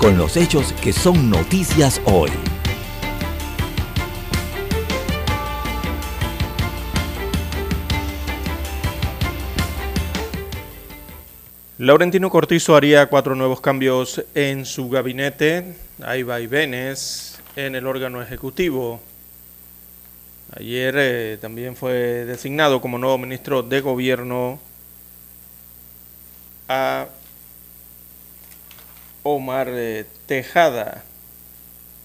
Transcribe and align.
con 0.00 0.16
los 0.16 0.38
hechos 0.38 0.72
que 0.82 0.94
son 0.94 1.28
noticias 1.28 2.00
hoy. 2.06 2.30
Laurentino 11.76 12.30
Cortizo 12.30 12.76
haría 12.76 13.06
cuatro 13.06 13.34
nuevos 13.34 13.60
cambios 13.60 14.24
en 14.34 14.64
su 14.64 14.88
gabinete. 14.88 15.76
Hay 16.02 16.22
vaivenes 16.22 17.38
en 17.54 17.74
el 17.74 17.86
órgano 17.86 18.22
ejecutivo. 18.22 19.00
Ayer 20.56 20.94
eh, 20.96 21.38
también 21.40 21.76
fue 21.76 22.24
designado 22.24 22.80
como 22.80 22.96
nuevo 22.96 23.18
ministro 23.18 23.62
de 23.62 23.82
gobierno 23.82 24.58
a 26.68 27.06
Omar 29.22 29.68
eh, 29.70 30.06
Tejada, 30.26 31.04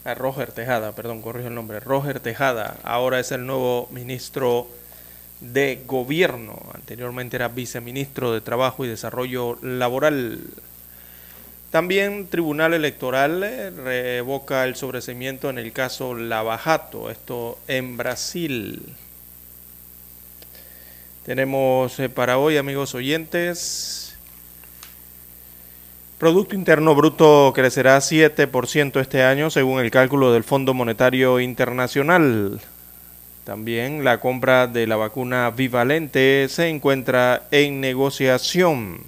a 0.03 0.13
Roger 0.13 0.51
Tejada, 0.51 0.91
perdón, 0.93 1.21
corrijo 1.21 1.47
el 1.47 1.55
nombre, 1.55 1.79
Roger 1.79 2.19
Tejada, 2.19 2.77
ahora 2.83 3.19
es 3.19 3.31
el 3.31 3.45
nuevo 3.45 3.87
ministro 3.91 4.67
de 5.39 5.81
gobierno, 5.85 6.61
anteriormente 6.73 7.35
era 7.37 7.47
viceministro 7.47 8.33
de 8.33 8.41
Trabajo 8.41 8.85
y 8.85 8.87
Desarrollo 8.87 9.57
Laboral. 9.61 10.39
También 11.71 12.27
Tribunal 12.27 12.73
Electoral 12.73 13.43
eh, 13.43 13.69
revoca 13.69 14.63
el 14.63 14.75
sobreseimiento 14.75 15.49
en 15.49 15.57
el 15.57 15.73
caso 15.73 16.13
Lavajato, 16.15 17.09
esto 17.09 17.57
en 17.67 17.97
Brasil. 17.97 18.93
Tenemos 21.25 21.99
eh, 21.99 22.07
para 22.07 22.37
hoy, 22.37 22.57
amigos 22.57 22.93
oyentes, 22.93 24.04
Producto 26.17 26.55
Interno 26.55 26.95
Bruto 26.95 27.51
crecerá 27.53 27.97
7% 27.97 29.01
este 29.01 29.23
año 29.23 29.49
según 29.49 29.81
el 29.81 29.91
cálculo 29.91 30.31
del 30.31 30.45
Fondo 30.45 30.73
Monetario 30.73 31.41
Internacional. 31.41 32.61
También 33.43 34.05
la 34.05 34.21
compra 34.21 34.67
de 34.67 34.87
la 34.87 34.95
vacuna 34.95 35.51
bivalente 35.51 36.47
se 36.49 36.69
encuentra 36.69 37.43
en 37.51 37.81
negociación. 37.81 39.01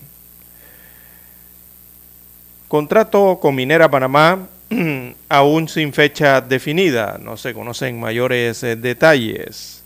Contrato 2.67 3.39
con 3.41 3.55
Minera 3.55 3.89
Panamá 3.89 4.45
aún 5.29 5.69
sin 5.69 5.93
fecha 5.93 6.41
definida, 6.41 7.17
no 7.21 7.37
se 7.37 7.53
conocen 7.53 8.01
mayores 8.01 8.61
eh, 8.63 8.75
detalles. 8.75 9.76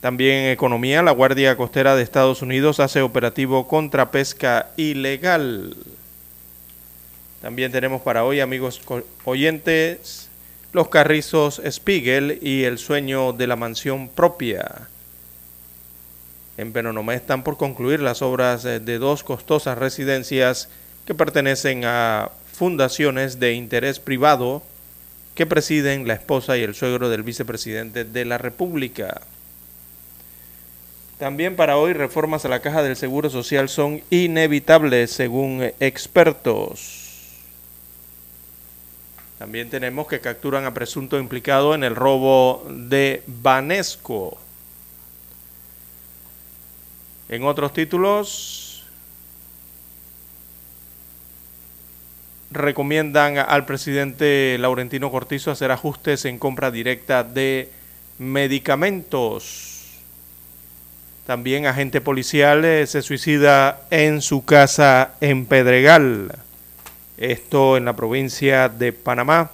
También 0.00 0.44
en 0.44 0.50
economía, 0.52 1.02
la 1.02 1.10
Guardia 1.10 1.56
Costera 1.56 1.96
de 1.96 2.04
Estados 2.04 2.40
Unidos 2.40 2.78
hace 2.78 3.02
operativo 3.02 3.66
contra 3.66 4.12
pesca 4.12 4.70
ilegal. 4.76 5.76
También 7.42 7.72
tenemos 7.72 8.02
para 8.02 8.24
hoy, 8.24 8.38
amigos 8.38 8.80
oyentes, 9.24 10.28
los 10.72 10.88
carrizos 10.88 11.60
Spiegel 11.68 12.38
y 12.42 12.62
el 12.62 12.78
sueño 12.78 13.32
de 13.32 13.48
la 13.48 13.56
mansión 13.56 14.08
propia. 14.08 14.88
En 16.56 16.72
Penonomé 16.72 17.14
están 17.14 17.42
por 17.42 17.56
concluir 17.56 18.00
las 18.00 18.22
obras 18.22 18.62
de 18.62 18.98
dos 18.98 19.24
costosas 19.24 19.78
residencias 19.78 20.68
que 21.06 21.14
pertenecen 21.14 21.84
a 21.84 22.30
fundaciones 22.52 23.40
de 23.40 23.54
interés 23.54 23.98
privado 23.98 24.62
que 25.34 25.46
presiden 25.46 26.06
la 26.06 26.14
esposa 26.14 26.56
y 26.56 26.62
el 26.62 26.74
suegro 26.74 27.08
del 27.08 27.22
vicepresidente 27.22 28.04
de 28.04 28.24
la 28.24 28.38
República. 28.38 29.22
También 31.18 31.56
para 31.56 31.76
hoy 31.76 31.94
reformas 31.94 32.44
a 32.44 32.48
la 32.48 32.60
caja 32.60 32.80
del 32.80 32.94
Seguro 32.94 33.28
Social 33.28 33.68
son 33.68 34.02
inevitables 34.08 35.10
según 35.10 35.72
expertos. 35.80 37.08
También 39.38 39.68
tenemos 39.68 40.06
que 40.06 40.20
capturan 40.20 40.64
a 40.64 40.74
presunto 40.74 41.18
implicado 41.18 41.74
en 41.74 41.82
el 41.82 41.96
robo 41.96 42.64
de 42.70 43.24
Banesco. 43.26 44.38
En 47.28 47.42
otros 47.42 47.72
títulos, 47.72 48.84
recomiendan 52.52 53.38
al 53.38 53.66
presidente 53.66 54.56
Laurentino 54.60 55.10
Cortizo 55.10 55.50
hacer 55.50 55.72
ajustes 55.72 56.24
en 56.24 56.38
compra 56.38 56.70
directa 56.70 57.24
de 57.24 57.70
medicamentos. 58.18 59.67
También 61.28 61.66
agente 61.66 62.00
policial 62.00 62.64
eh, 62.64 62.86
se 62.86 63.02
suicida 63.02 63.82
en 63.90 64.22
su 64.22 64.46
casa 64.46 65.10
en 65.20 65.44
Pedregal. 65.44 66.34
Esto 67.18 67.76
en 67.76 67.84
la 67.84 67.94
provincia 67.94 68.70
de 68.70 68.94
Panamá. 68.94 69.50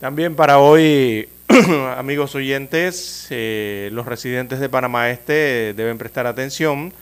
También 0.00 0.34
para 0.34 0.58
hoy, 0.58 1.28
amigos 1.96 2.34
oyentes, 2.34 3.28
eh, 3.30 3.90
los 3.92 4.06
residentes 4.06 4.58
de 4.58 4.68
Panamá 4.68 5.08
Este 5.08 5.72
deben 5.76 5.96
prestar 5.96 6.26
atención, 6.26 6.92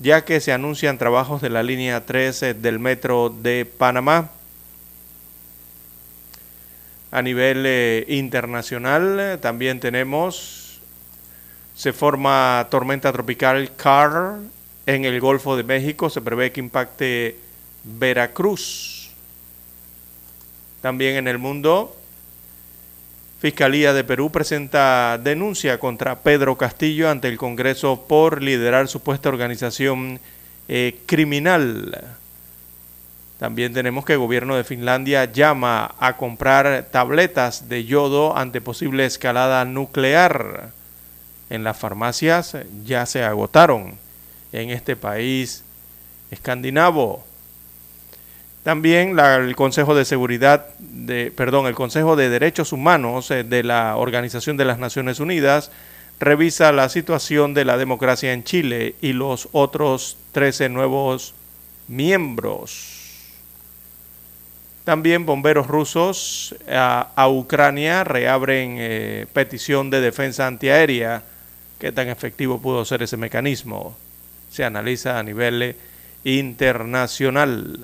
ya 0.00 0.24
que 0.24 0.40
se 0.40 0.50
anuncian 0.50 0.98
trabajos 0.98 1.40
de 1.40 1.50
la 1.50 1.62
línea 1.62 2.04
13 2.04 2.54
del 2.54 2.80
metro 2.80 3.30
de 3.30 3.66
Panamá. 3.66 4.32
A 7.12 7.22
nivel 7.22 7.62
eh, 7.66 8.04
internacional 8.08 9.38
también 9.40 9.78
tenemos 9.78 10.63
se 11.74 11.92
forma 11.92 12.66
tormenta 12.70 13.12
tropical 13.12 13.72
Carr 13.76 14.38
en 14.86 15.04
el 15.04 15.20
Golfo 15.20 15.56
de 15.56 15.64
México. 15.64 16.08
Se 16.08 16.20
prevé 16.20 16.52
que 16.52 16.60
impacte 16.60 17.36
Veracruz. 17.82 19.10
También 20.80 21.16
en 21.16 21.28
el 21.28 21.38
mundo, 21.38 21.96
Fiscalía 23.40 23.92
de 23.92 24.04
Perú 24.04 24.30
presenta 24.30 25.18
denuncia 25.18 25.78
contra 25.78 26.20
Pedro 26.20 26.56
Castillo 26.56 27.10
ante 27.10 27.28
el 27.28 27.36
Congreso 27.36 28.04
por 28.06 28.42
liderar 28.42 28.88
supuesta 28.88 29.28
organización 29.28 30.20
eh, 30.68 31.00
criminal. 31.06 32.16
También 33.38 33.74
tenemos 33.74 34.04
que 34.04 34.14
el 34.14 34.20
gobierno 34.20 34.56
de 34.56 34.64
Finlandia 34.64 35.24
llama 35.24 35.94
a 35.98 36.16
comprar 36.16 36.86
tabletas 36.90 37.68
de 37.68 37.84
yodo 37.84 38.36
ante 38.36 38.60
posible 38.60 39.04
escalada 39.04 39.64
nuclear 39.64 40.70
en 41.54 41.64
las 41.64 41.76
farmacias 41.76 42.56
ya 42.84 43.06
se 43.06 43.24
agotaron 43.24 43.98
en 44.52 44.70
este 44.70 44.96
país 44.96 45.64
escandinavo. 46.30 47.24
También 48.62 49.18
el 49.18 49.56
Consejo 49.56 49.94
de 49.94 50.04
Seguridad, 50.04 50.66
de, 50.78 51.30
perdón, 51.30 51.66
el 51.66 51.74
Consejo 51.74 52.16
de 52.16 52.30
Derechos 52.30 52.72
Humanos 52.72 53.30
eh, 53.30 53.44
de 53.44 53.62
la 53.62 53.96
Organización 53.96 54.56
de 54.56 54.64
las 54.64 54.78
Naciones 54.78 55.20
Unidas 55.20 55.70
revisa 56.18 56.72
la 56.72 56.88
situación 56.88 57.52
de 57.52 57.64
la 57.64 57.76
democracia 57.76 58.32
en 58.32 58.44
Chile 58.44 58.94
y 59.02 59.12
los 59.12 59.48
otros 59.52 60.16
13 60.32 60.70
nuevos 60.70 61.34
miembros. 61.88 63.02
También 64.84 65.26
bomberos 65.26 65.66
rusos 65.66 66.54
a, 66.70 67.28
Ucrania 67.28 68.04
reabren 68.04 68.76
eh, 68.78 69.26
petición 69.32 69.90
de 69.90 70.00
defensa 70.00 70.46
antiaérea 70.46 71.22
qué 71.84 71.92
tan 71.92 72.08
efectivo 72.08 72.62
pudo 72.62 72.82
ser 72.86 73.02
ese 73.02 73.18
mecanismo. 73.18 73.94
Se 74.50 74.64
analiza 74.64 75.18
a 75.18 75.22
nivel 75.22 75.76
internacional. 76.24 77.78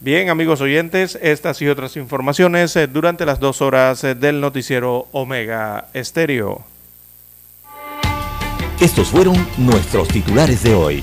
Bien, 0.00 0.30
amigos 0.30 0.62
oyentes, 0.62 1.18
estas 1.20 1.60
y 1.60 1.68
otras 1.68 1.98
informaciones 1.98 2.74
eh, 2.76 2.86
durante 2.86 3.26
las 3.26 3.40
dos 3.40 3.60
horas 3.60 4.02
eh, 4.04 4.14
del 4.14 4.40
noticiero 4.40 5.06
Omega 5.12 5.88
Estéreo. 5.92 6.64
Estos 8.80 9.08
fueron 9.08 9.36
nuestros 9.58 10.08
titulares 10.08 10.62
de 10.62 10.74
hoy. 10.74 11.02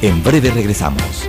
En 0.00 0.24
breve 0.24 0.52
regresamos. 0.52 1.28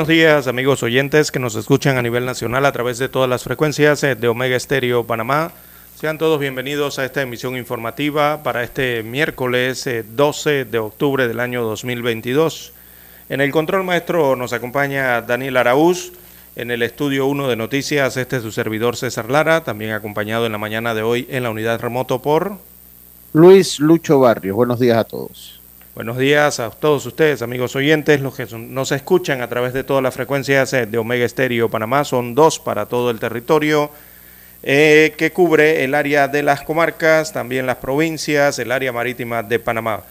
Buenos 0.00 0.16
días 0.16 0.46
amigos 0.46 0.82
oyentes 0.82 1.30
que 1.30 1.38
nos 1.38 1.56
escuchan 1.56 1.98
a 1.98 2.02
nivel 2.02 2.24
nacional 2.24 2.64
a 2.64 2.72
través 2.72 2.96
de 2.96 3.10
todas 3.10 3.28
las 3.28 3.44
frecuencias 3.44 4.02
eh, 4.02 4.14
de 4.14 4.28
Omega 4.28 4.56
Estéreo 4.56 5.04
Panamá. 5.04 5.52
Sean 5.94 6.16
todos 6.16 6.40
bienvenidos 6.40 6.98
a 6.98 7.04
esta 7.04 7.20
emisión 7.20 7.54
informativa 7.54 8.42
para 8.42 8.62
este 8.62 9.02
miércoles 9.02 9.86
12 10.16 10.60
eh, 10.60 10.64
de 10.64 10.78
octubre 10.78 11.28
del 11.28 11.38
año 11.38 11.62
2022. 11.64 12.72
En 13.28 13.42
el 13.42 13.50
control 13.50 13.84
maestro 13.84 14.36
nos 14.36 14.54
acompaña 14.54 15.20
Daniel 15.20 15.58
Araúz. 15.58 16.12
En 16.56 16.70
el 16.70 16.80
estudio 16.80 17.26
1 17.26 17.48
de 17.48 17.56
noticias, 17.56 18.16
este 18.16 18.36
es 18.36 18.42
su 18.42 18.52
servidor 18.52 18.96
César 18.96 19.30
Lara, 19.30 19.64
también 19.64 19.90
acompañado 19.90 20.46
en 20.46 20.52
la 20.52 20.58
mañana 20.58 20.94
de 20.94 21.02
hoy 21.02 21.26
en 21.28 21.42
la 21.42 21.50
unidad 21.50 21.78
remoto 21.78 22.22
por 22.22 22.56
Luis 23.34 23.78
Lucho 23.78 24.18
Barrios. 24.18 24.56
Buenos 24.56 24.80
días 24.80 24.96
a 24.96 25.04
todos. 25.04 25.59
Buenos 25.92 26.18
días 26.18 26.60
a 26.60 26.70
todos 26.70 27.04
ustedes, 27.04 27.42
amigos 27.42 27.74
oyentes, 27.74 28.20
los 28.20 28.36
que 28.36 28.46
nos 28.56 28.92
escuchan 28.92 29.42
a 29.42 29.48
través 29.48 29.72
de 29.72 29.82
todas 29.82 30.00
las 30.04 30.14
frecuencias 30.14 30.72
eh, 30.72 30.86
de 30.86 30.98
Omega 30.98 31.24
Estéreo 31.24 31.68
Panamá. 31.68 32.04
Son 32.04 32.36
dos 32.36 32.60
para 32.60 32.86
todo 32.86 33.10
el 33.10 33.18
territorio 33.18 33.90
eh, 34.62 35.14
que 35.18 35.32
cubre 35.32 35.82
el 35.82 35.96
área 35.96 36.28
de 36.28 36.44
las 36.44 36.62
comarcas, 36.62 37.32
también 37.32 37.66
las 37.66 37.78
provincias, 37.78 38.60
el 38.60 38.70
área 38.70 38.92
marítima 38.92 39.42
de 39.42 39.58
Panamá. 39.58 40.04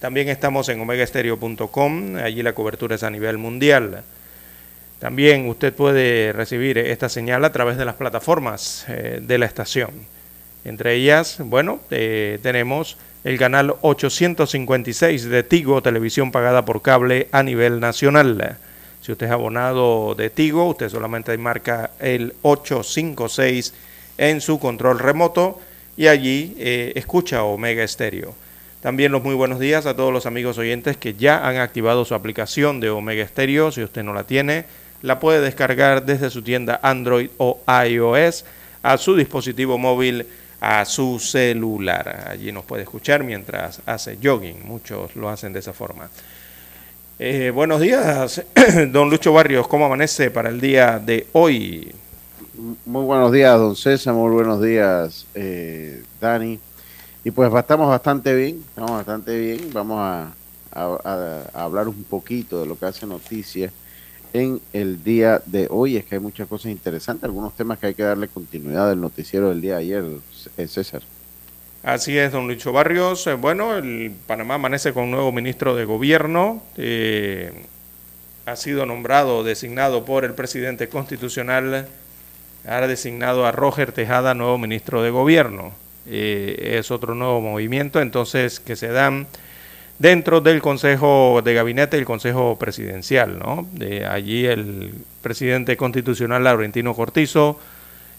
También 0.00 0.30
estamos 0.30 0.70
en 0.70 0.80
omegaestereo.com, 0.80 2.16
allí 2.16 2.42
la 2.42 2.54
cobertura 2.54 2.94
es 2.94 3.02
a 3.02 3.10
nivel 3.10 3.36
mundial. 3.36 4.02
También 4.98 5.46
usted 5.46 5.74
puede 5.74 6.32
recibir 6.32 6.78
esta 6.78 7.10
señal 7.10 7.44
a 7.44 7.52
través 7.52 7.76
de 7.76 7.84
las 7.84 7.96
plataformas 7.96 8.86
eh, 8.88 9.20
de 9.22 9.36
la 9.36 9.44
estación. 9.44 9.90
Entre 10.64 10.94
ellas, 10.94 11.36
bueno, 11.38 11.80
tenemos 11.88 12.96
el 13.24 13.38
canal 13.38 13.74
856 13.82 15.24
de 15.24 15.42
Tigo, 15.42 15.82
televisión 15.82 16.30
pagada 16.30 16.64
por 16.64 16.82
cable 16.82 17.28
a 17.32 17.42
nivel 17.42 17.80
nacional. 17.80 18.58
Si 19.00 19.12
usted 19.12 19.26
es 19.26 19.32
abonado 19.32 20.14
de 20.14 20.30
Tigo, 20.30 20.66
usted 20.68 20.88
solamente 20.88 21.36
marca 21.38 21.90
el 21.98 22.34
856 22.42 23.74
en 24.18 24.40
su 24.40 24.58
control 24.58 24.98
remoto 24.98 25.60
y 25.96 26.06
allí 26.06 26.54
eh, 26.58 26.92
escucha 26.94 27.42
Omega 27.42 27.82
Estéreo. 27.82 28.34
También 28.80 29.10
los 29.10 29.24
muy 29.24 29.34
buenos 29.34 29.58
días 29.58 29.86
a 29.86 29.96
todos 29.96 30.12
los 30.12 30.26
amigos 30.26 30.56
oyentes 30.58 30.96
que 30.96 31.14
ya 31.14 31.46
han 31.46 31.56
activado 31.56 32.04
su 32.04 32.14
aplicación 32.14 32.78
de 32.78 32.90
Omega 32.90 33.24
Estéreo. 33.24 33.72
Si 33.72 33.82
usted 33.82 34.04
no 34.04 34.14
la 34.14 34.24
tiene, 34.24 34.66
la 35.02 35.18
puede 35.18 35.40
descargar 35.40 36.06
desde 36.06 36.30
su 36.30 36.42
tienda 36.42 36.78
Android 36.82 37.30
o 37.38 37.60
iOS 37.84 38.44
a 38.82 38.96
su 38.98 39.16
dispositivo 39.16 39.78
móvil 39.78 40.26
a 40.60 40.84
su 40.84 41.18
celular. 41.18 42.26
Allí 42.30 42.52
nos 42.52 42.64
puede 42.64 42.82
escuchar 42.82 43.24
mientras 43.24 43.80
hace 43.86 44.18
jogging. 44.22 44.66
Muchos 44.66 45.14
lo 45.16 45.28
hacen 45.28 45.52
de 45.52 45.60
esa 45.60 45.72
forma. 45.72 46.08
Eh, 47.20 47.50
buenos 47.52 47.80
días, 47.80 48.42
don 48.92 49.10
Lucho 49.10 49.32
Barrios. 49.32 49.66
¿Cómo 49.66 49.86
amanece 49.86 50.30
para 50.30 50.50
el 50.50 50.60
día 50.60 51.00
de 51.00 51.26
hoy? 51.32 51.92
Muy 52.86 53.04
buenos 53.04 53.32
días, 53.32 53.58
don 53.58 53.74
César. 53.74 54.14
Muy 54.14 54.30
buenos 54.30 54.62
días, 54.62 55.26
eh, 55.34 56.02
Dani. 56.20 56.60
Y 57.24 57.30
pues 57.30 57.52
estamos 57.52 57.88
bastante 57.88 58.34
bien, 58.34 58.64
estamos 58.68 58.92
bastante 58.92 59.38
bien. 59.38 59.70
Vamos 59.72 59.98
a, 60.00 60.32
hablar 61.52 61.88
un 61.88 62.04
poquito 62.04 62.60
de 62.60 62.66
lo 62.66 62.78
que 62.78 62.86
hace 62.86 63.04
noticias 63.04 63.72
en 64.32 64.60
el 64.72 65.02
día 65.02 65.42
de 65.44 65.66
hoy. 65.70 65.96
Es 65.96 66.04
que 66.04 66.14
hay 66.14 66.20
muchas 66.20 66.46
cosas 66.46 66.70
interesantes, 66.70 67.24
algunos 67.24 67.54
temas 67.54 67.78
que 67.78 67.88
hay 67.88 67.94
que 67.94 68.04
darle 68.04 68.28
continuidad 68.28 68.88
del 68.88 69.00
noticiero 69.00 69.48
del 69.48 69.60
día 69.60 69.74
de 69.74 69.80
ayer, 69.80 70.04
César. 70.68 71.02
Así 71.82 72.18
es, 72.18 72.32
don 72.32 72.48
Lucho 72.48 72.72
Barrios. 72.72 73.26
Eh, 73.26 73.34
bueno, 73.34 73.76
el 73.76 74.12
Panamá 74.26 74.54
amanece 74.54 74.92
con 74.92 75.04
un 75.04 75.10
nuevo 75.12 75.32
ministro 75.32 75.74
de 75.74 75.84
gobierno. 75.84 76.62
Eh, 76.76 77.52
ha 78.46 78.56
sido 78.56 78.86
nombrado, 78.86 79.44
designado 79.44 80.04
por 80.04 80.24
el 80.24 80.34
presidente 80.34 80.88
constitucional, 80.88 81.86
ha 82.66 82.86
designado 82.86 83.46
a 83.46 83.52
Roger 83.52 83.92
Tejada 83.92 84.34
nuevo 84.34 84.58
ministro 84.58 85.02
de 85.02 85.10
gobierno. 85.10 85.72
es 86.06 86.90
otro 86.90 87.14
nuevo 87.14 87.40
movimiento, 87.42 88.00
entonces, 88.00 88.60
que 88.60 88.76
se 88.76 88.88
dan 88.88 89.26
dentro 89.98 90.40
del 90.40 90.62
Consejo 90.62 91.42
de 91.44 91.54
Gabinete 91.54 91.96
y 91.96 92.00
el 92.00 92.06
Consejo 92.06 92.56
Presidencial. 92.58 93.38
¿no? 93.38 93.68
De 93.72 94.06
allí 94.06 94.46
el 94.46 94.94
presidente 95.22 95.76
constitucional 95.76 96.44
Laurentino 96.44 96.94
Cortizo 96.94 97.58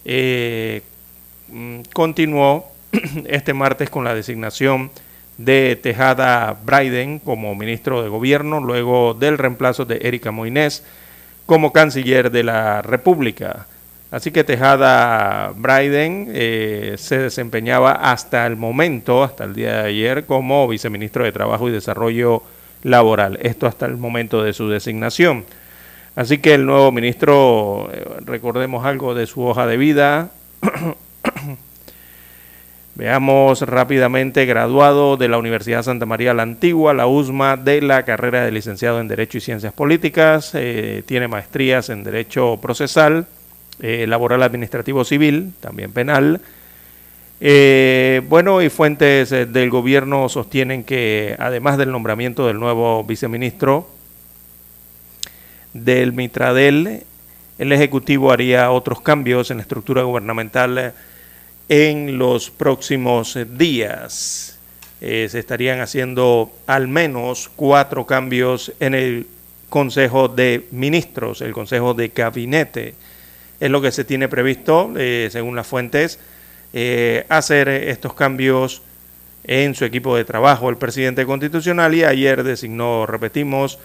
eh, 0.06 0.82
continuó 1.94 2.72
este 3.28 3.54
martes 3.54 3.90
con 3.90 4.04
la 4.04 4.16
designación 4.16 4.92
de 5.38 5.80
Tejada 5.82 6.58
Bryden 6.66 7.20
como 7.20 7.56
ministro 7.56 8.04
de 8.04 8.10
Gobierno, 8.10 8.60
luego 8.60 9.14
del 9.14 9.38
reemplazo 9.38 9.86
de 9.86 10.00
Erika 10.04 10.32
Moines 10.32 10.84
como 11.46 11.72
canciller 11.72 12.30
de 12.30 12.44
la 12.44 12.82
República. 12.82 13.66
Así 14.12 14.32
que 14.32 14.44
Tejada 14.44 15.54
Bryden 15.56 16.28
eh, 16.34 16.96
se 16.98 17.20
desempeñaba 17.20 17.92
hasta 17.92 18.46
el 18.48 18.56
momento, 18.56 19.24
hasta 19.24 19.46
el 19.46 19.54
día 19.54 19.84
de 19.84 19.90
ayer, 19.90 20.26
como 20.26 20.68
viceministro 20.68 21.24
de 21.24 21.32
Trabajo 21.32 21.70
y 21.70 21.72
Desarrollo 21.72 22.44
Laboral. 22.84 23.40
Esto 23.42 23.68
hasta 23.68 23.86
el 23.86 23.98
momento 23.98 24.44
de 24.44 24.54
su 24.54 24.68
designación. 24.68 25.46
Así 26.16 26.40
que 26.40 26.56
el 26.56 26.66
nuevo 26.66 26.92
ministro, 26.92 27.90
eh, 27.94 28.04
recordemos 28.26 28.86
algo 28.86 29.14
de 29.14 29.26
su 29.26 29.44
hoja 29.44 29.66
de 29.68 29.78
vida. 29.78 30.32
Veamos 32.96 33.62
rápidamente, 33.62 34.46
graduado 34.46 35.16
de 35.16 35.30
la 35.30 35.38
Universidad 35.38 35.84
Santa 35.84 36.06
María 36.06 36.34
la 36.34 36.44
Antigua, 36.44 36.94
la 36.94 37.08
USMA, 37.08 37.56
de 37.56 37.82
la 37.82 38.04
carrera 38.04 38.44
de 38.44 38.52
licenciado 38.52 39.00
en 39.00 39.08
Derecho 39.08 39.38
y 39.38 39.42
Ciencias 39.42 39.72
Políticas, 39.72 40.52
eh, 40.54 41.04
tiene 41.06 41.28
maestrías 41.28 41.90
en 41.90 42.04
Derecho 42.04 42.60
Procesal 42.62 43.26
eh, 43.80 44.06
laboral 44.08 44.44
administrativo 44.44 45.06
civil, 45.06 45.54
también 45.62 45.94
penal. 45.94 46.42
Eh, 47.40 48.22
bueno, 48.28 48.62
y 48.62 48.70
fuentes 48.70 49.30
del 49.30 49.70
gobierno 49.70 50.28
sostienen 50.28 50.84
que 50.84 51.38
además 51.40 51.78
del 51.78 51.92
nombramiento 51.92 52.46
del 52.48 52.60
nuevo 52.60 53.06
viceministro 53.06 53.88
del 55.74 56.12
Mitradel, 56.12 57.04
el 57.58 57.72
Ejecutivo 57.72 58.34
haría 58.34 58.72
otros 58.72 59.00
cambios 59.00 59.52
en 59.52 59.58
la 59.58 59.62
estructura 59.62 60.04
gubernamental 60.04 60.94
en 61.70 62.18
los 62.18 62.50
próximos 62.50 63.38
días. 63.58 64.58
se 65.00 65.40
estarían 65.40 65.80
haciendo 65.80 66.52
al 66.68 66.90
menos 66.90 67.50
cuatro 67.56 68.06
cambios 68.06 68.74
en 68.82 68.94
el 68.94 69.28
Consejo 69.70 70.28
de 70.28 70.68
Ministros, 70.72 71.42
el 71.42 71.54
Consejo 71.54 71.94
de 71.94 72.10
Gabinete. 72.10 72.96
Es 73.60 73.70
lo 73.70 73.82
que 73.82 73.92
se 73.92 74.04
tiene 74.04 74.28
previsto, 74.28 74.92
eh, 74.98 75.30
según 75.32 75.56
las 75.56 75.68
fuentes, 75.68 76.20
eh, 76.74 77.26
hacer 77.30 77.70
estos 77.70 78.14
cambios 78.14 78.82
en 79.44 79.76
su 79.76 79.86
equipo 79.86 80.16
de 80.16 80.26
trabajo 80.26 80.70
el 80.70 80.78
presidente 80.78 81.26
constitucional 81.26 81.94
y 81.94 82.04
ayer 82.04 82.44
designó, 82.44 83.06
repetimos, 83.06 83.80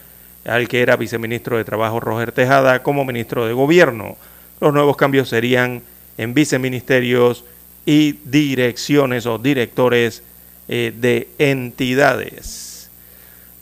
al 0.45 0.69
que 0.69 0.83
era 0.83 0.97
viceministro 0.97 1.57
de 1.57 1.65
Trabajo 1.65 2.01
Roger 2.01 2.33
Tejada 2.33 2.83
como 2.83 3.05
ministro 3.05 3.47
de 3.47 3.53
Gobierno. 3.53 4.17
Los 4.61 4.75
nuevos 4.75 4.97
cambios 4.97 5.29
serían 5.29 5.83
en 6.19 6.35
viceministerios 6.35 7.45
y 7.87 8.13
direcciones 8.25 9.27
o 9.27 9.39
directores 9.39 10.23
eh, 10.69 10.93
de 10.97 11.29
entidades. 11.39 12.89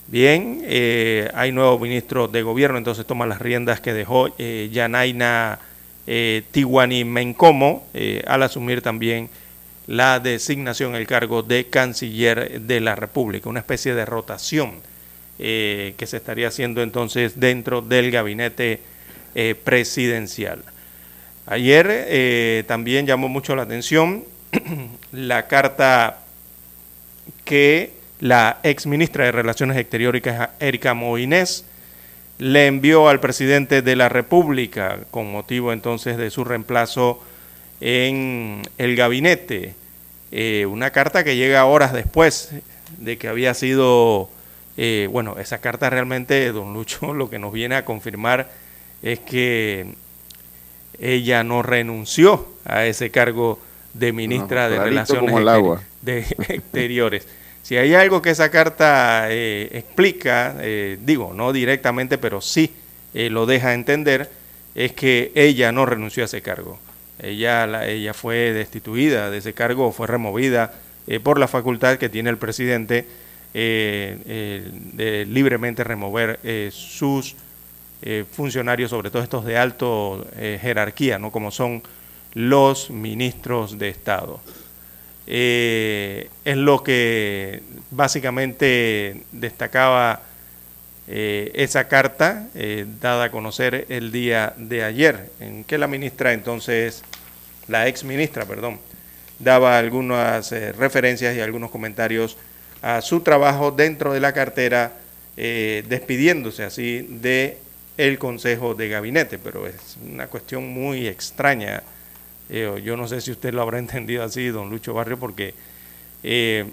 Bien, 0.07 0.63
eh, 0.65 1.31
hay 1.35 1.53
nuevo 1.53 1.79
ministro 1.79 2.29
de 2.29 2.43
gobierno, 2.43 2.79
entonces 2.79 3.07
toma 3.07 3.27
las 3.27 3.41
riendas 3.41 3.81
que 3.81 3.93
dejó 3.93 4.29
eh, 4.39 4.69
Yanaina 4.73 5.59
Tiwani 6.51 7.05
Mencomo 7.05 7.87
al 8.27 8.43
asumir 8.43 8.83
también 8.83 9.31
la 9.87 10.19
designación, 10.19 10.97
el 10.97 11.07
cargo 11.07 11.45
de 11.45 11.67
canciller 11.67 12.61
de 12.61 12.81
la 12.81 12.97
República, 12.97 13.49
una 13.49 13.61
especie 13.61 13.95
de 13.95 14.05
rotación 14.05 14.81
que 15.39 16.05
se 16.05 16.17
estaría 16.17 16.49
haciendo 16.49 16.83
entonces 16.83 17.39
dentro 17.39 17.83
del 17.83 18.11
gabinete 18.11 18.81
presidencial. 19.63 20.65
Ayer 21.47 22.65
también 22.67 23.07
llamó 23.07 23.29
mucho 23.29 23.57
la 23.57 23.63
atención 23.63 24.25
la 25.13 25.49
carta 25.49 26.19
que 27.45 27.93
la 28.21 28.59
ex 28.63 28.87
ministra 28.87 29.25
de 29.25 29.33
Relaciones 29.33 29.77
Exteriores, 29.77 30.23
Erika 30.61 30.95
Moines, 30.95 31.65
le 32.39 32.67
envió 32.67 33.09
al 33.09 33.21
presidente 33.21 33.83
de 33.83 33.97
la 33.97 34.09
República 34.09 35.01
con 35.11 35.31
motivo 35.31 35.73
entonces 35.73 36.17
de 36.17 36.31
su 36.31 36.45
reemplazo 36.45 37.21
en 37.81 38.63
el 38.79 38.97
gabinete. 38.97 39.75
Eh, 40.31 40.67
una 40.67 40.91
carta 40.91 41.25
que 41.25 41.37
llega 41.37 41.65
horas 41.65 41.93
después 41.93 42.53
de 42.99 43.19
que 43.19 43.29
había 43.29 43.55
sido, 43.55 44.31
eh, 44.77 45.09
bueno, 45.11 45.37
esa 45.39 45.59
carta 45.59 45.91
realmente, 45.91 46.51
don 46.53 46.73
Lucho, 46.73 47.13
lo 47.15 47.29
que 47.29 47.39
nos 47.39 47.53
viene 47.53 47.75
a 47.75 47.85
confirmar 47.85 48.51
es 49.03 49.19
que 49.19 49.95
ella 50.99 51.45
no 51.45 51.63
renunció 51.63 52.47
a 52.65 52.87
ese 52.87 53.11
cargo 53.11 53.59
de 53.95 54.13
ministra 54.13 54.69
de 54.69 54.79
Relaciones 54.79 55.35
de 56.03 56.19
Exteriores. 56.49 57.27
Si 57.63 57.77
hay 57.77 57.95
algo 57.95 58.21
que 58.21 58.31
esa 58.31 58.51
carta 58.51 59.27
eh, 59.31 59.69
explica, 59.73 60.57
eh, 60.61 60.99
digo, 61.01 61.33
no 61.33 61.53
directamente, 61.53 62.19
pero 62.19 62.41
sí 62.41 62.73
eh, 63.15 63.31
lo 63.31 63.47
deja 63.47 63.73
entender, 63.75 64.29
es 64.75 64.93
que 64.93 65.31
ella 65.35 65.71
no 65.71 65.87
renunció 65.87 66.25
a 66.25 66.27
ese 66.27 66.43
cargo. 66.43 66.81
Ella, 67.21 67.87
ella 67.87 68.15
fue 68.15 68.53
destituida 68.53 69.31
de 69.31 69.39
ese 69.39 69.53
cargo, 69.53 69.93
fue 69.93 70.09
removida 70.09 70.75
por 71.23 71.39
la 71.39 71.47
facultad 71.47 71.99
que 71.99 72.09
tiene 72.09 72.31
el 72.31 72.39
presidente 72.39 73.07
de 73.53 75.27
libremente 75.29 75.85
remover 75.85 76.41
sus 76.73 77.37
funcionarios, 78.33 78.91
sobre 78.91 79.11
todo 79.11 79.23
estos 79.23 79.45
de 79.45 79.57
alto 79.57 80.27
jerarquía, 80.37 81.19
¿no? 81.19 81.31
como 81.31 81.51
son 81.51 81.83
los 82.35 82.91
ministros 82.91 83.79
de 83.79 83.89
Estado. 83.89 84.41
Eh, 85.27 86.29
es 86.45 86.57
lo 86.57 86.83
que 86.83 87.63
básicamente 87.91 89.23
destacaba 89.31 90.23
eh, 91.07 91.53
esa 91.55 91.89
carta 91.89 92.49
eh, 92.55 92.87
dada 93.01 93.25
a 93.25 93.31
conocer 93.31 93.87
el 93.89 94.11
día 94.11 94.55
de 94.57 94.83
ayer, 94.83 95.31
en 95.41 95.65
que 95.65 95.79
la 95.79 95.87
ministra 95.87 96.33
entonces, 96.33 97.03
la 97.69 97.87
ex 97.87 98.05
ministra, 98.05 98.45
perdón, 98.47 98.81
daba 99.39 99.79
algunas 99.79 100.53
referencias 100.77 101.37
y 101.37 101.41
algunos 101.41 101.71
comentarios 101.71 102.37
a 102.81 103.01
su 103.01 103.21
trabajo 103.21 103.71
dentro 103.71 104.13
de 104.13 104.21
la 104.21 104.33
cartera, 104.33 104.93
despidiéndose 105.35 106.63
así 106.63 107.07
de 107.09 107.59
el 107.97 108.19
Consejo 108.19 108.75
de 108.75 108.89
Gabinete, 108.89 109.39
pero 109.39 109.67
es 109.67 109.99
una 110.03 110.27
cuestión 110.27 110.69
muy 110.69 111.07
extraña 111.07 111.83
eh, 112.55 112.83
yo 112.85 112.99
no 112.99 113.09
sé 113.09 113.23
si 113.23 113.31
usted 113.31 113.55
lo 113.55 113.63
habrá 113.63 113.79
entendido 113.79 114.23
así, 114.23 114.49
don 114.49 114.69
Lucho 114.69 114.93
Barrio, 114.93 115.19
porque, 115.19 115.55
eh, 116.23 116.67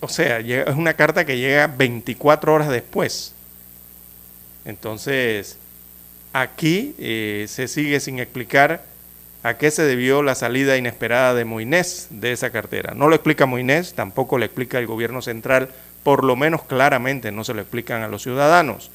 o 0.00 0.08
sea, 0.08 0.38
es 0.40 0.74
una 0.74 0.94
carta 0.94 1.26
que 1.26 1.38
llega 1.38 1.66
24 1.66 2.54
horas 2.54 2.70
después. 2.70 3.34
Entonces, 4.64 5.58
aquí 6.32 6.94
eh, 6.98 7.44
se 7.48 7.68
sigue 7.68 8.00
sin 8.00 8.18
explicar 8.18 8.82
a 9.42 9.58
qué 9.58 9.70
se 9.70 9.82
debió 9.82 10.22
la 10.22 10.34
salida 10.34 10.76
inesperada 10.76 11.34
de 11.34 11.44
Moinés 11.44 12.08
de 12.10 12.32
esa 12.32 12.50
cartera. 12.50 12.94
No 12.94 13.08
lo 13.08 13.14
explica 13.14 13.46
Moinés, 13.46 13.94
tampoco 13.94 14.38
le 14.38 14.46
explica 14.46 14.78
el 14.78 14.86
gobierno 14.86 15.22
central, 15.22 15.68
por 16.02 16.24
lo 16.24 16.34
menos 16.34 16.64
claramente 16.64 17.30
no 17.30 17.44
se 17.44 17.54
lo 17.54 17.60
explican 17.60 18.02
a 18.02 18.08
los 18.08 18.22
ciudadanos. 18.22 18.90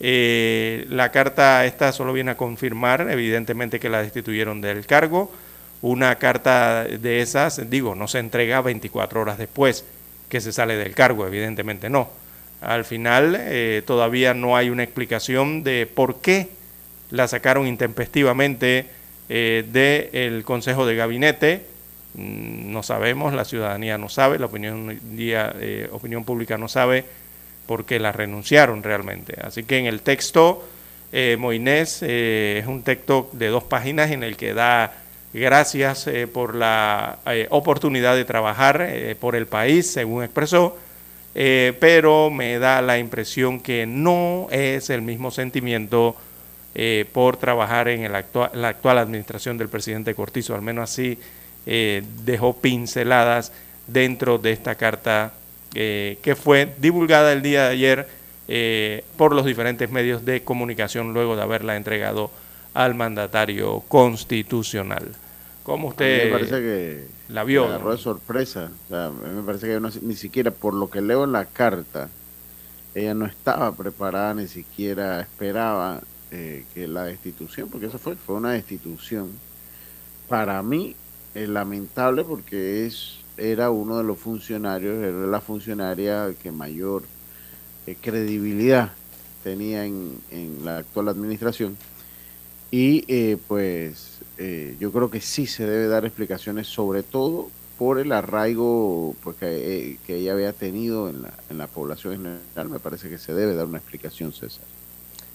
Eh, 0.00 0.86
la 0.90 1.10
carta 1.10 1.64
esta 1.64 1.92
solo 1.92 2.12
viene 2.12 2.32
a 2.32 2.36
confirmar, 2.36 3.08
evidentemente, 3.10 3.80
que 3.80 3.88
la 3.88 4.02
destituyeron 4.02 4.60
del 4.60 4.86
cargo. 4.86 5.32
Una 5.82 6.16
carta 6.16 6.84
de 6.84 7.20
esas, 7.20 7.68
digo, 7.70 7.94
no 7.94 8.08
se 8.08 8.18
entrega 8.18 8.60
24 8.60 9.20
horas 9.20 9.38
después 9.38 9.84
que 10.28 10.40
se 10.40 10.52
sale 10.52 10.76
del 10.76 10.94
cargo, 10.94 11.26
evidentemente 11.26 11.90
no. 11.90 12.08
Al 12.60 12.84
final 12.84 13.36
eh, 13.38 13.82
todavía 13.86 14.34
no 14.34 14.56
hay 14.56 14.70
una 14.70 14.82
explicación 14.82 15.62
de 15.62 15.86
por 15.86 16.20
qué 16.20 16.48
la 17.10 17.28
sacaron 17.28 17.66
intempestivamente 17.66 18.86
eh, 19.28 19.64
del 19.70 20.42
Consejo 20.44 20.86
de 20.86 20.96
Gabinete. 20.96 21.62
Mm, 22.14 22.72
no 22.72 22.82
sabemos, 22.82 23.34
la 23.34 23.44
ciudadanía 23.44 23.98
no 23.98 24.08
sabe, 24.08 24.38
la 24.38 24.46
opinión, 24.46 24.98
eh, 25.18 25.88
opinión 25.92 26.24
pública 26.24 26.56
no 26.58 26.68
sabe 26.68 27.04
porque 27.66 27.98
la 27.98 28.12
renunciaron 28.12 28.82
realmente. 28.82 29.34
Así 29.42 29.64
que 29.64 29.78
en 29.78 29.86
el 29.86 30.00
texto, 30.00 30.64
eh, 31.12 31.36
Moinés 31.38 32.00
eh, 32.02 32.58
es 32.60 32.66
un 32.66 32.82
texto 32.82 33.28
de 33.32 33.48
dos 33.48 33.64
páginas 33.64 34.10
en 34.10 34.22
el 34.22 34.36
que 34.36 34.54
da 34.54 34.94
gracias 35.32 36.06
eh, 36.06 36.26
por 36.26 36.54
la 36.54 37.18
eh, 37.26 37.46
oportunidad 37.50 38.16
de 38.16 38.24
trabajar 38.24 38.88
por 39.20 39.36
el 39.36 39.46
país, 39.46 39.90
según 39.90 40.24
expresó, 40.24 40.78
pero 41.34 42.30
me 42.30 42.58
da 42.58 42.80
la 42.80 42.98
impresión 42.98 43.60
que 43.60 43.84
no 43.84 44.46
es 44.50 44.88
el 44.88 45.02
mismo 45.02 45.30
sentimiento 45.30 46.16
por 47.12 47.36
trabajar 47.36 47.88
en 47.88 48.10
la 48.10 48.18
actual 48.68 48.98
administración 48.98 49.58
del 49.58 49.68
presidente 49.68 50.14
Cortizo, 50.14 50.54
al 50.54 50.62
menos 50.62 50.90
así 50.90 51.18
dejó 51.66 52.56
pinceladas 52.56 53.52
dentro 53.86 54.38
de 54.38 54.52
esta 54.52 54.76
carta 54.76 55.34
eh, 55.74 56.18
que 56.22 56.36
fue 56.36 56.74
divulgada 56.78 57.32
el 57.32 57.42
día 57.42 57.64
de 57.64 57.70
ayer 57.70 58.08
eh, 58.48 59.04
por 59.16 59.34
los 59.34 59.44
diferentes 59.44 59.90
medios 59.90 60.24
de 60.24 60.42
comunicación 60.42 61.12
luego 61.12 61.36
de 61.36 61.42
haberla 61.42 61.76
entregado 61.76 62.30
al 62.74 62.94
mandatario 62.94 63.80
constitucional. 63.88 65.12
¿Cómo 65.62 65.88
usted 65.88 66.26
me 66.26 66.30
parece 66.30 66.60
que 66.60 67.06
la 67.28 67.42
vio? 67.42 67.66
Me 67.66 67.74
agarró 67.74 67.90
de 67.90 67.98
sorpresa. 67.98 68.70
me 68.88 69.42
parece 69.42 69.66
que 69.66 69.80
ni 70.02 70.14
siquiera 70.14 70.52
por 70.52 70.74
lo 70.74 70.88
que 70.88 71.00
leo 71.00 71.24
en 71.24 71.32
la 71.32 71.46
carta, 71.46 72.08
ella 72.94 73.14
no 73.14 73.26
estaba 73.26 73.74
preparada, 73.74 74.32
ni 74.34 74.46
siquiera 74.46 75.20
esperaba 75.20 76.00
eh, 76.30 76.64
que 76.72 76.86
la 76.86 77.04
destitución, 77.04 77.68
porque 77.68 77.86
eso 77.86 77.98
fue, 77.98 78.14
fue 78.14 78.36
una 78.36 78.52
destitución. 78.52 79.30
Para 80.28 80.62
mí 80.62 80.94
es 81.34 81.48
lamentable 81.48 82.24
porque 82.24 82.86
es 82.86 83.18
era 83.36 83.70
uno 83.70 83.98
de 83.98 84.04
los 84.04 84.18
funcionarios, 84.18 84.96
era 85.02 85.26
la 85.26 85.40
funcionaria 85.40 86.34
que 86.42 86.50
mayor 86.50 87.02
eh, 87.86 87.96
credibilidad 88.00 88.92
tenía 89.44 89.84
en, 89.84 90.18
la 90.64 90.78
actual 90.78 91.08
administración. 91.08 91.76
Y 92.70 93.04
eh, 93.08 93.36
pues 93.46 94.18
eh, 94.38 94.76
yo 94.80 94.90
creo 94.90 95.10
que 95.10 95.20
sí 95.20 95.46
se 95.46 95.64
debe 95.64 95.86
dar 95.86 96.04
explicaciones, 96.04 96.66
sobre 96.66 97.02
todo 97.02 97.48
por 97.78 97.98
el 97.98 98.10
arraigo 98.10 99.14
pues, 99.22 99.36
que, 99.36 99.98
que, 100.06 100.16
ella 100.16 100.32
había 100.32 100.52
tenido 100.52 101.08
en 101.08 101.22
la, 101.22 101.34
en 101.50 101.58
la 101.58 101.66
población 101.66 102.14
general. 102.14 102.70
Me 102.70 102.80
parece 102.80 103.08
que 103.08 103.18
se 103.18 103.34
debe 103.34 103.54
dar 103.54 103.66
una 103.66 103.78
explicación, 103.78 104.32
César. 104.32 104.64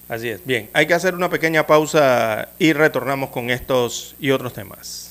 Así 0.10 0.28
es. 0.28 0.46
Bien, 0.46 0.70
hay 0.74 0.88
que 0.88 0.94
hacer 0.94 1.16
una 1.16 1.30
pequeña 1.30 1.66
pausa 1.66 2.50
y 2.60 2.74
retornamos 2.74 3.30
con 3.30 3.50
estos 3.50 4.16
y 4.20 4.32
otros 4.32 4.52
temas. 4.52 5.11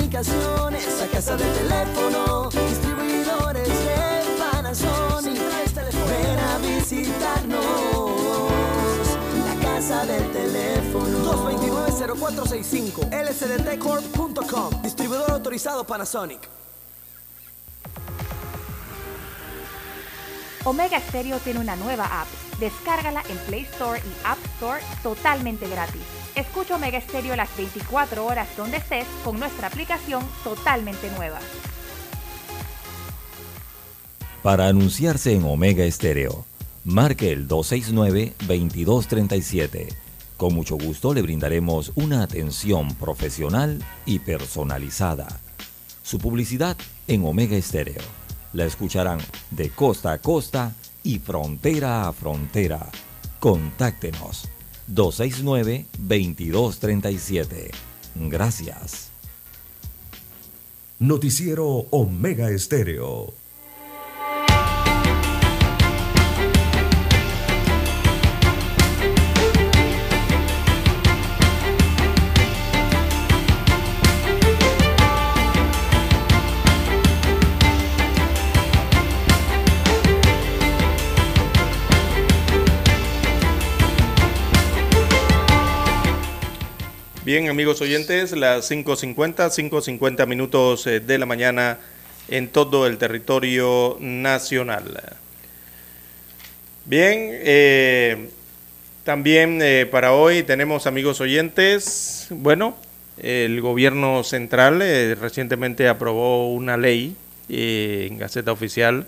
La 0.11 0.19
casa 1.07 1.37
del 1.37 1.53
teléfono, 1.53 2.49
distribuidores 2.49 3.67
de 3.69 4.37
Panasonic. 4.37 5.39
Ven 5.39 6.37
a 6.37 6.57
visitarnos. 6.57 7.61
La 9.47 9.55
casa 9.63 10.05
del 10.05 10.29
teléfono. 10.33 11.47
229-0465 11.47 13.09
lsdtcorp.com 13.09 14.81
Distribuidor 14.81 15.31
autorizado 15.31 15.85
Panasonic 15.85 16.49
Omega 20.65 20.99
Stereo 20.99 21.39
tiene 21.39 21.61
una 21.61 21.77
nueva 21.77 22.21
app. 22.21 22.50
Descárgala 22.61 23.23
en 23.27 23.37
Play 23.39 23.63
Store 23.63 23.99
y 23.99 24.13
App 24.23 24.37
Store 24.55 24.79
totalmente 25.01 25.67
gratis. 25.67 26.03
Escucha 26.35 26.75
Omega 26.75 27.01
Stereo 27.01 27.35
las 27.35 27.49
24 27.57 28.23
horas 28.23 28.47
donde 28.55 28.77
estés 28.77 29.07
con 29.25 29.39
nuestra 29.39 29.65
aplicación 29.67 30.23
totalmente 30.43 31.09
nueva. 31.17 31.39
Para 34.43 34.67
anunciarse 34.67 35.33
en 35.33 35.43
Omega 35.43 35.83
Estéreo, 35.83 36.45
marque 36.83 37.31
el 37.31 37.47
269-2237. 37.47 39.87
Con 40.37 40.53
mucho 40.53 40.77
gusto 40.77 41.15
le 41.15 41.23
brindaremos 41.23 41.91
una 41.95 42.21
atención 42.21 42.93
profesional 42.95 43.83
y 44.05 44.19
personalizada. 44.19 45.39
Su 46.03 46.19
publicidad 46.19 46.77
en 47.07 47.25
Omega 47.25 47.57
Estéreo. 47.57 48.03
La 48.53 48.65
escucharán 48.65 49.17
de 49.49 49.69
costa 49.69 50.11
a 50.11 50.19
costa 50.19 50.75
y 51.03 51.19
frontera 51.19 52.07
a 52.07 52.13
frontera. 52.13 52.89
Contáctenos 53.39 54.47
269-2237. 54.89 57.71
Gracias. 58.15 59.09
Noticiero 60.99 61.67
Omega 61.89 62.49
Estéreo. 62.51 63.33
Bien, 87.23 87.47
amigos 87.49 87.79
oyentes, 87.81 88.31
las 88.31 88.71
5.50, 88.71 89.35
5.50 89.69 90.25
minutos 90.25 90.87
eh, 90.87 90.99
de 90.99 91.19
la 91.19 91.27
mañana 91.27 91.77
en 92.27 92.47
todo 92.47 92.87
el 92.87 92.97
territorio 92.97 93.95
nacional. 93.99 94.99
Bien, 96.85 97.17
eh, 97.19 98.27
también 99.03 99.59
eh, 99.61 99.85
para 99.85 100.13
hoy 100.13 100.41
tenemos, 100.41 100.87
amigos 100.87 101.21
oyentes, 101.21 102.25
bueno, 102.31 102.75
el 103.19 103.61
gobierno 103.61 104.23
central 104.23 104.79
recientemente 105.19 105.87
aprobó 105.87 106.51
una 106.51 106.75
ley 106.75 107.15
en 107.49 108.17
Gaceta 108.17 108.51
Oficial 108.51 109.05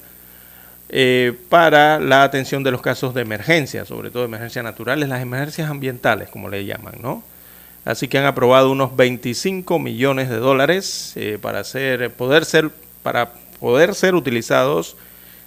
para 1.50 2.00
la 2.00 2.22
atención 2.22 2.64
de 2.64 2.70
los 2.70 2.84
casos 2.84 3.16
de 3.16 3.22
emergencia, 3.22 3.86
sobre 3.86 4.12
todo 4.12 4.24
emergencias 4.24 4.64
naturales, 4.64 5.10
las 5.10 5.24
emergencias 5.24 5.68
ambientales, 5.68 6.30
como 6.30 6.48
le 6.48 6.64
llaman, 6.64 6.94
¿no? 7.02 7.33
Así 7.86 8.08
que 8.08 8.18
han 8.18 8.26
aprobado 8.26 8.72
unos 8.72 8.96
25 8.96 9.78
millones 9.78 10.30
de 10.30 10.38
dólares 10.38 11.14
eh, 11.16 11.38
para 11.42 11.64
poder 13.60 13.96
ser, 13.96 14.16
utilizados 14.16 14.96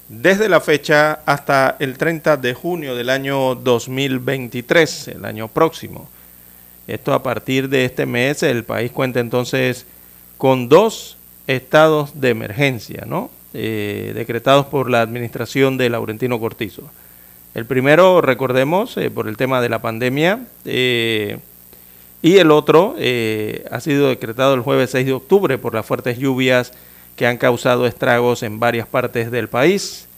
desde 0.09 0.49
la 0.49 0.61
fecha 0.61 1.20
hasta 1.25 1.77
el 1.79 1.96
30 1.96 2.37
de 2.37 2.53
junio 2.55 2.94
del 2.94 3.09
año 3.09 3.55
2023, 3.55 5.09
el 5.09 5.25
año 5.25 5.49
próximo. 5.49 6.09
Esto 6.87 7.14
a 7.14 7.22
partir 7.22 7.68
de 7.70 7.87
este 7.87 8.05
mes, 8.05 8.42
el 8.42 8.64
país 8.64 8.92
cuenta 8.92 9.18
entonces 9.18 9.87
con 10.37 10.68
dos 10.68 11.16
estados 11.46 12.20
de 12.20 12.29
emergencia, 12.31 13.05
¿no? 13.07 13.31
Eh, 13.55 14.12
decretados 14.14 14.66
por 14.66 14.90
la 14.90 15.01
administración 15.01 15.79
de 15.79 15.88
Laurentino 15.88 16.38
Cortizo. 16.38 16.90
El 17.55 17.64
primero, 17.64 18.20
recordemos, 18.20 18.96
eh, 18.99 19.11
por 19.11 19.27
el 19.27 19.38
tema 19.38 19.62
de 19.62 19.70
la 19.70 19.81
pandemia, 19.81 20.46
y 22.27 22.39
el 22.39 22.51
otro 22.51 22.97
eh, 22.99 23.65
ha 23.71 23.81
sido 23.81 24.09
decretado 24.09 24.55
el 24.55 24.61
jueves 24.62 24.91
6 24.91 25.07
de 25.07 25.12
octubre 25.12 25.59
por 25.59 25.75
las 25.75 25.87
fuertes 25.87 26.19
lluvias 26.19 26.73
que 27.15 27.25
han 27.25 27.37
causado 27.37 27.87
estragos 27.87 28.43
en 28.43 28.59
varias 28.59 28.89
partes 28.89 29.31
del 29.31 29.49
país. 29.49 30.09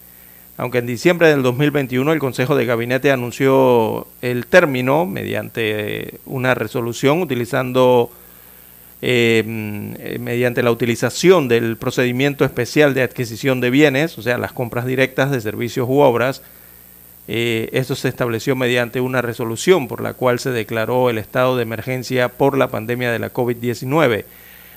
Aunque 0.57 0.79
en 0.79 0.87
diciembre 0.87 1.29
del 1.29 1.43
2021 1.43 2.11
el 2.11 2.19
Consejo 2.19 2.57
de 2.57 2.65
Gabinete 2.65 3.13
anunció 3.13 4.07
el 4.23 4.47
término 4.47 5.05
mediante 5.05 6.19
una 6.25 6.55
resolución 6.55 7.21
utilizando 7.21 8.11
eh, 9.03 9.43
mm, 9.47 10.19
mediante 10.23 10.63
la 10.63 10.71
utilización 10.71 11.47
del 11.47 11.77
procedimiento 11.77 12.47
especial 12.47 12.95
de 12.95 13.03
adquisición 13.03 13.61
de 13.61 13.69
bienes, 13.69 14.17
o 14.17 14.23
sea, 14.23 14.39
las 14.39 14.53
compras 14.53 14.87
directas 14.87 15.31
de 15.31 15.43
servicios 15.43 15.87
u 15.87 15.99
obras, 15.99 16.41
eh, 17.31 17.69
esto 17.75 17.95
se 17.95 18.09
estableció 18.09 18.57
mediante 18.57 19.03
una 19.03 19.21
resolución 19.21 19.87
por 19.87 20.01
la 20.01 20.15
cual 20.15 20.39
se 20.39 20.51
declaró 20.51 21.11
el 21.11 21.19
estado 21.19 21.57
de 21.57 21.63
emergencia 21.63 22.31
por 22.31 22.57
la 22.57 22.69
pandemia 22.69 23.13
de 23.13 23.19
la 23.19 23.31
COVID-19. 23.31 24.25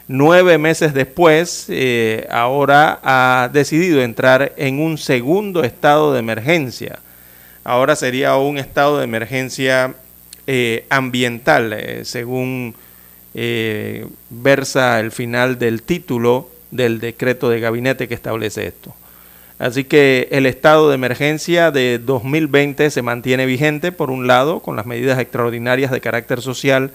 Nueve 0.09 0.57
meses 0.57 0.93
después, 0.93 1.67
eh, 1.69 2.27
ahora 2.29 2.99
ha 3.03 3.49
decidido 3.53 4.01
entrar 4.01 4.51
en 4.57 4.81
un 4.81 4.97
segundo 4.97 5.63
estado 5.63 6.11
de 6.11 6.19
emergencia. 6.19 6.99
Ahora 7.63 7.95
sería 7.95 8.35
un 8.35 8.57
estado 8.57 8.97
de 8.97 9.05
emergencia 9.05 9.93
eh, 10.45 10.85
ambiental, 10.89 12.01
según 12.03 12.75
versa 14.29 14.99
el 14.99 15.11
final 15.11 15.57
del 15.57 15.83
título 15.83 16.49
del 16.69 16.99
decreto 16.99 17.49
de 17.49 17.61
gabinete 17.61 18.09
que 18.09 18.13
establece 18.13 18.67
esto. 18.67 18.93
Así 19.61 19.83
que 19.83 20.27
el 20.31 20.47
estado 20.47 20.89
de 20.89 20.95
emergencia 20.95 21.69
de 21.69 21.99
2020 21.99 22.89
se 22.89 23.01
mantiene 23.03 23.45
vigente, 23.45 23.91
por 23.91 24.09
un 24.09 24.25
lado, 24.25 24.59
con 24.61 24.75
las 24.75 24.87
medidas 24.87 25.19
extraordinarias 25.19 25.91
de 25.91 26.01
carácter 26.01 26.41
social 26.41 26.89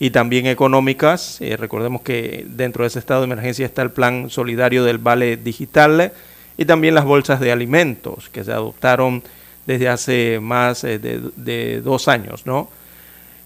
y 0.00 0.10
también 0.10 0.46
económicas. 0.46 1.40
Eh, 1.40 1.56
recordemos 1.56 2.02
que 2.02 2.44
dentro 2.48 2.82
de 2.82 2.88
ese 2.88 2.98
estado 2.98 3.20
de 3.20 3.26
emergencia 3.26 3.64
está 3.64 3.82
el 3.82 3.92
plan 3.92 4.30
solidario 4.30 4.82
del 4.82 4.98
Vale 4.98 5.36
Digital 5.36 6.10
y 6.56 6.64
también 6.64 6.96
las 6.96 7.04
bolsas 7.04 7.38
de 7.38 7.52
alimentos 7.52 8.28
que 8.30 8.42
se 8.42 8.50
adoptaron 8.50 9.22
desde 9.64 9.88
hace 9.88 10.40
más 10.42 10.82
eh, 10.82 10.98
de, 10.98 11.80
dos 11.82 12.08
años, 12.08 12.46
¿no? 12.46 12.68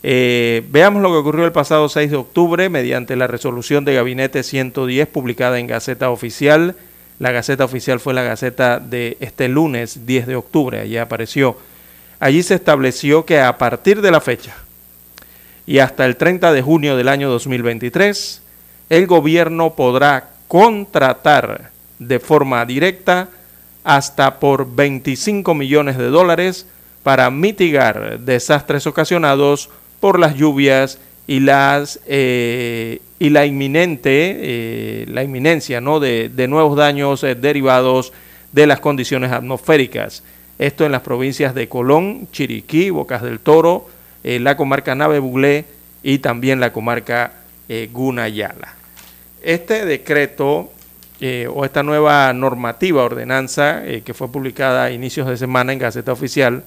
Eh, 0.02 0.64
veamos 0.70 1.02
lo 1.02 1.10
que 1.10 1.18
ocurrió 1.18 1.44
el 1.44 1.52
pasado 1.52 1.90
6 1.90 2.10
de 2.10 2.16
octubre 2.16 2.70
mediante 2.70 3.16
la 3.16 3.26
resolución 3.26 3.84
de 3.84 3.96
Gabinete 3.96 4.42
110 4.42 5.08
publicada 5.08 5.58
en 5.58 5.66
Gaceta 5.66 6.08
Oficial. 6.08 6.74
La 7.22 7.30
Gaceta 7.30 7.64
Oficial 7.64 8.00
fue 8.00 8.14
la 8.14 8.24
Gaceta 8.24 8.80
de 8.80 9.16
este 9.20 9.46
lunes 9.46 10.06
10 10.06 10.26
de 10.26 10.34
octubre, 10.34 10.80
allí 10.80 10.96
apareció. 10.96 11.56
Allí 12.18 12.42
se 12.42 12.56
estableció 12.56 13.24
que 13.24 13.38
a 13.38 13.58
partir 13.58 14.00
de 14.00 14.10
la 14.10 14.20
fecha 14.20 14.56
y 15.64 15.78
hasta 15.78 16.04
el 16.04 16.16
30 16.16 16.52
de 16.52 16.62
junio 16.62 16.96
del 16.96 17.06
año 17.06 17.30
2023, 17.30 18.42
el 18.90 19.06
gobierno 19.06 19.74
podrá 19.74 20.30
contratar 20.48 21.70
de 22.00 22.18
forma 22.18 22.66
directa 22.66 23.28
hasta 23.84 24.40
por 24.40 24.74
25 24.74 25.54
millones 25.54 25.98
de 25.98 26.08
dólares 26.08 26.66
para 27.04 27.30
mitigar 27.30 28.18
desastres 28.18 28.88
ocasionados 28.88 29.70
por 30.00 30.18
las 30.18 30.34
lluvias 30.34 30.98
y 31.28 31.38
las 31.38 32.00
eh, 32.04 33.00
y 33.22 33.30
la 33.30 33.46
inminente 33.46 34.36
eh, 34.40 35.06
la 35.06 35.22
inminencia 35.22 35.80
¿no? 35.80 36.00
de, 36.00 36.28
nuevos 36.48 36.76
daños 36.76 37.22
eh, 37.22 37.36
derivados 37.36 38.12
de 38.50 38.66
las 38.66 38.80
condiciones 38.80 39.30
atmosféricas. 39.30 40.24
Esto 40.58 40.84
en 40.84 40.90
las 40.90 41.02
provincias 41.02 41.54
de 41.54 41.68
Colón, 41.68 42.26
Chiriquí, 42.32 42.90
Bocas 42.90 43.22
del 43.22 43.38
Toro, 43.38 43.88
la 44.24 44.56
comarca 44.56 44.96
Nave 44.96 45.64
y 46.02 46.18
también 46.18 46.58
la 46.58 46.72
comarca 46.72 47.32
Gunayala. 47.92 48.74
Este 49.40 49.84
decreto 49.84 50.72
o 51.54 51.64
esta 51.64 51.82
nueva 51.82 52.32
normativa, 52.32 53.04
ordenanza, 53.04 53.82
que 54.04 54.14
fue 54.14 54.30
publicada 54.30 54.84
a 54.84 54.90
inicios 54.90 55.28
de 55.28 55.36
semana 55.36 55.72
en 55.72 55.78
Gaceta 55.78 56.12
Oficial, 56.12 56.64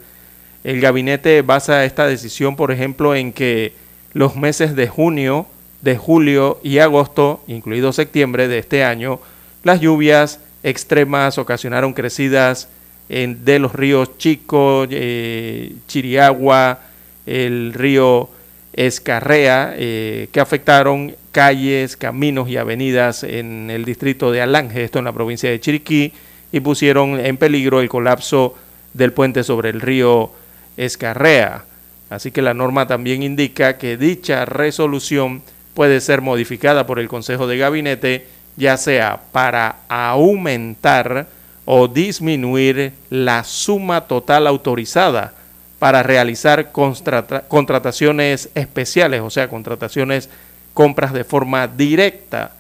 el 0.64 0.82
gabinete 0.82 1.42
basa 1.42 1.86
esta 1.86 2.08
decisión, 2.08 2.56
por 2.56 2.72
ejemplo, 2.72 3.14
en 3.14 3.34
que 3.34 3.74
los 4.14 4.36
meses 4.36 4.76
de 4.76 4.88
junio, 4.88 5.48
de 5.82 5.98
julio 5.98 6.60
y 6.64 6.80
agosto, 6.80 7.44
incluido 7.48 7.94
septiembre 7.94 8.48
de 8.48 8.60
este 8.60 8.84
año, 8.84 9.20
las 9.64 9.82
lluvias 9.82 10.40
extremas 10.64 11.38
ocasionaron 11.38 11.94
crecidas 11.94 12.70
en, 13.10 13.46
de 13.46 13.60
los 13.60 13.74
ríos 13.74 14.18
Chico, 14.18 14.86
eh, 14.90 15.74
Chiriagua, 15.88 16.80
el 17.26 17.74
río 17.74 18.30
Escarrea, 18.74 19.74
eh, 19.78 20.28
que 20.32 20.40
afectaron 20.40 21.16
calles, 21.32 21.98
caminos 21.98 22.50
y 22.50 22.58
avenidas 22.58 23.24
en 23.24 23.70
el 23.70 23.86
distrito 23.86 24.32
de 24.32 24.42
Alange, 24.42 24.84
esto 24.84 25.00
en 25.00 25.06
la 25.06 25.14
provincia 25.14 25.50
de 25.50 25.60
Chiriquí, 25.60 26.14
y 26.52 26.60
pusieron 26.60 27.20
en 27.20 27.38
peligro 27.38 27.82
el 27.82 27.90
colapso 27.90 28.56
del 28.94 29.14
puente 29.14 29.44
sobre 29.44 29.70
el 29.70 29.82
río 29.82 30.32
Escarrea. 30.78 31.66
Así 32.10 32.32
que 32.32 32.42
la 32.42 32.54
norma 32.54 32.88
también 32.88 33.24
indica 33.24 33.78
que 33.78 33.98
dicha 33.98 34.46
resolución 34.46 35.42
puede 35.76 36.02
ser 36.02 36.22
modificada 36.22 36.88
por 36.88 36.98
el 36.98 37.08
Consejo 37.08 37.46
de 37.46 37.58
Gabinete, 37.58 38.26
ya 38.56 38.78
sea 38.78 39.20
para 39.32 39.76
aumentar 39.90 41.28
o 41.66 41.88
disminuir 41.88 42.94
la 43.10 43.44
suma 43.44 44.02
total 44.02 44.48
autorizada 44.48 45.34
para 45.78 46.02
realizar 46.02 46.72
contrataciones 46.72 48.50
especiales, 48.56 49.22
o 49.22 49.30
sea, 49.30 49.50
contrataciones, 49.50 50.30
compras 50.74 51.12
de 51.12 51.26
forma 51.26 51.68
directa, 51.68 52.54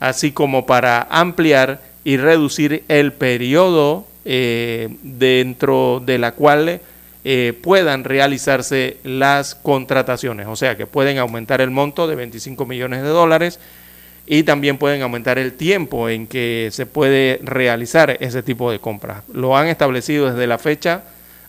así 0.00 0.32
como 0.32 0.64
para 0.64 1.06
ampliar 1.10 1.80
y 2.04 2.16
reducir 2.16 2.84
el 2.88 3.12
periodo 3.12 4.06
eh, 4.24 4.88
dentro 5.02 6.02
de 6.04 6.18
la 6.18 6.32
cual 6.32 6.80
eh, 7.24 7.58
puedan 7.62 8.04
realizarse 8.04 8.96
las 9.04 9.54
contrataciones, 9.54 10.46
o 10.48 10.56
sea 10.56 10.76
que 10.76 10.86
pueden 10.86 11.18
aumentar 11.18 11.60
el 11.60 11.70
monto 11.70 12.06
de 12.06 12.16
25 12.16 12.66
millones 12.66 13.02
de 13.02 13.08
dólares 13.08 13.60
y 14.26 14.42
también 14.42 14.78
pueden 14.78 15.02
aumentar 15.02 15.38
el 15.38 15.52
tiempo 15.52 16.08
en 16.08 16.26
que 16.26 16.70
se 16.72 16.86
puede 16.86 17.40
realizar 17.42 18.16
ese 18.20 18.42
tipo 18.42 18.70
de 18.70 18.78
compras. 18.78 19.22
Lo 19.32 19.56
han 19.56 19.68
establecido 19.68 20.30
desde 20.30 20.46
la 20.46 20.58
fecha 20.58 21.02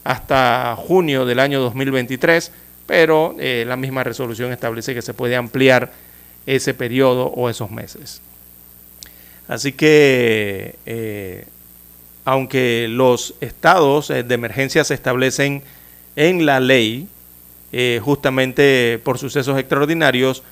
hasta 0.04 0.76
junio 0.78 1.26
del 1.26 1.40
año 1.40 1.60
2023, 1.62 2.52
pero 2.86 3.36
eh, 3.40 3.64
la 3.68 3.76
misma 3.76 4.04
resolución 4.04 4.52
establece 4.52 4.94
que 4.94 5.02
se 5.02 5.14
puede 5.14 5.36
ampliar 5.36 5.92
ese 6.46 6.74
periodo 6.74 7.28
o 7.28 7.50
esos 7.50 7.72
meses. 7.72 8.22
Así 9.48 9.72
que 9.74 10.76
eh, 10.86 11.46
aunque 12.26 12.88
los 12.90 13.36
estados 13.42 14.10
eh, 14.10 14.24
de 14.24 14.36
emergencia 14.36 14.84
se 14.84 14.94
establecen 14.94 15.64
en 16.16 16.46
la 16.46 16.60
ley, 16.60 17.08
eh, 17.72 18.00
justamente 18.04 19.00
por 19.04 19.18
sucesos 19.18 19.58
extraordinarios, 19.60 20.44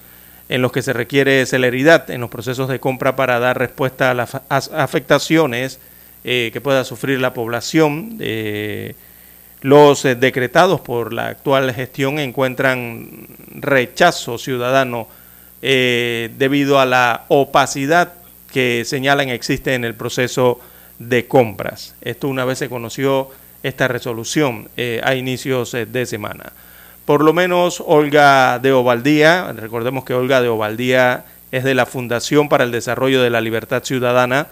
en 0.50 0.62
los 0.62 0.72
que 0.72 0.82
se 0.82 0.92
requiere 0.92 1.46
celeridad 1.46 2.10
en 2.10 2.20
los 2.20 2.30
procesos 2.30 2.68
de 2.68 2.80
compra 2.80 3.16
para 3.16 3.40
dar 3.40 3.58
respuesta 3.58 4.12
a 4.12 4.14
las 4.14 4.36
afectaciones 4.50 5.80
eh, 6.26 6.50
que 6.52 6.60
pueda 6.60 6.84
sufrir 6.84 7.22
la 7.22 7.34
población. 7.34 8.18
los 9.62 10.04
decretados 10.04 10.82
por 10.82 11.14
la 11.14 11.28
actual 11.28 11.74
gestión 11.74 12.20
encuentran 12.20 13.28
rechazo 13.54 14.38
ciudadano 14.38 15.08
debido 15.62 16.80
a 16.80 16.86
la 16.86 17.26
opacidad 17.30 18.14
que 18.52 18.84
señalan 18.84 19.30
existe 19.30 19.74
en 19.76 19.86
el 19.86 19.96
proceso 19.96 20.60
de 21.10 21.28
compras. 21.28 21.96
Esto 22.02 22.28
una 22.28 22.46
vez 22.46 22.60
se 22.60 22.70
conoció 22.70 23.30
esta 23.64 23.88
resolución 23.88 24.70
eh, 24.78 25.02
a 25.04 25.16
inicios 25.16 25.74
eh, 25.74 25.86
de 25.86 26.06
semana. 26.06 26.54
Por 27.06 27.24
lo 27.24 27.34
menos 27.34 27.84
Olga 27.86 28.60
de 28.60 28.72
Ovaldía, 28.72 29.52
recordemos 29.54 30.06
que 30.06 30.14
Olga 30.14 30.42
de 30.42 30.50
Ovaldía 30.50 31.26
es 31.52 31.64
de 31.64 31.74
la 31.74 31.86
Fundación 31.86 32.48
para 32.48 32.64
el 32.64 32.72
Desarrollo 32.72 33.22
de 33.22 33.30
la 33.30 33.42
Libertad 33.42 33.84
Ciudadana, 33.84 34.48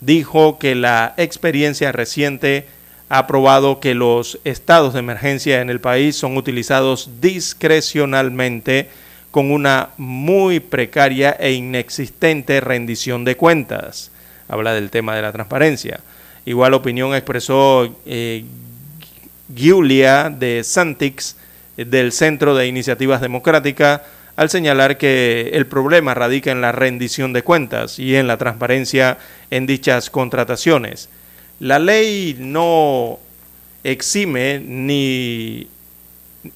dijo 0.00 0.58
que 0.58 0.74
la 0.74 1.14
experiencia 1.16 1.92
reciente 1.92 2.66
ha 3.08 3.26
probado 3.26 3.80
que 3.80 3.94
los 3.94 4.38
estados 4.44 4.92
de 4.92 5.00
emergencia 5.00 5.60
en 5.60 5.70
el 5.70 5.80
país 5.80 6.16
son 6.16 6.36
utilizados 6.36 7.10
discrecionalmente 7.20 8.88
con 9.30 9.50
una 9.50 9.90
muy 9.96 10.60
precaria 10.60 11.30
e 11.30 11.52
inexistente 11.52 12.60
rendición 12.60 13.24
de 13.24 13.36
cuentas 13.36 14.10
habla 14.48 14.72
del 14.74 14.90
tema 14.90 15.14
de 15.14 15.22
la 15.22 15.32
transparencia. 15.32 16.00
Igual 16.44 16.74
opinión 16.74 17.14
expresó 17.14 17.96
eh, 18.06 18.44
Giulia 19.54 20.30
de 20.30 20.62
Santix 20.62 21.36
eh, 21.76 21.84
del 21.84 22.12
Centro 22.12 22.54
de 22.54 22.66
Iniciativas 22.66 23.20
Democráticas 23.20 24.02
al 24.36 24.50
señalar 24.50 24.98
que 24.98 25.50
el 25.54 25.66
problema 25.66 26.12
radica 26.12 26.50
en 26.50 26.60
la 26.60 26.72
rendición 26.72 27.32
de 27.32 27.42
cuentas 27.42 27.98
y 27.98 28.16
en 28.16 28.26
la 28.26 28.36
transparencia 28.36 29.18
en 29.50 29.66
dichas 29.66 30.10
contrataciones. 30.10 31.08
La 31.60 31.78
ley 31.78 32.36
no 32.38 33.20
exime 33.84 34.60
ni, 34.60 35.68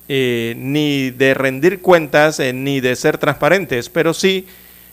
eh, 0.09 0.55
ni 0.59 1.11
de 1.11 1.35
rendir 1.35 1.81
cuentas 1.81 2.41
ni 2.41 2.81
de 2.81 2.97
ser 2.97 3.17
transparentes, 3.17 3.89
pero 3.89 4.13
sí 4.13 4.47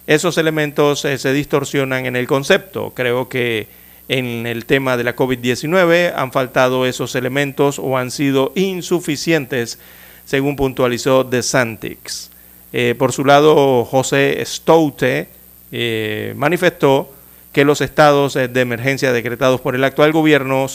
esos 0.07 0.37
elementos 0.37 1.03
eh, 1.05 1.17
se 1.17 1.33
distorsionan 1.33 2.05
en 2.05 2.15
el 2.15 2.27
concepto. 2.27 2.91
Creo 2.95 3.27
que 3.27 3.67
en 4.07 4.45
el 4.45 4.65
tema 4.65 4.97
de 4.97 5.03
la 5.03 5.15
COVID-19 5.15 6.13
han 6.15 6.31
faltado 6.31 6.85
esos 6.85 7.15
elementos 7.15 7.79
o 7.79 7.97
han 7.97 8.11
sido 8.11 8.51
insuficientes, 8.55 9.79
según 10.25 10.55
puntualizó 10.55 11.23
De 11.23 11.41
Santix. 11.41 12.29
Eh, 12.71 12.93
por 12.97 13.13
su 13.13 13.25
lado, 13.25 13.85
José 13.85 14.43
Stoute 14.45 15.27
eh, 15.71 16.33
manifestó 16.35 17.11
que 17.51 17.65
los 17.65 17.81
estados 17.81 18.33
de 18.33 18.61
emergencia 18.61 19.13
decretados 19.13 19.61
por 19.61 19.75
el 19.75 19.83
actual 19.85 20.11
gobierno 20.11 20.67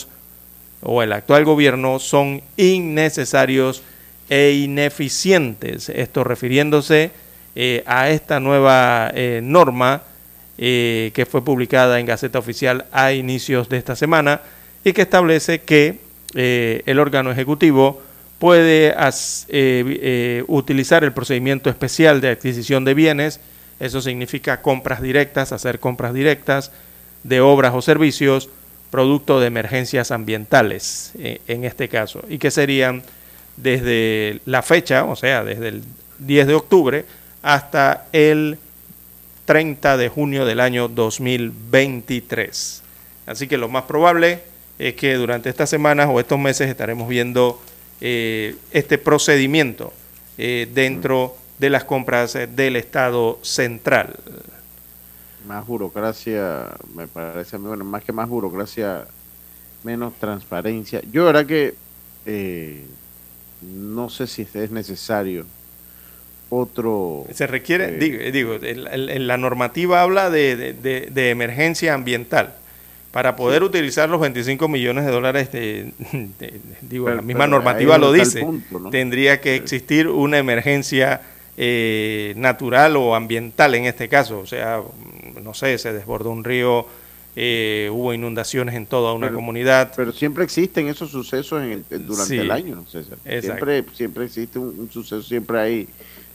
o 0.81 1.03
el 1.03 1.13
actual 1.13 1.45
gobierno 1.45 1.99
son 1.99 2.41
innecesarios 2.57 3.83
e 4.29 4.51
ineficientes. 4.63 5.89
Esto 5.89 6.23
refiriéndose 6.23 7.11
eh, 7.53 7.83
a 7.85 8.09
esta 8.09 8.39
nueva 8.39 9.11
eh, 9.13 9.41
norma 9.43 10.03
eh, 10.57 11.11
que 11.13 11.25
fue 11.25 11.43
publicada 11.43 11.99
en 11.99 12.05
Gaceta 12.05 12.39
Oficial 12.39 12.85
a 12.93 13.11
inicios 13.11 13.67
de 13.67 13.75
esta 13.75 13.97
semana 13.97 14.39
y 14.85 14.93
que 14.93 15.01
establece 15.01 15.59
que 15.61 15.99
el 16.33 16.97
órgano 16.97 17.29
ejecutivo 17.29 18.01
puede 18.39 18.95
utilizar 20.47 21.03
el 21.03 21.11
procedimiento 21.11 21.69
especial 21.69 22.21
de 22.21 22.29
adquisición 22.29 22.85
de 22.85 22.93
bienes, 22.93 23.41
eso 23.81 24.01
significa 24.01 24.61
compras 24.61 25.01
directas, 25.01 25.51
hacer 25.51 25.81
compras 25.81 26.13
directas 26.13 26.71
de 27.23 27.41
obras 27.41 27.73
o 27.75 27.81
servicios, 27.81 28.49
producto 28.91 29.41
de 29.41 29.47
emergencias 29.47 30.09
ambientales 30.11 31.11
en 31.19 31.65
este 31.65 31.89
caso, 31.89 32.23
y 32.29 32.37
que 32.37 32.49
serían 32.49 33.03
desde 33.57 34.39
la 34.45 34.61
fecha, 34.61 35.03
o 35.03 35.17
sea, 35.17 35.43
desde 35.43 35.67
el 35.67 35.83
10 36.19 36.47
de 36.47 36.53
octubre 36.53 37.05
hasta 37.41 38.07
el 38.11 38.57
30 39.45 39.97
de 39.97 40.09
junio 40.09 40.45
del 40.45 40.59
año 40.59 40.87
2023. 40.87 42.83
Así 43.25 43.47
que 43.47 43.57
lo 43.57 43.69
más 43.69 43.83
probable 43.83 44.43
es 44.79 44.95
que 44.95 45.15
durante 45.15 45.49
estas 45.49 45.69
semanas 45.69 46.07
o 46.09 46.19
estos 46.19 46.39
meses 46.39 46.69
estaremos 46.69 47.07
viendo 47.07 47.61
eh, 47.99 48.55
este 48.71 48.97
procedimiento 48.97 49.93
eh, 50.37 50.69
dentro 50.73 51.35
de 51.59 51.69
las 51.69 51.83
compras 51.83 52.33
del 52.33 52.75
Estado 52.75 53.39
central. 53.43 54.15
Más 55.47 55.65
burocracia, 55.67 56.75
me 56.95 57.07
parece 57.07 57.55
a 57.55 57.59
mí, 57.59 57.67
bueno, 57.67 57.83
más 57.83 58.03
que 58.03 58.11
más 58.11 58.27
burocracia, 58.27 59.05
menos 59.83 60.13
transparencia. 60.19 61.01
Yo, 61.11 61.25
verdad 61.25 61.45
que 61.45 61.75
eh, 62.25 62.85
no 63.61 64.09
sé 64.09 64.27
si 64.27 64.47
es 64.53 64.71
necesario 64.71 65.45
otro... 66.51 67.25
Se 67.33 67.47
requiere, 67.47 67.97
eh, 67.99 68.31
digo, 68.31 68.57
la 68.61 69.37
normativa 69.37 70.01
habla 70.03 70.29
de, 70.29 70.75
emergencia 71.31 71.93
ambiental. 71.95 72.53
para 73.11 73.35
poder 73.35 73.63
utilizar 73.63 74.07
los 74.09 74.21
25 74.21 74.67
millones 74.67 75.05
de 75.05 75.11
dólares, 75.11 75.51
de, 75.51 75.91
digo, 76.81 77.05
Pero- 77.05 77.15
la 77.17 77.21
misma 77.23 77.47
normativa 77.47 77.97
lo 77.97 78.13
el 78.13 78.19
dice, 78.21 78.41
punto, 78.41 78.79
¿no? 78.79 78.89
tendría 78.89 79.41
que 79.41 79.55
existir 79.55 80.07
una 80.07 80.37
emergencia 80.37 81.21
eh, 81.57 82.33
natural 82.37 82.95
o 82.95 83.13
ambiental 83.15 83.75
en 83.75 83.85
este 83.85 84.07
caso, 84.07 84.39
o 84.39 84.45
sea, 84.45 84.81
no 85.43 85.53
sé, 85.53 85.77
se 85.77 85.91
desbordó 85.91 86.31
un 86.31 86.43
río, 86.45 86.85
eh, 87.35 87.89
hubo 87.91 88.13
inundaciones 88.13 88.75
en 88.75 88.85
toda 88.85 89.13
una 89.13 89.27
Pero- 89.27 89.35
comunidad, 89.37 89.91
Pero 89.95 90.11
siempre 90.13 90.43
existen 90.45 90.87
esos 90.87 91.11
sucesos 91.11 91.61
en 91.63 91.71
el- 91.71 92.05
durante 92.05 92.25
Sí. 92.33 92.37
el 92.37 92.51
año, 92.51 92.75
¿no, 92.77 92.85
César? 92.85 93.17
Exacto. 93.25 93.65
Siempre, 93.65 93.83
siempre 93.93 94.25
existe 94.25 94.57
un, 94.59 94.79
un 94.79 94.89
suceso, 94.91 95.21
siempre 95.21 95.59
hay 95.59 95.87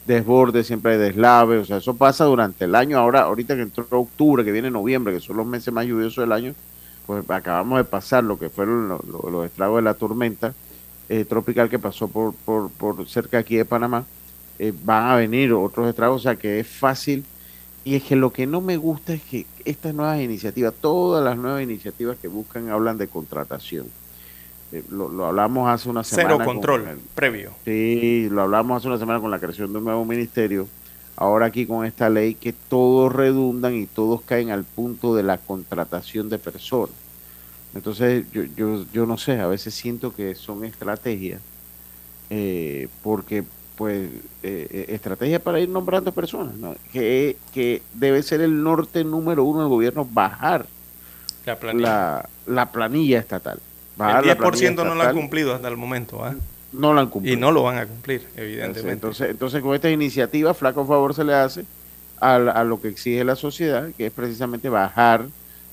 desbordes, 0.06 0.66
siempre 0.66 0.92
hay 0.92 0.98
deslaves, 0.98 1.62
o 1.62 1.64
sea, 1.64 1.76
eso 1.78 1.94
pasa 1.96 2.24
durante 2.24 2.64
el 2.64 2.74
año. 2.74 2.98
Ahora, 2.98 3.22
ahorita 3.22 3.56
que 3.56 3.62
entró 3.62 3.86
octubre, 3.90 4.44
que 4.44 4.52
viene 4.52 4.70
noviembre, 4.70 5.12
que 5.14 5.20
son 5.20 5.36
los 5.36 5.46
meses 5.46 5.72
más 5.72 5.86
lluviosos 5.86 6.22
del 6.22 6.32
año, 6.32 6.54
pues 7.06 7.24
acabamos 7.30 7.78
de 7.78 7.84
pasar 7.84 8.24
lo 8.24 8.38
que 8.38 8.48
fueron 8.48 8.88
lo- 8.88 9.00
lo- 9.10 9.30
los 9.30 9.46
estragos 9.46 9.76
de 9.78 9.82
la 9.82 9.94
tormenta 9.94 10.54
eh, 11.08 11.24
tropical 11.24 11.68
que 11.68 11.78
pasó 11.78 12.08
por, 12.08 12.34
por, 12.34 12.70
por 12.70 13.06
cerca 13.08 13.38
aquí 13.38 13.56
de 13.56 13.64
Panamá. 13.64 14.04
Eh, 14.58 14.72
van 14.84 15.10
a 15.10 15.16
venir 15.16 15.52
otros 15.52 15.88
estragos, 15.88 16.22
o 16.22 16.22
sea 16.22 16.36
que 16.36 16.58
es 16.60 16.66
fácil. 16.66 17.24
Y 17.84 17.94
es 17.94 18.02
que 18.02 18.16
lo 18.16 18.32
que 18.32 18.46
no 18.46 18.60
me 18.60 18.76
gusta 18.76 19.12
es 19.14 19.22
que 19.22 19.46
estas 19.64 19.94
nuevas 19.94 20.20
iniciativas, 20.20 20.74
todas 20.80 21.22
las 21.24 21.36
nuevas 21.36 21.62
iniciativas 21.62 22.16
que 22.20 22.26
buscan, 22.26 22.68
hablan 22.70 22.98
de 22.98 23.06
contratación. 23.06 23.86
Eh, 24.72 24.82
lo, 24.90 25.08
lo 25.08 25.26
hablamos 25.26 25.68
hace 25.68 25.88
una 25.88 26.02
semana. 26.04 26.28
cero 26.30 26.44
con 26.44 26.54
control 26.56 26.88
el- 26.88 26.98
previo. 27.14 27.52
Sí, 27.64 28.28
lo 28.30 28.42
hablamos 28.42 28.78
hace 28.78 28.88
una 28.88 28.98
semana 28.98 29.20
con 29.20 29.30
la 29.30 29.38
creación 29.38 29.72
de 29.72 29.78
un 29.78 29.84
nuevo 29.84 30.04
ministerio. 30.04 30.66
Ahora 31.16 31.46
aquí 31.46 31.66
con 31.66 31.86
esta 31.86 32.10
ley 32.10 32.34
que 32.34 32.52
todos 32.52 33.12
redundan 33.12 33.74
y 33.74 33.86
todos 33.86 34.20
caen 34.22 34.50
al 34.50 34.64
punto 34.64 35.14
de 35.14 35.22
la 35.22 35.38
contratación 35.38 36.28
de 36.28 36.38
personas. 36.38 36.94
Entonces 37.74 38.24
yo, 38.32 38.42
yo, 38.56 38.84
yo 38.92 39.06
no 39.06 39.16
sé, 39.18 39.40
a 39.40 39.46
veces 39.46 39.74
siento 39.74 40.14
que 40.14 40.34
son 40.34 40.64
estrategias, 40.64 41.40
eh, 42.30 42.88
porque 43.02 43.44
pues 43.76 44.08
eh, 44.42 44.66
eh, 44.70 44.86
estrategia 44.88 45.38
para 45.38 45.60
ir 45.60 45.68
nombrando 45.68 46.10
personas, 46.12 46.54
¿no? 46.56 46.74
que, 46.92 47.36
que 47.52 47.82
debe 47.94 48.22
ser 48.22 48.40
el 48.40 48.62
norte 48.62 49.04
número 49.04 49.44
uno 49.44 49.60
del 49.60 49.68
gobierno, 49.68 50.06
bajar 50.10 50.66
La 51.44 51.56
planilla. 51.58 51.88
la, 51.88 52.28
la 52.46 52.72
planilla 52.72 53.18
estatal. 53.18 53.58
Bajar 53.96 54.22
el 54.22 54.28
la 54.28 54.36
10% 54.36 54.38
planilla 54.50 54.84
no 54.84 54.94
lo 54.94 55.02
han 55.02 55.14
cumplido 55.14 55.54
hasta 55.54 55.68
el 55.68 55.76
momento, 55.76 56.24
¿ah? 56.24 56.34
No 56.72 56.92
lo 56.92 57.00
han 57.00 57.08
cumplido. 57.08 57.36
y 57.36 57.40
no 57.40 57.52
lo 57.52 57.62
van 57.62 57.78
a 57.78 57.86
cumplir, 57.86 58.26
evidentemente. 58.36 58.92
Entonces, 58.92 59.30
entonces 59.30 59.62
con 59.62 59.74
esta 59.74 59.90
iniciativa, 59.90 60.52
flaco 60.52 60.84
favor 60.86 61.14
se 61.14 61.24
le 61.24 61.34
hace 61.34 61.64
a, 62.20 62.34
a 62.34 62.64
lo 62.64 62.80
que 62.80 62.88
exige 62.88 63.24
la 63.24 63.36
sociedad, 63.36 63.88
que 63.96 64.06
es 64.06 64.12
precisamente 64.12 64.68
bajar. 64.68 65.26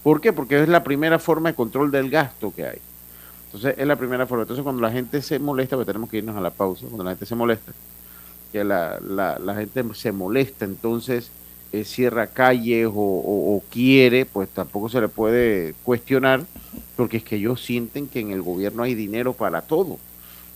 ¿Por 0.03 0.21
qué? 0.21 0.31
Porque 0.31 0.61
es 0.61 0.69
la 0.69 0.83
primera 0.83 1.19
forma 1.19 1.49
de 1.49 1.55
control 1.55 1.91
del 1.91 2.09
gasto 2.09 2.53
que 2.55 2.65
hay. 2.65 2.79
Entonces, 3.45 3.75
es 3.77 3.87
la 3.87 3.95
primera 3.95 4.25
forma. 4.25 4.43
Entonces, 4.43 4.63
cuando 4.63 4.81
la 4.81 4.91
gente 4.91 5.21
se 5.21 5.39
molesta, 5.39 5.75
pues 5.75 5.85
tenemos 5.85 6.09
que 6.09 6.17
irnos 6.17 6.35
a 6.35 6.41
la 6.41 6.49
pausa, 6.49 6.85
cuando 6.85 7.03
la 7.03 7.11
gente 7.11 7.25
se 7.25 7.35
molesta, 7.35 7.71
que 8.51 8.63
la, 8.63 8.99
la, 9.01 9.39
la 9.39 9.55
gente 9.55 9.83
se 9.93 10.11
molesta, 10.11 10.65
entonces 10.65 11.29
eh, 11.73 11.83
cierra 11.83 12.27
calles 12.27 12.87
o, 12.93 13.61
quiere, 13.69 14.25
pues 14.25 14.47
tampoco 14.49 14.87
se 14.87 15.01
le 15.01 15.09
puede 15.09 15.73
cuestionar, 15.83 16.43
porque 16.95 17.17
es 17.17 17.23
que 17.23 17.35
ellos 17.35 17.61
sienten 17.61 18.07
que 18.07 18.21
en 18.21 18.31
el 18.31 18.41
gobierno 18.41 18.83
hay 18.83 18.95
dinero 18.95 19.33
para 19.33 19.61
todo 19.61 19.99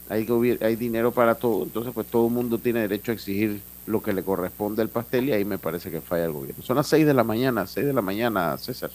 hay, 0.10 0.26
hay 0.62 0.76
dinero 0.76 1.12
para 1.12 1.36
todo, 1.36 1.64
entonces 1.64 1.94
pues 1.94 2.08
todo 2.08 2.28
el 2.28 2.34
mundo 2.34 2.58
tiene 2.58 2.82
derecho 2.82 3.12
a 3.12 3.16
exigir 3.16 3.62
lo 3.86 4.02
que 4.02 4.14
le 4.14 4.24
corresponde 4.24 4.82
al 4.82 4.90
pastel 4.90 5.30
y 5.30 5.32
ahí 5.34 5.46
me 5.46 5.58
parece 5.58 5.92
que 5.92 6.02
falla 6.02 6.26
el 6.26 6.32
gobierno. 6.32 6.64
Son 6.64 6.76
las 6.76 6.88
6 6.88 7.06
de 7.06 7.14
la 7.14 7.24
mañana, 7.24 7.68
6 7.68 7.88
de 7.88 7.94
la 7.94 8.02
mañana, 8.02 8.58
César. 8.58 8.92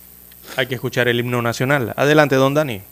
Hay 0.56 0.66
que 0.66 0.74
escuchar 0.74 1.08
el 1.08 1.20
himno 1.20 1.40
nacional. 1.40 1.94
Adelante, 1.96 2.36
don 2.36 2.54
Dani. 2.54 2.82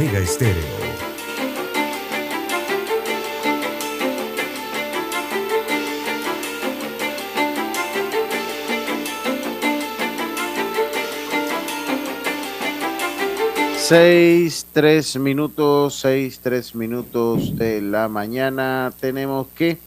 Estéreo. 0.00 0.62
Seis, 13.76 14.66
tres 14.72 15.16
minutos, 15.16 15.98
seis, 15.98 16.38
tres 16.40 16.76
minutos 16.76 17.56
de 17.56 17.80
la 17.80 18.06
mañana. 18.06 18.92
Tenemos 19.00 19.48
que 19.48 19.78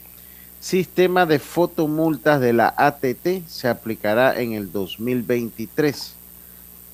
sistema 0.60 1.24
de 1.24 1.38
fotomultas 1.38 2.38
de 2.38 2.52
la 2.52 2.74
ATT 2.76 3.46
se 3.46 3.66
aplicará 3.68 4.38
en 4.38 4.52
el 4.52 4.70
2023. 4.70 6.16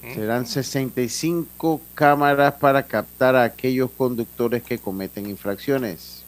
Serán 0.02 0.46
65 0.46 1.80
cámaras 1.94 2.54
para 2.54 2.84
captar 2.84 3.34
a 3.34 3.42
aquellos 3.42 3.90
conductores 3.90 4.62
que 4.62 4.78
cometen 4.78 5.28
infracciones. 5.28 6.22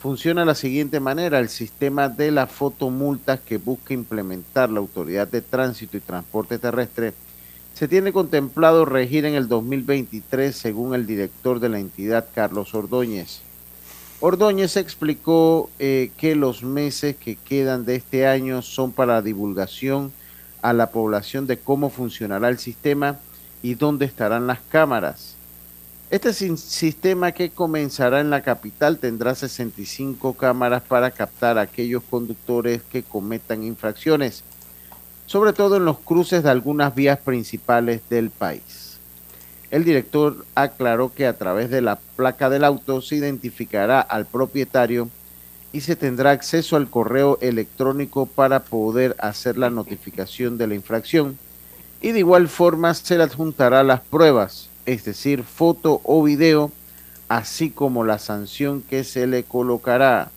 Funciona 0.00 0.42
de 0.42 0.46
la 0.46 0.54
siguiente 0.54 1.00
manera, 1.00 1.40
el 1.40 1.48
sistema 1.48 2.08
de 2.08 2.30
las 2.30 2.50
fotomultas 2.50 3.40
que 3.40 3.58
busca 3.58 3.92
implementar 3.92 4.70
la 4.70 4.78
Autoridad 4.78 5.26
de 5.26 5.40
Tránsito 5.40 5.96
y 5.96 6.00
Transporte 6.00 6.58
Terrestre 6.58 7.12
se 7.74 7.88
tiene 7.88 8.12
contemplado 8.12 8.86
regir 8.86 9.26
en 9.26 9.34
el 9.34 9.48
2023 9.48 10.56
según 10.56 10.94
el 10.94 11.06
director 11.06 11.60
de 11.60 11.68
la 11.68 11.78
entidad, 11.78 12.26
Carlos 12.34 12.74
Ordóñez. 12.74 13.40
Ordóñez 14.20 14.78
explicó 14.78 15.68
eh, 15.78 16.10
que 16.16 16.36
los 16.36 16.62
meses 16.62 17.16
que 17.16 17.36
quedan 17.36 17.84
de 17.84 17.96
este 17.96 18.26
año 18.26 18.62
son 18.62 18.92
para 18.92 19.20
divulgación 19.20 20.10
a 20.66 20.72
la 20.72 20.90
población 20.90 21.46
de 21.46 21.58
cómo 21.58 21.90
funcionará 21.90 22.48
el 22.48 22.58
sistema 22.58 23.20
y 23.62 23.76
dónde 23.76 24.04
estarán 24.04 24.48
las 24.48 24.58
cámaras. 24.68 25.36
Este 26.10 26.32
sistema 26.32 27.30
que 27.30 27.50
comenzará 27.50 28.18
en 28.18 28.30
la 28.30 28.42
capital 28.42 28.98
tendrá 28.98 29.36
65 29.36 30.34
cámaras 30.34 30.82
para 30.82 31.12
captar 31.12 31.56
a 31.56 31.60
aquellos 31.60 32.02
conductores 32.02 32.82
que 32.82 33.04
cometan 33.04 33.62
infracciones, 33.62 34.42
sobre 35.26 35.52
todo 35.52 35.76
en 35.76 35.84
los 35.84 36.00
cruces 36.00 36.42
de 36.42 36.50
algunas 36.50 36.96
vías 36.96 37.20
principales 37.20 38.00
del 38.10 38.30
país. 38.30 38.98
El 39.70 39.84
director 39.84 40.44
aclaró 40.56 41.14
que 41.14 41.28
a 41.28 41.38
través 41.38 41.70
de 41.70 41.80
la 41.80 42.00
placa 42.16 42.50
del 42.50 42.64
auto 42.64 43.00
se 43.02 43.14
identificará 43.14 44.00
al 44.00 44.26
propietario 44.26 45.10
y 45.72 45.80
se 45.80 45.96
tendrá 45.96 46.30
acceso 46.30 46.76
al 46.76 46.88
correo 46.88 47.38
electrónico 47.40 48.26
para 48.26 48.64
poder 48.64 49.16
hacer 49.18 49.58
la 49.58 49.70
notificación 49.70 50.58
de 50.58 50.66
la 50.66 50.74
infracción 50.74 51.38
y 52.00 52.12
de 52.12 52.20
igual 52.20 52.48
forma 52.48 52.94
se 52.94 53.16
le 53.16 53.24
adjuntará 53.24 53.82
las 53.82 54.00
pruebas, 54.00 54.68
es 54.84 55.04
decir, 55.04 55.42
foto 55.42 56.00
o 56.04 56.22
video, 56.22 56.70
así 57.28 57.70
como 57.70 58.04
la 58.04 58.18
sanción 58.18 58.82
que 58.82 59.04
se 59.04 59.26
le 59.26 59.44
colocará. 59.44 60.30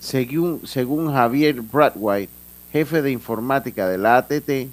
Según, 0.00 0.62
según 0.66 1.12
Javier 1.12 1.60
Bradwhite, 1.60 2.32
jefe 2.72 3.02
de 3.02 3.10
informática 3.10 3.88
de 3.88 3.98
la 3.98 4.16
ATT, 4.16 4.70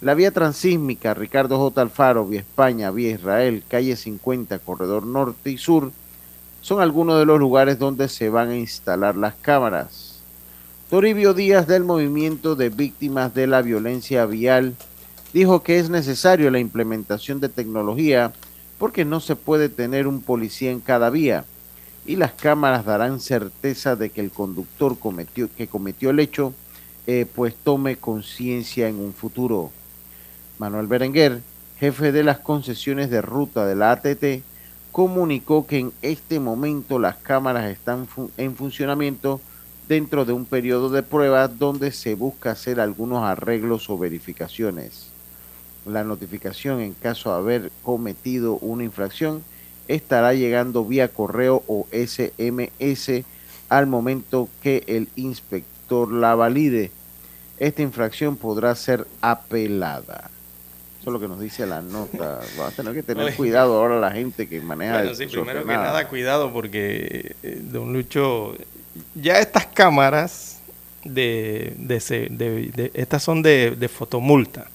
la 0.00 0.14
vía 0.14 0.32
transísmica 0.32 1.14
Ricardo 1.14 1.58
J. 1.58 1.80
Alfaro, 1.80 2.26
vía 2.26 2.40
España, 2.40 2.90
vía 2.90 3.12
Israel, 3.12 3.62
calle 3.68 3.96
50, 3.96 4.58
corredor 4.58 5.06
norte 5.06 5.50
y 5.50 5.58
sur, 5.58 5.92
son 6.68 6.82
algunos 6.82 7.18
de 7.18 7.24
los 7.24 7.40
lugares 7.40 7.78
donde 7.78 8.10
se 8.10 8.28
van 8.28 8.50
a 8.50 8.56
instalar 8.58 9.16
las 9.16 9.34
cámaras. 9.36 10.20
Toribio 10.90 11.32
Díaz 11.32 11.66
del 11.66 11.82
Movimiento 11.82 12.56
de 12.56 12.68
Víctimas 12.68 13.32
de 13.32 13.46
la 13.46 13.62
Violencia 13.62 14.26
Vial 14.26 14.74
dijo 15.32 15.62
que 15.62 15.78
es 15.78 15.88
necesario 15.88 16.50
la 16.50 16.58
implementación 16.58 17.40
de 17.40 17.48
tecnología 17.48 18.34
porque 18.76 19.06
no 19.06 19.20
se 19.20 19.34
puede 19.34 19.70
tener 19.70 20.06
un 20.06 20.20
policía 20.20 20.70
en 20.70 20.80
cada 20.80 21.08
vía 21.08 21.46
y 22.04 22.16
las 22.16 22.32
cámaras 22.32 22.84
darán 22.84 23.18
certeza 23.18 23.96
de 23.96 24.10
que 24.10 24.20
el 24.20 24.30
conductor 24.30 24.98
cometió, 24.98 25.48
que 25.56 25.68
cometió 25.68 26.10
el 26.10 26.20
hecho 26.20 26.52
eh, 27.06 27.24
pues 27.34 27.54
tome 27.54 27.96
conciencia 27.96 28.88
en 28.88 28.96
un 28.96 29.14
futuro. 29.14 29.70
Manuel 30.58 30.86
Berenguer, 30.86 31.40
jefe 31.80 32.12
de 32.12 32.24
las 32.24 32.40
concesiones 32.40 33.08
de 33.08 33.22
ruta 33.22 33.64
de 33.64 33.74
la 33.74 33.92
ATT, 33.92 34.42
comunicó 34.98 35.64
que 35.64 35.78
en 35.78 35.92
este 36.02 36.40
momento 36.40 36.98
las 36.98 37.14
cámaras 37.18 37.70
están 37.70 38.08
en 38.36 38.56
funcionamiento 38.56 39.40
dentro 39.86 40.24
de 40.24 40.32
un 40.32 40.44
periodo 40.44 40.90
de 40.90 41.04
prueba 41.04 41.46
donde 41.46 41.92
se 41.92 42.16
busca 42.16 42.50
hacer 42.50 42.80
algunos 42.80 43.22
arreglos 43.22 43.88
o 43.90 43.96
verificaciones. 43.96 45.06
La 45.86 46.02
notificación 46.02 46.80
en 46.80 46.94
caso 46.94 47.30
de 47.30 47.36
haber 47.36 47.72
cometido 47.84 48.54
una 48.54 48.82
infracción 48.82 49.44
estará 49.86 50.34
llegando 50.34 50.84
vía 50.84 51.06
correo 51.06 51.62
o 51.68 51.86
SMS 51.92 53.24
al 53.68 53.86
momento 53.86 54.48
que 54.64 54.82
el 54.88 55.06
inspector 55.14 56.10
la 56.10 56.34
valide. 56.34 56.90
Esta 57.60 57.82
infracción 57.82 58.36
podrá 58.36 58.74
ser 58.74 59.06
apelada. 59.20 60.28
Eso 61.08 61.16
es 61.16 61.22
lo 61.22 61.26
que 61.26 61.32
nos 61.32 61.40
dice 61.40 61.66
la 61.66 61.80
nota. 61.80 62.40
Va 62.60 62.68
a 62.68 62.70
tener 62.70 62.92
que 62.92 63.02
tener 63.02 63.34
cuidado 63.34 63.78
ahora 63.78 63.98
la 63.98 64.10
gente 64.10 64.46
que 64.46 64.60
maneja. 64.60 64.98
Bueno, 64.98 65.14
sí, 65.14 65.24
primero 65.24 65.64
que 65.64 65.72
nada, 65.72 66.06
cuidado 66.06 66.52
porque, 66.52 67.34
eh, 67.42 67.60
don 67.62 67.94
Lucho, 67.94 68.54
ya 69.14 69.38
estas 69.38 69.64
cámaras 69.64 70.60
de, 71.04 71.72
de, 71.78 72.90
estas 72.92 73.22
son 73.22 73.40
de, 73.40 73.90
fotomulta. 73.90 74.66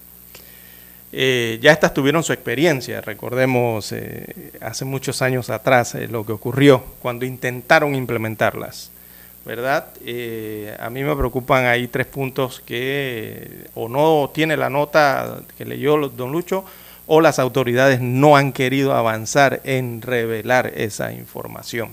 Eh, 1.12 1.60
ya 1.62 1.72
estas 1.72 1.94
tuvieron 1.94 2.24
su 2.24 2.34
experiencia. 2.34 3.00
Recordemos 3.02 3.92
eh, 3.92 4.54
hace 4.60 4.86
muchos 4.86 5.22
años 5.22 5.52
atrás 5.52 5.94
lo 6.10 6.26
que 6.26 6.32
ocurrió 6.32 6.84
cuando 7.00 7.26
intentaron 7.26 7.94
implementarlas. 7.94 8.90
¿Verdad? 9.46 9.88
Eh, 10.06 10.76
a 10.80 10.90
mí 10.90 11.04
me 11.04 11.16
preocupan 11.16 11.66
ahí 11.66 11.88
tres 11.88 12.08
puntos 12.08 12.62
que 12.66 13.68
o 13.76 13.90
no 13.90 14.32
tiene 14.34 14.56
la 14.56 14.70
nota 14.70 15.42
que 15.58 15.66
leyó 15.66 15.98
don 16.10 16.32
Lucho 16.32 16.64
o 17.08 17.20
las 17.20 17.40
autoridades 17.40 18.00
no 18.00 18.38
han 18.38 18.54
querido 18.54 18.94
avanzar 18.94 19.62
en 19.66 20.02
revelar 20.02 20.72
esa 20.76 21.12
información, 21.12 21.90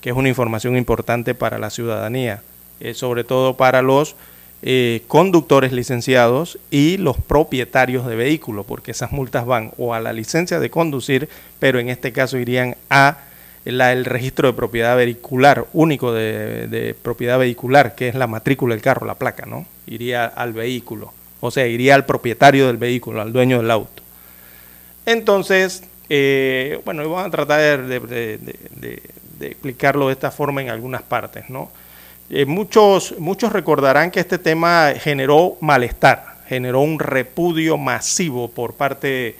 que 0.00 0.10
es 0.10 0.16
una 0.16 0.28
información 0.28 0.76
importante 0.76 1.34
para 1.34 1.58
la 1.58 1.70
ciudadanía, 1.70 2.42
eh, 2.80 2.92
sobre 2.92 3.24
todo 3.24 3.56
para 3.56 3.80
los 3.80 4.16
eh, 4.62 5.04
conductores 5.08 5.72
licenciados 5.72 6.58
y 6.70 6.98
los 6.98 7.16
propietarios 7.16 8.06
de 8.06 8.16
vehículos, 8.16 8.66
porque 8.66 8.90
esas 8.90 9.10
multas 9.10 9.46
van 9.46 9.72
o 9.78 9.94
a 9.94 10.00
la 10.00 10.12
licencia 10.12 10.60
de 10.60 10.68
conducir, 10.68 11.30
pero 11.58 11.78
en 11.78 11.88
este 11.88 12.12
caso 12.12 12.36
irían 12.36 12.76
a 12.90 13.16
el 13.64 14.04
registro 14.04 14.48
de 14.48 14.54
propiedad 14.54 14.96
vehicular, 14.96 15.66
único 15.72 16.12
de, 16.12 16.94
propiedad 17.02 17.38
vehicular, 17.38 17.94
que 17.94 18.08
es 18.08 18.14
la 18.14 18.26
matrícula 18.26 18.74
del 18.74 18.82
carro, 18.82 19.06
la 19.06 19.16
placa, 19.16 19.46
¿no? 19.46 19.66
Iría 19.86 20.26
al 20.26 20.52
vehículo, 20.52 21.12
o 21.40 21.50
sea, 21.50 21.66
iría 21.66 21.94
al 21.94 22.06
propietario 22.06 22.66
del 22.66 22.78
vehículo, 22.78 23.20
al 23.20 23.32
dueño 23.32 23.58
del 23.58 23.70
auto. 23.70 24.02
Entonces, 25.04 25.82
eh, 26.08 26.80
bueno, 26.84 27.02
vamos 27.08 27.26
a 27.26 27.30
tratar 27.30 27.86
de, 27.86 29.02
explicarlo 29.40 30.08
de 30.08 30.12
esta 30.12 30.30
forma 30.30 30.62
en 30.62 30.70
algunas 30.70 31.02
partes, 31.02 31.48
¿no? 31.50 31.70
Eh, 32.30 32.46
muchos, 32.46 33.14
muchos 33.18 33.52
recordarán 33.52 34.10
que 34.10 34.20
este 34.20 34.38
tema 34.38 34.92
generó 34.96 35.56
malestar, 35.60 36.36
generó 36.46 36.80
un 36.80 36.98
repudio 36.98 37.76
masivo 37.76 38.48
por 38.48 38.74
parte 38.74 39.36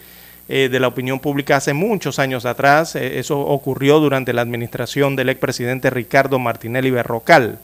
eh, 0.53 0.67
de 0.67 0.81
la 0.81 0.89
opinión 0.89 1.21
pública 1.21 1.55
hace 1.55 1.71
muchos 1.71 2.19
años 2.19 2.43
atrás. 2.43 2.97
Eh, 2.97 3.19
eso 3.19 3.39
ocurrió 3.39 4.01
durante 4.01 4.33
la 4.33 4.41
administración 4.41 5.15
del 5.15 5.29
expresidente 5.29 5.89
Ricardo 5.89 6.39
Martinelli 6.39 6.91
Berrocal. 6.91 7.57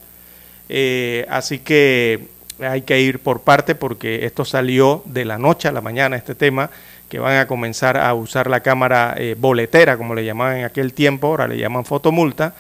Eh, 0.70 1.26
así 1.30 1.60
que 1.60 2.30
hay 2.62 2.84
que 2.84 3.02
ir 3.02 3.20
por 3.20 3.42
parte 3.42 3.76
porque 3.76 4.26
esto 4.26 4.46
salió 4.46 5.04
de 5.04 5.26
la 5.26 5.38
noche 5.38 5.68
a 5.68 5.74
la 5.74 5.82
mañana, 5.82 6.16
este 6.16 6.34
tema, 6.34 6.70
que 7.10 7.20
van 7.20 7.36
a 7.36 7.46
comenzar 7.46 7.98
a 7.98 8.14
usar 8.14 8.50
la 8.50 8.62
cámara 8.62 9.18
boletera, 9.36 9.98
como 9.98 10.16
le 10.16 10.24
llamaban 10.24 10.60
en 10.60 10.64
aquel 10.64 10.94
tiempo, 10.94 11.28
ahora 11.28 11.50
le 11.50 11.58
llaman 11.58 11.84
fotomulta. 11.84 12.56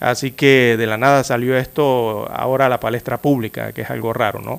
Así 0.00 0.30
que 0.30 0.76
de 0.78 0.86
la 0.86 0.96
nada 0.96 1.22
salió 1.22 1.58
esto 1.58 2.26
ahora 2.32 2.64
a 2.64 2.68
la 2.70 2.80
palestra 2.80 3.18
pública, 3.18 3.72
que 3.72 3.82
es 3.82 3.90
algo 3.90 4.14
raro, 4.14 4.40
¿no? 4.40 4.58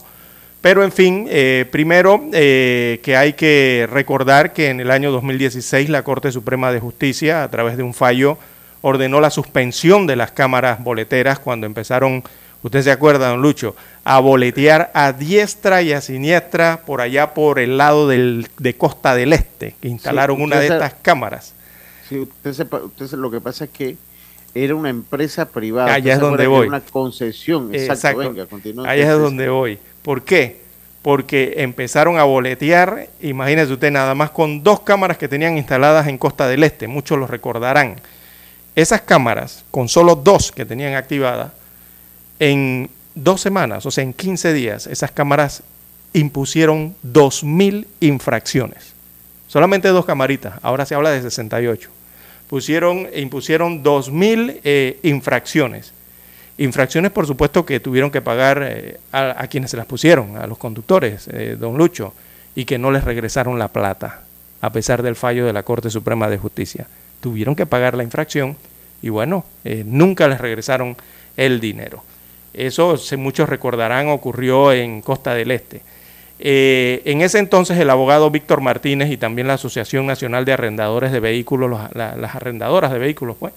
Pero 0.61 0.83
en 0.83 0.91
fin, 0.91 1.27
eh, 1.29 1.65
primero 1.71 2.21
eh, 2.33 2.99
que 3.03 3.17
hay 3.17 3.33
que 3.33 3.87
recordar 3.91 4.53
que 4.53 4.69
en 4.69 4.79
el 4.79 4.91
año 4.91 5.11
2016 5.11 5.89
la 5.89 6.03
Corte 6.03 6.31
Suprema 6.31 6.71
de 6.71 6.79
Justicia, 6.79 7.43
a 7.43 7.49
través 7.49 7.77
de 7.77 7.83
un 7.83 7.95
fallo, 7.95 8.37
ordenó 8.81 9.19
la 9.19 9.31
suspensión 9.31 10.05
de 10.05 10.15
las 10.15 10.31
cámaras 10.31 10.83
boleteras 10.83 11.39
cuando 11.39 11.65
empezaron, 11.65 12.23
usted 12.61 12.83
se 12.83 12.91
acuerda, 12.91 13.29
don 13.29 13.41
Lucho, 13.41 13.75
a 14.03 14.19
boletear 14.19 14.91
a 14.93 15.13
diestra 15.13 15.81
y 15.81 15.93
a 15.93 16.01
siniestra 16.01 16.81
por 16.85 17.01
allá 17.01 17.33
por 17.33 17.57
el 17.57 17.77
lado 17.77 18.07
del, 18.07 18.47
de 18.59 18.75
Costa 18.75 19.15
del 19.15 19.33
Este, 19.33 19.75
que 19.81 19.87
instalaron 19.87 20.39
una 20.39 20.59
de 20.59 20.67
estas 20.67 20.93
cámaras. 21.01 21.53
Sí, 22.07 22.19
usted, 22.19 22.51
usted 22.51 23.11
lo 23.13 23.31
que 23.31 23.41
pasa 23.41 23.65
es 23.65 23.71
que 23.71 23.97
era 24.53 24.75
una 24.75 24.89
empresa 24.89 25.47
privada. 25.49 25.93
Allá 25.93 26.13
es 26.13 26.19
donde 26.19 26.45
voy. 26.45 26.67
Una 26.67 26.81
concesión, 26.81 27.73
exacto. 27.73 28.19
Venga, 28.19 28.45
Allá 28.89 29.13
es 29.13 29.19
donde 29.19 29.49
voy. 29.49 29.79
¿Por 30.01 30.23
qué? 30.23 30.61
porque 31.01 31.55
empezaron 31.57 32.19
a 32.19 32.23
boletear, 32.23 33.09
imagínense 33.21 33.73
usted, 33.73 33.91
nada 33.91 34.13
más 34.13 34.29
con 34.29 34.61
dos 34.61 34.81
cámaras 34.81 35.17
que 35.17 35.27
tenían 35.27 35.57
instaladas 35.57 36.07
en 36.07 36.17
Costa 36.17 36.47
del 36.47 36.63
Este, 36.63 36.87
muchos 36.87 37.17
lo 37.17 37.25
recordarán. 37.25 37.95
Esas 38.75 39.01
cámaras, 39.01 39.65
con 39.71 39.89
solo 39.89 40.15
dos 40.15 40.51
que 40.51 40.65
tenían 40.65 40.93
activadas, 40.93 41.51
en 42.39 42.89
dos 43.15 43.41
semanas, 43.41 43.85
o 43.85 43.91
sea, 43.91 44.03
en 44.03 44.13
15 44.13 44.53
días, 44.53 44.87
esas 44.87 45.11
cámaras 45.11 45.63
impusieron 46.13 46.95
2.000 47.05 47.87
infracciones. 47.99 48.93
Solamente 49.47 49.87
dos 49.89 50.05
camaritas, 50.05 50.53
ahora 50.61 50.85
se 50.85 50.95
habla 50.95 51.09
de 51.09 51.21
68. 51.21 51.89
Pusieron, 52.47 53.07
impusieron 53.15 53.83
2.000 53.83 54.59
eh, 54.63 54.99
infracciones. 55.03 55.93
Infracciones, 56.63 57.11
por 57.11 57.25
supuesto, 57.25 57.65
que 57.65 57.79
tuvieron 57.79 58.11
que 58.11 58.21
pagar 58.21 58.61
eh, 58.63 58.99
a, 59.11 59.47
quienes 59.47 59.71
se 59.71 59.77
las 59.77 59.85
pusieron, 59.85 60.37
a 60.37 60.47
los 60.47 60.57
conductores, 60.57 61.27
eh, 61.31 61.55
don 61.59 61.77
Lucho, 61.77 62.13
y 62.55 62.65
que 62.65 62.77
no 62.77 62.91
les 62.91 63.03
regresaron 63.03 63.57
la 63.57 63.69
plata, 63.69 64.21
a 64.61 64.71
pesar 64.71 65.01
del 65.01 65.15
fallo 65.15 65.45
de 65.45 65.53
la 65.53 65.63
Corte 65.63 65.89
Suprema 65.89 66.29
de 66.29 66.37
Justicia. 66.37 66.87
Tuvieron 67.19 67.55
que 67.55 67.65
pagar 67.65 67.95
la 67.95 68.03
infracción 68.03 68.57
y 69.01 69.09
bueno, 69.09 69.45
nunca 69.85 70.27
les 70.27 70.39
regresaron 70.39 70.95
el 71.37 71.59
dinero. 71.59 72.03
Eso, 72.53 72.95
muchos 73.17 73.47
recordarán, 73.47 74.09
ocurrió 74.09 74.73
en 74.73 75.01
Costa 75.01 75.33
del 75.33 75.51
Este. 75.51 75.81
Eh, 76.43 77.03
en 77.05 77.21
ese 77.21 77.37
entonces 77.37 77.77
el 77.77 77.89
abogado 77.91 78.31
Víctor 78.31 78.61
Martínez 78.61 79.11
y 79.11 79.17
también 79.17 79.47
la 79.47 79.53
Asociación 79.53 80.07
Nacional 80.07 80.43
de 80.43 80.53
Arrendadores 80.53 81.11
de 81.11 81.19
Vehículos, 81.19 81.79
las 81.93 82.35
arrendadoras 82.35 82.91
de 82.91 82.97
vehículos, 82.97 83.37
pues, 83.39 83.53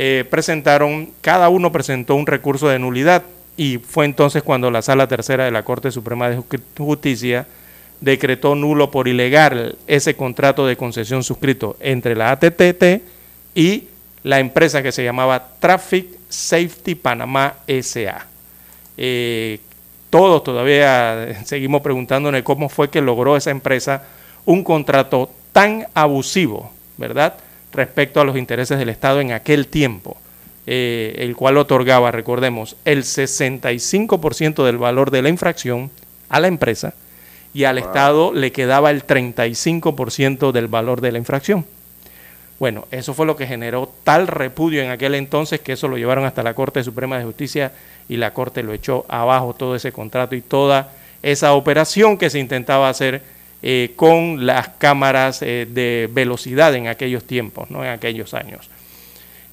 eh, 0.00 0.24
presentaron, 0.30 1.10
cada 1.20 1.48
uno 1.48 1.72
presentó 1.72 2.14
un 2.14 2.28
recurso 2.28 2.68
de 2.68 2.78
nulidad 2.78 3.24
y 3.56 3.78
fue 3.78 4.04
entonces 4.04 4.44
cuando 4.44 4.70
la 4.70 4.80
Sala 4.80 5.08
Tercera 5.08 5.44
de 5.44 5.50
la 5.50 5.64
Corte 5.64 5.90
Suprema 5.90 6.30
de 6.30 6.40
Justicia 6.76 7.48
decretó 8.00 8.54
nulo 8.54 8.92
por 8.92 9.08
ilegal 9.08 9.74
ese 9.88 10.14
contrato 10.14 10.68
de 10.68 10.76
concesión 10.76 11.24
suscrito 11.24 11.76
entre 11.80 12.14
la 12.14 12.30
ATTT 12.30 13.02
y 13.56 13.88
la 14.22 14.38
empresa 14.38 14.84
que 14.84 14.92
se 14.92 15.02
llamaba 15.02 15.48
Traffic 15.58 16.06
Safety 16.28 16.94
Panamá 16.94 17.54
SA. 17.66 18.24
Eh, 18.96 19.58
todos 20.10 20.44
todavía 20.44 21.42
seguimos 21.44 21.82
preguntándonos 21.82 22.42
cómo 22.42 22.68
fue 22.68 22.88
que 22.88 23.00
logró 23.00 23.36
esa 23.36 23.50
empresa 23.50 24.04
un 24.44 24.62
contrato 24.62 25.28
tan 25.52 25.88
abusivo, 25.92 26.70
¿verdad?, 26.96 27.34
respecto 27.72 28.20
a 28.20 28.24
los 28.24 28.36
intereses 28.36 28.78
del 28.78 28.88
Estado 28.88 29.20
en 29.20 29.32
aquel 29.32 29.66
tiempo, 29.66 30.16
eh, 30.66 31.14
el 31.18 31.36
cual 31.36 31.56
otorgaba, 31.56 32.10
recordemos, 32.10 32.76
el 32.84 33.04
65% 33.04 34.64
del 34.64 34.78
valor 34.78 35.10
de 35.10 35.22
la 35.22 35.28
infracción 35.28 35.90
a 36.28 36.40
la 36.40 36.48
empresa 36.48 36.94
y 37.54 37.64
al 37.64 37.78
Estado 37.78 38.32
le 38.32 38.52
quedaba 38.52 38.90
el 38.90 39.06
35% 39.06 40.52
del 40.52 40.68
valor 40.68 41.00
de 41.00 41.12
la 41.12 41.18
infracción. 41.18 41.64
Bueno, 42.58 42.86
eso 42.90 43.14
fue 43.14 43.24
lo 43.24 43.36
que 43.36 43.46
generó 43.46 43.90
tal 44.02 44.26
repudio 44.26 44.82
en 44.82 44.90
aquel 44.90 45.14
entonces 45.14 45.60
que 45.60 45.72
eso 45.72 45.86
lo 45.86 45.96
llevaron 45.96 46.24
hasta 46.24 46.42
la 46.42 46.54
Corte 46.54 46.82
Suprema 46.82 47.16
de 47.16 47.24
Justicia 47.24 47.72
y 48.08 48.16
la 48.16 48.32
Corte 48.34 48.62
lo 48.62 48.72
echó 48.72 49.06
abajo 49.08 49.54
todo 49.54 49.76
ese 49.76 49.92
contrato 49.92 50.34
y 50.34 50.40
toda 50.40 50.90
esa 51.22 51.52
operación 51.54 52.18
que 52.18 52.30
se 52.30 52.40
intentaba 52.40 52.88
hacer 52.88 53.22
eh, 53.62 53.92
con 53.96 54.46
las 54.46 54.68
cámaras 54.68 55.42
eh, 55.42 55.66
de 55.68 56.08
velocidad 56.12 56.74
en 56.74 56.86
aquellos 56.86 57.24
tiempos, 57.24 57.70
¿no? 57.70 57.84
en 57.84 57.90
aquellos 57.90 58.34
años. 58.34 58.70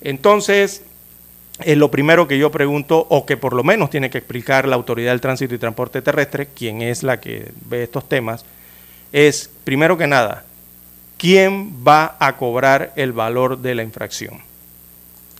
Entonces, 0.01 0.83
eh, 1.61 1.75
lo 1.75 1.89
primero 1.89 2.27
que 2.27 2.37
yo 2.37 2.51
pregunto, 2.51 3.07
o 3.09 3.25
que 3.25 3.37
por 3.37 3.53
lo 3.53 3.63
menos 3.63 3.89
tiene 3.89 4.09
que 4.09 4.17
explicar 4.17 4.67
la 4.67 4.75
Autoridad 4.75 5.11
del 5.11 5.21
Tránsito 5.21 5.55
y 5.55 5.57
Transporte 5.57 6.01
Terrestre, 6.01 6.47
quien 6.47 6.81
es 6.81 7.01
la 7.01 7.19
que 7.19 7.51
ve 7.67 7.83
estos 7.83 8.07
temas, 8.09 8.45
es, 9.11 9.49
primero 9.63 9.97
que 9.97 10.07
nada, 10.07 10.43
¿quién 11.17 11.83
va 11.87 12.17
a 12.19 12.35
cobrar 12.35 12.91
el 12.97 13.13
valor 13.13 13.59
de 13.59 13.73
la 13.73 13.83
infracción? 13.83 14.39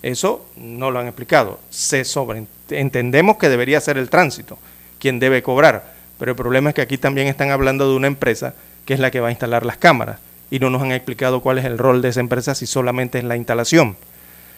Eso 0.01 0.45
no 0.55 0.89
lo 0.89 0.99
han 0.99 1.07
explicado. 1.07 1.59
Se 1.69 2.05
sobre, 2.05 2.45
entendemos 2.69 3.37
que 3.37 3.49
debería 3.49 3.81
ser 3.81 3.97
el 3.97 4.09
tránsito 4.09 4.57
quien 4.99 5.19
debe 5.19 5.43
cobrar, 5.43 5.94
pero 6.17 6.31
el 6.31 6.37
problema 6.37 6.69
es 6.69 6.75
que 6.75 6.81
aquí 6.81 6.97
también 6.97 7.27
están 7.27 7.51
hablando 7.51 7.89
de 7.89 7.95
una 7.95 8.07
empresa 8.07 8.53
que 8.85 8.93
es 8.93 8.99
la 8.99 9.11
que 9.11 9.19
va 9.19 9.29
a 9.29 9.31
instalar 9.31 9.65
las 9.65 9.77
cámaras 9.77 10.19
y 10.51 10.59
no 10.59 10.69
nos 10.69 10.81
han 10.81 10.91
explicado 10.91 11.41
cuál 11.41 11.57
es 11.57 11.65
el 11.65 11.77
rol 11.77 12.01
de 12.01 12.09
esa 12.09 12.19
empresa 12.19 12.55
si 12.55 12.67
solamente 12.67 13.17
es 13.17 13.23
la 13.23 13.35
instalación. 13.35 13.97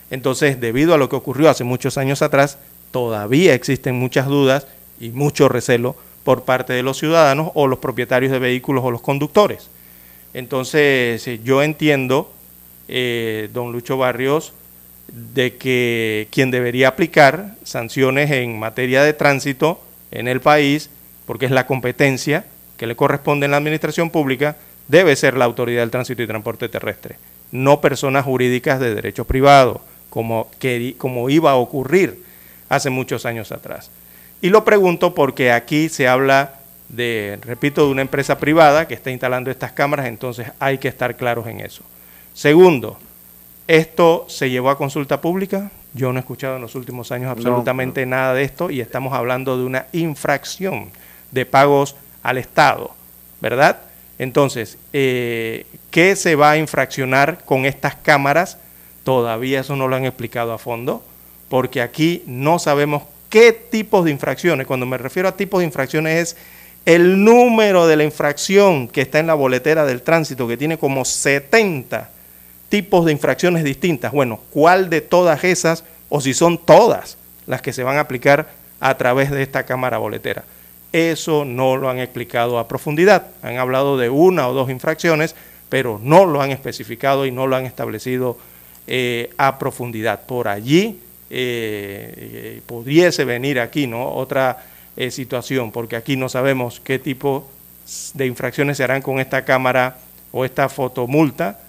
Entonces, 0.10 0.60
debido 0.60 0.93
a 0.93 0.97
lo 0.97 1.10
que 1.10 1.16
ocurrió 1.16 1.49
hace 1.49 1.64
muchos 1.64 1.97
años 1.97 2.22
atrás, 2.22 2.58
todavía 2.91 3.53
existen 3.53 3.95
muchas 3.95 4.28
dudas 4.28 4.68
y 4.99 5.10
mucho 5.10 5.49
recelo 5.49 5.95
por 6.24 6.43
parte 6.43 6.74
de 6.74 6.84
los 6.84 6.97
ciudadanos 6.97 7.51
o 7.53 7.68
los 7.68 7.80
propietarios 7.80 8.32
de 8.32 8.39
vehículos 8.39 8.84
o 8.84 8.91
los 8.91 9.01
conductes. 9.01 9.70
Entonces, 10.34 11.26
eh, 11.28 11.39
yo 11.43 11.64
entiendo, 11.64 12.32
eh, 12.88 13.49
don 13.53 13.72
Lucho 13.72 13.97
Barrios, 13.97 14.53
de 15.08 15.55
que 15.55 16.28
quien 16.32 16.51
debería 16.51 16.89
aplicar 16.89 17.55
sanciones 17.64 18.30
en 18.32 18.60
materia 18.60 19.03
de 19.03 19.14
tránsito 19.14 19.82
en 20.12 20.28
el 20.28 20.41
país, 20.41 20.89
porque 21.28 21.45
es 21.45 21.51
la 21.51 21.67
competencia 21.67 22.45
que 22.78 22.88
le 22.88 22.95
corresponde 22.95 23.45
en 23.45 23.51
la 23.51 23.57
administración 23.57 24.09
pública, 24.09 24.55
debe 24.88 25.15
ser 25.15 25.38
la 25.38 25.45
autoridad 25.45 25.82
del 25.82 25.91
tránsito 25.91 26.23
y 26.23 26.28
transporte 26.28 26.69
terrestre, 26.69 27.17
no 27.51 27.82
personas 27.82 28.25
jurídicas 28.25 28.80
de 28.80 28.95
derecho 28.95 29.25
privado, 29.25 29.82
como, 30.09 30.49
que, 30.59 30.95
como 30.97 31.30
iba 31.30 31.51
a 31.51 31.55
ocurrir 31.55 32.23
hace 32.69 32.89
muchos 32.89 33.25
años 33.25 33.51
atrás. 33.51 33.91
Y 34.41 34.49
lo 34.49 34.63
pregunto 34.63 35.13
porque 35.13 35.51
aquí 35.51 35.89
se 35.89 36.07
habla 36.07 36.55
de, 36.89 37.38
repito, 37.41 37.86
de 37.86 37.91
una 37.91 38.01
empresa 38.01 38.38
privada 38.38 38.88
que 38.88 38.93
está 38.93 39.11
instalando 39.11 39.51
estas 39.51 39.73
cámaras, 39.73 40.07
entonces 40.07 40.51
hay 40.59 40.78
que 40.78 40.88
estar 40.88 41.17
claros 41.17 41.47
en 41.47 41.59
eso. 41.59 41.84
Segundo, 42.34 42.97
esto 43.67 44.25
se 44.30 44.49
llevó 44.49 44.69
a 44.69 44.78
consulta 44.78 45.19
pública. 45.19 45.71
Yo 45.93 46.13
no 46.13 46.19
he 46.19 46.21
escuchado 46.21 46.55
en 46.55 46.61
los 46.61 46.75
últimos 46.75 47.11
años 47.11 47.32
absolutamente 47.32 48.05
nada 48.05 48.34
de 48.34 48.43
esto 48.43 48.69
y 48.69 48.80
estamos 48.80 49.13
hablando 49.13 49.57
de 49.57 49.65
una 49.65 49.88
infracción 49.91 50.91
de 51.32 51.45
pagos 51.45 51.95
al 52.23 52.38
Estado, 52.38 52.91
¿verdad? 53.41 53.80
Entonces, 54.19 54.78
eh, 54.93 55.65
¿qué 55.91 56.15
se 56.15 56.36
va 56.36 56.51
a 56.51 56.57
infraccionar 56.57 57.43
con 57.45 57.65
estas 57.65 57.95
cámaras? 57.95 58.57
Todavía 59.03 59.61
eso 59.61 59.75
no 59.75 59.88
lo 59.88 59.95
han 59.95 60.05
explicado 60.05 60.53
a 60.53 60.57
fondo, 60.57 61.03
porque 61.49 61.82
aquí 61.82 62.23
no 62.25 62.59
sabemos 62.59 63.03
qué 63.30 63.51
tipos 63.53 64.05
de 64.05 64.11
infracciones. 64.11 64.67
Cuando 64.67 64.86
me 64.86 64.97
refiero 64.97 65.30
a 65.30 65.38
tipos 65.38 65.59
de 65.59 65.65
infracciones 65.65 66.17
es 66.17 66.38
el 66.86 67.23
número 67.23 67.86
de 67.86 67.97
la 67.97 68.03
infracción 68.03 68.88
que 68.88 69.01
está 69.01 69.19
en 69.19 69.28
la 69.28 69.34
boletera 69.34 69.86
del 69.86 70.01
tránsito, 70.01 70.47
que 70.47 70.57
tiene 70.57 70.78
como 70.78 71.05
70 71.05 72.09
tipos 72.69 73.05
de 73.05 73.11
infracciones 73.11 73.63
distintas. 73.63 74.11
Bueno, 74.11 74.39
¿cuál 74.51 74.89
de 74.89 75.01
todas 75.01 75.43
esas 75.43 75.84
o 76.09 76.21
si 76.21 76.34
son 76.34 76.57
todas 76.57 77.17
las 77.45 77.61
que 77.61 77.73
se 77.73 77.84
van 77.84 77.97
a 77.97 78.01
aplicar 78.01 78.49
a 78.80 78.97
través 78.97 79.32
de 79.32 79.43
esta 79.43 79.63
cámara 79.63 79.97
boletera? 79.97 80.43
Eso 80.92 81.46
no 81.46 81.78
lo 81.78 81.90
han 81.90 82.00
explicado 82.00 82.60
a 82.60 82.68
profundidad. 82.68 83.28
Han 83.42 83.58
hablado 83.58 83.98
de 83.98 84.10
una 84.10 84.48
o 84.48 84.54
dos 84.54 84.70
infracciones, 84.70 85.36
pero 85.70 86.00
no 86.02 86.26
lo 86.26 86.42
han 86.42 86.52
especificado 86.52 87.26
y 87.26 87.32
no 87.32 87.48
lo 87.48 87.56
han 87.56 87.66
establecido 87.66 88.38
eh, 88.88 89.32
a 89.38 89.60
profundidad. 89.60 90.26
Por 90.26 90.48
allí 90.48 91.00
eh, 91.30 92.14
eh, 92.18 92.62
pudiese 92.66 93.26
venir 93.26 93.60
aquí 93.60 93.88
¿no? 93.88 94.12
otra 94.14 94.66
situación, 95.12 95.72
porque 95.72 95.96
aquí 95.96 96.18
no 96.18 96.28
sabemos 96.28 96.80
qué 96.80 96.98
tipo 96.98 97.48
de 98.16 98.26
infracciones 98.26 98.78
se 98.78 98.84
harán 98.84 99.04
con 99.04 99.20
esta 99.20 99.46
cámara 99.46 99.98
o 100.32 100.44
esta 100.44 100.70
fotomulta 100.70 101.60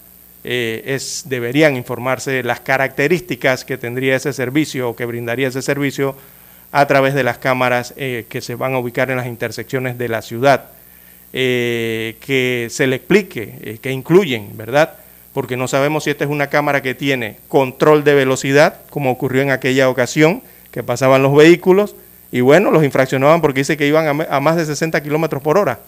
eh, 0.45 0.83
es, 0.95 1.25
deberían 1.27 1.77
informarse 1.77 2.43
las 2.43 2.61
características 2.61 3.65
que 3.65 3.77
tendría 3.77 4.17
ese 4.17 4.33
servicio 4.33 4.91
o 4.91 4.97
que 4.97 5.05
brindaría 5.05 5.49
ese 5.49 5.63
servicio 5.63 6.15
a 6.73 6.87
través 6.87 7.15
de 7.15 7.23
las 7.23 7.39
cámaras 7.39 7.95
eh, 7.97 8.27
que 8.29 8.41
se 8.41 8.55
van 8.55 8.75
a 8.75 8.79
ubicar 8.79 9.11
en 9.11 9.17
las 9.17 9.27
intersecciones 9.27 9.99
de 9.99 10.09
la 10.09 10.23
ciudad, 10.23 10.67
eh, 11.33 12.17
que 12.21 12.69
se 12.71 12.87
le 12.87 12.97
explique, 12.97 13.79
que 13.81 13.91
incluyen, 13.91 14.57
¿verdad? 14.57 14.95
Porque 15.33 15.57
no 15.57 15.69
sabemos 15.69 16.05
si 16.05 16.11
esta 16.11 16.25
es 16.25 16.31
una 16.31 16.49
cámara 16.49 16.83
que 16.83 16.95
tiene 16.95 17.37
control 17.49 18.05
de 18.05 18.15
velocidad, 18.15 18.81
como 18.91 19.11
ocurrió 19.11 19.43
en 19.43 19.51
aquella 19.51 19.89
ocasión, 19.89 20.43
que 20.71 20.83
pasaban 20.83 21.23
los 21.23 21.35
vehículos, 21.35 21.95
y 22.31 22.41
bueno, 22.41 22.71
los 22.71 22.85
infraccionaban 22.85 23.41
porque 23.41 23.61
dice 23.61 23.77
que 23.77 23.87
iban 23.87 24.21
a, 24.21 24.37
a 24.37 24.41
más 24.41 24.57
de 24.57 24.67
60 24.67 25.03
kilómetros 25.03 25.43
por 25.43 25.57
hora 25.59 25.79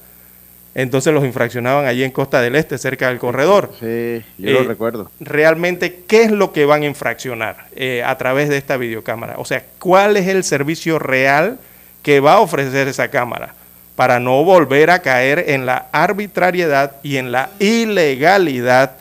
entonces 0.74 1.12
los 1.12 1.24
infraccionaban 1.24 1.86
allí 1.86 2.04
en 2.04 2.12
Costa 2.12 2.40
del 2.40 2.54
Este, 2.54 2.78
cerca 2.78 3.08
del 3.08 3.18
corredor. 3.18 3.72
Sí, 3.80 4.22
yo 4.38 4.52
lo 4.52 4.60
eh, 4.60 4.64
recuerdo. 4.64 5.10
Realmente, 5.18 6.02
¿qué 6.06 6.22
es 6.22 6.30
lo 6.30 6.52
que 6.52 6.64
van 6.64 6.82
a 6.82 6.86
infraccionar 6.86 7.66
eh, 7.74 8.02
a 8.04 8.16
través 8.18 8.48
de 8.48 8.56
esta 8.56 8.76
videocámara? 8.76 9.34
O 9.38 9.44
sea, 9.44 9.64
¿cuál 9.78 10.16
es 10.16 10.28
el 10.28 10.44
servicio 10.44 10.98
real 10.98 11.58
que 12.02 12.20
va 12.20 12.34
a 12.34 12.40
ofrecer 12.40 12.86
esa 12.86 13.08
cámara? 13.08 13.54
Para 13.96 14.20
no 14.20 14.44
volver 14.44 14.90
a 14.90 15.00
caer 15.00 15.44
en 15.48 15.66
la 15.66 15.88
arbitrariedad 15.92 16.96
y 17.02 17.16
en 17.16 17.32
la 17.32 17.50
ilegalidad, 17.58 18.92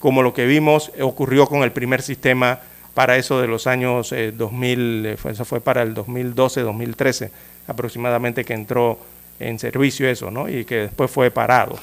como 0.00 0.22
lo 0.22 0.34
que 0.34 0.46
vimos 0.46 0.90
ocurrió 1.00 1.46
con 1.46 1.62
el 1.62 1.70
primer 1.70 2.02
sistema 2.02 2.58
para 2.92 3.16
eso 3.16 3.40
de 3.40 3.46
los 3.46 3.66
años 3.66 4.12
2000, 4.34 5.06
eh, 5.06 5.16
eso 5.30 5.44
fue 5.44 5.60
para 5.60 5.82
el 5.82 5.94
2012, 5.94 6.60
2013 6.60 7.30
aproximadamente 7.66 8.44
que 8.44 8.52
entró 8.52 8.98
en 9.40 9.58
servicio 9.58 10.08
eso, 10.08 10.30
¿no? 10.30 10.48
Y 10.48 10.64
que 10.64 10.76
después 10.76 11.10
fue 11.10 11.30
parado. 11.30 11.78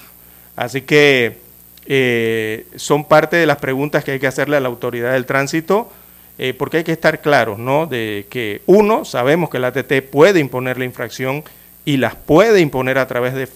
Así 0.56 0.82
que 0.82 1.38
eh, 1.86 2.66
son 2.76 3.06
parte 3.06 3.38
de 3.38 3.46
las 3.46 3.58
preguntas 3.58 4.04
que 4.04 4.12
hay 4.12 4.20
que 4.20 4.28
hacerle 4.28 4.58
a 4.58 4.60
la 4.60 4.68
autoridad 4.68 5.14
del 5.14 5.26
tránsito, 5.26 5.92
eh, 6.38 6.54
porque 6.54 6.78
hay 6.78 6.84
que 6.84 6.92
estar 6.92 7.22
claros, 7.22 7.60
¿no? 7.60 7.86
De 7.86 8.28
que 8.30 8.62
uno, 8.66 9.06
sabemos 9.06 9.50
que 9.50 9.60
la 9.60 9.68
ATT 9.68 10.02
puede 10.10 10.40
imponer 10.40 10.78
la 10.78 10.86
infracción 10.86 11.44
y 11.86 11.98
las 11.98 12.16
puede 12.16 12.62
imponer 12.62 12.98
a 12.98 13.08
través 13.08 13.34
de 13.34 13.48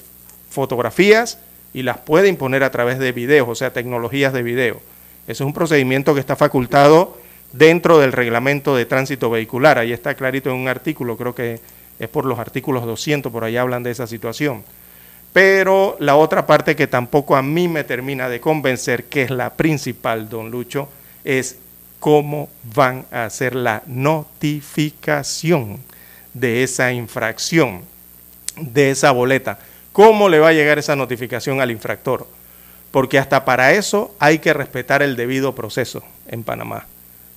fotografías 0.50 1.40
y 1.74 1.84
las 1.84 1.98
puede 1.98 2.28
imponer 2.28 2.64
a 2.64 2.72
través 2.72 3.00
de 3.00 3.12
videos, 3.12 3.48
o 3.50 3.56
sea, 3.56 3.74
tecnologías 3.74 4.34
de 4.34 4.44
video. 4.44 4.82
Ese 5.28 5.44
es 5.44 5.48
un 5.48 5.54
procedimiento 5.54 6.14
que 6.14 6.20
está 6.20 6.36
facultado 6.36 7.18
dentro 7.52 8.00
del 8.00 8.12
reglamento 8.12 8.76
de 8.76 8.86
tránsito 8.86 9.30
vehicular. 9.30 9.78
Ahí 9.78 9.92
está 9.92 10.16
clarito 10.16 10.50
en 10.50 10.58
un 10.58 10.68
artículo, 10.68 11.18
creo 11.18 11.34
que 11.34 11.60
es 12.00 12.10
por 12.10 12.26
los 12.26 12.40
artículos 12.40 12.86
200, 12.86 13.32
por 13.32 13.44
ahí 13.44 13.58
hablan 13.58 13.84
de 13.84 13.92
esa 13.92 14.08
situación. 14.08 14.64
Pero 15.34 15.98
la 16.00 16.16
otra 16.16 16.48
parte 16.48 16.76
que 16.76 16.88
tampoco 16.88 17.36
a 17.36 17.42
mí 17.42 17.68
me 17.68 17.84
termina 17.84 18.30
de 18.30 18.40
convencer, 18.40 19.06
que 19.06 19.24
es 19.24 19.32
la 19.32 19.54
principal, 19.54 20.30
don 20.30 20.50
Lucho, 20.50 20.88
es 21.24 21.58
cómo 22.00 22.50
van 22.74 23.06
a 23.12 23.26
hacer 23.26 23.56
la 23.56 23.84
notificación 23.86 25.80
de 26.34 26.64
esa 26.64 26.94
infracción, 26.94 27.82
de 28.56 28.92
esa 28.92 29.12
boleta. 29.12 29.60
¿Cómo 29.92 30.30
le 30.30 30.40
va 30.40 30.50
a 30.50 30.54
llegar 30.54 30.78
esa 30.78 30.96
notificación 30.96 31.62
al 31.62 31.72
infractor? 31.72 32.28
Porque 32.92 33.20
hasta 33.20 33.44
para 33.44 33.74
eso 33.74 34.16
hay 34.20 34.40
que 34.40 34.54
respetar 34.54 35.02
el 35.02 35.16
debido 35.16 35.56
proceso 35.56 36.04
en 36.28 36.44
Panamá. 36.44 36.86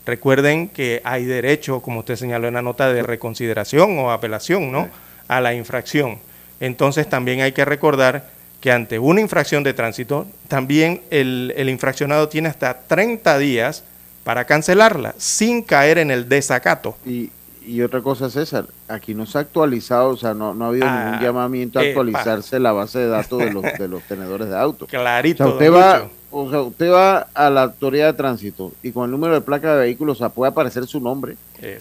Recuerden 0.09 0.69
que 0.69 1.03
hay 1.05 1.27
derecho, 1.27 1.83
como 1.83 1.99
usted 1.99 2.17
señaló 2.17 2.49
en 2.49 2.55
la 2.55 2.63
nota, 2.63 2.91
de 2.91 3.03
reconsideración 3.03 3.99
o 3.99 4.11
apelación 4.11 4.73
¿no? 4.73 4.89
a 5.29 5.43
la 5.43 5.53
infracción. 5.53 6.19
Entonces 6.61 7.11
también 7.11 7.43
hay 7.43 7.53
que 7.53 7.67
recordar 7.67 8.31
que 8.63 8.73
ante 8.73 8.99
una 8.99 9.21
infracción 9.21 9.65
de 9.65 9.75
tránsito, 9.75 10.27
también 10.49 11.03
el, 11.11 11.53
infraccionado 11.69 12.31
tiene 12.31 12.49
hasta 12.49 12.87
30 12.87 13.37
días 13.37 13.85
para 14.25 14.47
cancelarla 14.47 15.15
sin 15.19 15.61
caer 15.61 15.99
en 15.99 16.11
el 16.11 16.27
desacato. 16.27 16.97
Y, 17.05 17.31
y 17.69 17.83
otra 17.83 18.01
cosa, 18.01 18.31
César, 18.31 18.66
aquí 18.89 19.14
no 19.14 19.27
se 19.27 19.37
ha 19.37 19.43
actualizado, 19.43 20.11
o 20.11 20.16
sea, 20.16 20.33
no, 20.33 20.55
no 20.55 20.64
ha 20.64 20.69
habido 20.69 20.87
ningún 20.87 21.14
ah, 21.14 21.21
llamamiento 21.23 21.79
a 21.79 21.83
actualizarse 21.83 22.59
la 22.59 22.73
base 22.73 22.99
de 22.99 23.09
datos 23.09 23.39
de 23.39 23.53
los, 23.53 23.62
de 23.62 23.89
los 23.89 24.03
tenedores 24.05 24.49
de 24.49 24.59
autos. 24.59 24.89
Clarito. 24.91 25.45
O 25.45 25.53
usted 25.53 25.73
va, 25.73 26.09
o 26.31 26.51
sea, 26.51 26.62
usted 26.62 26.91
va 26.91 27.29
a 27.35 27.51
la 27.51 27.64
autoridad 27.64 28.07
de 28.07 28.12
tránsito 28.14 28.73
y 28.83 28.91
con 28.91 29.05
el 29.05 29.11
número 29.11 29.35
de 29.35 29.43
placa 29.43 29.75
de 29.75 29.81
vehículo, 29.81 30.12
o 30.12 30.14
sea, 30.14 30.31
puede 30.31 30.51
aparecer 30.51 30.87
su 30.87 30.99
nombre, 31.01 31.37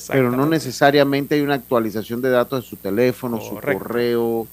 pero 0.09 0.31
no 0.31 0.45
necesariamente 0.45 1.35
hay 1.35 1.41
una 1.41 1.55
actualización 1.55 2.21
de 2.21 2.31
datos 2.31 2.63
de 2.63 2.69
su 2.69 2.75
teléfono, 2.75 3.39
su 3.39 3.55
correo. 3.55 4.47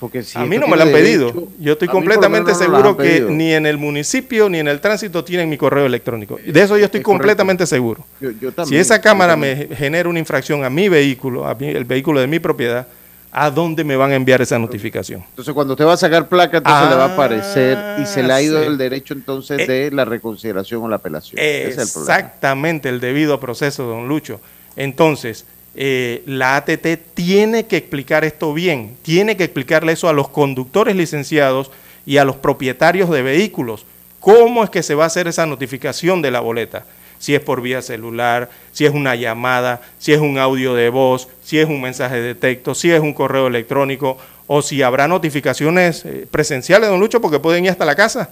Porque 0.00 0.22
si 0.22 0.38
a 0.38 0.46
mí 0.46 0.56
no 0.56 0.66
me 0.66 0.78
lo 0.78 0.84
han 0.84 0.92
pedido. 0.92 1.48
Yo 1.58 1.74
estoy 1.74 1.86
completamente 1.86 2.54
seguro 2.54 2.96
que 2.96 3.20
ni 3.20 3.52
en 3.52 3.66
el 3.66 3.76
municipio 3.76 4.48
ni 4.48 4.58
en 4.58 4.66
el 4.66 4.80
tránsito 4.80 5.22
tienen 5.22 5.48
mi 5.48 5.58
correo 5.58 5.84
electrónico. 5.84 6.38
De 6.44 6.62
eso 6.62 6.78
yo 6.78 6.86
estoy 6.86 7.02
completamente 7.02 7.66
seguro. 7.66 8.04
si 8.66 8.76
esa 8.76 9.00
cámara 9.00 9.36
me 9.36 9.68
genera 9.76 10.08
una 10.08 10.18
infracción 10.18 10.64
a 10.64 10.70
mi 10.70 10.88
vehículo, 10.88 11.46
a 11.46 11.52
el 11.60 11.84
vehículo 11.84 12.20
de 12.20 12.26
mi 12.26 12.38
propiedad, 12.38 12.86
a 13.32 13.50
dónde 13.50 13.84
me 13.84 13.94
van 13.94 14.10
a 14.10 14.14
enviar 14.16 14.40
esa 14.42 14.58
notificación. 14.58 15.22
Entonces, 15.28 15.54
cuando 15.54 15.74
usted 15.74 15.84
va 15.84 15.92
a 15.92 15.96
sacar 15.96 16.28
placa, 16.28 16.58
entonces 16.58 16.90
le 16.90 16.96
va 16.96 17.04
a 17.04 17.12
aparecer 17.12 17.78
y 18.02 18.06
se 18.06 18.22
le 18.22 18.32
ha 18.32 18.42
ido 18.42 18.60
el 18.62 18.76
derecho 18.76 19.14
entonces 19.14 19.60
eh, 19.60 19.66
de 19.66 19.90
la 19.92 20.04
reconsideración 20.04 20.82
o 20.82 20.88
la 20.88 20.96
apelación. 20.96 21.38
exactamente, 21.38 22.88
el, 22.88 23.00
debido 23.00 23.38
proceso, 23.38 23.84
don 23.84 24.08
Lucho. 24.08 24.40
Entonces, 24.76 25.44
eh, 25.74 26.22
la 26.26 26.56
ATT 26.56 26.86
tiene 27.14 27.66
que 27.66 27.76
explicar 27.76 28.24
esto 28.24 28.52
bien, 28.52 28.96
tiene 29.02 29.36
que 29.36 29.44
explicarle 29.44 29.92
eso 29.92 30.08
a 30.08 30.12
los 30.12 30.28
conductores 30.28 30.96
licenciados 30.96 31.70
y 32.06 32.16
a 32.16 32.24
los 32.24 32.36
propietarios 32.36 33.10
de 33.10 33.22
vehículos. 33.22 33.86
¿Cómo 34.18 34.64
es 34.64 34.70
que 34.70 34.82
se 34.82 34.94
va 34.94 35.04
a 35.04 35.06
hacer 35.06 35.28
esa 35.28 35.46
notificación 35.46 36.22
de 36.22 36.30
la 36.30 36.40
boleta? 36.40 36.84
si 37.20 37.34
es 37.34 37.42
por 37.42 37.60
vía 37.60 37.82
celular, 37.82 38.48
si 38.72 38.86
es 38.86 38.92
una 38.92 39.14
llamada, 39.14 39.82
si 39.98 40.12
es 40.12 40.20
un 40.20 40.38
audio 40.38 40.74
de 40.74 40.88
voz, 40.88 41.28
si 41.44 41.58
es 41.58 41.68
un 41.68 41.80
mensaje 41.80 42.18
de 42.18 42.34
texto, 42.34 42.74
si 42.74 42.90
es 42.90 43.00
un 43.00 43.12
correo 43.12 43.46
electrónico 43.46 44.16
o 44.46 44.62
si 44.62 44.82
habrá 44.82 45.06
notificaciones 45.06 46.04
eh, 46.06 46.26
presenciales, 46.28 46.88
don 46.88 46.98
Lucho, 46.98 47.20
porque 47.20 47.38
pueden 47.38 47.66
ir 47.66 47.70
hasta 47.70 47.84
la 47.84 47.94
casa. 47.94 48.30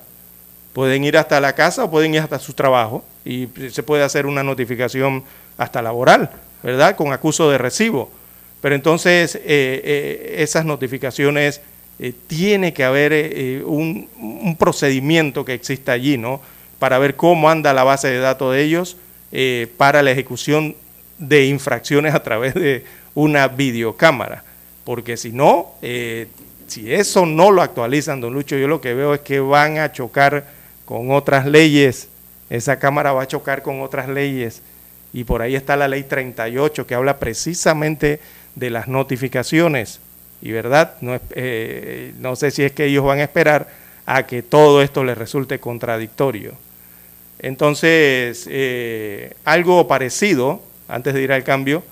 Pueden 0.73 1.05
ir 1.05 1.19
hasta 1.19 1.39
la 1.39 1.55
casa 1.55 1.85
o 1.85 1.91
pueden 1.91 2.15
ir 2.15 2.21
hasta 2.21 2.39
su 2.39 2.55
trabajo 2.55 3.05
y 3.25 3.49
se 3.71 3.83
puede 3.83 4.05
hacer 4.05 4.27
una 4.27 4.43
notificación 4.43 5.23
hasta 5.59 5.83
laboral, 5.83 6.31
¿verdad? 6.63 6.97
Con 6.97 7.13
acuso 7.13 7.51
de 7.51 7.59
recibo. 7.59 8.11
Pero 8.61 8.75
entonces 8.75 9.37
eh, 9.37 9.41
eh, 9.47 10.35
esas 10.39 10.65
notificaciones 10.65 11.61
tiene 12.29 12.73
que 12.73 12.85
haber 12.85 13.65
un, 13.65 14.09
un 14.17 14.57
procedimiento 14.57 15.45
que 15.45 15.55
exista 15.55 15.93
allí, 15.93 16.17
¿no? 16.17 16.41
para 16.79 16.99
ver 16.99 17.17
cómo 17.17 17.51
anda 17.51 17.73
la 17.73 17.85
base 17.85 18.09
de 18.09 18.19
datos 18.19 18.55
de 18.55 18.63
ellos 18.63 18.97
eh, 19.33 19.69
para 19.77 20.03
la 20.03 20.11
ejecución 20.11 20.77
de 21.19 21.47
infracciones 21.47 22.15
a 22.15 22.23
través 22.23 22.55
de 22.55 22.85
una 23.15 23.49
videocámara. 23.49 24.45
Porque 24.85 25.17
si 25.17 25.33
no, 25.33 25.73
eh, 25.83 26.29
si 26.67 26.93
eso 26.93 27.27
no 27.27 27.51
lo 27.51 27.63
actualizan, 27.63 28.21
don 28.21 28.33
Lucho, 28.33 28.57
yo 28.57 28.69
lo 28.69 28.81
que 28.81 28.95
veo 28.95 29.15
es 29.15 29.21
que 29.21 29.41
van 29.41 29.79
a 29.79 29.93
chocar 29.93 30.47
con 30.85 31.11
otras 31.11 31.47
leyes. 31.47 32.09
Esa 32.49 32.79
cámara 32.79 33.13
va 33.13 33.25
a 33.25 33.29
chocar 33.29 33.63
con 33.63 33.83
otras 33.83 34.09
leyes. 34.09 34.63
Y 35.13 35.25
por 35.25 35.43
ahí 35.43 35.55
está 35.55 35.77
la 35.77 35.89
ley 35.89 36.05
38 36.05 36.87
que 36.87 36.95
habla 36.95 37.19
precisamente 37.19 38.21
de 38.55 38.71
las 38.71 38.89
notificaciones. 38.89 40.01
Y 40.41 40.53
verdad, 40.53 40.95
no, 41.01 41.19
eh, 41.31 42.13
no 42.19 42.37
sé 42.37 42.51
si 42.51 42.63
es 42.63 42.73
que 42.73 42.85
ellos 42.85 43.05
van 43.05 43.19
a 43.19 43.25
esperar 43.25 43.69
a 44.07 44.27
que 44.27 44.43
todo 44.43 44.83
esto 44.83 45.05
les 45.05 45.19
resulte 45.19 45.59
contradictorio. 45.59 46.53
Entonces, 47.41 48.47
eh, 48.51 49.35
algo 49.45 49.87
parecido, 49.87 50.63
antes 50.89 51.15
de 51.15 51.23
ir 51.23 51.33
al 51.33 51.45
cambio, 51.45 51.83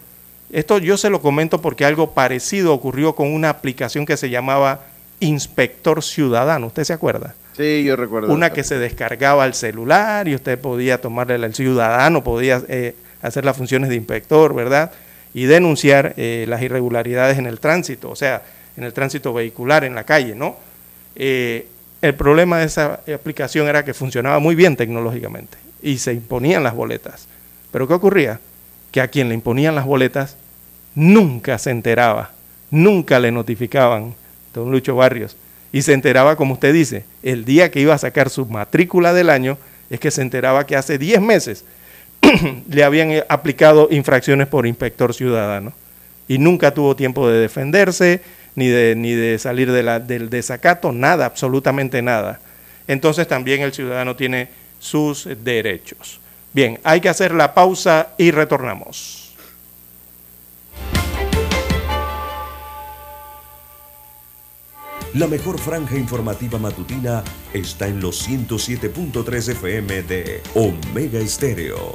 esto 0.53 0.79
yo 0.79 0.97
se 0.97 1.11
lo 1.11 1.21
comento 1.21 1.61
porque 1.61 1.85
algo 1.85 2.13
parecido 2.13 2.73
ocurrió 2.73 3.15
con 3.15 3.33
una 3.33 3.51
aplicación 3.51 4.07
que 4.07 4.17
se 4.17 4.31
llamaba 4.31 4.87
Inspector 5.21 6.03
Ciudadano. 6.03 6.69
¿Usted 6.69 6.85
se 6.85 6.93
acuerda? 6.93 7.35
Sí, 7.57 7.85
yo 7.85 7.97
recuerdo. 7.97 8.33
Una 8.33 8.51
que 8.51 8.65
se 8.65 8.79
descargaba 8.79 9.45
al 9.45 9.55
celular 9.55 10.29
y 10.29 10.35
usted 10.35 10.59
podía 10.59 11.01
tomarle 11.01 11.35
al 11.35 11.55
ciudadano, 11.55 12.23
podía 12.23 12.63
eh, 12.69 12.95
hacer 13.27 13.45
las 13.45 13.57
funciones 13.57 13.91
de 13.91 13.97
inspector, 13.97 14.55
¿verdad? 14.55 14.93
Y 15.35 15.45
denunciar 15.45 16.15
eh, 16.17 16.47
las 16.49 16.63
irregularidades 16.63 17.39
en 17.39 17.47
el 17.47 17.61
tránsito, 17.61 18.11
o 18.11 18.17
sea, 18.17 18.43
en 18.77 18.85
el 18.85 18.93
tránsito 18.93 19.33
vehicular, 19.33 19.85
en 19.85 19.95
la 19.95 20.05
calle, 20.05 20.35
¿no? 20.35 20.57
El 22.07 22.15
problema 22.15 22.59
de 22.59 22.67
esa 22.67 23.01
aplicación 23.15 23.67
era 23.69 23.85
que 23.85 23.95
funcionaba 23.95 24.39
muy 24.39 24.55
bien 24.55 24.77
tecnológicamente 24.77 25.57
y 25.83 25.99
se 25.99 26.13
imponían 26.13 26.63
las 26.63 26.75
boletas. 26.75 27.27
Pero 27.73 27.89
¿qué 27.89 27.95
ocurría? 27.95 28.41
Que 28.91 29.01
a 29.01 29.09
quien 29.09 29.29
le 29.29 29.35
imponían 29.35 29.75
las 29.75 29.87
boletas 29.87 30.37
nunca 30.95 31.59
se 31.59 31.71
enteraba, 31.71 32.31
nunca 32.71 33.19
le 33.21 33.33
notificaban, 33.33 34.15
don 34.55 34.71
Lucho 34.71 34.97
Barrios. 34.97 35.37
Y 35.73 35.83
se 35.83 35.93
enteraba, 35.93 36.37
como 36.37 36.55
usted 36.55 36.73
dice, 36.73 37.05
el 37.23 37.45
día 37.45 37.71
que 37.71 37.81
iba 37.81 37.95
a 37.95 37.99
sacar 37.99 38.31
su 38.31 38.47
matrícula 38.47 39.13
del 39.13 39.31
año, 39.31 39.59
es 39.91 40.01
que 40.01 40.11
se 40.11 40.23
enteraba 40.23 40.67
que 40.67 40.77
hace 40.77 40.99
10 40.99 41.21
meses 41.21 41.65
le 42.69 42.85
habían 42.85 43.25
aplicado 43.29 43.89
infracciones 43.91 44.47
por 44.47 44.67
inspector 44.67 45.15
ciudadano. 45.15 45.73
Y 46.29 46.39
nunca 46.39 46.75
tuvo 46.75 46.97
tiempo 46.97 47.29
de 47.29 47.39
defenderse, 47.39 48.21
ni 48.55 48.69
de, 48.69 48.95
ni 48.97 49.13
de 49.13 49.39
salir 49.39 49.71
del 49.71 50.31
desacato, 50.31 50.93
nada, 50.93 51.27
absolutamente 51.27 52.03
nada. 52.03 52.41
Entonces 52.89 53.29
también 53.29 53.63
el 53.63 53.73
ciudadano 53.73 54.17
tiene 54.17 54.49
sus 54.79 55.29
derechos. 55.45 56.21
Bien, 56.53 56.79
hay 56.83 57.01
que 57.01 57.09
hacer 57.09 57.35
la 57.35 57.53
pausa 57.55 58.09
y 58.17 58.31
retornamos. 58.31 59.27
La 65.17 65.27
mejor 65.27 65.59
franja 65.59 65.97
informativa 65.97 66.59
matutina 66.59 67.25
está 67.55 67.89
en 67.89 68.01
los 68.01 68.29
107.3 68.29 69.53
FM 69.53 70.03
de 70.03 70.43
Omega 70.55 71.19
Estéreo, 71.19 71.95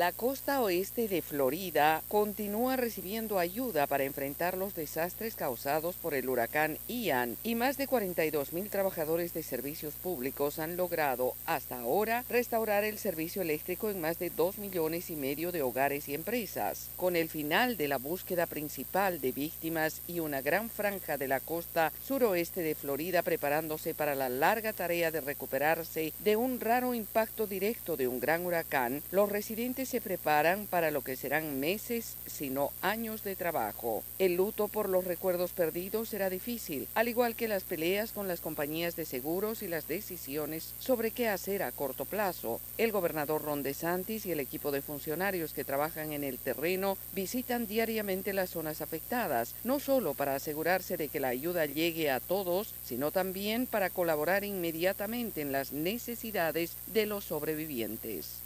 La 0.00 0.12
costa 0.12 0.62
oeste 0.62 1.08
de 1.08 1.20
Florida 1.20 2.02
continúa 2.08 2.76
recibiendo 2.76 3.38
ayuda 3.38 3.86
para 3.86 4.04
enfrentar 4.04 4.56
los 4.56 4.74
desastres 4.74 5.34
causados 5.34 5.96
por 5.96 6.14
el 6.14 6.26
huracán 6.30 6.78
Ian 6.88 7.36
y 7.42 7.54
más 7.54 7.76
de 7.76 7.86
42 7.86 8.54
mil 8.54 8.70
trabajadores 8.70 9.34
de 9.34 9.42
servicios 9.42 9.92
públicos 9.92 10.58
han 10.58 10.78
logrado 10.78 11.34
hasta 11.44 11.78
ahora 11.78 12.24
restaurar 12.30 12.82
el 12.84 12.96
servicio 12.96 13.42
eléctrico 13.42 13.90
en 13.90 14.00
más 14.00 14.18
de 14.18 14.30
2 14.30 14.56
millones 14.56 15.10
y 15.10 15.16
medio 15.16 15.52
de 15.52 15.60
hogares 15.60 16.08
y 16.08 16.14
empresas. 16.14 16.88
Con 16.96 17.14
el 17.14 17.28
final 17.28 17.76
de 17.76 17.88
la 17.88 17.98
búsqueda 17.98 18.46
principal 18.46 19.20
de 19.20 19.32
víctimas 19.32 20.00
y 20.08 20.20
una 20.20 20.40
gran 20.40 20.70
franja 20.70 21.18
de 21.18 21.28
la 21.28 21.40
costa 21.40 21.92
suroeste 22.06 22.62
de 22.62 22.74
Florida 22.74 23.20
preparándose 23.20 23.92
para 23.92 24.14
la 24.14 24.30
larga 24.30 24.72
tarea 24.72 25.10
de 25.10 25.20
recuperarse 25.20 26.14
de 26.20 26.36
un 26.36 26.58
raro 26.58 26.94
impacto 26.94 27.46
directo 27.46 27.98
de 27.98 28.08
un 28.08 28.18
gran 28.18 28.46
huracán, 28.46 29.02
los 29.10 29.28
residentes 29.28 29.89
se 29.90 30.00
preparan 30.00 30.68
para 30.68 30.92
lo 30.92 31.02
que 31.02 31.16
serán 31.16 31.58
meses, 31.58 32.14
sino 32.30 32.70
años 32.82 33.24
de 33.24 33.36
trabajo. 33.36 34.02
El 34.18 34.36
luto 34.36 34.68
por 34.68 34.88
los 34.88 35.04
recuerdos 35.04 35.52
perdidos 35.52 36.08
será 36.08 36.30
difícil, 36.30 36.88
al 36.94 37.08
igual 37.08 37.34
que 37.34 37.48
las 37.48 37.64
peleas 37.64 38.12
con 38.12 38.28
las 38.28 38.40
compañías 38.40 38.96
de 38.96 39.04
seguros 39.04 39.62
y 39.62 39.68
las 39.68 39.88
decisiones 39.88 40.74
sobre 40.78 41.10
qué 41.10 41.28
hacer 41.28 41.62
a 41.62 41.72
corto 41.72 42.04
plazo. 42.04 42.60
El 42.78 42.92
gobernador 42.92 43.42
Ron 43.42 43.62
DeSantis 43.62 44.26
y 44.26 44.32
el 44.32 44.40
equipo 44.40 44.70
de 44.70 44.82
funcionarios 44.82 45.52
que 45.52 45.64
trabajan 45.64 46.12
en 46.12 46.24
el 46.24 46.38
terreno 46.38 46.96
visitan 47.14 47.66
diariamente 47.66 48.32
las 48.32 48.50
zonas 48.50 48.80
afectadas, 48.80 49.54
no 49.64 49.80
solo 49.80 50.14
para 50.14 50.34
asegurarse 50.34 50.96
de 50.96 51.08
que 51.08 51.20
la 51.20 51.28
ayuda 51.28 51.66
llegue 51.66 52.10
a 52.10 52.20
todos, 52.20 52.74
sino 52.84 53.10
también 53.10 53.66
para 53.66 53.90
colaborar 53.90 54.44
inmediatamente 54.44 55.40
en 55.40 55.52
las 55.52 55.72
necesidades 55.72 56.72
de 56.92 57.06
los 57.06 57.24
sobrevivientes. 57.24 58.42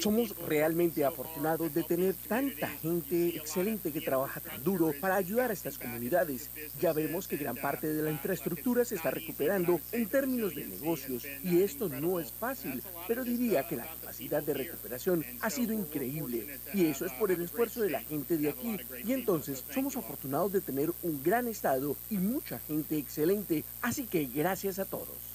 Somos 0.00 0.36
realmente 0.38 1.04
afortunados 1.04 1.72
de 1.74 1.82
tener 1.82 1.93
tanta 2.28 2.68
gente 2.68 3.36
excelente 3.36 3.92
que 3.92 4.00
trabaja 4.00 4.40
tan 4.40 4.62
duro 4.62 4.92
para 5.00 5.16
ayudar 5.16 5.50
a 5.50 5.52
estas 5.52 5.78
comunidades. 5.78 6.50
Ya 6.80 6.92
vemos 6.92 7.28
que 7.28 7.36
gran 7.36 7.56
parte 7.56 7.92
de 7.92 8.02
la 8.02 8.10
infraestructura 8.10 8.84
se 8.84 8.96
está 8.96 9.10
recuperando 9.10 9.80
en 9.92 10.06
términos 10.06 10.54
de 10.54 10.66
negocios 10.66 11.24
y 11.42 11.62
esto 11.62 11.88
no 11.88 12.20
es 12.20 12.32
fácil, 12.32 12.82
pero 13.06 13.24
diría 13.24 13.66
que 13.66 13.76
la 13.76 13.86
capacidad 13.86 14.42
de 14.42 14.54
recuperación 14.54 15.24
ha 15.40 15.50
sido 15.50 15.72
increíble 15.72 16.58
y 16.72 16.86
eso 16.86 17.06
es 17.06 17.12
por 17.12 17.30
el 17.30 17.42
esfuerzo 17.42 17.82
de 17.82 17.90
la 17.90 18.02
gente 18.02 18.36
de 18.36 18.50
aquí. 18.50 18.76
Y 19.04 19.12
entonces 19.12 19.64
somos 19.72 19.96
afortunados 19.96 20.52
de 20.52 20.60
tener 20.60 20.92
un 21.02 21.22
gran 21.22 21.48
estado 21.48 21.96
y 22.10 22.18
mucha 22.18 22.58
gente 22.60 22.96
excelente, 22.96 23.64
así 23.82 24.04
que 24.04 24.24
gracias 24.26 24.78
a 24.78 24.84
todos. 24.84 25.33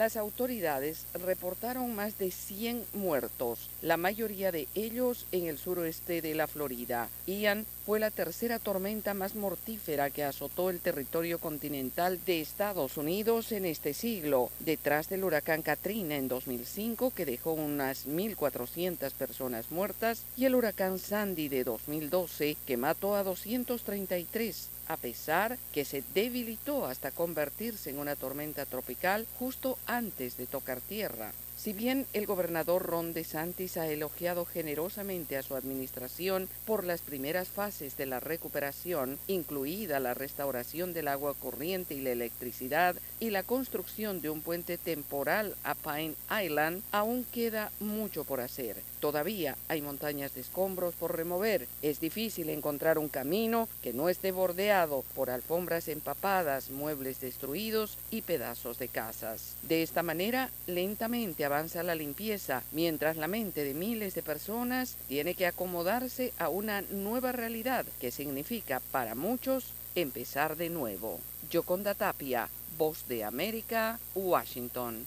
Las 0.00 0.16
autoridades 0.16 1.04
reportaron 1.26 1.94
más 1.94 2.16
de 2.16 2.30
100 2.30 2.86
muertos, 2.94 3.68
la 3.82 3.98
mayoría 3.98 4.50
de 4.50 4.66
ellos 4.74 5.26
en 5.30 5.44
el 5.44 5.58
suroeste 5.58 6.22
de 6.22 6.34
la 6.34 6.46
Florida. 6.46 7.10
Ian 7.26 7.66
fue 7.90 7.98
la 7.98 8.12
tercera 8.12 8.60
tormenta 8.60 9.14
más 9.14 9.34
mortífera 9.34 10.10
que 10.10 10.22
azotó 10.22 10.70
el 10.70 10.78
territorio 10.78 11.40
continental 11.40 12.20
de 12.24 12.40
Estados 12.40 12.96
Unidos 12.96 13.50
en 13.50 13.64
este 13.64 13.94
siglo, 13.94 14.52
detrás 14.60 15.08
del 15.08 15.24
huracán 15.24 15.62
Katrina 15.62 16.14
en 16.14 16.28
2005 16.28 17.10
que 17.10 17.26
dejó 17.26 17.52
unas 17.52 18.06
1.400 18.06 19.10
personas 19.14 19.72
muertas 19.72 20.22
y 20.36 20.44
el 20.44 20.54
huracán 20.54 21.00
Sandy 21.00 21.48
de 21.48 21.64
2012 21.64 22.56
que 22.64 22.76
mató 22.76 23.16
a 23.16 23.24
233 23.24 24.68
a 24.86 24.96
pesar 24.96 25.58
que 25.72 25.84
se 25.84 26.04
debilitó 26.14 26.86
hasta 26.86 27.10
convertirse 27.10 27.90
en 27.90 27.98
una 27.98 28.14
tormenta 28.14 28.66
tropical 28.66 29.26
justo 29.36 29.78
antes 29.86 30.36
de 30.36 30.46
tocar 30.46 30.80
tierra. 30.80 31.32
Si 31.62 31.74
bien 31.74 32.06
el 32.14 32.24
gobernador 32.24 32.86
Ron 32.86 33.12
DeSantis 33.12 33.76
ha 33.76 33.86
elogiado 33.86 34.46
generosamente 34.46 35.36
a 35.36 35.42
su 35.42 35.54
administración 35.54 36.48
por 36.64 36.84
las 36.84 37.02
primeras 37.02 37.48
fases 37.48 37.98
de 37.98 38.06
la 38.06 38.18
recuperación, 38.18 39.18
incluida 39.26 40.00
la 40.00 40.14
restauración 40.14 40.94
del 40.94 41.06
agua 41.06 41.34
corriente 41.34 41.94
y 41.94 42.00
la 42.00 42.12
electricidad 42.12 42.96
y 43.18 43.28
la 43.28 43.42
construcción 43.42 44.22
de 44.22 44.30
un 44.30 44.40
puente 44.40 44.78
temporal 44.78 45.54
a 45.62 45.74
Pine 45.74 46.14
Island, 46.42 46.82
aún 46.92 47.26
queda 47.30 47.70
mucho 47.78 48.24
por 48.24 48.40
hacer. 48.40 48.76
Todavía 49.00 49.56
hay 49.68 49.80
montañas 49.80 50.34
de 50.34 50.42
escombros 50.42 50.94
por 50.94 51.16
remover. 51.16 51.66
Es 51.80 52.00
difícil 52.00 52.50
encontrar 52.50 52.98
un 52.98 53.08
camino 53.08 53.66
que 53.82 53.94
no 53.94 54.10
esté 54.10 54.30
bordeado 54.30 55.04
por 55.14 55.30
alfombras 55.30 55.88
empapadas, 55.88 56.70
muebles 56.70 57.18
destruidos 57.20 57.96
y 58.10 58.20
pedazos 58.20 58.78
de 58.78 58.88
casas. 58.88 59.56
De 59.62 59.82
esta 59.82 60.02
manera, 60.02 60.50
lentamente 60.66 61.46
avanza 61.46 61.82
la 61.82 61.94
limpieza, 61.94 62.62
mientras 62.72 63.16
la 63.16 63.26
mente 63.26 63.64
de 63.64 63.72
miles 63.72 64.14
de 64.14 64.22
personas 64.22 64.96
tiene 65.08 65.34
que 65.34 65.46
acomodarse 65.46 66.34
a 66.38 66.50
una 66.50 66.82
nueva 66.82 67.32
realidad 67.32 67.86
que 68.00 68.10
significa 68.10 68.80
para 68.92 69.14
muchos 69.14 69.72
empezar 69.94 70.56
de 70.56 70.68
nuevo. 70.68 71.20
Yoconda 71.50 71.94
Tapia, 71.94 72.48
Voz 72.76 73.08
de 73.08 73.24
América, 73.24 73.98
Washington. 74.14 75.06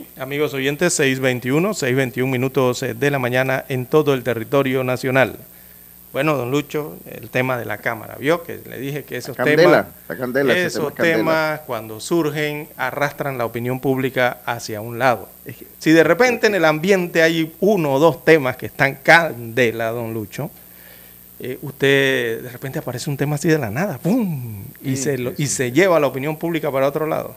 amigos 0.21 0.53
oyentes, 0.53 0.99
6.21, 0.99 1.71
6.21 1.71 2.27
minutos 2.27 2.83
eh, 2.83 2.93
de 2.93 3.09
la 3.09 3.17
mañana 3.17 3.65
en 3.69 3.87
todo 3.87 4.13
el 4.13 4.23
territorio 4.23 4.83
nacional. 4.83 5.35
Bueno, 6.13 6.37
don 6.37 6.51
Lucho, 6.51 6.97
el 7.09 7.29
tema 7.29 7.57
de 7.57 7.65
la 7.65 7.79
Cámara, 7.79 8.17
vio 8.19 8.43
que 8.43 8.59
le 8.69 8.77
dije 8.79 9.03
que 9.03 9.17
esos 9.17 9.35
temas, 9.35 9.87
esos 10.55 10.93
temas 10.93 11.61
cuando 11.61 11.99
surgen 11.99 12.67
arrastran 12.77 13.37
la 13.37 13.45
opinión 13.45 13.79
pública 13.79 14.39
hacia 14.45 14.81
un 14.81 14.99
lado. 14.99 15.27
Si 15.79 15.91
de 15.91 16.03
repente 16.03 16.47
en 16.47 16.55
el 16.55 16.65
ambiente 16.65 17.23
hay 17.23 17.55
uno 17.59 17.93
o 17.93 17.99
dos 17.99 18.23
temas 18.23 18.57
que 18.57 18.67
están 18.67 18.95
candela, 19.01 19.89
don 19.89 20.13
Lucho, 20.13 20.51
eh, 21.39 21.57
usted 21.61 22.43
de 22.43 22.49
repente 22.49 22.77
aparece 22.77 23.09
un 23.09 23.17
tema 23.17 23.35
así 23.35 23.47
de 23.47 23.57
la 23.57 23.71
nada, 23.71 23.97
¡pum! 23.97 24.65
Y, 24.83 24.97
se, 24.97 25.17
lo, 25.17 25.33
y 25.37 25.47
se 25.47 25.71
lleva 25.71 25.99
la 25.99 26.07
opinión 26.07 26.37
pública 26.37 26.69
para 26.71 26.87
otro 26.87 27.07
lado. 27.07 27.35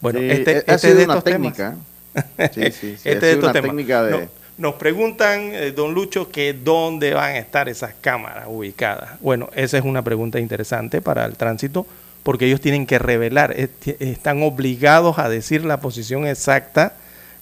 Bueno, 0.00 0.20
este, 0.20 0.58
este 0.58 0.74
es 0.74 0.82
de 0.82 1.04
una 1.04 1.14
estos 1.14 1.24
técnica. 1.24 1.76
Sí, 2.52 2.70
sí, 2.72 2.96
este 3.04 3.26
de 3.26 3.32
estos 3.32 3.52
temas. 3.52 3.76
De... 3.76 4.10
No, 4.10 4.28
nos 4.58 4.74
preguntan, 4.74 5.52
eh, 5.52 5.72
don 5.72 5.94
Lucho, 5.94 6.30
que 6.30 6.52
dónde 6.52 7.14
van 7.14 7.34
a 7.34 7.38
estar 7.38 7.68
esas 7.68 7.94
cámaras 8.00 8.44
ubicadas. 8.48 9.18
Bueno, 9.20 9.48
esa 9.54 9.78
es 9.78 9.84
una 9.84 10.02
pregunta 10.02 10.38
interesante 10.38 11.00
para 11.00 11.24
el 11.24 11.36
tránsito, 11.36 11.86
porque 12.22 12.46
ellos 12.46 12.60
tienen 12.60 12.86
que 12.86 12.98
revelar, 12.98 13.56
están 13.98 14.42
obligados 14.42 15.18
a 15.18 15.28
decir 15.28 15.64
la 15.64 15.80
posición 15.80 16.26
exacta 16.26 16.94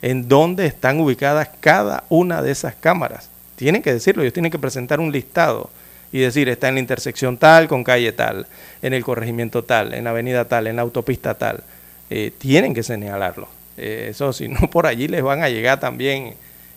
en 0.03 0.29
dónde 0.29 0.67
están 0.67 1.01
ubicadas 1.01 1.51
cada 1.61 2.05
una 2.09 2.43
de 2.43 2.53
esas 2.53 2.75
cámaras. 2.75 3.29
Tienen 3.57 3.83
que 3.83 3.93
decirlo, 3.93 4.23
ellos 4.23 4.33
tienen 4.33 4.51
que 4.51 4.59
presentar 4.59 5.01
un 5.01 5.13
listado 5.13 5.69
y 6.13 6.21
decir, 6.21 6.49
está 6.49 6.69
en 6.69 6.75
la 6.75 6.81
intersección 6.81 7.37
tal, 7.37 7.69
con 7.69 7.85
calle 7.85 8.13
tal, 8.13 8.47
en 8.83 8.95
el 8.95 9.05
corregimiento 9.05 9.63
tal, 9.63 9.95
en 9.95 10.05
la 10.05 10.11
avenida 10.11 10.47
tal, 10.47 10.67
en 10.67 10.77
la 10.77 10.83
autopista 10.83 11.35
tal. 11.35 11.63
Eh, 12.09 12.33
tienen 12.39 12.73
que 12.73 12.83
señalarlo. 12.83 13.60
Eh, 13.83 14.09
eso, 14.11 14.33
si 14.35 14.47
no, 14.47 14.69
por 14.71 14.87
allí 14.87 15.09
les 15.09 15.23
van 15.23 15.43
a 15.43 15.49
llegar 15.49 15.81
también 15.81 16.35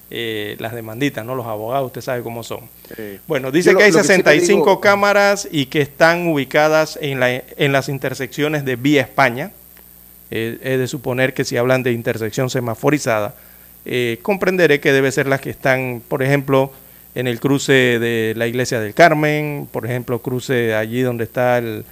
eh, 0.09 0.55
las 0.59 0.73
demanditas, 0.73 1.25
¿no? 1.25 1.35
Los 1.35 1.45
abogados, 1.45 1.87
usted 1.87 1.99
sabe 1.99 2.23
cómo 2.23 2.43
son. 2.43 2.61
Bueno, 3.27 3.51
dice 3.51 3.75
que 3.75 3.83
hay 3.83 3.91
65 3.91 4.79
cámaras 4.79 5.47
y 5.51 5.65
que 5.65 5.81
están 5.81 6.27
ubicadas 6.27 6.97
en, 7.01 7.19
la, 7.19 7.29
en 7.33 7.71
las 7.73 7.89
intersecciones 7.89 8.63
de 8.63 8.77
Vía 8.77 9.01
España. 9.01 9.51
es 10.29 10.61
de 10.61 10.87
suponer 10.87 11.33
que 11.33 11.43
si 11.43 11.57
hablan 11.57 11.83
de 11.83 11.91
intersección 11.91 12.49
semaforizada, 12.49 13.35
comprenderé 14.21 14.79
que 14.79 14.93
debe 14.93 15.11
ser 15.11 15.27
las 15.27 15.41
que 15.41 15.49
están, 15.49 16.01
por 16.07 16.23
ejemplo, 16.23 16.71
en 17.15 17.27
el 17.27 17.39
cruce 17.39 17.99
de 17.99 18.33
la 18.37 18.47
Iglesia 18.47 18.79
del 18.79 18.93
Carmen, 18.93 19.67
por 19.71 19.85
ejemplo, 19.85 20.19
cruce 20.19 20.73
allí 20.73 21.01
donde 21.01 21.25
está 21.25 21.57
el 21.57 21.83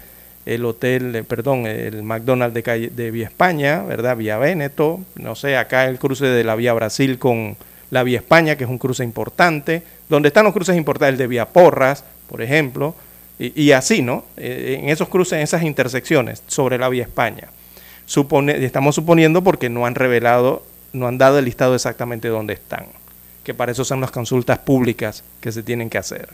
el 0.45 0.65
hotel, 0.65 1.15
eh, 1.15 1.23
perdón, 1.23 1.65
el 1.67 2.03
McDonald's 2.03 2.53
de, 2.53 2.63
calle, 2.63 2.89
de 2.89 3.11
Vía 3.11 3.27
España, 3.27 3.83
¿verdad? 3.83 4.17
Vía 4.17 4.37
Véneto, 4.37 4.99
no 5.15 5.35
sé, 5.35 5.57
acá 5.57 5.85
el 5.87 5.99
cruce 5.99 6.25
de 6.25 6.43
la 6.43 6.55
Vía 6.55 6.73
Brasil 6.73 7.19
con 7.19 7.57
la 7.91 8.03
Vía 8.03 8.19
España, 8.19 8.55
que 8.55 8.63
es 8.63 8.69
un 8.69 8.77
cruce 8.77 9.03
importante, 9.03 9.83
donde 10.09 10.29
están 10.29 10.45
los 10.45 10.53
cruces 10.53 10.75
importantes, 10.75 11.13
el 11.13 11.17
de 11.17 11.27
Vía 11.27 11.45
Porras, 11.47 12.03
por 12.27 12.41
ejemplo, 12.41 12.95
y, 13.39 13.71
así, 13.71 14.03
¿no? 14.03 14.23
Eh, 14.37 14.77
en 14.79 14.89
esos 14.89 15.09
cruces, 15.09 15.33
en 15.33 15.39
esas 15.39 15.63
intersecciones 15.63 16.43
sobre 16.45 16.77
la 16.77 16.89
vía 16.89 17.03
España. 17.03 17.47
Supone, 18.05 18.63
estamos 18.63 18.93
suponiendo 18.93 19.43
porque 19.43 19.67
no 19.67 19.87
han 19.87 19.95
revelado, 19.95 20.63
no 20.93 21.07
han 21.07 21.17
dado 21.17 21.39
el 21.39 21.45
listado 21.45 21.73
exactamente 21.73 22.27
dónde 22.27 22.53
están, 22.53 22.85
que 23.43 23.55
para 23.55 23.71
eso 23.71 23.83
son 23.83 23.99
las 23.99 24.11
consultas 24.11 24.59
públicas 24.59 25.23
que 25.39 25.51
se 25.51 25.63
tienen 25.63 25.89
que 25.89 25.97
hacer. 25.97 26.29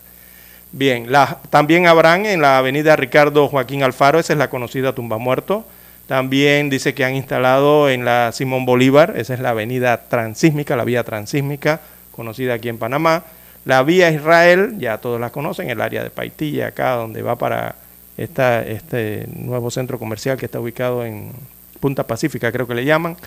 Bien, 0.71 1.07
también 1.49 1.87
habrán 1.87 2.25
en 2.25 2.41
la 2.41 2.57
avenida 2.57 2.95
Ricardo 2.95 3.47
Joaquín 3.47 3.83
Alfaro, 3.83 4.19
esa 4.19 4.33
es 4.33 4.39
la 4.39 4.49
conocida 4.49 4.93
tumba 4.93 5.17
muerto. 5.17 5.65
También 6.07 6.69
dice 6.69 6.93
que 6.93 7.03
han 7.03 7.15
instalado 7.15 7.89
en 7.89 8.05
la 8.05 8.31
Simón 8.31 8.65
Bolívar, 8.65 9.13
esa 9.17 9.33
es 9.33 9.39
la 9.39 9.49
avenida 9.49 10.07
transísmica, 10.07 10.75
la 10.75 10.85
vía 10.85 11.03
transísmica, 11.03 11.81
conocida 12.11 12.55
aquí 12.55 12.69
en 12.69 12.77
Panamá. 12.77 13.23
La 13.65 13.83
vía 13.83 14.09
Israel, 14.11 14.75
ya 14.77 14.99
todos 14.99 15.19
la 15.19 15.29
conocen, 15.29 15.69
el 15.69 15.81
área 15.81 16.03
de 16.03 16.09
Paitilla, 16.09 16.67
acá 16.67 16.91
donde 16.91 17.21
va 17.21 17.35
para 17.35 17.75
esta, 18.17 18.61
este 18.63 19.27
nuevo 19.35 19.69
centro 19.69 19.99
comercial 19.99 20.37
que 20.37 20.45
está 20.45 20.59
ubicado 20.59 21.05
en 21.05 21.31
Punta 21.81 22.07
Pacífica, 22.07 22.51
creo 22.51 22.67
que 22.67 22.75
le 22.75 22.85
llaman. 22.85 23.17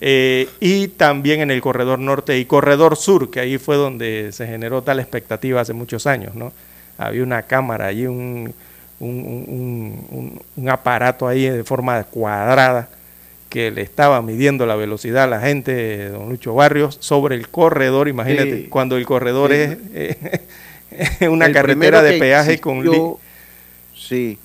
Eh, 0.00 0.48
y 0.60 0.88
también 0.88 1.40
en 1.40 1.50
el 1.50 1.60
corredor 1.60 1.98
norte 1.98 2.38
y 2.38 2.44
corredor 2.44 2.96
sur, 2.96 3.30
que 3.30 3.40
ahí 3.40 3.58
fue 3.58 3.76
donde 3.76 4.30
se 4.32 4.46
generó 4.46 4.82
tal 4.82 5.00
expectativa 5.00 5.60
hace 5.60 5.72
muchos 5.72 6.06
años, 6.06 6.34
¿no? 6.34 6.52
Había 6.98 7.22
una 7.22 7.42
cámara 7.42 7.86
allí, 7.86 8.06
un, 8.06 8.52
un, 9.00 10.68
aparato 10.68 11.26
ahí 11.26 11.48
de 11.48 11.64
forma 11.64 12.02
cuadrada 12.04 12.88
que 13.48 13.70
le 13.70 13.80
estaba 13.80 14.20
midiendo 14.20 14.66
la 14.66 14.76
velocidad 14.76 15.24
a 15.24 15.26
la 15.26 15.40
gente, 15.40 16.10
don 16.10 16.28
Lucho 16.28 16.54
Barrios, 16.54 16.98
sobre 17.00 17.36
el 17.36 17.48
corredor. 17.48 18.08
Imagínate, 18.08 18.68
cuando 18.68 18.98
el 18.98 19.06
corredor 19.06 19.52
es 19.52 20.18
una 21.22 21.50
carretera 21.52 22.02
de 22.02 22.18
peaje 22.18 22.58
con... 22.60 22.84
Sí, 23.96 24.38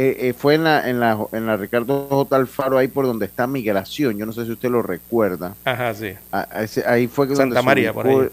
eh, 0.00 0.28
eh, 0.28 0.32
fue 0.32 0.54
en 0.54 0.62
la, 0.62 0.88
en, 0.88 1.00
la, 1.00 1.18
en 1.32 1.44
la 1.44 1.56
Ricardo 1.56 2.06
J. 2.08 2.36
Alfaro, 2.36 2.78
ahí 2.78 2.86
por 2.86 3.04
donde 3.04 3.26
está 3.26 3.48
Migración. 3.48 4.16
Yo 4.16 4.26
no 4.26 4.32
sé 4.32 4.44
si 4.44 4.52
usted 4.52 4.70
lo 4.70 4.80
recuerda. 4.80 5.56
Ajá, 5.64 5.92
sí. 5.92 6.12
ahí 6.86 7.08
fue 7.08 7.34
Santa 7.34 7.62
María, 7.62 7.92
por 7.92 8.06
ahí. 8.06 8.28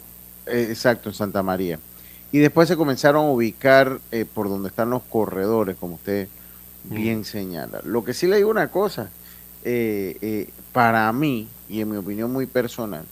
Eh, 0.45 0.67
exacto, 0.69 1.09
en 1.09 1.15
Santa 1.15 1.41
María. 1.41 1.79
Y 2.31 2.39
después 2.39 2.67
se 2.67 2.75
comenzaron 2.75 3.25
a 3.25 3.29
ubicar 3.29 3.99
eh, 4.11 4.25
por 4.25 4.49
donde 4.49 4.69
están 4.69 4.89
los 4.89 5.03
corredores, 5.03 5.77
como 5.77 5.95
usted 5.95 6.27
bien 6.83 7.25
señala. 7.25 7.81
Lo 7.83 8.03
que 8.03 8.13
sí 8.13 8.27
le 8.27 8.37
digo 8.37 8.49
una 8.49 8.69
cosa, 8.69 9.09
eh, 9.63 10.17
eh, 10.21 10.49
para 10.71 11.11
mí, 11.13 11.47
y 11.69 11.81
en 11.81 11.89
mi 11.89 11.97
opinión 11.97 12.31
muy 12.31 12.45
personal, 12.45 13.05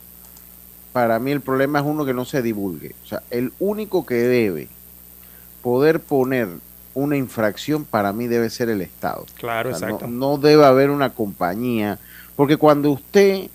para 0.92 1.20
mí 1.20 1.32
el 1.32 1.42
problema 1.42 1.80
es 1.80 1.86
uno 1.86 2.06
que 2.06 2.14
no 2.14 2.26
se 2.26 2.42
divulgue. 2.42 2.96
O 3.04 3.08
sea, 3.08 3.24
el 3.32 3.52
único 3.60 4.06
que 4.06 4.16
debe 4.16 4.68
poder 5.62 6.00
poner 6.00 6.50
una 6.94 7.18
infracción 7.18 7.86
para 7.86 8.14
mí 8.14 8.28
debe 8.28 8.50
ser 8.50 8.70
el 8.70 8.82
Estado. 8.82 9.26
Claro, 9.36 9.72
exacto. 9.72 10.08
no, 10.08 10.38
debe 10.38 10.66
haber 10.66 10.92
una 10.92 11.12
compañía, 11.12 11.98
porque 12.36 12.58
cuando 12.58 12.92
usted 12.92 13.50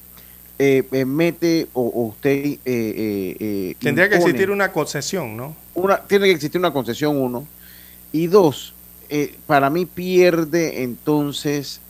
eh, 0.59 0.83
eh, 0.91 1.05
mete 1.05 1.69
o, 1.73 2.07
usted... 2.07 2.45
Eh, 2.45 2.59
eh, 2.65 3.75
Tendría 3.79 4.09
que 4.09 4.17
existir 4.17 4.51
una 4.51 4.73
concesión, 4.73 5.37
¿no? 5.37 5.57
Una, 5.75 5.99
tiene 6.03 6.27
que 6.27 6.33
existir 6.33 6.59
una 6.59 6.73
concesión, 6.73 7.17
uno. 7.17 7.47
Y 8.11 8.27
dos, 8.27 8.75
para 9.47 9.71
mí 9.71 9.87
pierde 9.87 10.83
entonces, 10.83 11.81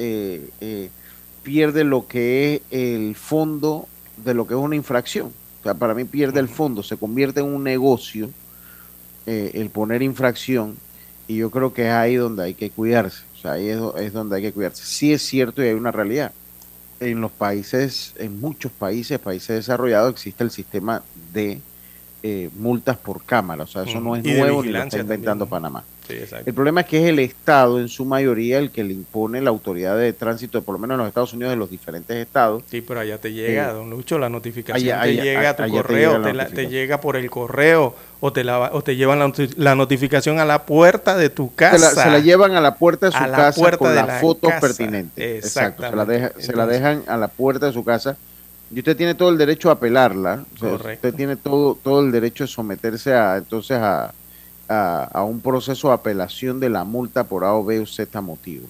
pierde 1.43 1.85
lo 1.85 2.07
que 2.07 2.57
es 2.57 2.62
el 2.71 3.14
fondo 3.14 3.89
de 4.16 4.35
lo 4.35 4.47
que 4.47 4.55
es 4.55 4.61
una 4.61 4.77
infracción. 4.77 5.33
O 5.61 5.62
sea, 5.62 5.75
para 5.75 5.95
mí 5.95 6.05
pierde 6.05 6.41
el 6.41 6.49
fondo, 6.49 6.83
se 6.83 6.97
convierte 6.97 7.41
en 7.41 7.47
un 7.47 7.62
negocio 7.62 8.31
el 9.27 9.71
poner 9.71 10.03
infracción 10.03 10.77
y 11.29 11.37
yo 11.37 11.51
creo 11.51 11.73
que 11.73 11.87
es 11.87 11.93
ahí 11.93 12.16
donde 12.16 12.43
hay 12.43 12.55
que 12.55 12.71
cuidarse. 12.71 13.23
O 13.37 13.41
sea, 13.41 13.53
ahí 13.53 13.69
es, 13.69 13.81
es 13.99 14.12
donde 14.12 14.37
hay 14.37 14.43
que 14.43 14.53
cuidarse. 14.53 14.85
Sí 14.85 15.12
es 15.12 15.23
cierto 15.23 15.62
y 15.62 15.69
hay 15.69 15.75
una 15.75 15.93
realidad 15.93 16.33
en 17.01 17.20
los 17.20 17.30
países, 17.30 18.14
en 18.18 18.40
muchos 18.40 18.72
países, 18.72 19.18
países 19.18 19.57
desarrollados, 19.57 20.12
existe 20.12 20.44
el 20.44 20.51
sistema 20.51 21.03
de 21.32 21.61
eh, 22.22 22.51
multas 22.57 22.96
por 22.96 23.22
cámara. 23.22 23.64
O 23.64 23.66
sea, 23.66 23.84
eso 23.84 24.01
no 24.01 24.16
es 24.16 24.24
nuevo 24.24 24.62
ni 24.62 24.70
lo 24.70 24.82
está 24.82 24.99
inventando 24.99 25.46
Panamá. 25.46 25.84
El 26.09 26.54
problema 26.54 26.82
es 26.82 26.86
que 26.86 27.02
es 27.02 27.09
el 27.09 27.18
Estado, 27.18 27.80
en 27.80 27.88
su 27.88 28.04
mayoría, 28.04 28.59
el 28.59 28.70
que 28.70 28.84
le 28.84 28.92
impone 28.92 29.40
la 29.40 29.50
autoridad 29.50 29.96
de 29.96 30.12
tránsito, 30.12 30.62
por 30.62 30.74
lo 30.74 30.78
menos 30.78 30.94
en 30.94 30.98
los 30.98 31.09
Estados 31.09 31.32
Unidos, 31.32 31.50
de 31.50 31.56
los 31.56 31.70
diferentes 31.70 32.16
estados. 32.16 32.62
Sí, 32.70 32.80
pero 32.80 33.00
allá 33.00 33.18
te 33.18 33.32
llega, 33.32 33.70
eh, 33.70 33.72
don 33.72 33.90
Lucho, 33.90 34.18
la 34.18 34.28
notificación 34.28 35.00
te 35.00 35.14
llega 35.14 35.50
a 35.50 35.56
tu 35.56 35.68
correo, 35.68 36.22
te, 36.54 36.68
llega 36.68 37.00
por 37.00 37.16
el 37.16 37.30
correo 37.30 37.94
o 38.20 38.32
te, 38.32 38.44
la, 38.44 38.70
o 38.72 38.82
te 38.82 38.96
llevan 38.96 39.32
la, 39.56 39.74
notificación 39.74 40.40
a 40.40 40.44
la 40.44 40.64
puerta 40.64 41.16
de 41.16 41.30
tu 41.30 41.54
casa. 41.54 41.90
Se 41.90 42.11
la, 42.11 42.18
llevan 42.18 42.54
a 42.54 42.61
la 42.61 42.76
puerta 42.76 43.06
de 43.06 43.12
su 43.12 43.18
casa 43.18 43.76
con 43.76 43.94
las 43.94 44.20
fotos 44.20 44.52
pertinentes. 44.61 45.44
Exacto, 45.44 45.82
se 45.88 45.96
la, 45.96 46.32
se 46.38 46.52
la 46.54 46.66
dejan 46.66 47.02
a 47.06 47.16
la 47.16 47.28
puerta 47.28 47.66
de 47.66 47.72
su 47.72 47.84
casa 47.84 48.16
y 48.70 48.80
usted 48.80 48.96
tiene 48.96 49.14
todo 49.14 49.30
el 49.30 49.38
derecho 49.38 49.70
a 49.70 49.74
apelarla. 49.74 50.44
usted 50.61 51.14
tiene 51.14 51.36
todo, 51.36 51.74
todo 51.82 52.00
el 52.00 52.12
derecho 52.12 52.44
de 52.44 52.48
someterse 52.48 53.14
a 53.14 53.38
entonces 53.38 53.78
a, 53.78 54.12
a, 54.69 55.23
un 55.25 55.41
proceso 55.41 55.89
de 55.89 55.95
apelación 55.95 56.61
de 56.61 56.69
la 56.69 56.85
multa 56.85 57.25
por 57.25 57.45
A 57.45 57.55
o 57.55 57.64
B 57.64 57.81
o 57.81 57.87
Z 57.87 58.21
motivo. 58.21 58.66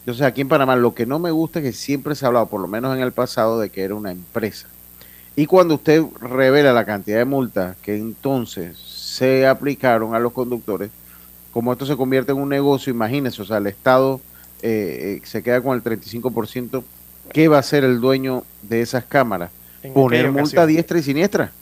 Entonces 0.00 0.24
aquí 0.24 0.40
en 0.40 0.48
Panamá 0.48 0.76
lo 0.76 0.94
que 0.94 1.06
no 1.06 1.18
me 1.18 1.30
gusta 1.30 1.58
es 1.58 1.64
que 1.64 1.72
siempre 1.72 2.14
se 2.14 2.24
ha 2.24 2.28
hablado, 2.28 2.46
por 2.46 2.60
lo 2.60 2.68
menos 2.68 2.94
en 2.96 3.02
el 3.02 3.12
pasado, 3.12 3.58
de 3.58 3.70
que 3.70 3.82
era 3.82 3.94
una 3.94 4.12
empresa. 4.12 4.68
Y 5.34 5.46
cuando 5.46 5.74
usted 5.74 6.02
revela 6.20 6.72
la 6.72 6.86
cantidad 6.86 7.18
de 7.18 7.24
multas 7.24 7.76
que 7.82 7.96
entonces 7.96 8.78
se 8.78 9.46
aplicaron 9.46 10.14
a 10.14 10.18
los 10.18 10.32
conductores, 10.32 10.90
como 11.52 11.72
esto 11.72 11.84
se 11.86 11.96
convierte 11.96 12.32
en 12.32 12.38
un 12.38 12.48
negocio, 12.48 12.90
imagínese, 12.90 13.42
o 13.42 13.44
sea, 13.44 13.58
el 13.58 13.66
Estado 13.66 14.20
eh, 14.62 15.20
eh, 15.22 15.26
se 15.26 15.42
queda 15.42 15.60
con 15.60 15.74
el 15.74 15.82
35% 15.82 16.82
¿qué 17.32 17.48
va 17.48 17.56
a 17.56 17.60
hacer 17.60 17.84
el 17.84 18.00
dueño 18.00 18.44
de 18.62 18.80
esas 18.80 19.04
cámaras? 19.04 19.50
Poner 19.94 20.32
multa 20.32 20.66
diestra 20.66 20.98
y 20.98 21.02
siniestra, 21.02 21.52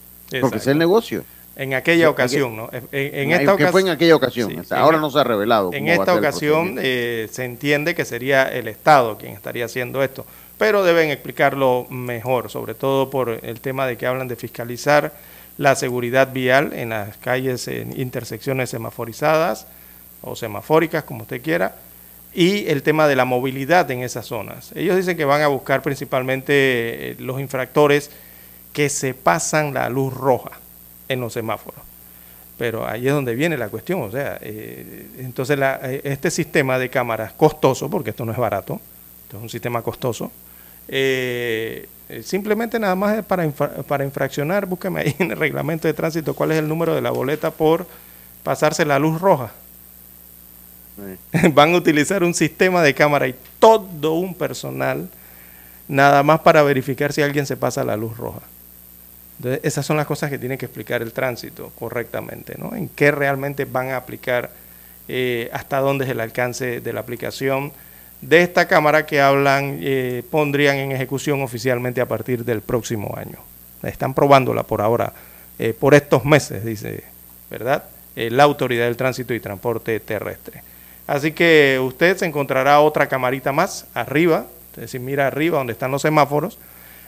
porque 0.40 0.58
es 0.58 0.66
el 0.66 0.78
negocio. 0.78 1.24
En 1.56 1.74
aquella 1.74 2.10
ocasión, 2.10 2.56
¿no? 2.56 2.68
En, 2.90 3.30
esta 3.30 3.56
¿Qué 3.56 3.68
fue 3.68 3.82
en 3.82 3.88
aquella 3.88 4.16
ocasión? 4.16 4.64
ahora 4.70 4.98
no 4.98 5.08
se 5.10 5.20
ha 5.20 5.24
revelado. 5.24 5.72
En 5.72 5.86
esta 5.88 6.14
ocasión 6.14 6.76
eh, 6.80 7.28
se 7.30 7.44
entiende 7.44 7.94
que 7.94 8.04
sería 8.04 8.44
el 8.44 8.66
Estado 8.66 9.16
quien 9.18 9.32
estaría 9.32 9.66
haciendo 9.66 10.02
esto, 10.02 10.26
pero 10.58 10.82
deben 10.82 11.10
explicarlo 11.10 11.86
mejor, 11.90 12.50
sobre 12.50 12.74
todo 12.74 13.08
por 13.08 13.38
el 13.42 13.60
tema 13.60 13.86
de 13.86 13.96
que 13.96 14.06
hablan 14.06 14.26
de 14.26 14.34
fiscalizar 14.34 15.12
la 15.56 15.76
seguridad 15.76 16.32
vial 16.32 16.72
en 16.72 16.88
las 16.88 17.16
calles, 17.18 17.68
en 17.68 18.00
intersecciones 18.00 18.70
semaforizadas 18.70 19.68
o 20.22 20.34
semafóricas, 20.34 21.04
como 21.04 21.22
usted 21.22 21.40
quiera, 21.40 21.76
y 22.32 22.66
el 22.66 22.82
tema 22.82 23.06
de 23.06 23.14
la 23.14 23.24
movilidad 23.24 23.88
en 23.92 24.02
esas 24.02 24.26
zonas. 24.26 24.72
Ellos 24.74 24.96
dicen 24.96 25.16
que 25.16 25.24
van 25.24 25.42
a 25.42 25.46
buscar 25.46 25.82
principalmente 25.82 27.12
eh, 27.12 27.16
los 27.20 27.38
infractores 27.38 28.10
que 28.72 28.88
se 28.88 29.14
pasan 29.14 29.72
la 29.72 29.88
luz 29.88 30.12
roja 30.12 30.63
en 31.08 31.20
los 31.20 31.32
semáforos. 31.32 31.80
Pero 32.56 32.86
ahí 32.86 33.08
es 33.08 33.12
donde 33.12 33.34
viene 33.34 33.56
la 33.56 33.68
cuestión, 33.68 34.02
o 34.02 34.10
sea, 34.10 34.38
eh, 34.40 35.08
entonces 35.18 35.58
eh, 35.60 36.00
este 36.04 36.30
sistema 36.30 36.78
de 36.78 36.88
cámaras 36.88 37.32
costoso, 37.32 37.90
porque 37.90 38.10
esto 38.10 38.24
no 38.24 38.32
es 38.32 38.38
barato, 38.38 38.80
esto 39.24 39.38
es 39.38 39.42
un 39.42 39.50
sistema 39.50 39.82
costoso, 39.82 40.30
simplemente 42.22 42.78
nada 42.78 42.94
más 42.94 43.24
para, 43.24 43.48
para 43.50 44.04
infraccionar, 44.04 44.66
búsqueme 44.66 45.00
ahí 45.00 45.16
en 45.18 45.32
el 45.32 45.36
reglamento 45.36 45.88
de 45.88 45.94
tránsito 45.94 46.34
cuál 46.34 46.52
es 46.52 46.58
el 46.58 46.68
número 46.68 46.94
de 46.94 47.00
la 47.00 47.10
boleta 47.10 47.50
por 47.50 47.86
pasarse 48.44 48.84
la 48.84 48.98
luz 48.98 49.20
roja 49.20 49.52
Van 51.52 51.74
a 51.74 51.76
utilizar 51.76 52.22
un 52.22 52.34
sistema 52.34 52.82
de 52.82 52.94
cámara 52.94 53.28
y 53.28 53.34
todo 53.58 54.14
un 54.14 54.34
personal 54.34 55.08
nada 55.88 56.22
más 56.22 56.40
para 56.40 56.62
verificar 56.62 57.12
si 57.12 57.22
alguien 57.22 57.46
se 57.46 57.56
pasa 57.56 57.84
la 57.84 57.96
luz 57.96 58.16
roja. 58.16 58.40
Entonces, 59.38 59.60
esas 59.64 59.84
son 59.84 59.96
las 59.96 60.06
cosas 60.06 60.30
que 60.30 60.38
tiene 60.38 60.56
que 60.58 60.66
explicar 60.66 61.02
el 61.02 61.12
tránsito 61.12 61.72
correctamente, 61.78 62.54
¿no? 62.58 62.74
En 62.74 62.88
qué 62.88 63.10
realmente 63.10 63.64
van 63.64 63.90
a 63.90 63.96
aplicar, 63.96 64.50
eh, 65.08 65.50
hasta 65.52 65.80
dónde 65.80 66.04
es 66.04 66.10
el 66.10 66.20
alcance 66.20 66.80
de 66.80 66.92
la 66.92 67.00
aplicación 67.00 67.72
de 68.20 68.42
esta 68.42 68.68
cámara 68.68 69.04
que 69.04 69.20
hablan, 69.20 69.78
eh, 69.82 70.22
pondrían 70.30 70.76
en 70.76 70.92
ejecución 70.92 71.42
oficialmente 71.42 72.00
a 72.00 72.06
partir 72.06 72.44
del 72.44 72.62
próximo 72.62 73.14
año. 73.16 73.38
Están 73.82 74.14
probándola 74.14 74.62
por 74.62 74.80
ahora, 74.80 75.12
eh, 75.58 75.74
por 75.78 75.94
estos 75.94 76.24
meses, 76.24 76.64
dice, 76.64 77.04
¿verdad? 77.50 77.84
la 78.16 78.44
Autoridad 78.44 78.84
del 78.84 78.96
Tránsito 78.96 79.34
y 79.34 79.40
Transporte 79.40 79.98
Terrestre. 79.98 80.62
Así 81.06 81.32
que 81.32 81.80
usted 81.82 82.16
se 82.16 82.26
encontrará 82.26 82.78
otra 82.78 83.08
camarita 83.08 83.50
más 83.50 83.86
arriba, 83.92 84.46
es 84.74 84.82
decir, 84.82 85.00
mira 85.00 85.26
arriba 85.26 85.58
donde 85.58 85.72
están 85.72 85.90
los 85.90 86.02
semáforos, 86.02 86.58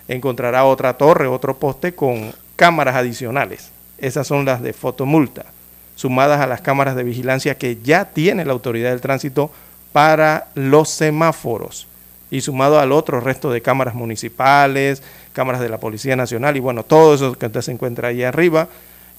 encontrará 0.08 0.64
otra 0.64 0.94
torre, 0.94 1.26
otro 1.26 1.56
poste 1.56 1.94
con 1.94 2.32
cámaras 2.56 2.96
adicionales. 2.96 3.70
Esas 3.98 4.26
son 4.26 4.44
las 4.44 4.62
de 4.62 4.72
fotomulta, 4.72 5.46
sumadas 5.94 6.40
a 6.40 6.46
las 6.46 6.60
cámaras 6.60 6.96
de 6.96 7.04
vigilancia 7.04 7.56
que 7.56 7.78
ya 7.82 8.06
tiene 8.06 8.44
la 8.44 8.52
autoridad 8.52 8.90
del 8.90 9.00
tránsito 9.00 9.50
para 9.92 10.48
los 10.54 10.90
semáforos 10.90 11.86
y 12.30 12.40
sumado 12.40 12.78
al 12.78 12.92
otro 12.92 13.20
resto 13.20 13.50
de 13.50 13.62
cámaras 13.62 13.94
municipales, 13.94 15.02
cámaras 15.32 15.60
de 15.60 15.68
la 15.68 15.78
Policía 15.78 16.16
Nacional 16.16 16.56
y 16.56 16.60
bueno, 16.60 16.82
todo 16.82 17.14
eso 17.14 17.34
que 17.38 17.46
usted 17.46 17.62
se 17.62 17.72
encuentra 17.72 18.08
ahí 18.08 18.22
arriba 18.22 18.68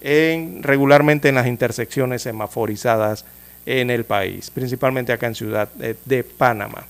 en, 0.01 0.61
regularmente 0.61 1.29
en 1.29 1.35
las 1.35 1.47
intersecciones 1.47 2.21
semaforizadas 2.21 3.25
en 3.65 3.89
el 3.89 4.03
país, 4.03 4.51
principalmente 4.51 5.11
acá 5.11 5.27
en 5.27 5.35
Ciudad 5.35 5.69
de 5.69 6.23
Panamá. 6.23 6.85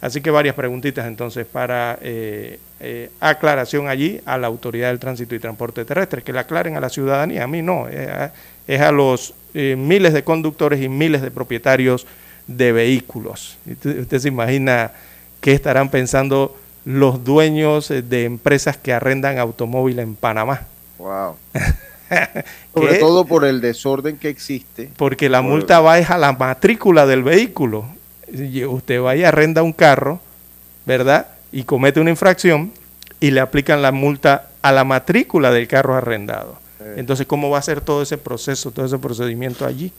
Así 0.00 0.20
que 0.20 0.30
varias 0.30 0.54
preguntitas 0.54 1.06
entonces 1.06 1.46
para 1.46 1.98
eh, 2.00 2.60
eh, 2.80 3.10
aclaración 3.20 3.88
allí 3.88 4.20
a 4.26 4.38
la 4.38 4.46
Autoridad 4.46 4.88
del 4.88 4.98
Tránsito 4.98 5.34
y 5.34 5.38
Transporte 5.38 5.84
Terrestre, 5.84 6.22
que 6.22 6.32
le 6.32 6.40
aclaren 6.40 6.76
a 6.76 6.80
la 6.80 6.88
ciudadanía, 6.88 7.44
a 7.44 7.46
mí 7.46 7.62
no, 7.62 7.86
es 7.88 8.80
a 8.80 8.92
los 8.92 9.34
eh, 9.54 9.76
miles 9.76 10.12
de 10.12 10.24
conductores 10.24 10.82
y 10.82 10.88
miles 10.88 11.22
de 11.22 11.30
propietarios 11.30 12.06
de 12.46 12.72
vehículos. 12.72 13.58
Usted, 13.68 14.18
se 14.18 14.28
imagina 14.28 14.92
qué 15.40 15.52
estarán 15.52 15.90
pensando 15.90 16.56
los 16.84 17.24
dueños 17.24 17.88
de 17.88 18.24
empresas 18.24 18.76
que 18.76 18.92
arrendan 18.92 19.38
automóviles 19.38 20.04
en 20.04 20.14
Panamá. 20.14 20.62
Wow. 20.98 21.36
Sobre 22.74 22.98
todo 22.98 23.24
por 23.24 23.44
el 23.44 23.60
desorden 23.60 24.16
que 24.16 24.28
existe. 24.28 24.90
Porque 24.96 25.28
la 25.28 25.42
multa 25.42 25.80
va 25.80 25.94
a 25.94 26.18
la 26.18 26.32
matrícula 26.32 27.04
del 27.04 27.24
vehículo 27.24 27.96
usted 28.66 29.02
va 29.02 29.16
y 29.16 29.24
arrenda 29.24 29.62
un 29.62 29.72
carro, 29.72 30.20
¿verdad? 30.84 31.28
Y 31.52 31.64
comete 31.64 32.00
una 32.00 32.10
infracción 32.10 32.72
y 33.20 33.30
le 33.30 33.40
aplican 33.40 33.82
la 33.82 33.92
multa 33.92 34.48
a 34.62 34.72
la 34.72 34.84
matrícula 34.84 35.50
del 35.50 35.68
carro 35.68 35.94
arrendado. 35.94 36.58
Entonces, 36.96 37.26
¿cómo 37.26 37.50
va 37.50 37.58
a 37.58 37.62
ser 37.62 37.80
todo 37.80 38.02
ese 38.02 38.18
proceso, 38.18 38.70
todo 38.70 38.86
ese 38.86 38.98
procedimiento 38.98 39.66
allí? 39.66 39.92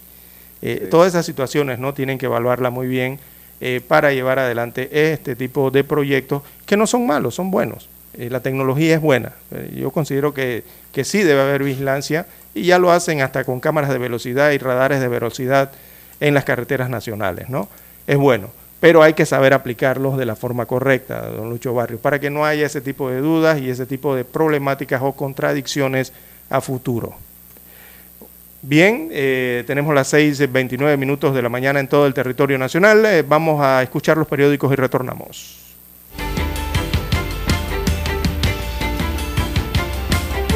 Eh, 0.62 0.88
todas 0.90 1.10
esas 1.10 1.26
situaciones 1.26 1.80
no 1.80 1.94
tienen 1.94 2.18
que 2.18 2.26
evaluarla 2.26 2.70
muy 2.70 2.88
bien 2.88 3.20
eh, 3.60 3.82
para 3.86 4.14
llevar 4.14 4.40
adelante 4.40 5.12
este 5.12 5.36
tipo 5.36 5.70
de 5.72 5.84
proyectos 5.84 6.44
que 6.66 6.78
no 6.78 6.88
son 6.88 7.06
malos, 7.06 7.36
son 7.36 7.52
buenos. 7.52 7.90
Eh, 8.14 8.30
la 8.30 8.40
tecnología 8.40 8.96
es 8.96 9.02
buena. 9.02 9.34
yo 9.76 9.92
considero 9.92 10.34
que, 10.34 10.64
que 10.92 11.04
sí 11.04 11.24
debe 11.24 11.42
haber 11.42 11.64
vigilancia 11.64 12.26
y 12.56 12.64
ya 12.64 12.80
lo 12.80 12.92
hacen 12.92 13.22
hasta 13.22 13.44
con 13.44 13.60
cámaras 13.60 13.92
de 13.92 13.98
velocidad 13.98 14.52
y 14.52 14.58
radares 14.58 15.00
de 15.00 15.08
velocidad 15.08 15.72
en 16.20 16.34
las 16.34 16.46
carreteras 16.46 16.90
nacionales, 16.90 17.50
¿no? 17.50 17.70
es 18.08 18.18
bueno, 18.18 18.50
pero 18.80 19.02
hay 19.02 19.14
que 19.14 19.26
saber 19.26 19.54
aplicarlos 19.54 20.18
de 20.18 20.26
la 20.26 20.36
forma 20.36 20.66
correcta, 20.66 21.30
don 21.30 21.50
Lucho 21.50 21.74
Barrio, 21.74 21.98
para 21.98 22.20
que 22.20 22.30
no 22.30 22.46
haya 22.46 22.66
ese 22.66 22.82
tipo 22.82 23.10
de 23.10 23.22
dudas 23.22 23.60
y 23.60 23.70
ese 23.70 23.86
tipo 23.86 24.16
de 24.16 24.24
problemáticas 24.24 25.02
o 25.04 25.14
contradicciones 25.14 26.14
a 26.50 26.62
futuro. 26.62 27.16
Bien, 28.62 29.10
eh, 29.12 29.64
tenemos 29.66 29.96
las 29.96 30.14
6.29 30.14 30.98
minutos 30.98 31.34
de 31.34 31.42
la 31.42 31.50
mañana 31.50 31.80
en 31.80 31.88
todo 31.88 32.06
el 32.06 32.14
territorio 32.14 32.58
nacional. 32.58 33.06
Eh, 33.06 33.24
vamos 33.28 33.62
a 33.62 33.82
escuchar 33.84 34.18
los 34.18 34.28
periódicos 34.28 34.72
y 34.74 34.76
retornamos. 34.76 35.58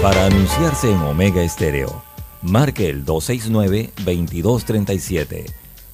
Para 0.02 0.26
anunciarse 0.26 0.92
en 0.92 0.98
Omega 0.98 1.42
Estéreo, 1.44 2.04
marque 2.42 2.90
el 2.90 3.06
269-2237 3.06 5.61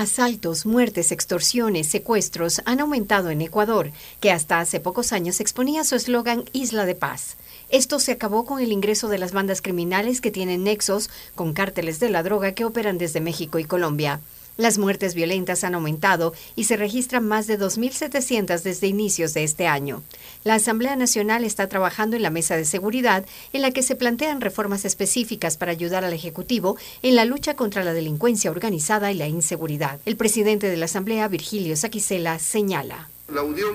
Asaltos, 0.00 0.64
muertes, 0.64 1.12
extorsiones, 1.12 1.86
secuestros 1.86 2.62
han 2.64 2.80
aumentado 2.80 3.28
en 3.28 3.42
Ecuador, 3.42 3.92
que 4.20 4.30
hasta 4.30 4.58
hace 4.58 4.80
pocos 4.80 5.12
años 5.12 5.40
exponía 5.40 5.84
su 5.84 5.94
eslogan 5.94 6.44
Isla 6.54 6.86
de 6.86 6.94
Paz. 6.94 7.36
Esto 7.68 7.98
se 7.98 8.12
acabó 8.12 8.46
con 8.46 8.60
el 8.60 8.72
ingreso 8.72 9.08
de 9.08 9.18
las 9.18 9.32
bandas 9.32 9.60
criminales 9.60 10.22
que 10.22 10.30
tienen 10.30 10.64
nexos 10.64 11.10
con 11.34 11.52
cárteles 11.52 12.00
de 12.00 12.08
la 12.08 12.22
droga 12.22 12.52
que 12.52 12.64
operan 12.64 12.96
desde 12.96 13.20
México 13.20 13.58
y 13.58 13.64
Colombia. 13.64 14.20
Las 14.56 14.78
muertes 14.78 15.14
violentas 15.14 15.64
han 15.64 15.74
aumentado 15.74 16.34
y 16.56 16.64
se 16.64 16.76
registran 16.76 17.26
más 17.26 17.46
de 17.46 17.58
2.700 17.58 18.62
desde 18.62 18.86
inicios 18.86 19.34
de 19.34 19.44
este 19.44 19.66
año. 19.66 20.02
La 20.44 20.54
Asamblea 20.54 20.96
Nacional 20.96 21.44
está 21.44 21.68
trabajando 21.68 22.16
en 22.16 22.22
la 22.22 22.30
mesa 22.30 22.56
de 22.56 22.64
seguridad 22.64 23.24
en 23.52 23.62
la 23.62 23.70
que 23.70 23.82
se 23.82 23.96
plantean 23.96 24.40
reformas 24.40 24.84
específicas 24.84 25.56
para 25.56 25.72
ayudar 25.72 26.04
al 26.04 26.12
Ejecutivo 26.12 26.76
en 27.02 27.16
la 27.16 27.24
lucha 27.24 27.56
contra 27.56 27.84
la 27.84 27.94
delincuencia 27.94 28.50
organizada 28.50 29.10
y 29.10 29.14
la 29.14 29.28
inseguridad. 29.28 29.98
El 30.04 30.16
presidente 30.16 30.68
de 30.68 30.76
la 30.76 30.84
Asamblea, 30.84 31.28
Virgilio 31.28 31.76
Saquicela, 31.76 32.38
señala. 32.38 33.08
La 33.32 33.42
unión 33.42 33.74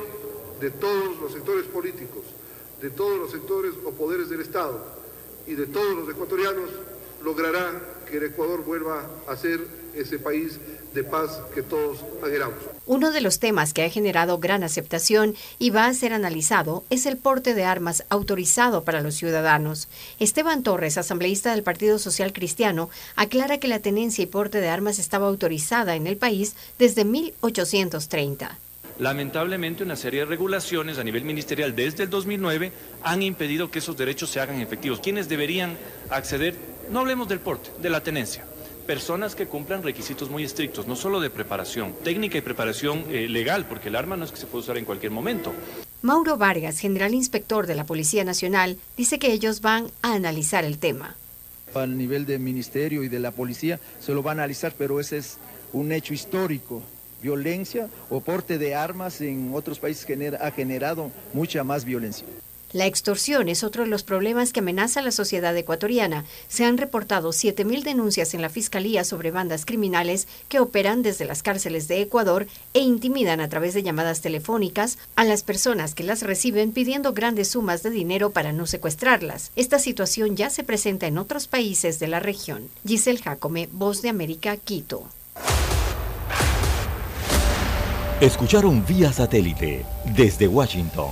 de 0.59 0.71
todos 0.71 1.19
los 1.21 1.33
sectores 1.33 1.65
políticos, 1.65 2.23
de 2.81 2.89
todos 2.89 3.17
los 3.19 3.31
sectores 3.31 3.73
o 3.85 3.91
poderes 3.91 4.29
del 4.29 4.41
Estado 4.41 4.85
y 5.47 5.53
de 5.53 5.65
todos 5.67 5.95
los 5.95 6.09
ecuatorianos 6.09 6.69
logrará 7.23 7.81
que 8.09 8.17
el 8.17 8.23
Ecuador 8.25 8.63
vuelva 8.63 9.09
a 9.27 9.35
ser 9.35 9.84
ese 9.95 10.19
país 10.19 10.59
de 10.93 11.03
paz 11.03 11.41
que 11.53 11.61
todos 11.61 11.99
anhelamos. 12.23 12.57
Uno 12.87 13.11
de 13.11 13.21
los 13.21 13.39
temas 13.39 13.73
que 13.73 13.83
ha 13.83 13.89
generado 13.89 14.39
gran 14.39 14.63
aceptación 14.63 15.35
y 15.59 15.69
va 15.69 15.85
a 15.87 15.93
ser 15.93 16.13
analizado 16.13 16.83
es 16.89 17.05
el 17.05 17.17
porte 17.17 17.53
de 17.53 17.65
armas 17.65 18.05
autorizado 18.09 18.83
para 18.83 19.01
los 19.01 19.15
ciudadanos. 19.15 19.87
Esteban 20.19 20.63
Torres, 20.63 20.97
asambleísta 20.97 21.51
del 21.51 21.63
Partido 21.63 21.99
Social 21.99 22.31
Cristiano, 22.33 22.89
aclara 23.15 23.59
que 23.59 23.67
la 23.67 23.79
tenencia 23.79 24.23
y 24.23 24.27
porte 24.27 24.61
de 24.61 24.69
armas 24.69 24.97
estaba 24.97 25.27
autorizada 25.27 25.95
en 25.95 26.07
el 26.07 26.17
país 26.17 26.55
desde 26.79 27.05
1830. 27.05 28.57
Lamentablemente, 28.97 29.83
una 29.83 29.97
serie 29.97 30.21
de 30.21 30.25
regulaciones 30.27 30.97
a 30.97 31.03
nivel 31.03 31.25
ministerial 31.25 31.75
desde 31.75 32.03
el 32.03 32.09
2009 32.09 32.71
han 33.03 33.21
impedido 33.21 33.69
que 33.69 33.79
esos 33.79 33.97
derechos 33.97 34.29
se 34.29 34.39
hagan 34.39 34.61
efectivos. 34.61 35.01
¿Quiénes 35.01 35.27
deberían 35.27 35.77
acceder? 36.09 36.55
No 36.89 37.01
hablemos 37.01 37.27
del 37.27 37.41
porte, 37.41 37.71
de 37.81 37.89
la 37.89 38.01
tenencia 38.01 38.45
personas 38.85 39.35
que 39.35 39.47
cumplan 39.47 39.83
requisitos 39.83 40.29
muy 40.29 40.43
estrictos, 40.43 40.87
no 40.87 40.95
solo 40.95 41.19
de 41.19 41.29
preparación, 41.29 41.93
técnica 42.03 42.37
y 42.37 42.41
preparación 42.41 43.05
eh, 43.09 43.27
legal, 43.27 43.65
porque 43.67 43.89
el 43.89 43.95
arma 43.95 44.15
no 44.15 44.25
es 44.25 44.31
que 44.31 44.37
se 44.37 44.45
puede 44.45 44.63
usar 44.63 44.77
en 44.77 44.85
cualquier 44.85 45.11
momento. 45.11 45.53
Mauro 46.01 46.37
Vargas, 46.37 46.79
general 46.79 47.13
inspector 47.13 47.65
de 47.65 47.75
la 47.75 47.85
Policía 47.85 48.23
Nacional, 48.23 48.77
dice 48.95 49.17
que 49.17 49.31
ellos 49.31 49.61
van 49.61 49.87
a 50.01 50.13
analizar 50.13 50.63
el 50.63 50.77
tema. 50.77 51.15
A 51.73 51.85
nivel 51.87 52.25
del 52.25 52.39
ministerio 52.39 53.03
y 53.03 53.09
de 53.09 53.19
la 53.19 53.31
policía 53.31 53.79
se 53.99 54.13
lo 54.13 54.23
va 54.23 54.31
a 54.31 54.33
analizar, 54.33 54.73
pero 54.77 54.99
ese 54.99 55.17
es 55.17 55.37
un 55.73 55.91
hecho 55.91 56.13
histórico. 56.13 56.81
Violencia 57.21 57.89
o 58.09 58.21
porte 58.21 58.57
de 58.57 58.75
armas 58.75 59.19
en 59.19 59.51
otros 59.53 59.79
países 59.79 60.05
ha 60.39 60.51
generado 60.51 61.11
mucha 61.33 61.63
más 61.63 61.83
violencia. 61.83 62.27
La 62.75 62.87
extorsión 62.87 63.47
es 63.47 63.63
otro 63.63 63.83
de 63.83 63.89
los 63.89 64.03
problemas 64.03 64.51
que 64.51 64.59
amenaza 64.59 64.99
a 64.99 65.03
la 65.03 65.11
sociedad 65.11 65.55
ecuatoriana. 65.55 66.25
Se 66.49 66.65
han 66.65 66.77
reportado 66.77 67.29
7.000 67.29 67.83
denuncias 67.83 68.33
en 68.33 68.41
la 68.41 68.49
Fiscalía 68.49 69.05
sobre 69.05 69.31
bandas 69.31 69.65
criminales 69.65 70.27
que 70.49 70.59
operan 70.59 71.01
desde 71.01 71.23
las 71.23 71.41
cárceles 71.41 71.87
de 71.87 72.01
Ecuador 72.01 72.47
e 72.73 72.81
intimidan 72.81 73.39
a 73.39 73.47
través 73.47 73.75
de 73.75 73.83
llamadas 73.83 74.19
telefónicas 74.19 74.97
a 75.15 75.23
las 75.23 75.41
personas 75.41 75.95
que 75.95 76.03
las 76.03 76.21
reciben 76.21 76.73
pidiendo 76.73 77.13
grandes 77.13 77.47
sumas 77.47 77.81
de 77.81 77.91
dinero 77.91 78.31
para 78.31 78.51
no 78.51 78.67
secuestrarlas. 78.67 79.53
Esta 79.55 79.79
situación 79.79 80.35
ya 80.35 80.49
se 80.49 80.65
presenta 80.65 81.07
en 81.07 81.17
otros 81.17 81.47
países 81.47 81.99
de 81.99 82.09
la 82.09 82.19
región. 82.19 82.67
Giselle 82.85 83.21
Jacome, 83.21 83.69
Voz 83.71 84.01
de 84.01 84.09
América, 84.09 84.57
Quito. 84.57 85.07
Escucharon 88.19 88.85
vía 88.85 89.13
satélite 89.13 89.85
desde 90.13 90.49
Washington 90.49 91.11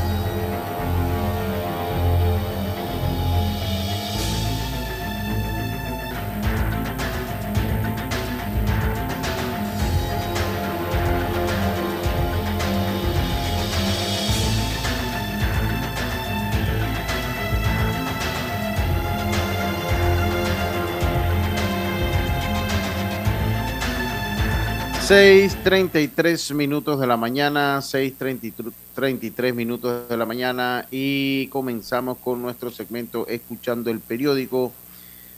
6.33 25.11 26.53
minutos 26.53 26.97
de 26.97 27.05
la 27.05 27.17
mañana, 27.17 27.79
6.33 27.79 29.53
minutos 29.53 30.07
de 30.07 30.15
la 30.15 30.25
mañana 30.25 30.87
y 30.89 31.47
comenzamos 31.47 32.17
con 32.19 32.41
nuestro 32.41 32.71
segmento 32.71 33.27
Escuchando 33.27 33.91
el 33.91 33.99
periódico 33.99 34.71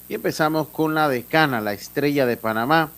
y 0.07 0.13
empezamos 0.13 0.67
con 0.67 0.93
la 0.93 1.09
decana, 1.09 1.59
la 1.59 1.73
estrella 1.73 2.27
de 2.27 2.37
Panamá, 2.37 2.91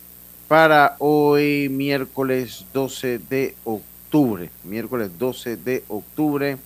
para 0.49 0.97
hoy 0.99 1.69
miércoles 1.69 2.65
12 2.73 3.19
de 3.19 3.55
octubre. 3.63 4.49
Miércoles 4.65 5.11
12 5.17 5.55
de 5.55 5.85
octubre. 5.87 6.57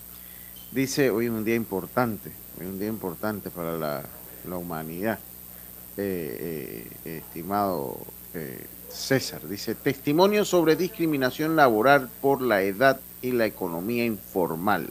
Dice, 0.71 1.11
hoy 1.11 1.25
es 1.25 1.31
un 1.31 1.45
día 1.45 1.53
importante, 1.53 2.31
hoy 2.59 2.65
es 2.65 2.71
un 2.71 2.79
día 2.79 2.89
importante 2.89 3.51
para 3.51 3.77
la, 3.77 4.01
la 4.49 4.57
humanidad, 4.57 5.19
eh, 5.97 6.87
eh, 7.05 7.17
estimado 7.23 7.97
eh, 8.33 8.65
César. 8.89 9.47
Dice, 9.47 9.75
testimonio 9.75 10.45
sobre 10.45 10.75
discriminación 10.75 11.55
laboral 11.55 12.09
por 12.21 12.41
la 12.41 12.61
edad 12.61 12.99
y 13.21 13.31
la 13.31 13.45
economía 13.45 14.05
informal. 14.05 14.87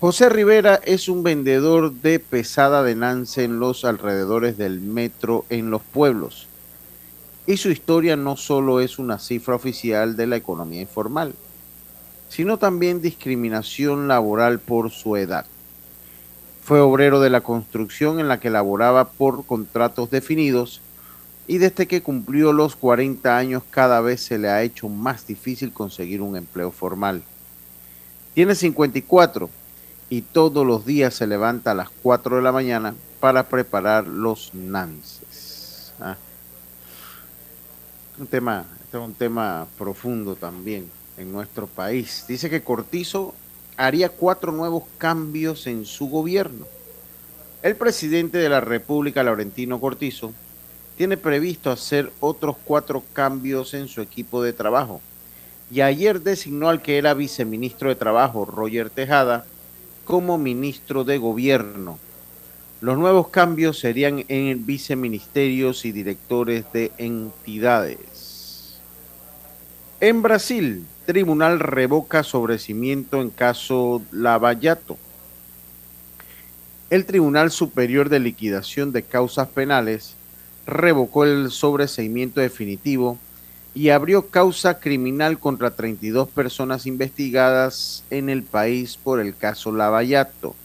José 0.00 0.28
Rivera 0.28 0.80
es 0.84 1.08
un 1.08 1.22
vendedor 1.22 1.92
de 1.92 2.18
pesada 2.18 2.82
de 2.82 2.92
en 2.92 3.58
los 3.58 3.84
alrededores 3.84 4.58
del 4.58 4.80
metro 4.80 5.46
en 5.48 5.70
los 5.70 5.82
pueblos. 5.82 6.48
Y 7.46 7.56
su 7.56 7.70
historia 7.70 8.16
no 8.16 8.36
solo 8.36 8.80
es 8.80 8.98
una 8.98 9.18
cifra 9.18 9.54
oficial 9.54 10.16
de 10.16 10.26
la 10.26 10.36
economía 10.36 10.82
informal, 10.82 11.34
sino 12.28 12.58
también 12.58 13.00
discriminación 13.00 14.08
laboral 14.08 14.58
por 14.58 14.90
su 14.90 15.16
edad. 15.16 15.46
Fue 16.64 16.80
obrero 16.80 17.20
de 17.20 17.28
la 17.28 17.42
construcción 17.42 18.20
en 18.20 18.28
la 18.28 18.40
que 18.40 18.48
laboraba 18.48 19.10
por 19.10 19.44
contratos 19.44 20.10
definidos 20.10 20.80
y 21.46 21.58
desde 21.58 21.86
que 21.86 22.02
cumplió 22.02 22.54
los 22.54 22.74
40 22.74 23.36
años 23.36 23.62
cada 23.70 24.00
vez 24.00 24.22
se 24.22 24.38
le 24.38 24.48
ha 24.48 24.62
hecho 24.62 24.88
más 24.88 25.26
difícil 25.26 25.74
conseguir 25.74 26.22
un 26.22 26.36
empleo 26.38 26.70
formal. 26.70 27.22
Tiene 28.32 28.54
54 28.54 29.50
y 30.08 30.22
todos 30.22 30.66
los 30.66 30.86
días 30.86 31.12
se 31.12 31.26
levanta 31.26 31.72
a 31.72 31.74
las 31.74 31.90
4 32.02 32.36
de 32.36 32.42
la 32.42 32.52
mañana 32.52 32.94
para 33.20 33.42
preparar 33.42 34.06
los 34.06 34.54
nances. 34.54 35.92
Ah. 36.00 36.16
Un 38.18 38.26
tema, 38.26 38.64
este 38.84 38.96
es 38.96 39.04
un 39.04 39.12
tema 39.12 39.66
profundo 39.76 40.34
también 40.34 40.90
en 41.18 41.30
nuestro 41.30 41.66
país. 41.66 42.24
Dice 42.26 42.48
que 42.48 42.62
Cortizo 42.62 43.34
haría 43.76 44.08
cuatro 44.08 44.52
nuevos 44.52 44.84
cambios 44.98 45.66
en 45.66 45.84
su 45.84 46.08
gobierno. 46.08 46.66
El 47.62 47.76
presidente 47.76 48.38
de 48.38 48.48
la 48.48 48.60
República, 48.60 49.22
Laurentino 49.22 49.80
Cortizo, 49.80 50.32
tiene 50.96 51.16
previsto 51.16 51.70
hacer 51.70 52.12
otros 52.20 52.56
cuatro 52.64 53.02
cambios 53.12 53.74
en 53.74 53.88
su 53.88 54.00
equipo 54.00 54.42
de 54.42 54.52
trabajo. 54.52 55.00
Y 55.70 55.80
ayer 55.80 56.20
designó 56.20 56.68
al 56.68 56.82
que 56.82 56.98
era 56.98 57.14
viceministro 57.14 57.88
de 57.88 57.94
Trabajo, 57.96 58.44
Roger 58.44 58.90
Tejada, 58.90 59.46
como 60.04 60.38
ministro 60.38 61.04
de 61.04 61.18
Gobierno. 61.18 61.98
Los 62.80 62.98
nuevos 62.98 63.28
cambios 63.28 63.78
serían 63.78 64.24
en 64.28 64.66
viceministerios 64.66 65.84
y 65.86 65.92
directores 65.92 66.66
de 66.72 66.92
entidades. 66.98 67.98
En 70.00 70.22
Brasil, 70.22 70.84
tribunal 71.06 71.60
revoca 71.60 72.24
sobrecimiento 72.24 73.22
en 73.22 73.30
caso 73.30 74.02
Lavallato. 74.10 74.98
El 76.90 77.06
Tribunal 77.06 77.52
Superior 77.52 78.08
de 78.08 78.18
Liquidación 78.18 78.90
de 78.90 79.04
Causas 79.04 79.48
Penales 79.48 80.16
revocó 80.66 81.24
el 81.24 81.52
sobreseimiento 81.52 82.40
definitivo 82.40 83.18
y 83.72 83.90
abrió 83.90 84.26
causa 84.26 84.80
criminal 84.80 85.38
contra 85.38 85.70
32 85.70 86.28
personas 86.28 86.86
investigadas 86.86 88.02
en 88.10 88.30
el 88.30 88.42
país 88.42 88.96
por 88.96 89.20
el 89.20 89.36
caso 89.36 89.70
Lavallato, 89.70 90.56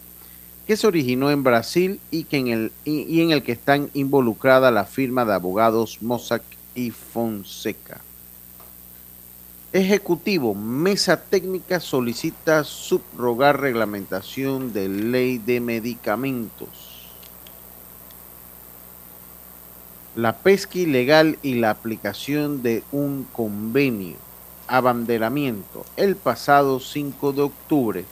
que 0.66 0.76
se 0.76 0.88
originó 0.88 1.30
en 1.30 1.44
Brasil 1.44 2.00
y, 2.10 2.24
que 2.24 2.38
en 2.38 2.48
el, 2.48 2.72
y 2.84 3.22
en 3.22 3.30
el 3.30 3.44
que 3.44 3.52
están 3.52 3.92
involucrada 3.94 4.72
la 4.72 4.86
firma 4.86 5.24
de 5.24 5.36
abogados 5.36 6.02
Mossack 6.02 6.44
y 6.74 6.90
Fonseca. 6.90 8.02
Ejecutivo, 9.72 10.56
Mesa 10.56 11.22
Técnica 11.22 11.80
solicita 11.80 12.64
subrogar 12.64 13.62
reglamentación 13.62 14.74
de 14.74 14.90
ley 14.90 15.38
de 15.38 15.60
medicamentos. 15.60 16.90
la 20.20 20.36
pesca 20.38 20.80
ilegal 20.80 21.38
y 21.42 21.56
la 21.56 21.70
aplicación 21.70 22.62
de 22.62 22.84
un 22.92 23.26
convenio, 23.32 24.18
abanderamiento. 24.68 25.86
El 25.96 26.18
pasado 26.18 26.82
5 26.82 27.32
de 27.32 27.42
octubre, 27.42 28.06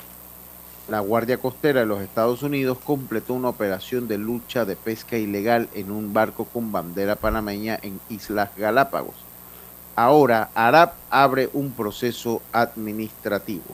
la 0.87 1.01
Guardia 1.01 1.37
Costera 1.37 1.81
de 1.81 1.85
los 1.85 2.01
Estados 2.01 2.43
Unidos 2.43 2.77
completó 2.81 3.33
una 3.33 3.49
operación 3.49 4.07
de 4.07 4.17
lucha 4.17 4.63
de 4.63 4.77
pesca 4.77 5.17
ilegal 5.17 5.67
en 5.73 5.91
un 5.91 6.13
barco 6.13 6.45
con 6.45 6.71
bandera 6.71 7.17
panameña 7.17 7.77
en 7.81 7.99
Islas 8.09 8.51
Galápagos. 8.55 9.26
Ahora, 9.97 10.51
ARAP 10.53 10.93
abre 11.09 11.49
un 11.53 11.71
proceso 11.71 12.43
administrativo. 12.51 13.65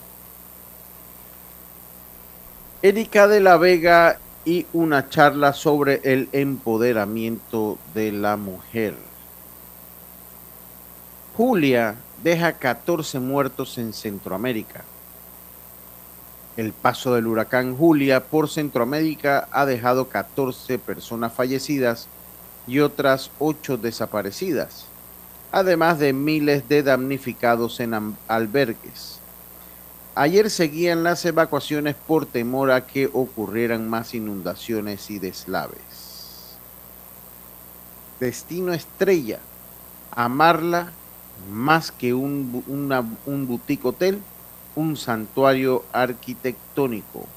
Erika 2.82 3.28
de 3.28 3.42
la 3.42 3.58
Vega 3.58 4.20
y 4.46 4.66
una 4.72 5.10
charla 5.10 5.52
sobre 5.52 6.00
el 6.06 6.30
empoderamiento 6.32 7.78
de 7.94 8.14
la 8.14 8.38
mujer. 8.38 8.96
Julia 11.36 11.96
deja 12.24 12.54
14 12.54 13.20
muertos 13.20 13.78
en 13.78 13.92
Centroamérica. 13.92 14.86
El 16.56 16.72
paso 16.72 17.16
del 17.16 17.28
huracán 17.28 17.76
Julia 17.76 18.24
por 18.24 18.50
Centroamérica 18.50 19.50
ha 19.52 19.66
dejado 19.66 20.08
14 20.08 20.80
personas 20.80 21.34
fallecidas 21.34 22.08
y 22.66 22.80
otras 22.80 23.30
8 23.40 23.76
desaparecidas, 23.76 24.86
además 25.54 26.00
de 26.00 26.14
miles 26.14 26.68
de 26.68 26.82
damnificados 26.82 27.80
en 27.80 28.16
albergues. 28.28 29.20
Ayer 30.16 30.50
seguían 30.50 31.04
las 31.04 31.24
evacuaciones 31.26 31.96
por 31.96 32.26
temor 32.26 32.72
a 32.72 32.88
que 32.88 33.08
ocurrieran 33.14 33.88
más 33.88 34.16
inundaciones 34.16 35.12
y 35.12 35.20
deslaves. 35.20 36.58
Destino 38.20 38.74
estrella, 38.74 39.38
amarla 40.10 40.92
más 41.52 41.92
que 41.92 42.16
un, 42.16 42.64
un 43.28 43.48
boutique 43.48 43.86
hotel, 43.86 44.20
un 44.76 44.98
santuario 44.98 45.84
arquitectónico. 45.94 47.28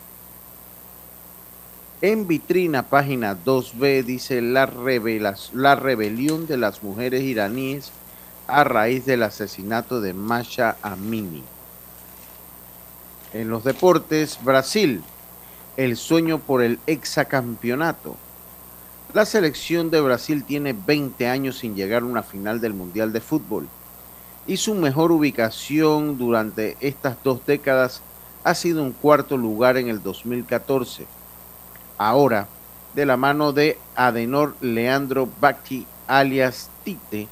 En 2.01 2.27
vitrina, 2.27 2.85
página 2.85 3.37
2B, 3.37 4.05
dice 4.05 4.41
la, 4.41 4.73
la 5.53 5.75
rebelión 5.75 6.47
de 6.47 6.57
las 6.57 6.83
mujeres 6.83 7.23
iraníes 7.23 7.93
a 8.47 8.65
raíz 8.65 9.07
del 9.07 9.23
asesinato 9.23 10.01
de 10.01 10.15
Masha 10.15 10.77
Amini. 10.83 11.43
En 13.33 13.49
los 13.49 13.65
deportes, 13.65 14.39
Brasil, 14.43 15.03
el 15.77 15.97
sueño 15.97 16.39
por 16.39 16.63
el 16.63 16.79
hexacampeonato. 16.87 18.17
La 19.13 19.27
selección 19.27 19.91
de 19.91 20.01
Brasil 20.01 20.45
tiene 20.45 20.73
20 20.73 21.29
años 21.29 21.59
sin 21.59 21.75
llegar 21.75 22.03
a 22.03 22.07
una 22.07 22.23
final 22.23 22.61
del 22.61 22.75
Mundial 22.75 23.13
de 23.13 23.21
Fútbol 23.21 23.69
y 24.47 24.59
su 24.59 24.75
mejor 24.75 25.11
ubicación 25.13 26.19
durante 26.19 26.77
estas 26.81 27.17
dos 27.25 27.45
décadas 27.47 28.03
ha 28.45 28.55
sido 28.55 28.83
un 28.83 28.93
cuarto 28.93 29.37
lugar 29.37 29.77
en 29.77 29.89
el 29.89 30.03
2014. 30.03 31.07
Ahora, 31.99 32.47
de 32.95 33.07
la 33.07 33.17
mano 33.17 33.53
de 33.53 33.79
Adenor 33.97 34.55
Leandro 34.61 35.29
Bacchi 35.41 35.87
alias 36.07 36.71
Tite, 36.85 37.29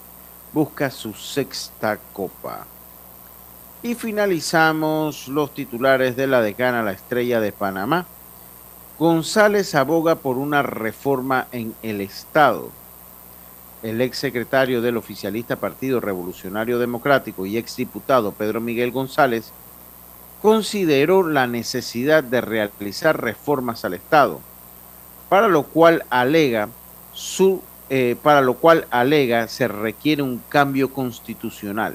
busca 0.55 0.89
su 0.89 1.13
sexta 1.13 1.99
copa. 2.13 2.65
Y 3.83 3.97
finalizamos 3.97 5.27
los 5.27 5.53
titulares 5.53 6.15
de 6.15 6.29
la 6.29 6.41
decana 6.41 6.85
La 6.85 6.93
Estrella 6.93 7.41
de 7.41 7.51
Panamá. 7.51 8.07
González 8.99 9.75
aboga 9.75 10.15
por 10.15 10.39
una 10.39 10.63
reforma 10.63 11.49
en 11.51 11.75
el 11.83 12.01
Estado. 12.01 12.71
El 13.83 14.01
ex 14.01 14.17
secretario 14.17 14.81
del 14.81 14.97
oficialista 14.97 15.57
Partido 15.57 16.01
Revolucionario 16.01 16.79
Democrático 16.79 17.45
y 17.45 17.59
ex 17.59 17.77
diputado 17.77 18.31
Pedro 18.33 18.61
Miguel 18.61 18.93
González 18.93 19.53
consideró 20.41 21.29
la 21.29 21.49
necesidad 21.49 22.23
de 22.23 22.41
realizar 22.41 23.21
reformas 23.21 23.85
al 23.85 23.95
Estado, 23.95 24.41
para 25.29 25.49
lo 25.49 25.65
cual 25.65 26.05
alega 26.11 26.69
su, 27.13 27.61
eh, 27.97 28.17
para 28.21 28.41
lo 28.41 28.55
cual 28.55 28.89
alega 28.91 29.47
se 29.47 29.69
requiere 29.69 30.21
un 30.21 30.43
cambio 30.49 30.93
constitucional. 30.93 31.95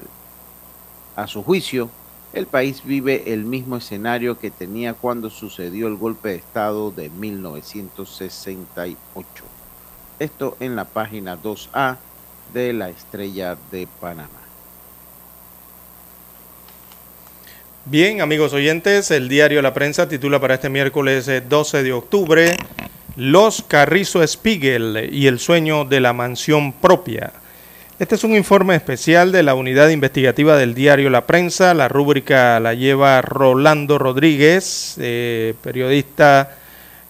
A 1.14 1.26
su 1.26 1.42
juicio, 1.42 1.90
el 2.32 2.46
país 2.46 2.82
vive 2.86 3.34
el 3.34 3.44
mismo 3.44 3.76
escenario 3.76 4.38
que 4.38 4.50
tenía 4.50 4.94
cuando 4.94 5.28
sucedió 5.28 5.88
el 5.88 5.96
golpe 5.96 6.30
de 6.30 6.36
Estado 6.36 6.90
de 6.90 7.10
1968. 7.10 9.44
Esto 10.18 10.56
en 10.58 10.74
la 10.74 10.86
página 10.86 11.36
2A 11.36 11.98
de 12.54 12.72
la 12.72 12.88
Estrella 12.88 13.58
de 13.70 13.86
Panamá. 14.00 14.40
Bien, 17.84 18.22
amigos 18.22 18.54
oyentes, 18.54 19.10
el 19.10 19.28
diario 19.28 19.60
La 19.60 19.74
Prensa 19.74 20.08
titula 20.08 20.40
para 20.40 20.54
este 20.54 20.70
miércoles 20.70 21.30
12 21.46 21.78
eh, 21.78 21.82
de 21.82 21.92
octubre 21.92 22.56
Los 23.16 23.62
Carrizo 23.62 24.26
Spiegel 24.26 25.08
y 25.12 25.26
el 25.26 25.38
sueño 25.38 25.84
de 25.84 26.00
la 26.00 26.12
mansión 26.12 26.72
propia. 26.72 27.32
Este 27.98 28.14
es 28.14 28.24
un 28.24 28.34
informe 28.34 28.74
especial 28.76 29.30
de 29.30 29.42
la 29.42 29.54
unidad 29.54 29.90
investigativa 29.90 30.56
del 30.56 30.74
diario 30.74 31.10
La 31.10 31.26
Prensa. 31.26 31.74
La 31.74 31.86
rúbrica 31.86 32.58
la 32.58 32.72
lleva 32.72 33.20
Rolando 33.20 33.98
Rodríguez, 33.98 34.94
eh, 34.98 35.52
periodista 35.62 36.56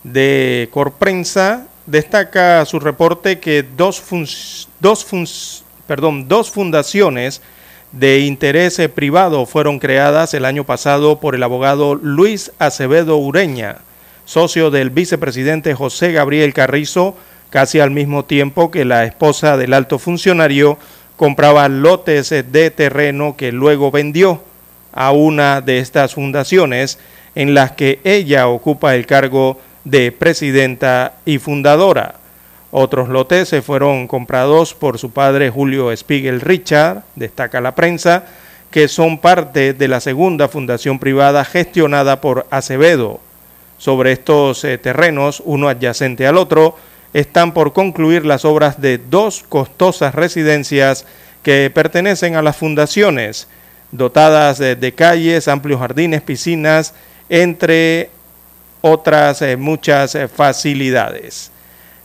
de 0.03 0.69
Corprensa. 0.73 1.69
Destaca 1.87 2.65
su 2.65 2.81
reporte 2.81 3.39
que 3.39 3.63
dos, 3.63 4.03
fundaciones 6.51 7.43
de 7.93 8.21
interés 8.21 8.81
privado 8.93 9.47
fueron 9.47 9.79
creadas 9.79 10.35
el 10.35 10.45
año 10.45 10.65
pasado 10.65 11.21
por 11.21 11.37
el 11.37 11.43
abogado 11.45 11.95
Luis 11.95 12.51
Acevedo 12.59 13.17
Ureña, 13.17 13.79
socio 14.31 14.71
del 14.71 14.91
vicepresidente 14.91 15.75
José 15.75 16.13
Gabriel 16.13 16.55
Carrizo, 16.55 17.17
casi 17.51 17.81
al 17.81 17.91
mismo 17.91 18.25
tiempo 18.25 18.71
que 18.71 18.85
la 18.85 19.05
esposa 19.05 19.57
del 19.57 19.75
alto 19.75 19.99
funcionario 19.99 20.79
compraba 21.17 21.69
lotes 21.69 22.31
de 22.31 22.71
terreno 22.71 23.37
que 23.37 23.51
luego 23.51 23.91
vendió 23.91 24.41
a 24.93 25.11
una 25.11 25.61
de 25.63 25.81
estas 25.81 26.15
fundaciones 26.15 27.01
en 27.35 27.55
las 27.55 27.73
que 27.73 27.99
ella 28.05 28.47
ocupa 28.47 28.95
el 28.95 29.05
cargo 29.05 29.59
de 29.83 30.13
presidenta 30.13 31.15
y 31.25 31.39
fundadora. 31.39 32.15
Otros 32.71 33.09
lotes 33.09 33.49
se 33.49 33.63
fueron 33.63 34.07
comprados 34.07 34.75
por 34.75 35.01
su 35.01 35.11
padre 35.11 35.51
Julio 35.51 35.91
Spiegel 35.97 36.41
Richard, 36.41 37.03
destaca 37.17 37.61
la 37.61 37.75
prensa, 37.75 38.27
que 38.71 38.87
son 38.87 39.19
parte 39.19 39.75
de 39.75 39.89
la 39.89 39.99
segunda 39.99 40.47
fundación 40.47 41.01
privada 41.01 41.45
gestionada 41.45 42.21
por 42.21 42.47
Acevedo. 42.53 43.19
Sobre 43.81 44.13
estos 44.13 44.63
eh, 44.65 44.77
terrenos, 44.77 45.43
uno 45.43 45.71
adyacente 45.71 46.27
al 46.27 46.37
otro, 46.37 46.77
están 47.15 47.55
por 47.55 47.73
concluir 47.73 48.27
las 48.27 48.45
obras 48.45 48.83
de 48.83 48.99
dos 48.99 49.43
costosas 49.49 50.15
residencias 50.15 51.07
que 51.43 51.73
pertenecen 51.75 52.35
a 52.37 52.43
las 52.43 52.59
fundaciones, 52.59 53.49
dotadas 53.91 54.59
de, 54.59 54.93
calles, 54.95 55.49
amplios 55.49 55.81
jardines, 55.81 56.21
piscinas, 56.21 56.93
entre 57.31 58.11
otras 58.83 59.41
eh, 59.41 59.57
muchas 59.57 60.15
eh, 60.15 60.29
facilidades. 60.29 61.51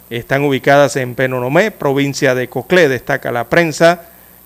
Están 0.09 0.45
ubicadas 0.45 0.95
en 0.95 1.13
Penonomé, 1.13 1.71
provincia 1.71 2.36
de 2.36 2.47
Coclé, 2.47 2.88
destaca 2.88 3.34
la 3.34 3.49
prensa, 3.49 4.03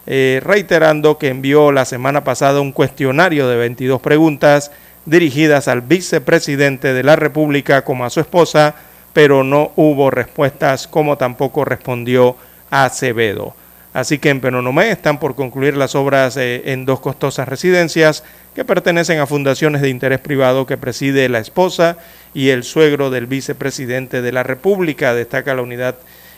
reiterando 0.08 1.20
que 1.20 1.28
envió 1.28 1.72
la 1.72 1.86
semana 1.86 2.24
pasada 2.24 2.62
un 2.62 2.72
cuestionario 2.72 3.48
de 3.48 3.58
22 3.58 4.02
preguntas 4.02 4.72
dirigidas 5.10 5.68
al 5.68 5.82
vicepresidente 5.82 6.94
de 6.94 7.04
la 7.04 7.16
República 7.16 7.84
como 7.84 8.06
a 8.06 8.10
su 8.10 8.20
esposa, 8.20 8.76
pero 9.14 9.44
no 9.44 9.72
hubo 9.76 10.12
respuestas 10.12 10.88
como 10.88 11.18
tampoco 11.18 11.66
respondió 11.66 12.36
Acevedo. 12.70 13.56
Así 13.92 14.20
que 14.20 14.30
en 14.30 14.40
Penonomé 14.40 14.92
están 14.92 15.20
por 15.20 15.34
concluir 15.34 15.76
las 15.76 15.96
obras 15.96 16.38
eh, 16.38 16.62
en 16.66 16.86
dos 16.86 17.00
costosas 17.00 17.48
residencias 17.48 18.24
que 18.54 18.64
pertenecen 18.64 19.20
a 19.20 19.26
fundaciones 19.26 19.82
de 19.82 19.90
interés 19.90 20.20
privado 20.20 20.68
que 20.68 20.78
preside 20.78 21.28
la 21.28 21.40
esposa 21.40 21.98
y 22.36 22.50
el 22.50 22.64
suegro 22.64 23.10
del 23.10 23.26
vicepresidente 23.26 24.22
de 24.22 24.32
la 24.32 24.44
República, 24.44 25.16
destaca 25.16 25.56
la 25.56 25.64
unidad 25.64 25.96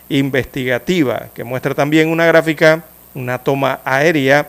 investigativa, 0.08 1.28
que 1.34 1.44
muestra 1.44 1.76
también 1.76 2.08
una 2.08 2.26
gráfica, 2.26 2.86
una 3.14 3.40
toma 3.40 3.82
aérea 3.84 4.48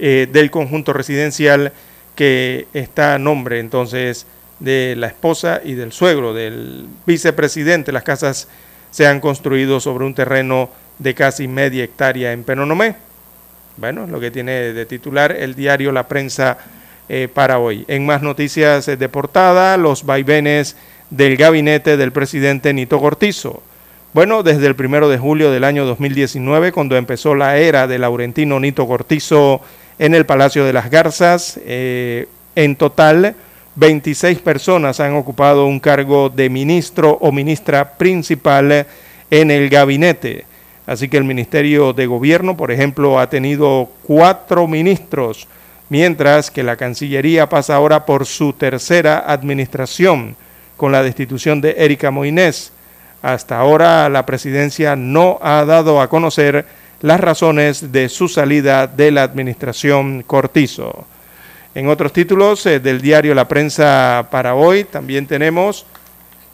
eh, 0.00 0.28
del 0.32 0.50
conjunto 0.50 0.92
residencial 0.92 1.72
que 2.20 2.66
está 2.74 3.14
a 3.14 3.18
nombre 3.18 3.60
entonces 3.60 4.26
de 4.58 4.94
la 4.94 5.06
esposa 5.06 5.62
y 5.64 5.72
del 5.72 5.90
suegro 5.90 6.34
del 6.34 6.86
vicepresidente. 7.06 7.92
Las 7.92 8.02
casas 8.02 8.46
se 8.90 9.06
han 9.06 9.20
construido 9.20 9.80
sobre 9.80 10.04
un 10.04 10.12
terreno 10.12 10.68
de 10.98 11.14
casi 11.14 11.48
media 11.48 11.82
hectárea 11.82 12.32
en 12.32 12.44
Penonomé. 12.44 12.94
Bueno, 13.78 14.06
lo 14.06 14.20
que 14.20 14.30
tiene 14.30 14.52
de 14.52 14.84
titular 14.84 15.32
el 15.32 15.54
diario 15.54 15.92
La 15.92 16.08
Prensa 16.08 16.58
eh, 17.08 17.26
para 17.32 17.58
hoy. 17.58 17.86
En 17.88 18.04
más 18.04 18.20
noticias 18.20 18.84
de 18.84 19.08
portada, 19.08 19.78
los 19.78 20.04
vaivenes 20.04 20.76
del 21.08 21.38
gabinete 21.38 21.96
del 21.96 22.12
presidente 22.12 22.74
Nito 22.74 23.00
Cortizo. 23.00 23.62
Bueno, 24.12 24.42
desde 24.42 24.66
el 24.66 24.76
primero 24.76 25.08
de 25.08 25.16
julio 25.16 25.50
del 25.50 25.64
año 25.64 25.86
2019, 25.86 26.70
cuando 26.72 26.98
empezó 26.98 27.34
la 27.34 27.56
era 27.56 27.86
de 27.86 27.98
Laurentino 27.98 28.60
Nito 28.60 28.86
Cortizo 28.86 29.62
en 30.00 30.14
el 30.14 30.24
Palacio 30.24 30.64
de 30.64 30.72
las 30.72 30.90
Garzas, 30.90 31.60
eh, 31.62 32.26
en 32.56 32.74
total 32.74 33.36
26 33.74 34.38
personas 34.38 34.98
han 34.98 35.14
ocupado 35.14 35.66
un 35.66 35.78
cargo 35.78 36.30
de 36.30 36.48
ministro 36.48 37.18
o 37.20 37.30
ministra 37.30 37.98
principal 37.98 38.86
en 39.30 39.50
el 39.50 39.68
gabinete. 39.68 40.46
Así 40.86 41.10
que 41.10 41.18
el 41.18 41.24
Ministerio 41.24 41.92
de 41.92 42.06
Gobierno, 42.06 42.56
por 42.56 42.72
ejemplo, 42.72 43.20
ha 43.20 43.28
tenido 43.28 43.90
cuatro 44.02 44.66
ministros 44.66 45.46
mientras 45.90 46.50
que 46.50 46.62
la 46.62 46.76
Cancillería 46.76 47.50
pasa 47.50 47.74
ahora 47.74 48.06
por 48.06 48.24
su 48.24 48.54
tercera 48.54 49.18
administración 49.26 50.34
con 50.78 50.92
la 50.92 51.02
destitución 51.02 51.60
de 51.60 51.74
Erika 51.76 52.10
Moinés. 52.10 52.72
Hasta 53.20 53.58
ahora 53.58 54.08
la 54.08 54.24
presidencia 54.24 54.96
no 54.96 55.38
ha 55.42 55.62
dado 55.66 56.00
a 56.00 56.08
conocer 56.08 56.64
las 57.02 57.20
razones 57.20 57.92
de 57.92 58.08
su 58.08 58.28
salida 58.28 58.86
de 58.86 59.10
la 59.10 59.22
administración 59.22 60.22
Cortizo. 60.26 61.06
En 61.74 61.88
otros 61.88 62.12
títulos 62.12 62.66
eh, 62.66 62.80
del 62.80 63.00
diario 63.00 63.34
La 63.34 63.48
Prensa 63.48 64.28
para 64.30 64.54
hoy 64.54 64.84
también 64.84 65.26
tenemos 65.26 65.86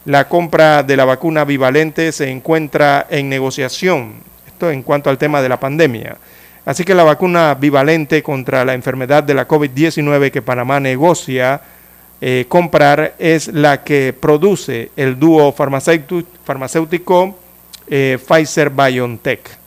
la 0.04 0.28
compra 0.28 0.84
de 0.84 0.96
la 0.96 1.04
vacuna 1.04 1.44
bivalente 1.44 2.12
se 2.12 2.30
encuentra 2.30 3.06
en 3.10 3.28
negociación. 3.28 4.14
Esto 4.46 4.70
en 4.70 4.82
cuanto 4.82 5.10
al 5.10 5.18
tema 5.18 5.42
de 5.42 5.48
la 5.48 5.58
pandemia. 5.58 6.16
Así 6.64 6.84
que 6.84 6.94
la 6.94 7.02
vacuna 7.02 7.54
bivalente 7.54 8.22
contra 8.22 8.64
la 8.64 8.74
enfermedad 8.74 9.24
de 9.24 9.34
la 9.34 9.48
COVID-19 9.48 10.30
que 10.30 10.42
Panamá 10.42 10.78
negocia 10.78 11.60
eh, 12.20 12.46
comprar 12.48 13.14
es 13.18 13.48
la 13.48 13.82
que 13.82 14.14
produce 14.18 14.90
el 14.96 15.18
dúo 15.18 15.52
farmacéutico 15.52 17.36
eh, 17.88 18.18
Pfizer 18.24 18.70
BioNTech. 18.70 19.65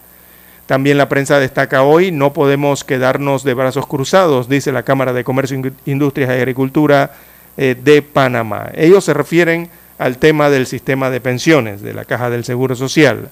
También 0.69 0.99
la 0.99 1.09
prensa 1.09 1.39
destaca 1.39 1.81
hoy, 1.81 2.11
no 2.11 2.31
podemos 2.31 2.83
quedarnos 2.83 3.43
de 3.43 3.55
brazos 3.55 3.87
cruzados, 3.87 4.47
dice 4.47 4.71
la 4.71 4.83
Cámara 4.83 5.13
de 5.13 5.23
Comercio, 5.23 5.59
Industrias 5.87 6.29
y 6.29 6.33
Agricultura 6.33 7.13
eh, 7.57 7.75
de 7.83 8.03
Panamá. 8.03 8.69
Ellos 8.75 9.03
se 9.03 9.15
refieren 9.15 9.67
al 9.97 10.19
tema 10.19 10.51
del 10.51 10.67
sistema 10.67 11.09
de 11.09 11.21
pensiones 11.21 11.81
de 11.81 11.95
la 11.95 12.05
Caja 12.05 12.29
del 12.29 12.43
Seguro 12.43 12.75
Social. 12.75 13.29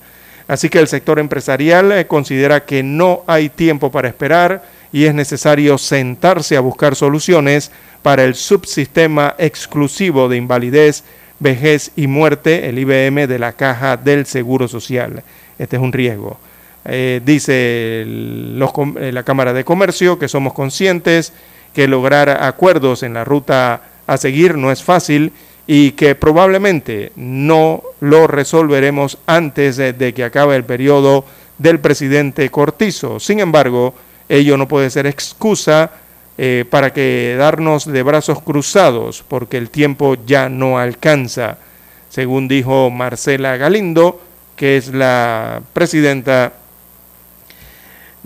Así 0.47 0.67
que 0.67 0.79
el 0.79 0.87
sector 0.87 1.19
empresarial 1.19 1.91
eh, 1.91 2.07
considera 2.07 2.65
que 2.65 2.81
no 2.81 3.21
hay 3.27 3.49
tiempo 3.49 3.91
para 3.91 4.07
esperar 4.07 4.63
y 4.91 5.05
es 5.05 5.13
necesario 5.13 5.77
sentarse 5.77 6.57
a 6.57 6.61
buscar 6.61 6.95
soluciones 6.95 7.69
para 8.01 8.23
el 8.23 8.33
subsistema 8.33 9.35
exclusivo 9.37 10.27
de 10.27 10.37
invalidez, 10.37 11.03
vejez 11.37 11.91
y 11.95 12.07
muerte, 12.07 12.67
el 12.67 12.79
IBM 12.79 13.27
de 13.27 13.37
la 13.37 13.53
Caja 13.53 13.95
del 13.95 14.25
Seguro 14.25 14.67
Social. 14.67 15.21
Este 15.59 15.75
es 15.75 15.81
un 15.83 15.93
riesgo. 15.93 16.39
Eh, 16.89 17.21
dice 17.25 17.53
eh, 17.53 19.11
la 19.13 19.23
Cámara 19.23 19.51
de 19.51 19.65
Comercio 19.65 20.17
que 20.17 20.29
somos 20.29 20.53
conscientes 20.53 21.33
que 21.73 21.85
lograr 21.85 22.29
acuerdos 22.29 23.03
en 23.03 23.13
la 23.13 23.25
ruta 23.25 23.81
a 24.07 24.15
seguir 24.15 24.57
no 24.57 24.71
es 24.71 24.81
fácil 24.81 25.33
y 25.67 25.91
que 25.91 26.15
probablemente 26.15 27.11
no 27.17 27.83
lo 27.99 28.25
resolveremos 28.25 29.17
antes 29.27 29.75
de, 29.75 30.13
que 30.13 30.23
acabe 30.23 30.55
el 30.55 30.63
periodo 30.63 31.25
del 31.57 31.81
presidente 31.81 32.49
Cortizo. 32.49 33.19
Sin 33.19 33.41
embargo, 33.41 33.93
ello 34.29 34.55
no 34.55 34.69
puede 34.69 34.89
ser 34.89 35.07
excusa 35.07 35.91
eh, 36.37 36.63
para 36.69 36.93
quedarnos 36.93 37.85
de 37.85 38.01
brazos 38.01 38.41
cruzados, 38.41 39.25
porque 39.27 39.57
el 39.57 39.69
tiempo 39.69 40.15
ya 40.25 40.47
no 40.47 40.79
alcanza, 40.79 41.57
según 42.07 42.47
dijo 42.47 42.89
Marcela 42.89 43.57
Galindo, 43.57 44.21
que 44.55 44.77
es 44.77 44.93
la 44.93 45.61
presidenta 45.73 46.53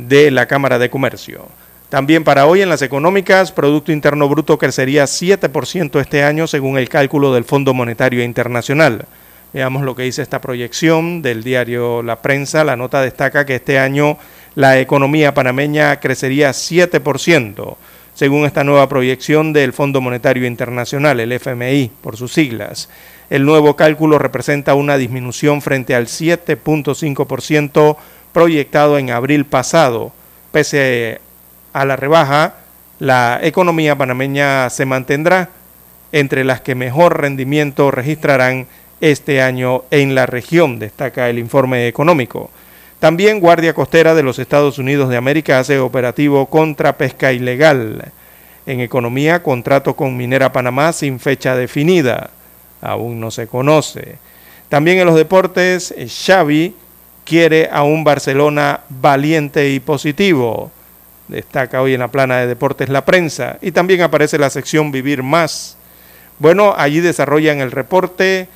de 0.07 0.31
la 0.31 0.47
Cámara 0.47 0.79
de 0.79 0.89
Comercio. 0.89 1.47
También 1.89 2.23
para 2.23 2.45
hoy 2.47 2.61
en 2.61 2.69
las 2.69 2.81
económicas, 2.81 3.51
Producto 3.51 3.91
Interno 3.91 4.29
Bruto 4.29 4.57
crecería 4.57 5.03
7% 5.03 5.99
este 5.99 6.23
año 6.23 6.47
según 6.47 6.77
el 6.77 6.87
cálculo 6.87 7.33
del 7.33 7.43
Fondo 7.43 7.73
Monetario 7.73 8.23
Internacional. 8.23 9.05
Veamos 9.53 9.83
lo 9.83 9.93
que 9.95 10.03
dice 10.03 10.21
esta 10.21 10.39
proyección 10.39 11.21
del 11.21 11.43
diario 11.43 12.01
La 12.01 12.21
Prensa. 12.21 12.63
La 12.63 12.77
nota 12.77 13.01
destaca 13.01 13.45
que 13.45 13.55
este 13.55 13.77
año 13.77 14.17
la 14.55 14.79
economía 14.79 15.33
panameña 15.33 15.99
crecería 15.99 16.51
7%, 16.51 17.75
según 18.13 18.45
esta 18.45 18.63
nueva 18.63 18.87
proyección 18.87 19.51
del 19.51 19.73
Fondo 19.73 19.99
Monetario 19.99 20.47
Internacional, 20.47 21.19
el 21.19 21.33
FMI, 21.33 21.91
por 22.01 22.15
sus 22.15 22.31
siglas. 22.31 22.87
El 23.29 23.43
nuevo 23.45 23.75
cálculo 23.75 24.17
representa 24.17 24.75
una 24.75 24.95
disminución 24.97 25.61
frente 25.61 25.95
al 25.95 26.07
7.5% 26.07 27.97
proyectado 28.33 28.97
en 28.97 29.11
abril 29.11 29.45
pasado. 29.45 30.11
Pese 30.51 31.21
a 31.73 31.85
la 31.85 31.95
rebaja, 31.95 32.55
la 32.99 33.39
economía 33.41 33.97
panameña 33.97 34.69
se 34.69 34.85
mantendrá 34.85 35.49
entre 36.11 36.43
las 36.43 36.61
que 36.61 36.75
mejor 36.75 37.21
rendimiento 37.21 37.89
registrarán 37.91 38.67
este 38.99 39.41
año 39.41 39.83
en 39.91 40.13
la 40.13 40.25
región, 40.25 40.77
destaca 40.77 41.29
el 41.29 41.39
informe 41.39 41.87
económico. 41.87 42.51
También 42.99 43.39
Guardia 43.39 43.73
Costera 43.73 44.13
de 44.13 44.21
los 44.21 44.37
Estados 44.37 44.77
Unidos 44.77 45.09
de 45.09 45.17
América 45.17 45.57
hace 45.57 45.79
operativo 45.79 46.45
contra 46.45 46.97
pesca 46.97 47.33
ilegal. 47.33 48.11
En 48.67 48.79
economía, 48.79 49.41
contrato 49.41 49.95
con 49.95 50.15
Minera 50.15 50.51
Panamá 50.51 50.93
sin 50.93 51.19
fecha 51.19 51.55
definida. 51.55 52.29
Aún 52.79 53.19
no 53.19 53.31
se 53.31 53.47
conoce. 53.47 54.17
También 54.69 54.99
en 54.99 55.07
los 55.07 55.15
deportes, 55.15 55.95
Xavi 56.25 56.75
quiere 57.25 57.69
a 57.71 57.83
un 57.83 58.03
Barcelona 58.03 58.81
valiente 58.89 59.69
y 59.69 59.79
positivo. 59.79 60.71
Destaca 61.27 61.81
hoy 61.81 61.93
en 61.93 62.01
la 62.01 62.09
plana 62.09 62.39
de 62.39 62.47
deportes 62.47 62.89
la 62.89 63.05
prensa. 63.05 63.57
Y 63.61 63.71
también 63.71 64.01
aparece 64.01 64.37
la 64.37 64.49
sección 64.49 64.91
Vivir 64.91 65.23
Más. 65.23 65.77
Bueno, 66.39 66.73
allí 66.75 66.99
desarrollan 66.99 67.59
el 67.59 67.71
reporte 67.71 68.47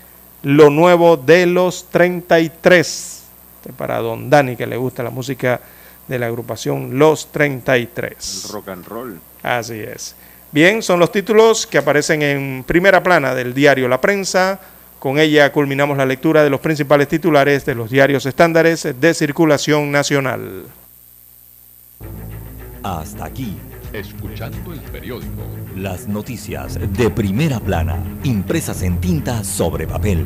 lo 0.43 0.69
nuevo 0.69 1.17
de 1.17 1.45
los 1.45 1.89
33. 1.89 3.23
Este 3.57 3.73
para 3.73 3.99
don 3.99 4.29
Dani, 4.29 4.55
que 4.55 4.67
le 4.67 4.77
gusta 4.77 5.03
la 5.03 5.09
música 5.09 5.59
de 6.07 6.19
la 6.19 6.27
agrupación 6.27 6.99
Los 6.99 7.31
33. 7.31 8.49
rock 8.51 8.69
and 8.69 8.85
roll. 8.85 9.19
Así 9.41 9.79
es. 9.79 10.15
Bien, 10.51 10.83
son 10.83 10.99
los 10.99 11.11
títulos 11.11 11.65
que 11.65 11.79
aparecen 11.79 12.21
en 12.21 12.63
primera 12.65 13.01
plana 13.01 13.33
del 13.33 13.53
diario 13.53 13.87
La 13.87 13.99
Prensa. 13.99 14.59
Con 14.99 15.19
ella 15.19 15.51
culminamos 15.51 15.97
la 15.97 16.05
lectura 16.05 16.43
de 16.43 16.49
los 16.49 16.59
principales 16.59 17.07
titulares 17.07 17.65
de 17.65 17.75
los 17.75 17.89
diarios 17.89 18.25
estándares 18.25 18.87
de 18.99 19.13
circulación 19.13 19.91
nacional. 19.91 20.63
Hasta 22.83 23.25
aquí. 23.25 23.57
Escuchando 23.93 24.73
el 24.73 24.79
periódico. 24.79 25.43
Las 25.75 26.07
noticias 26.07 26.77
de 26.97 27.09
primera 27.09 27.59
plana, 27.59 28.03
impresas 28.23 28.81
en 28.81 28.99
tinta 28.99 29.43
sobre 29.43 29.87
papel. 29.87 30.25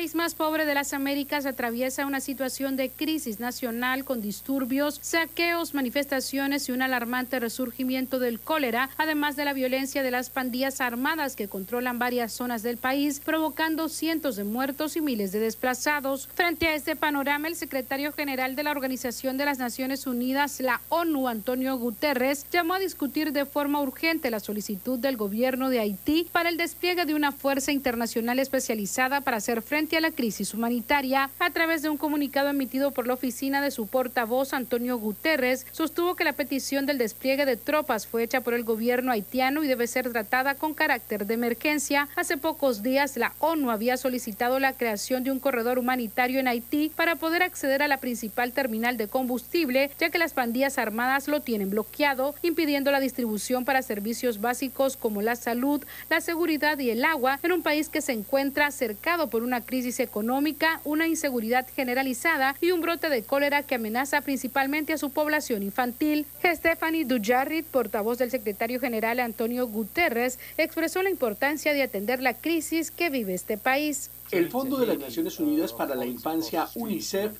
País 0.00 0.14
más 0.14 0.34
pobre 0.34 0.64
de 0.64 0.72
las 0.72 0.94
Américas 0.94 1.44
atraviesa 1.44 2.06
una 2.06 2.20
situación 2.20 2.74
de 2.74 2.88
crisis 2.88 3.38
nacional 3.38 4.06
con 4.06 4.22
disturbios, 4.22 4.98
saqueos, 5.02 5.74
manifestaciones 5.74 6.66
y 6.66 6.72
un 6.72 6.80
alarmante 6.80 7.38
resurgimiento 7.38 8.18
del 8.18 8.40
cólera, 8.40 8.88
además 8.96 9.36
de 9.36 9.44
la 9.44 9.52
violencia 9.52 10.02
de 10.02 10.10
las 10.10 10.30
pandillas 10.30 10.80
armadas 10.80 11.36
que 11.36 11.48
controlan 11.48 11.98
varias 11.98 12.32
zonas 12.32 12.62
del 12.62 12.78
país, 12.78 13.20
provocando 13.20 13.90
cientos 13.90 14.36
de 14.36 14.44
muertos 14.44 14.96
y 14.96 15.02
miles 15.02 15.32
de 15.32 15.40
desplazados. 15.40 16.28
Frente 16.34 16.68
a 16.68 16.74
este 16.74 16.96
panorama, 16.96 17.48
el 17.48 17.56
secretario 17.56 18.10
general 18.12 18.56
de 18.56 18.62
la 18.62 18.70
Organización 18.70 19.36
de 19.36 19.44
las 19.44 19.58
Naciones 19.58 20.06
Unidas, 20.06 20.60
la 20.60 20.80
ONU, 20.88 21.28
Antonio 21.28 21.76
Guterres, 21.76 22.46
llamó 22.50 22.72
a 22.72 22.78
discutir 22.78 23.32
de 23.32 23.44
forma 23.44 23.82
urgente 23.82 24.30
la 24.30 24.40
solicitud 24.40 24.98
del 24.98 25.18
gobierno 25.18 25.68
de 25.68 25.80
Haití 25.80 26.26
para 26.32 26.48
el 26.48 26.56
despliegue 26.56 27.04
de 27.04 27.14
una 27.14 27.32
fuerza 27.32 27.70
internacional 27.70 28.38
especializada 28.38 29.20
para 29.20 29.36
hacer 29.36 29.60
frente 29.60 29.89
a 29.96 30.00
la 30.00 30.10
crisis 30.10 30.54
humanitaria. 30.54 31.30
A 31.38 31.50
través 31.50 31.82
de 31.82 31.88
un 31.88 31.96
comunicado 31.96 32.48
emitido 32.48 32.90
por 32.92 33.06
la 33.06 33.14
oficina 33.14 33.60
de 33.60 33.70
su 33.70 33.86
portavoz, 33.86 34.52
Antonio 34.52 34.98
Guterres, 34.98 35.66
sostuvo 35.72 36.14
que 36.14 36.24
la 36.24 36.32
petición 36.32 36.86
del 36.86 36.98
despliegue 36.98 37.44
de 37.44 37.56
tropas 37.56 38.06
fue 38.06 38.22
hecha 38.22 38.40
por 38.40 38.54
el 38.54 38.64
gobierno 38.64 39.12
haitiano 39.12 39.64
y 39.64 39.68
debe 39.68 39.86
ser 39.86 40.10
tratada 40.12 40.54
con 40.54 40.74
carácter 40.74 41.26
de 41.26 41.34
emergencia. 41.34 42.08
Hace 42.16 42.36
pocos 42.36 42.82
días, 42.82 43.16
la 43.16 43.32
ONU 43.38 43.70
había 43.70 43.96
solicitado 43.96 44.60
la 44.60 44.74
creación 44.74 45.24
de 45.24 45.32
un 45.32 45.40
corredor 45.40 45.78
humanitario 45.78 46.38
en 46.38 46.48
Haití 46.48 46.92
para 46.94 47.16
poder 47.16 47.42
acceder 47.42 47.82
a 47.82 47.88
la 47.88 47.98
principal 47.98 48.52
terminal 48.52 48.96
de 48.96 49.08
combustible, 49.08 49.90
ya 49.98 50.10
que 50.10 50.18
las 50.18 50.34
pandillas 50.34 50.78
armadas 50.78 51.28
lo 51.28 51.40
tienen 51.40 51.70
bloqueado, 51.70 52.34
impidiendo 52.42 52.90
la 52.90 53.00
distribución 53.00 53.64
para 53.64 53.82
servicios 53.82 54.40
básicos 54.40 54.96
como 54.96 55.22
la 55.22 55.36
salud, 55.36 55.82
la 56.08 56.20
seguridad 56.20 56.78
y 56.78 56.90
el 56.90 57.04
agua 57.04 57.38
en 57.42 57.52
un 57.52 57.62
país 57.62 57.88
que 57.88 58.00
se 58.00 58.12
encuentra 58.12 58.70
cercado 58.70 59.28
por 59.30 59.42
una 59.42 59.60
crisis 59.60 59.79
económica, 60.00 60.80
una 60.84 61.06
inseguridad 61.06 61.66
generalizada 61.74 62.54
y 62.60 62.70
un 62.70 62.80
brote 62.80 63.08
de 63.08 63.22
cólera 63.22 63.62
que 63.62 63.76
amenaza 63.76 64.20
principalmente 64.20 64.92
a 64.92 64.98
su 64.98 65.10
población 65.10 65.62
infantil. 65.62 66.26
Stephanie 66.44 67.04
Dujarric, 67.04 67.64
portavoz 67.66 68.18
del 68.18 68.30
secretario 68.30 68.80
general 68.80 69.20
Antonio 69.20 69.66
Guterres, 69.66 70.38
expresó 70.56 71.02
la 71.02 71.10
importancia 71.10 71.72
de 71.72 71.82
atender 71.82 72.20
la 72.20 72.34
crisis 72.34 72.90
que 72.90 73.10
vive 73.10 73.34
este 73.34 73.58
país. 73.58 74.10
El 74.32 74.48
Fondo 74.48 74.76
de 74.76 74.86
las 74.86 74.98
Naciones 74.98 75.40
Unidas 75.40 75.72
para 75.72 75.96
la 75.96 76.06
Infancia, 76.06 76.68
UNICEF, 76.76 77.32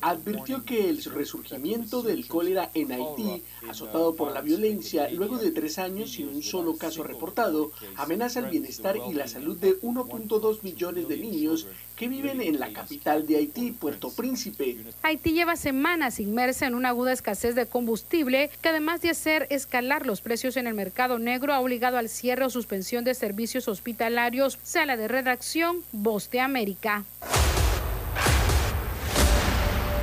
advirtió 0.00 0.64
que 0.64 0.88
el 0.88 1.04
resurgimiento 1.04 2.02
del 2.02 2.26
cólera 2.26 2.70
en 2.74 2.90
Haití, 2.90 3.44
azotado 3.68 4.16
por 4.16 4.32
la 4.32 4.40
violencia, 4.40 5.08
luego 5.10 5.38
de 5.38 5.52
tres 5.52 5.78
años 5.78 6.10
sin 6.10 6.28
un 6.28 6.42
solo 6.42 6.76
caso 6.76 7.04
reportado, 7.04 7.70
amenaza 7.96 8.40
el 8.40 8.46
bienestar 8.46 8.96
y 9.08 9.12
la 9.12 9.28
salud 9.28 9.56
de 9.56 9.80
1.2 9.80 10.62
millones 10.62 11.06
de 11.06 11.16
niños 11.16 11.66
que 12.00 12.08
viven 12.08 12.40
en 12.40 12.58
la 12.58 12.72
capital 12.72 13.26
de 13.26 13.36
Haití, 13.36 13.72
Puerto 13.72 14.10
Príncipe. 14.10 14.74
Haití 15.02 15.32
lleva 15.32 15.54
semanas 15.54 16.18
inmersa 16.18 16.66
en 16.66 16.74
una 16.74 16.88
aguda 16.88 17.12
escasez 17.12 17.54
de 17.54 17.66
combustible 17.66 18.48
que 18.62 18.70
además 18.70 19.02
de 19.02 19.10
hacer 19.10 19.46
escalar 19.50 20.06
los 20.06 20.22
precios 20.22 20.56
en 20.56 20.66
el 20.66 20.72
mercado 20.72 21.18
negro 21.18 21.52
ha 21.52 21.60
obligado 21.60 21.98
al 21.98 22.08
cierre 22.08 22.46
o 22.46 22.48
suspensión 22.48 23.04
de 23.04 23.14
servicios 23.14 23.68
hospitalarios. 23.68 24.58
Sala 24.62 24.96
de 24.96 25.08
redacción, 25.08 25.84
Voz 25.92 26.30
de 26.30 26.40
América. 26.40 27.04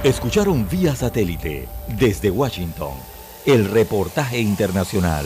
Escucharon 0.04 0.70
vía 0.70 0.96
satélite 0.96 1.68
desde 1.98 2.30
Washington 2.30 2.94
el 3.48 3.66
reportaje 3.72 4.38
internacional. 4.38 5.26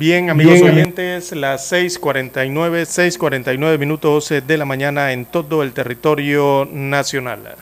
Bien, 0.00 0.30
amigos 0.30 0.62
oyentes, 0.62 1.32
las 1.32 1.70
6:49, 1.70 2.86
6:49 2.86 3.76
minutos 3.76 4.30
de 4.30 4.56
la 4.56 4.64
mañana 4.64 5.12
en 5.12 5.26
todo 5.26 5.62
el 5.62 5.74
territorio 5.74 6.66
nacional. 6.72 7.54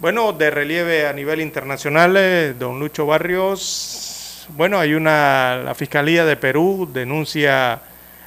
Bueno, 0.00 0.32
de 0.32 0.50
relieve 0.50 1.06
a 1.06 1.12
nivel 1.12 1.40
internacional, 1.40 2.16
eh, 2.16 2.54
don 2.58 2.80
Lucho 2.80 3.06
Barrios, 3.06 4.48
bueno, 4.56 4.80
hay 4.80 4.94
una, 4.94 5.62
la 5.64 5.76
Fiscalía 5.76 6.24
de 6.24 6.36
Perú 6.36 6.90
denuncia 6.92 7.82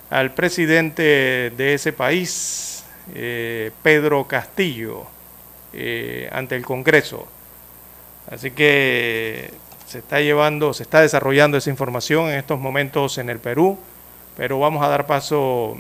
al 0.10 0.34
presidente 0.34 1.52
de 1.58 1.74
ese 1.74 1.92
país, 1.92 2.86
eh, 3.14 3.72
Pedro 3.84 4.26
Castillo, 4.26 5.04
eh, 5.74 6.30
ante 6.32 6.56
el 6.56 6.64
Congreso. 6.64 7.28
Así 8.32 8.52
que 8.52 9.52
se 9.92 10.00
está 10.00 10.22
llevando, 10.22 10.74
se 10.74 10.84
está 10.84 11.02
desarrollando 11.02 11.58
esa 11.58 11.70
información 11.70 12.30
en 12.30 12.40
estos 12.40 12.58
momentos 12.58 13.18
en 13.18 13.30
el 13.30 13.40
Perú, 13.40 13.78
pero 14.38 14.58
vamos 14.58 14.82
a 14.84 14.88
dar 14.88 15.06
paso 15.06 15.78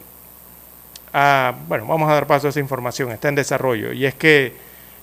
a, 1.13 1.55
bueno, 1.69 1.85
vamos 1.87 2.09
a 2.09 2.13
dar 2.13 2.27
paso 2.27 2.47
a 2.47 2.49
esa 2.49 2.59
información, 2.59 3.11
está 3.11 3.29
en 3.29 3.35
desarrollo, 3.35 3.93
y 3.93 4.05
es 4.05 4.13
que 4.13 4.53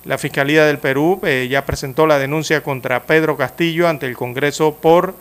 la 0.05 0.19
Fiscalía 0.19 0.67
del 0.67 0.79
Perú 0.79 1.21
eh, 1.25 1.49
ya 1.51 1.65
presentó 1.65 2.07
la 2.07 2.19
denuncia 2.19 2.63
contra 2.63 3.05
Pedro 3.05 3.39
Castillo 3.39 3.89
ante 3.89 4.05
el 4.05 4.15
Congreso 4.15 4.75
por 4.75 5.15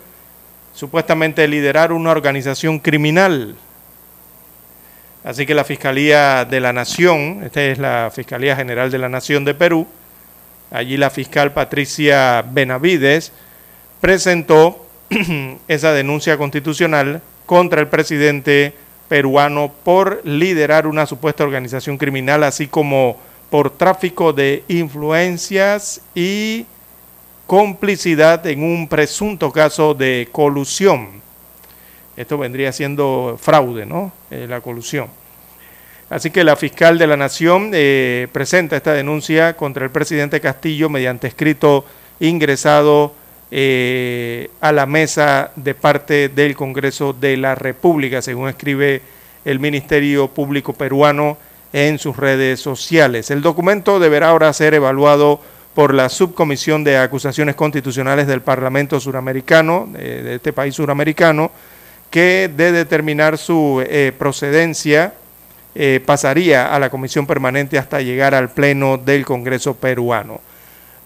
supuestamente 0.74 1.48
liderar 1.48 1.92
una 1.92 2.10
organización 2.10 2.78
criminal. 2.78 3.56
Así 5.24 5.46
que 5.46 5.54
la 5.54 5.64
Fiscalía 5.64 6.44
de 6.44 6.60
la 6.60 6.74
Nación, 6.74 7.40
esta 7.42 7.62
es 7.62 7.78
la 7.78 8.10
Fiscalía 8.14 8.54
General 8.54 8.90
de 8.90 8.98
la 8.98 9.08
Nación 9.08 9.46
de 9.46 9.54
Perú, 9.54 9.86
allí 10.70 10.98
la 10.98 11.08
fiscal 11.08 11.52
Patricia 11.52 12.44
Benavides, 12.46 13.32
presentó 14.00 14.84
esa 15.68 15.92
denuncia 15.92 16.36
constitucional 16.36 17.22
contra 17.46 17.80
el 17.80 17.88
presidente 17.88 18.74
peruano 19.08 19.72
por 19.84 20.20
liderar 20.24 20.86
una 20.86 21.06
supuesta 21.06 21.44
organización 21.44 21.96
criminal, 21.96 22.44
así 22.44 22.66
como 22.68 23.16
por 23.50 23.70
tráfico 23.70 24.32
de 24.32 24.64
influencias 24.68 26.02
y 26.14 26.66
complicidad 27.46 28.46
en 28.46 28.62
un 28.62 28.88
presunto 28.88 29.50
caso 29.50 29.94
de 29.94 30.28
colusión. 30.30 31.22
Esto 32.16 32.36
vendría 32.36 32.72
siendo 32.72 33.38
fraude, 33.40 33.86
¿no? 33.86 34.12
Eh, 34.30 34.46
la 34.48 34.60
colusión. 34.60 35.08
Así 36.10 36.30
que 36.30 36.44
la 36.44 36.56
fiscal 36.56 36.98
de 36.98 37.06
la 37.06 37.16
Nación 37.16 37.70
eh, 37.72 38.28
presenta 38.32 38.76
esta 38.76 38.92
denuncia 38.92 39.56
contra 39.56 39.84
el 39.84 39.90
presidente 39.90 40.40
Castillo 40.40 40.88
mediante 40.88 41.28
escrito 41.28 41.84
ingresado 42.20 43.14
eh, 43.50 44.50
a 44.60 44.72
la 44.72 44.86
mesa 44.86 45.52
de 45.56 45.74
parte 45.74 46.28
del 46.28 46.54
Congreso 46.54 47.12
de 47.12 47.36
la 47.36 47.54
República, 47.54 48.22
según 48.22 48.48
escribe 48.48 49.02
el 49.44 49.60
Ministerio 49.60 50.28
Público 50.28 50.72
Peruano 50.72 51.38
en 51.72 51.98
sus 51.98 52.16
redes 52.16 52.60
sociales. 52.60 53.30
El 53.30 53.42
documento 53.42 53.98
deberá 53.98 54.30
ahora 54.30 54.52
ser 54.52 54.74
evaluado 54.74 55.40
por 55.74 55.94
la 55.94 56.08
Subcomisión 56.08 56.82
de 56.82 56.98
Acusaciones 56.98 57.54
Constitucionales 57.54 58.26
del 58.26 58.40
Parlamento 58.42 58.98
Suramericano, 58.98 59.88
de 59.92 60.34
este 60.34 60.52
país 60.52 60.74
suramericano, 60.74 61.52
que 62.10 62.50
de 62.54 62.72
determinar 62.72 63.38
su 63.38 63.84
eh, 63.86 64.12
procedencia 64.18 65.14
eh, 65.74 66.00
pasaría 66.04 66.74
a 66.74 66.78
la 66.78 66.90
Comisión 66.90 67.26
Permanente 67.26 67.78
hasta 67.78 68.00
llegar 68.00 68.34
al 68.34 68.50
Pleno 68.50 68.96
del 68.96 69.24
Congreso 69.24 69.74
peruano. 69.74 70.40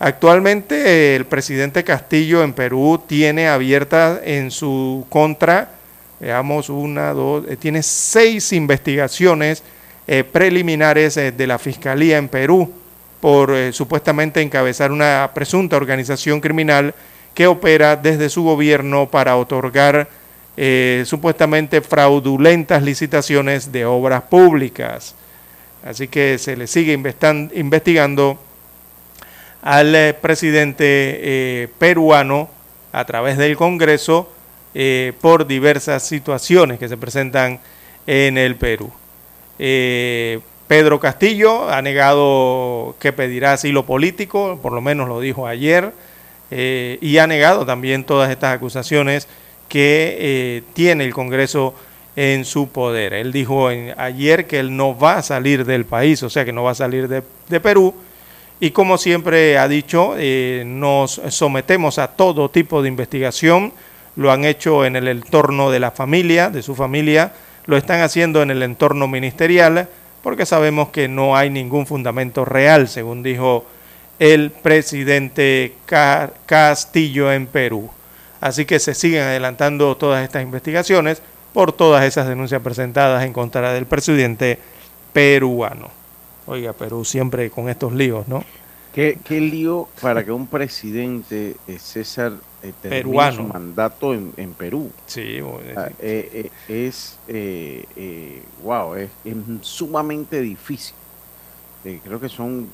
Actualmente 0.04 1.14
el 1.14 1.26
presidente 1.26 1.84
Castillo 1.84 2.42
en 2.42 2.54
Perú 2.54 3.00
tiene 3.06 3.46
abierta 3.46 4.20
en 4.24 4.50
su 4.50 5.06
contra, 5.08 5.70
veamos, 6.18 6.70
una, 6.70 7.12
dos, 7.12 7.44
eh, 7.48 7.54
tiene 7.56 7.84
seis 7.84 8.52
investigaciones 8.52 9.62
eh, 10.08 10.24
preliminares 10.24 11.16
eh, 11.18 11.30
de 11.30 11.46
la 11.46 11.56
Fiscalía 11.56 12.18
en 12.18 12.26
Perú 12.26 12.72
por 13.20 13.54
supuestamente 13.72 14.42
encabezar 14.42 14.90
una 14.90 15.30
presunta 15.32 15.76
organización 15.76 16.40
criminal 16.40 16.92
que 17.32 17.46
opera 17.46 17.94
desde 17.94 18.28
su 18.28 18.42
gobierno 18.42 19.08
para 19.08 19.36
otorgar 19.36 20.08
supuestamente 21.04 21.80
fraudulentas 21.80 22.82
licitaciones 22.82 23.70
de 23.70 23.84
obras 23.84 24.22
públicas. 24.22 25.14
Así 25.84 26.08
que 26.08 26.38
se 26.38 26.56
le 26.56 26.66
sigue 26.66 26.92
investigando 27.54 28.40
al 29.62 29.94
eh, 29.94 30.12
presidente 30.12 30.84
eh, 30.84 31.68
peruano 31.78 32.50
a 32.92 33.04
través 33.04 33.38
del 33.38 33.56
Congreso 33.56 34.30
eh, 34.74 35.12
por 35.20 35.46
diversas 35.46 36.02
situaciones 36.02 36.78
que 36.78 36.88
se 36.88 36.96
presentan 36.96 37.60
en 38.06 38.36
el 38.36 38.56
Perú. 38.56 38.90
Pedro 40.66 40.98
Castillo 40.98 41.70
ha 41.70 41.80
negado 41.82 42.96
que 42.98 43.12
pedirá 43.12 43.52
asilo 43.52 43.86
político, 43.86 44.58
por 44.60 44.72
lo 44.72 44.80
menos 44.80 45.08
lo 45.08 45.20
dijo 45.20 45.46
ayer, 45.46 45.92
y 46.50 47.18
ha 47.18 47.26
negado 47.28 47.64
también 47.64 48.02
todas 48.02 48.30
estas 48.30 48.56
acusaciones 48.56 49.28
que 49.68 50.64
tiene 50.72 51.04
el 51.04 51.14
Congreso 51.14 51.74
en 52.16 52.44
su 52.44 52.70
poder. 52.70 53.12
Él 53.12 53.30
dijo 53.30 53.68
ayer 53.68 54.46
que 54.48 54.58
él 54.58 54.76
no 54.76 54.98
va 54.98 55.18
a 55.18 55.22
salir 55.22 55.64
del 55.64 55.84
país, 55.84 56.22
o 56.24 56.30
sea 56.30 56.44
que 56.44 56.52
no 56.52 56.64
va 56.64 56.72
a 56.72 56.74
salir 56.74 57.06
de 57.06 57.60
Perú, 57.60 57.94
y 58.62 58.70
como 58.70 58.96
siempre 58.96 59.58
ha 59.58 59.66
dicho, 59.66 60.14
eh, 60.16 60.62
nos 60.64 61.20
sometemos 61.30 61.98
a 61.98 62.12
todo 62.12 62.48
tipo 62.48 62.80
de 62.80 62.86
investigación. 62.86 63.72
Lo 64.14 64.30
han 64.30 64.44
hecho 64.44 64.84
en 64.84 64.94
el 64.94 65.08
entorno 65.08 65.72
de 65.72 65.80
la 65.80 65.90
familia, 65.90 66.48
de 66.48 66.62
su 66.62 66.76
familia, 66.76 67.32
lo 67.66 67.76
están 67.76 68.02
haciendo 68.02 68.40
en 68.40 68.52
el 68.52 68.62
entorno 68.62 69.08
ministerial, 69.08 69.88
porque 70.22 70.46
sabemos 70.46 70.90
que 70.90 71.08
no 71.08 71.36
hay 71.36 71.50
ningún 71.50 71.88
fundamento 71.88 72.44
real, 72.44 72.86
según 72.86 73.24
dijo 73.24 73.64
el 74.20 74.52
presidente 74.52 75.74
Castillo 76.46 77.32
en 77.32 77.48
Perú. 77.48 77.90
Así 78.40 78.64
que 78.64 78.78
se 78.78 78.94
siguen 78.94 79.22
adelantando 79.22 79.96
todas 79.96 80.22
estas 80.22 80.44
investigaciones 80.44 81.20
por 81.52 81.72
todas 81.72 82.04
esas 82.04 82.28
denuncias 82.28 82.62
presentadas 82.62 83.24
en 83.24 83.32
contra 83.32 83.72
del 83.72 83.86
presidente 83.86 84.60
peruano. 85.12 86.01
Oiga, 86.46 86.72
Perú 86.72 87.04
siempre 87.04 87.50
con 87.50 87.68
estos 87.68 87.92
líos, 87.92 88.26
¿no? 88.28 88.44
¿Qué, 88.92 89.18
qué 89.24 89.40
lío 89.40 89.88
para 90.02 90.22
que 90.24 90.32
un 90.32 90.46
presidente, 90.46 91.56
eh, 91.66 91.78
César, 91.78 92.32
eh, 92.62 92.72
termine 92.82 93.32
su 93.32 93.42
mandato 93.42 94.12
en, 94.12 94.34
en 94.36 94.52
Perú? 94.52 94.90
Sí, 95.06 95.38
ah, 95.74 95.88
eh, 95.98 96.50
es, 96.68 97.18
wow, 98.62 98.94
es, 98.94 99.10
sumamente 99.62 100.42
difícil. 100.42 100.94
creo 101.82 102.20
que 102.20 102.28
son, 102.28 102.68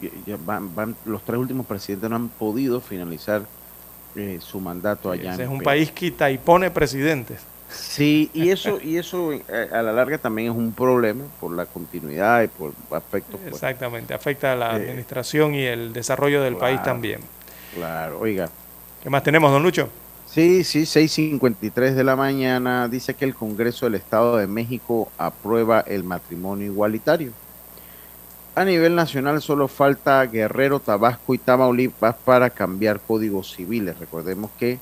van, 0.44 0.74
van, 0.74 0.96
los 1.04 1.22
tres 1.22 1.38
últimos 1.38 1.66
presidentes 1.66 2.10
no 2.10 2.16
han 2.16 2.28
podido 2.28 2.80
finalizar 2.80 3.42
su 4.40 4.58
mandato 4.58 5.12
allá. 5.12 5.34
es 5.34 5.48
un 5.48 5.60
país 5.60 5.92
quita 5.92 6.28
y 6.32 6.38
pone 6.38 6.72
presidentes. 6.72 7.38
Sí, 7.70 8.30
y 8.32 8.48
eso, 8.48 8.78
y 8.82 8.96
eso 8.96 9.32
eh, 9.32 9.42
a 9.72 9.82
la 9.82 9.92
larga 9.92 10.16
también 10.16 10.50
es 10.50 10.56
un 10.56 10.72
problema 10.72 11.24
por 11.38 11.52
la 11.52 11.66
continuidad 11.66 12.42
y 12.42 12.48
por 12.48 12.72
aspectos. 12.90 13.38
Pues, 13.40 13.54
Exactamente, 13.54 14.14
afecta 14.14 14.52
a 14.52 14.56
la 14.56 14.72
eh, 14.72 14.76
administración 14.76 15.54
y 15.54 15.64
el 15.64 15.92
desarrollo 15.92 16.42
del 16.42 16.56
país 16.56 16.82
también. 16.82 17.20
Claro, 17.74 18.20
oiga. 18.20 18.48
¿Qué 19.02 19.10
más 19.10 19.22
tenemos, 19.22 19.52
don 19.52 19.62
Lucho? 19.62 19.88
Sí, 20.26 20.64
sí, 20.64 20.82
6.53 20.82 21.94
de 21.94 22.04
la 22.04 22.16
mañana 22.16 22.88
dice 22.88 23.14
que 23.14 23.24
el 23.24 23.34
Congreso 23.34 23.86
del 23.86 23.96
Estado 23.96 24.36
de 24.36 24.46
México 24.46 25.10
aprueba 25.18 25.80
el 25.80 26.04
matrimonio 26.04 26.66
igualitario. 26.66 27.32
A 28.54 28.64
nivel 28.64 28.94
nacional 28.94 29.40
solo 29.40 29.68
falta 29.68 30.24
Guerrero, 30.26 30.80
Tabasco 30.80 31.32
y 31.32 31.38
Tamaulipas 31.38 32.16
para 32.24 32.50
cambiar 32.50 32.98
códigos 32.98 33.54
civiles. 33.54 33.98
Recordemos 33.98 34.50
que 34.58 34.78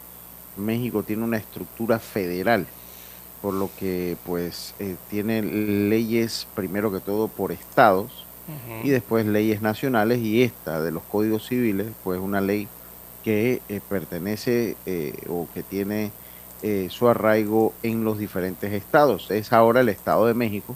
México 0.56 1.02
tiene 1.02 1.24
una 1.24 1.36
estructura 1.36 1.98
federal 1.98 2.66
por 3.40 3.54
lo 3.54 3.70
que 3.78 4.16
pues 4.24 4.74
eh, 4.78 4.96
tiene 5.10 5.42
leyes 5.42 6.46
primero 6.54 6.90
que 6.92 7.00
todo 7.00 7.28
por 7.28 7.52
estados 7.52 8.24
y 8.84 8.90
después 8.90 9.26
leyes 9.26 9.60
nacionales 9.60 10.20
y 10.20 10.44
esta 10.44 10.80
de 10.80 10.92
los 10.92 11.02
códigos 11.02 11.48
civiles 11.48 11.88
pues 12.04 12.20
una 12.20 12.40
ley 12.40 12.68
que 13.24 13.60
eh, 13.68 13.80
pertenece 13.88 14.76
eh, 14.86 15.14
o 15.28 15.48
que 15.52 15.62
tiene 15.62 16.12
su 16.88 17.08
arraigo 17.08 17.72
en 17.84 18.02
los 18.02 18.18
diferentes 18.18 18.72
estados. 18.72 19.30
Es 19.30 19.52
ahora 19.52 19.82
el 19.82 19.88
Estado 19.88 20.26
de 20.26 20.34
México, 20.34 20.74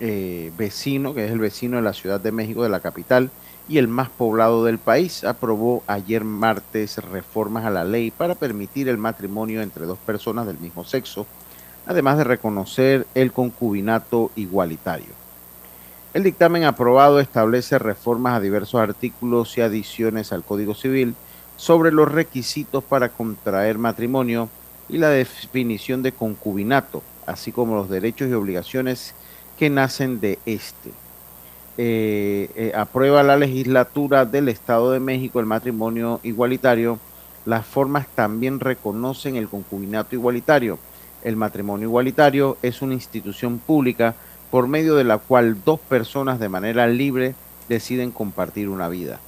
vecino, 0.00 1.14
que 1.14 1.26
es 1.26 1.30
el 1.30 1.38
vecino 1.38 1.76
de 1.76 1.82
la 1.82 1.92
Ciudad 1.92 2.18
de 2.18 2.32
México, 2.32 2.64
de 2.64 2.68
la 2.68 2.80
capital, 2.80 3.30
y 3.68 3.78
el 3.78 3.86
más 3.86 4.08
poblado 4.08 4.64
del 4.64 4.78
país, 4.78 5.22
aprobó 5.22 5.84
ayer 5.86 6.24
martes 6.24 6.98
reformas 6.98 7.64
a 7.64 7.70
la 7.70 7.84
ley 7.84 8.10
para 8.10 8.34
permitir 8.34 8.88
el 8.88 8.98
matrimonio 8.98 9.62
entre 9.62 9.86
dos 9.86 9.98
personas 9.98 10.48
del 10.48 10.58
mismo 10.58 10.84
sexo 10.84 11.28
además 11.86 12.18
de 12.18 12.24
reconocer 12.24 13.06
el 13.14 13.32
concubinato 13.32 14.30
igualitario. 14.36 15.12
El 16.14 16.22
dictamen 16.22 16.64
aprobado 16.64 17.18
establece 17.18 17.78
reformas 17.78 18.34
a 18.34 18.40
diversos 18.40 18.80
artículos 18.80 19.58
y 19.58 19.62
adiciones 19.62 20.32
al 20.32 20.44
Código 20.44 20.74
Civil 20.74 21.14
sobre 21.56 21.92
los 21.92 22.10
requisitos 22.10 22.84
para 22.84 23.08
contraer 23.08 23.78
matrimonio 23.78 24.48
y 24.88 24.98
la 24.98 25.08
definición 25.08 26.02
de 26.02 26.12
concubinato, 26.12 27.02
así 27.26 27.52
como 27.52 27.74
los 27.74 27.90
derechos 27.90 28.28
y 28.28 28.32
obligaciones 28.32 29.14
que 29.58 29.70
nacen 29.70 30.20
de 30.20 30.38
este. 30.46 30.90
Eh, 31.76 32.50
eh, 32.54 32.72
aprueba 32.76 33.24
la 33.24 33.36
legislatura 33.36 34.24
del 34.24 34.48
Estado 34.48 34.92
de 34.92 35.00
México 35.00 35.40
el 35.40 35.46
matrimonio 35.46 36.20
igualitario. 36.22 37.00
Las 37.44 37.66
formas 37.66 38.06
también 38.14 38.60
reconocen 38.60 39.34
el 39.34 39.48
concubinato 39.48 40.14
igualitario 40.14 40.78
el 41.24 41.36
matrimonio 41.36 41.88
igualitario 41.88 42.56
es 42.62 42.82
una 42.82 42.94
institución 42.94 43.58
pública 43.58 44.14
por 44.50 44.68
medio 44.68 44.94
de 44.94 45.04
la 45.04 45.18
cual 45.18 45.56
dos 45.64 45.80
personas 45.80 46.38
de 46.38 46.48
manera 46.48 46.86
libre 46.86 47.34
deciden 47.68 48.12
compartir 48.12 48.68
una 48.68 48.88
vida, 48.88 49.18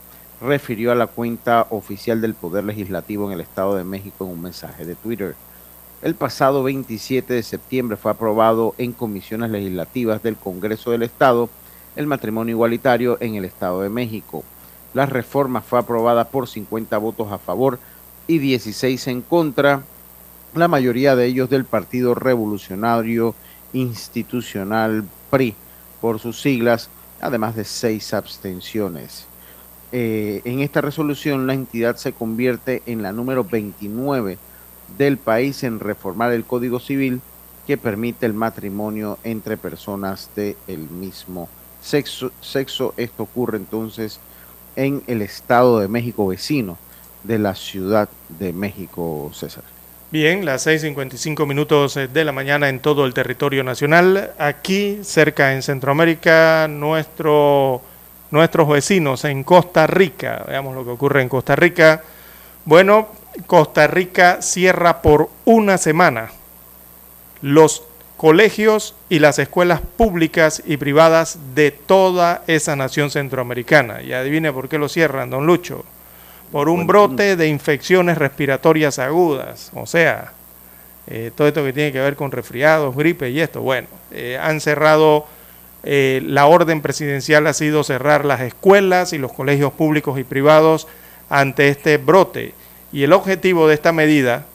refirió 0.41 0.93
a 0.93 0.95
la 0.95 1.09
cuenta 1.09 1.67
oficial 1.71 2.21
del 2.21 2.35
Poder 2.35 2.65
Legislativo 2.65 3.27
en 3.27 3.33
el 3.33 3.41
Estado 3.41 3.75
de 3.75 3.85
México 3.85 4.25
en 4.25 4.33
un 4.33 4.43
mensaje 4.43 4.85
de 4.85 4.95
Twitter. 4.95 5.35
El 6.03 6.15
pasado 6.15 6.63
27 6.63 7.33
de 7.33 7.43
septiembre 7.43 7.97
fue 7.97 8.13
aprobado 8.13 8.75
en 8.79 8.93
comisiones 8.93 9.51
legislativas 9.51 10.23
del 10.23 10.37
Congreso 10.37 10.91
del 10.91 11.03
Estado 11.03 11.49
el 11.97 12.07
matrimonio 12.07 12.53
igualitario 12.53 13.17
en 13.21 13.35
el 13.37 13.47
Estado 13.47 13.81
de 13.81 13.89
México. 13.89 14.45
La 14.93 15.07
reforma 15.07 15.63
fue 15.63 15.79
aprobada 15.79 16.29
por 16.29 16.47
50 16.47 16.97
votos 16.99 17.33
a 17.33 17.39
favor 17.39 17.79
y 18.27 18.39
16 18.39 19.07
en 19.09 19.23
contra 19.23 19.83
la 20.59 20.69
mayoría 20.69 21.17
de 21.17 21.27
ellos 21.27 21.51
del 21.51 21.65
Partido 21.65 22.15
Revolucionario 22.15 23.35
Institucional 23.73 25.05
PRI, 25.31 25.55
por 26.01 26.19
sus 26.19 26.41
siglas, 26.41 26.89
además 27.21 27.57
de 27.57 27.65
seis 27.65 28.15
abstenciones. 28.15 29.27
Eh, 29.93 30.43
en 30.45 30.61
esta 30.61 30.81
resolución 30.81 31.47
la 31.47 31.55
entidad 31.55 31.97
se 31.97 32.13
convierte 32.13 32.83
en 32.87 33.03
la 33.03 33.13
número 33.13 33.45
29 33.45 34.39
del 34.99 35.17
país 35.17 35.63
en 35.63 35.81
reformar 35.81 36.33
el 36.33 36.45
Código 36.45 36.81
Civil 36.81 37.21
que 37.67 37.77
permite 37.77 38.27
el 38.27 38.35
matrimonio 38.35 39.19
entre 39.25 39.57
personas 39.57 40.31
del 40.35 40.91
mismo 40.91 41.49
sexo, 41.81 42.33
sexo. 42.41 42.95
Esto 42.97 43.25
ocurre 43.25 43.59
entonces 43.59 44.21
en 44.77 45.03
el 45.07 45.23
Estado 45.23 45.81
de 45.81 45.89
México 45.89 46.27
vecino 46.27 46.79
de 47.25 47.39
la 47.39 47.55
Ciudad 47.55 48.09
de 48.39 48.53
México, 48.53 49.31
César. 49.35 49.76
Bien, 50.13 50.45
las 50.45 50.65
6.55 50.69 51.45
minutos 51.49 51.97
eh, 51.97 52.07
de 52.07 52.25
la 52.25 52.31
mañana 52.31 52.69
en 52.69 52.79
todo 52.79 53.07
el 53.07 53.13
territorio 53.13 53.65
nacional. 53.65 54.35
Aquí, 54.39 55.01
cerca 55.03 55.53
en 55.53 55.63
Centroamérica, 55.63 56.69
nuestro, 56.71 57.83
nuestros 58.31 58.69
vecinos 58.69 59.25
en 59.25 59.43
Costa 59.43 59.89
Rica. 59.89 60.45
Veamos 60.47 60.77
lo 60.77 60.85
que 60.85 60.91
ocurre 60.91 61.23
en 61.23 61.29
Costa 61.29 61.57
Rica. 61.57 62.05
Bueno, 62.65 63.09
Costa 63.49 63.89
Rica 63.89 64.43
cierra 64.43 65.03
por 65.03 65.29
una 65.45 65.77
semana 65.77 66.31
los 67.43 67.83
colegios 68.17 68.95
y 69.09 69.19
las 69.19 69.41
escuelas 69.41 69.81
públicas 69.81 70.63
y 70.65 70.77
privadas 70.77 71.37
de 71.57 71.73
toda 71.73 72.45
esa 72.47 72.77
nación 72.77 73.11
centroamericana. 73.11 74.03
Y 74.03 74.13
adivine 74.13 74.53
por 74.53 74.69
qué 74.69 74.79
lo 74.79 74.89
cierran, 74.89 75.31
don 75.31 75.47
Lucho 75.47 75.85
por 76.57 76.71
un 76.71 76.87
brote 76.87 77.37
de 77.37 77.49
infecciones 77.49 78.17
respiratorias 78.17 78.99
agudas, 78.99 79.71
o 79.75 79.85
sea, 79.85 80.33
eh, 81.07 81.31
todo 81.35 81.49
esto 81.49 81.63
que 81.63 81.75
tiene 81.75 81.93
que 81.93 82.01
ver 82.01 82.17
con 82.17 82.33
resfriados, 82.33 82.97
gripe 82.97 83.29
y 83.29 83.41
esto. 83.41 83.61
Bueno, 83.61 83.89
eh, 84.11 84.39
han 84.41 84.63
cerrado, 84.63 85.27
eh, 85.85 86.23
la 86.25 86.47
orden 86.47 86.81
presidencial 86.81 87.47
ha 87.47 87.53
sido 87.53 87.85
cerrar 87.85 88.25
las 88.25 88.41
escuelas 88.41 89.13
y 89.13 89.19
los 89.19 89.35
colegios 89.35 89.71
públicos 89.75 90.19
y 90.19 90.25
privados 90.25 90.89
ante 91.29 91.69
este 91.69 91.99
brote. 91.99 92.55
Y 92.91 93.03
el 93.03 93.13
objetivo 93.13 93.69
de 93.69 93.75
esta 93.75 93.93
medida 93.93 94.47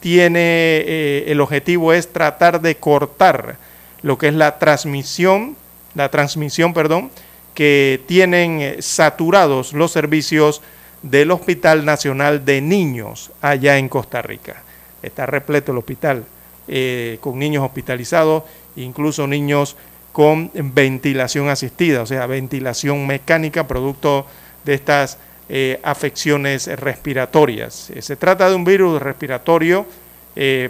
tiene, 0.00 1.24
el 1.28 1.40
objetivo 1.40 1.94
es 1.94 2.12
tratar 2.12 2.60
de 2.60 2.74
cortar 2.74 3.56
lo 4.02 4.18
que 4.18 4.28
es 4.28 4.34
la 4.34 4.58
transmisión, 4.58 5.56
la 5.94 6.10
transmisión, 6.10 6.74
perdón, 6.74 7.10
que 7.54 8.00
tienen 8.06 8.60
eh, 8.60 8.76
saturados 8.80 9.72
los 9.72 9.92
servicios 9.92 10.62
del 11.02 11.30
Hospital 11.30 11.84
Nacional 11.84 12.44
de 12.44 12.60
Niños 12.60 13.30
allá 13.40 13.78
en 13.78 13.88
Costa 13.88 14.22
Rica. 14.22 14.62
Está 15.02 15.26
repleto 15.26 15.72
el 15.72 15.78
hospital 15.78 16.24
eh, 16.68 17.18
con 17.20 17.38
niños 17.38 17.64
hospitalizados, 17.64 18.44
incluso 18.76 19.26
niños 19.26 19.76
con 20.12 20.50
ventilación 20.54 21.48
asistida, 21.48 22.02
o 22.02 22.06
sea, 22.06 22.26
ventilación 22.26 23.06
mecánica 23.06 23.66
producto 23.66 24.26
de 24.64 24.74
estas 24.74 25.18
eh, 25.48 25.80
afecciones 25.82 26.68
respiratorias. 26.78 27.90
se 27.98 28.16
trata 28.16 28.48
de 28.48 28.54
un 28.54 28.64
virus 28.64 29.02
respiratorio 29.02 29.86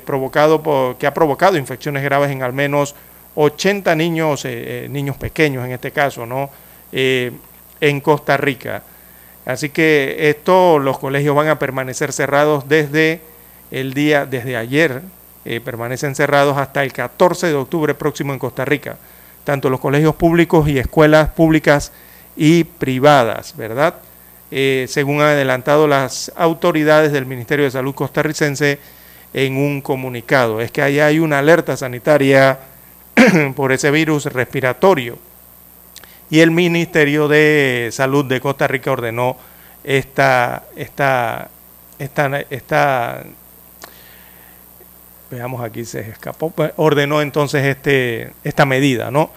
provocado 0.05 0.61
por, 0.61 0.97
que 0.97 1.07
ha 1.07 1.15
provocado 1.15 1.57
infecciones 1.57 2.03
graves 2.03 2.33
en 2.33 2.43
al 2.43 2.53
menos 2.53 2.97
80 3.37 3.95
niños, 3.95 4.45
niños 4.89 5.17
pequeños 5.17 5.65
en 5.65 5.71
este 5.71 5.93
caso, 5.93 6.27
¿no? 6.27 6.51
Eh, 6.93 7.33
en 7.83 8.01
Costa 8.01 8.37
Rica. 8.39 8.85
Así 9.45 9.69
que 9.69 10.31
esto, 10.31 10.79
los 10.79 10.99
colegios 10.99 11.35
van 11.35 11.49
a 11.49 11.59
permanecer 11.59 12.13
cerrados 12.13 12.69
desde 12.69 13.21
el 13.73 13.93
día, 13.93 14.25
desde 14.25 14.57
ayer, 14.57 15.03
eh, 15.45 15.61
permanecen 15.61 16.15
cerrados 16.15 16.57
hasta 16.57 16.85
el 16.85 16.93
14 16.93 17.49
de 17.49 17.55
octubre 17.55 17.95
próximo 17.95 18.33
en 18.33 18.39
Costa 18.39 18.65
Rica, 18.65 18.97
tanto 19.43 19.69
los 19.69 19.81
colegios 19.81 20.15
públicos 20.15 20.69
y 20.69 20.79
escuelas 20.79 21.31
públicas 21.31 21.91
y 22.37 22.63
privadas, 22.63 23.57
¿verdad? 23.57 23.97
Eh, 24.53 24.87
según 24.89 25.21
han 25.21 25.29
adelantado 25.29 25.89
las 25.89 26.31
autoridades 26.37 27.11
del 27.11 27.27
Ministerio 27.27 27.65
de 27.65 27.73
Salud 27.73 27.97
costarricense 27.97 28.79
en 29.35 29.57
un 29.57 29.81
comunicado. 29.81 30.61
Es 30.61 30.71
que 30.71 30.83
ahí 30.83 31.01
hay 31.01 31.19
una 31.19 31.41
alerta 31.41 31.77
sanitaria 31.77 32.61
por 33.57 33.73
ese 33.73 33.91
virus 33.91 34.27
respiratorio 34.27 35.19
y 36.33 36.41
el 36.41 36.51
Ministerio 36.51 37.29
de 37.29 37.91
Salud 37.93 38.25
de 38.25 38.41
Costa 38.41 38.67
Rica 38.67 38.91
ordenó 38.91 39.37
esta, 39.85 40.65
esta, 40.75 41.51
esta, 41.99 42.41
esta 42.49 43.23
veamos 45.31 45.63
aquí 45.63 45.85
se 45.85 46.01
escapó, 46.01 46.49
pues, 46.49 46.73
ordenó 46.77 47.21
entonces 47.21 47.67
este, 47.67 48.33
esta 48.45 48.65
medida, 48.65 49.11
¿no? 49.11 49.31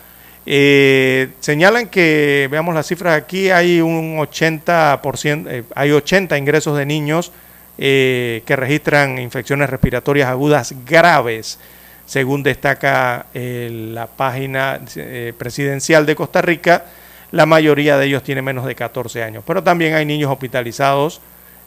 Eh, 0.46 1.32
señalan 1.42 1.90
que, 1.90 2.48
veamos 2.50 2.74
las 2.74 2.88
cifras 2.88 3.22
aquí, 3.22 3.50
hay 3.50 3.82
un 3.82 4.18
80%, 4.18 5.48
eh, 5.50 5.64
hay 5.76 5.92
80 5.92 6.38
ingresos 6.38 6.78
de 6.78 6.86
niños 6.86 7.34
eh, 7.78 8.42
que 8.46 8.56
registran 8.56 9.20
infecciones 9.20 9.70
respiratorias 9.70 10.30
agudas 10.30 10.74
graves 10.86 11.60
según 12.06 12.44
destaca 12.44 13.28
eh, 13.34 13.90
la 13.94 14.08
página 14.08 14.80
eh, 14.96 15.34
presidencial 15.38 16.06
de 16.06 16.16
Costa 16.16 16.42
Rica, 16.42 16.86
la 17.32 17.46
mayoría 17.46 17.98
de 17.98 18.06
ellos 18.06 18.24
tiene 18.24 18.42
menos 18.42 18.66
de 18.66 18.76
14 18.76 19.24
años. 19.24 19.44
Pero 19.46 19.64
también 19.64 19.96
hay 19.96 20.06
niños 20.06 20.32
hospitalizados 20.32 21.20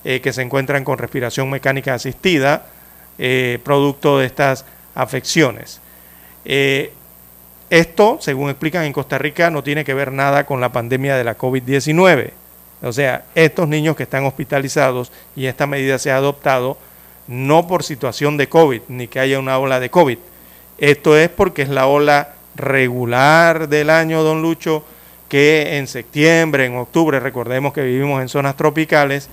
eh, 0.05 0.21
que 0.21 0.33
se 0.33 0.43
encuentran 0.43 0.85
con 0.85 0.99
respiración 0.99 1.51
mecánica 1.51 1.95
asistida, 1.95 2.67
producto 3.65 4.21
de 4.21 4.27
estas 4.27 4.65
afecciones. 4.95 5.81
esto, 6.45 8.19
según 8.21 8.49
explican 8.49 8.85
en 8.85 8.93
Costa 8.93 9.19
Rica, 9.19 9.51
no 9.51 9.65
tiene 9.65 9.85
que 9.85 9.93
ver 9.93 10.13
nada 10.13 10.47
con 10.47 10.61
la 10.61 10.71
pandemia 10.71 11.17
de 11.17 11.25
la 11.25 11.37
COVID-19. 11.37 12.31
O 12.81 12.93
sea, 12.93 13.25
estos 13.35 13.67
niños 13.67 13.97
que 13.97 14.05
están 14.05 14.25
hospitalizados 14.25 15.11
y 15.35 15.47
esta 15.47 15.67
medida 15.67 15.99
se 15.99 16.13
ha 16.13 16.17
adoptado 16.17 16.79
no 17.29 17.67
por 17.67 17.85
situación 17.85 18.37
de 18.37 18.49
COVID, 18.49 18.83
ni 18.89 19.07
que 19.07 19.21
haya 19.21 19.39
una 19.39 19.59
ola 19.59 19.79
de 19.79 19.91
COVID. 19.91 20.19
Esto 20.79 21.17
es 21.17 21.29
porque 21.29 21.63
es 21.63 21.69
la 21.69 21.87
ola 21.87 22.35
regular 22.55 23.69
del 23.69 23.91
año, 23.91 24.23
don 24.23 24.43
Lucho, 24.43 24.85
que 25.29 25.77
en 25.77 25.87
septiembre, 25.87 26.67
en 26.67 26.77
octubre, 26.77 27.21
recordemos 27.21 27.73
que 27.73 27.83
vivimos 27.83 28.23
en 28.23 28.29
zonas 28.29 28.57
tropicales, 28.57 29.29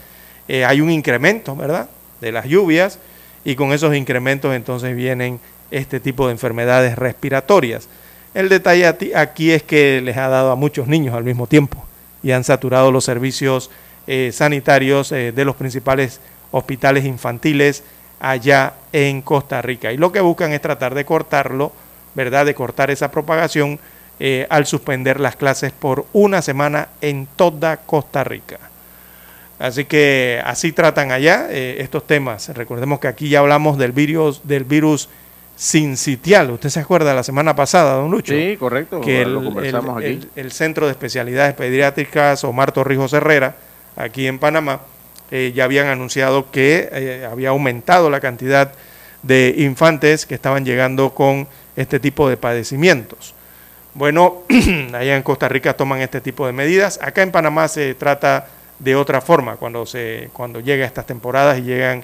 eh, 0.48 0.66
hay 0.66 0.82
un 0.82 0.92
incremento, 0.92 1.56
¿verdad?, 1.56 1.90
de 2.22 2.32
las 2.32 2.46
lluvias 2.46 3.00
y 3.44 3.56
con 3.56 3.74
esos 3.74 3.96
incrementos 3.96 4.56
entonces 4.56 4.96
vienen 4.96 5.40
este 5.72 6.00
tipo 6.00 6.28
de 6.28 6.34
enfermedades 6.34 6.98
respiratorias. 6.98 7.88
El 8.34 8.50
detalle 8.50 8.88
aquí 9.16 9.52
es 9.52 9.64
que 9.64 10.02
les 10.02 10.18
ha 10.18 10.28
dado 10.28 10.52
a 10.52 10.56
muchos 10.56 10.88
niños 10.88 11.16
al 11.16 11.24
mismo 11.24 11.48
tiempo 11.48 11.86
y 12.24 12.32
han 12.32 12.44
saturado 12.44 12.92
los 12.92 13.06
servicios 13.06 13.70
eh, 14.08 14.32
sanitarios 14.34 15.12
eh, 15.12 15.32
de 15.32 15.46
los 15.46 15.56
principales 15.56 16.20
hospitales 16.52 17.06
infantiles 17.06 17.84
allá 18.20 18.74
en 18.92 19.22
Costa 19.22 19.62
Rica. 19.62 19.92
Y 19.92 19.98
lo 19.98 20.12
que 20.12 20.22
buscan 20.22 20.52
es 20.54 20.62
tratar 20.62 20.96
de 20.96 21.06
cortarlo, 21.06 21.72
¿verdad? 22.14 22.46
De 22.46 22.56
cortar 22.56 22.92
esa 22.92 23.12
propagación 23.12 23.80
eh, 24.20 24.48
al 24.50 24.66
suspender 24.66 25.20
las 25.20 25.36
clases 25.36 25.72
por 25.72 26.06
una 26.14 26.42
semana 26.42 26.90
en 27.02 27.28
toda 27.36 27.78
Costa 27.78 28.24
Rica. 28.24 28.60
Así 29.60 29.86
que 29.86 30.42
así 30.46 30.72
tratan 30.74 31.12
allá 31.12 31.48
estos 31.50 32.06
temas. 32.06 32.50
Recordemos 32.50 33.00
que 33.00 33.08
aquí 33.08 33.30
ya 33.30 33.40
hablamos 33.40 33.78
del 33.78 33.94
virus, 33.94 34.42
del 34.44 34.66
virus 34.66 35.08
sincitial. 35.56 36.52
¿Usted 36.52 36.70
se 36.70 36.80
acuerda 36.80 37.14
la 37.14 37.24
semana 37.24 37.56
pasada, 37.56 37.96
don 37.96 38.12
Lucho? 38.12 38.34
Sí, 38.34 38.58
correcto. 38.58 39.02
Que 39.02 39.22
el, 39.22 39.34
lo 39.34 39.44
conversamos 39.44 39.98
aquí. 39.98 40.20
El, 40.36 40.52
Centro 40.52 40.86
de 40.86 40.92
Especialidades 40.92 41.54
Pediátricas 41.54 42.44
Omar 42.44 42.72
Torrijos 42.72 43.14
Herrera, 43.14 43.56
aquí 43.96 44.28
en 44.28 44.40
Panamá, 44.40 44.82
eh, 45.32 45.52
ya 45.56 45.64
habían 45.64 45.88
anunciado 45.88 46.52
que 46.52 46.90
eh, 46.92 47.28
había 47.30 47.50
aumentado 47.50 48.10
la 48.10 48.20
cantidad 48.20 48.72
de 49.24 49.56
infantes 49.58 50.26
que 50.26 50.36
estaban 50.36 50.66
llegando 50.66 51.16
con 51.16 51.48
este 51.76 52.00
tipo 52.00 52.30
de 52.30 52.38
padecimientos. 52.38 53.34
Bueno, 53.94 54.44
allá 54.94 55.16
en 55.16 55.24
Costa 55.24 55.48
Rica 55.48 55.76
toman 55.76 56.02
este 56.02 56.22
tipo 56.22 56.46
de 56.46 56.54
medidas. 56.54 57.00
Acá 57.02 57.24
en 57.24 57.32
Panamá 57.32 57.68
se 57.68 57.96
trata 57.96 58.48
de 58.78 58.96
otra 58.96 59.22
forma 59.22 59.56
cuando 59.56 59.86
se 59.86 60.30
cuando 60.34 60.60
llega 60.60 60.86
estas 60.86 61.06
temporadas 61.06 61.60
y 61.60 61.62
llegan 61.62 62.04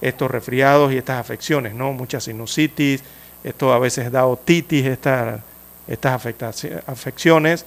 estos 0.00 0.30
resfriados 0.30 0.92
y 0.92 0.98
estas 0.98 1.18
afecciones, 1.18 1.74
¿no? 1.74 1.92
Muchas 1.92 2.24
sinusitis, 2.24 3.02
esto 3.44 3.72
a 3.72 3.78
veces 3.78 4.10
da 4.10 4.26
otitis, 4.26 4.86
estas 4.86 5.40
afecciones. 6.86 7.64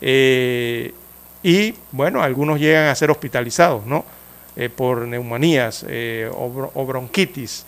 Eh, 0.00 0.92
y 1.42 1.74
bueno, 1.90 2.22
algunos 2.22 2.60
llegan 2.60 2.88
a 2.88 2.94
ser 2.94 3.10
hospitalizados, 3.10 3.84
¿no? 3.86 4.04
Eh, 4.54 4.68
por 4.68 5.06
neumonías 5.06 5.84
eh, 5.88 6.30
o, 6.30 6.86
bronquitis. 6.86 7.64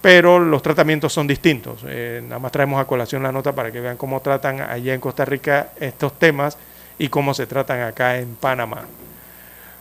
Pero 0.00 0.38
los 0.38 0.62
tratamientos 0.62 1.12
son 1.12 1.26
distintos. 1.26 1.82
nada 1.82 2.38
más 2.38 2.52
traemos 2.52 2.80
a 2.80 2.84
colación 2.84 3.22
la 3.22 3.32
nota 3.32 3.52
para 3.52 3.72
que 3.72 3.80
vean 3.80 3.96
cómo 3.96 4.20
tratan 4.20 4.60
allá 4.60 4.94
en 4.94 5.00
Costa 5.00 5.24
Rica 5.24 5.70
estos 5.80 6.16
temas 6.20 6.56
y 7.00 7.08
cómo 7.08 7.34
se 7.34 7.48
tratan 7.48 7.82
acá 7.82 8.16
en 8.16 8.36
Panamá. 8.36 8.84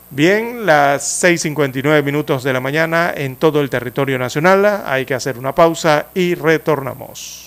Bien, 0.09 0.65
las 0.65 1.23
6.59 1.23 2.01
minutos 2.01 2.41
de 2.43 2.53
la 2.53 2.59
mañana 2.59 3.13
en 3.15 3.35
todo 3.35 3.61
el 3.61 3.69
territorio 3.69 4.17
nacional. 4.17 4.83
Hay 4.85 5.05
que 5.05 5.13
hacer 5.13 5.37
una 5.37 5.53
pausa 5.53 6.07
y 6.15 6.33
retornamos. 6.33 7.46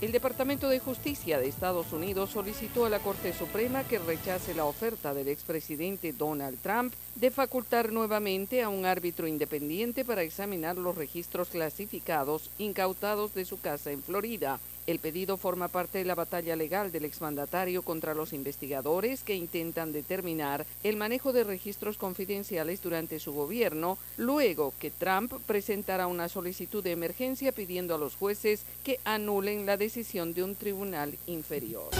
El 0.00 0.12
Departamento 0.12 0.70
de 0.70 0.80
Justicia 0.80 1.38
de 1.38 1.46
Estados 1.46 1.92
Unidos 1.92 2.30
solicitó 2.30 2.86
a 2.86 2.88
la 2.88 3.00
Corte 3.00 3.34
Suprema 3.34 3.84
que 3.84 3.98
rechace 3.98 4.54
la 4.54 4.64
oferta 4.64 5.12
del 5.12 5.28
expresidente 5.28 6.14
Donald 6.14 6.58
Trump 6.62 6.94
de 7.16 7.30
facultar 7.30 7.92
nuevamente 7.92 8.62
a 8.62 8.70
un 8.70 8.86
árbitro 8.86 9.26
independiente 9.26 10.06
para 10.06 10.22
examinar 10.22 10.78
los 10.78 10.96
registros 10.96 11.48
clasificados 11.48 12.48
incautados 12.56 13.34
de 13.34 13.44
su 13.44 13.60
casa 13.60 13.90
en 13.90 14.02
Florida. 14.02 14.58
El 14.86 14.98
pedido 14.98 15.36
forma 15.36 15.68
parte 15.68 15.98
de 15.98 16.04
la 16.04 16.14
batalla 16.14 16.56
legal 16.56 16.90
del 16.90 17.04
exmandatario 17.04 17.82
contra 17.82 18.14
los 18.14 18.32
investigadores 18.32 19.22
que 19.22 19.34
intentan 19.34 19.92
determinar 19.92 20.66
el 20.82 20.96
manejo 20.96 21.32
de 21.32 21.44
registros 21.44 21.96
confidenciales 21.96 22.82
durante 22.82 23.20
su 23.20 23.32
gobierno, 23.32 23.98
luego 24.16 24.72
que 24.78 24.90
Trump 24.90 25.32
presentara 25.46 26.06
una 26.06 26.28
solicitud 26.28 26.82
de 26.82 26.92
emergencia 26.92 27.52
pidiendo 27.52 27.94
a 27.94 27.98
los 27.98 28.16
jueces 28.16 28.64
que 28.84 28.98
anulen 29.04 29.66
la 29.66 29.76
decisión 29.76 30.34
de 30.34 30.42
un 30.42 30.54
tribunal 30.54 31.16
inferior. 31.26 31.90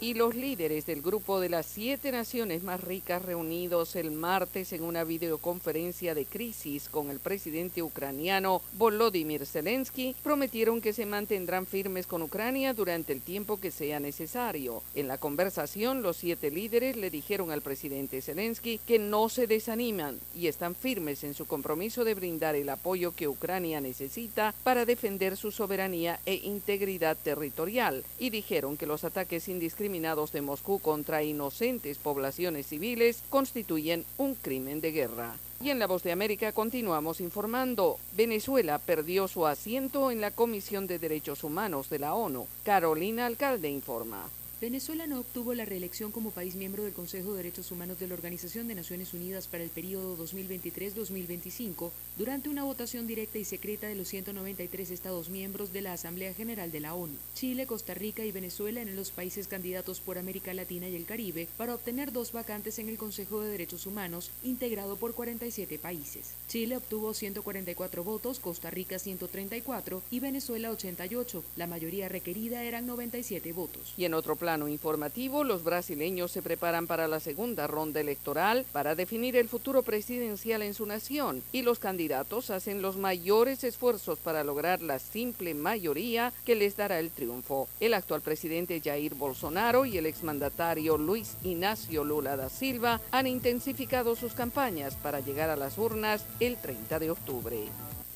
Y 0.00 0.14
los 0.14 0.36
líderes 0.36 0.86
del 0.86 1.02
grupo 1.02 1.40
de 1.40 1.48
las 1.48 1.66
siete 1.66 2.12
naciones 2.12 2.62
más 2.62 2.80
ricas 2.80 3.22
reunidos 3.22 3.96
el 3.96 4.12
martes 4.12 4.72
en 4.72 4.84
una 4.84 5.02
videoconferencia 5.02 6.14
de 6.14 6.24
crisis 6.24 6.88
con 6.88 7.10
el 7.10 7.18
presidente 7.18 7.82
ucraniano 7.82 8.62
Volodymyr 8.74 9.44
Zelensky 9.44 10.14
prometieron 10.22 10.80
que 10.80 10.92
se 10.92 11.04
mantendrán 11.04 11.66
firmes 11.66 12.06
con 12.06 12.22
Ucrania 12.22 12.74
durante 12.74 13.12
el 13.12 13.20
tiempo 13.20 13.58
que 13.58 13.72
sea 13.72 13.98
necesario. 13.98 14.82
En 14.94 15.08
la 15.08 15.18
conversación, 15.18 16.02
los 16.02 16.16
siete 16.16 16.50
líderes 16.50 16.96
le 16.96 17.10
dijeron 17.10 17.50
al 17.50 17.62
presidente 17.62 18.22
Zelensky 18.22 18.78
que 18.86 19.00
no 19.00 19.28
se 19.28 19.48
desaniman 19.48 20.20
y 20.34 20.46
están 20.46 20.76
firmes 20.76 21.24
en 21.24 21.34
su 21.34 21.46
compromiso 21.46 22.04
de 22.04 22.14
brindar 22.14 22.54
el 22.54 22.68
apoyo 22.68 23.12
que 23.16 23.26
Ucrania 23.26 23.80
necesita 23.80 24.54
para 24.62 24.84
defender 24.84 25.36
su 25.36 25.50
soberanía 25.50 26.20
e 26.24 26.34
integridad 26.34 27.16
territorial 27.16 28.04
y 28.18 28.30
dijeron 28.30 28.76
que 28.76 28.86
los 28.86 29.02
ataques 29.02 29.48
indiscriminados 29.48 29.87
de 29.88 30.42
Moscú 30.42 30.80
contra 30.80 31.22
inocentes 31.22 31.96
poblaciones 31.96 32.66
civiles 32.66 33.22
constituyen 33.30 34.04
un 34.18 34.34
crimen 34.34 34.82
de 34.82 34.92
guerra. 34.92 35.34
Y 35.62 35.70
en 35.70 35.78
La 35.78 35.86
Voz 35.86 36.02
de 36.02 36.12
América 36.12 36.52
continuamos 36.52 37.22
informando. 37.22 37.98
Venezuela 38.14 38.78
perdió 38.78 39.28
su 39.28 39.46
asiento 39.46 40.10
en 40.10 40.20
la 40.20 40.30
Comisión 40.30 40.86
de 40.86 40.98
Derechos 40.98 41.42
Humanos 41.42 41.88
de 41.88 42.00
la 42.00 42.14
ONU. 42.14 42.46
Carolina 42.64 43.24
Alcalde 43.24 43.70
informa. 43.70 44.28
Venezuela 44.60 45.06
no 45.06 45.20
obtuvo 45.20 45.54
la 45.54 45.64
reelección 45.64 46.10
como 46.10 46.32
país 46.32 46.56
miembro 46.56 46.82
del 46.82 46.92
Consejo 46.92 47.30
de 47.30 47.36
Derechos 47.44 47.70
Humanos 47.70 48.00
de 48.00 48.08
la 48.08 48.14
Organización 48.14 48.66
de 48.66 48.74
Naciones 48.74 49.14
Unidas 49.14 49.46
para 49.46 49.62
el 49.62 49.70
periodo 49.70 50.18
2023-2025 50.18 51.92
durante 52.16 52.48
una 52.48 52.64
votación 52.64 53.06
directa 53.06 53.38
y 53.38 53.44
secreta 53.44 53.86
de 53.86 53.94
los 53.94 54.08
193 54.08 54.90
Estados 54.90 55.28
miembros 55.28 55.72
de 55.72 55.82
la 55.82 55.92
Asamblea 55.92 56.34
General 56.34 56.72
de 56.72 56.80
la 56.80 56.94
ONU. 56.94 57.14
Chile, 57.34 57.68
Costa 57.68 57.94
Rica 57.94 58.24
y 58.24 58.32
Venezuela 58.32 58.80
eran 58.80 58.96
los 58.96 59.12
países 59.12 59.46
candidatos 59.46 60.00
por 60.00 60.18
América 60.18 60.52
Latina 60.52 60.88
y 60.88 60.96
el 60.96 61.04
Caribe 61.04 61.46
para 61.56 61.76
obtener 61.76 62.10
dos 62.10 62.32
vacantes 62.32 62.80
en 62.80 62.88
el 62.88 62.98
Consejo 62.98 63.40
de 63.40 63.50
Derechos 63.50 63.86
Humanos 63.86 64.32
integrado 64.42 64.96
por 64.96 65.14
47 65.14 65.78
países. 65.78 66.32
Chile 66.48 66.78
obtuvo 66.78 67.14
144 67.14 68.02
votos, 68.02 68.40
Costa 68.40 68.72
Rica 68.72 68.98
134 68.98 70.02
y 70.10 70.18
Venezuela 70.18 70.72
88. 70.72 71.44
La 71.54 71.68
mayoría 71.68 72.08
requerida 72.08 72.64
eran 72.64 72.86
97 72.86 73.52
votos. 73.52 73.94
Y 73.96 74.04
en 74.04 74.14
otro 74.14 74.34
plano 74.48 74.66
informativo, 74.66 75.44
los 75.44 75.62
brasileños 75.62 76.32
se 76.32 76.40
preparan 76.40 76.86
para 76.86 77.06
la 77.06 77.20
segunda 77.20 77.66
ronda 77.66 78.00
electoral 78.00 78.64
para 78.72 78.94
definir 78.94 79.36
el 79.36 79.46
futuro 79.46 79.82
presidencial 79.82 80.62
en 80.62 80.72
su 80.72 80.86
nación 80.86 81.42
y 81.52 81.60
los 81.60 81.78
candidatos 81.78 82.48
hacen 82.48 82.80
los 82.80 82.96
mayores 82.96 83.62
esfuerzos 83.62 84.18
para 84.18 84.44
lograr 84.44 84.80
la 84.80 85.00
simple 85.00 85.52
mayoría 85.52 86.32
que 86.46 86.54
les 86.54 86.78
dará 86.78 86.98
el 86.98 87.10
triunfo. 87.10 87.68
El 87.78 87.92
actual 87.92 88.22
presidente 88.22 88.80
Jair 88.82 89.14
Bolsonaro 89.14 89.84
y 89.84 89.98
el 89.98 90.06
exmandatario 90.06 90.96
Luis 90.96 91.36
Ignacio 91.44 92.02
Lula 92.02 92.38
da 92.38 92.48
Silva 92.48 93.02
han 93.10 93.26
intensificado 93.26 94.16
sus 94.16 94.32
campañas 94.32 94.94
para 94.94 95.20
llegar 95.20 95.50
a 95.50 95.56
las 95.56 95.76
urnas 95.76 96.24
el 96.40 96.56
30 96.56 96.98
de 97.00 97.10
octubre. 97.10 97.68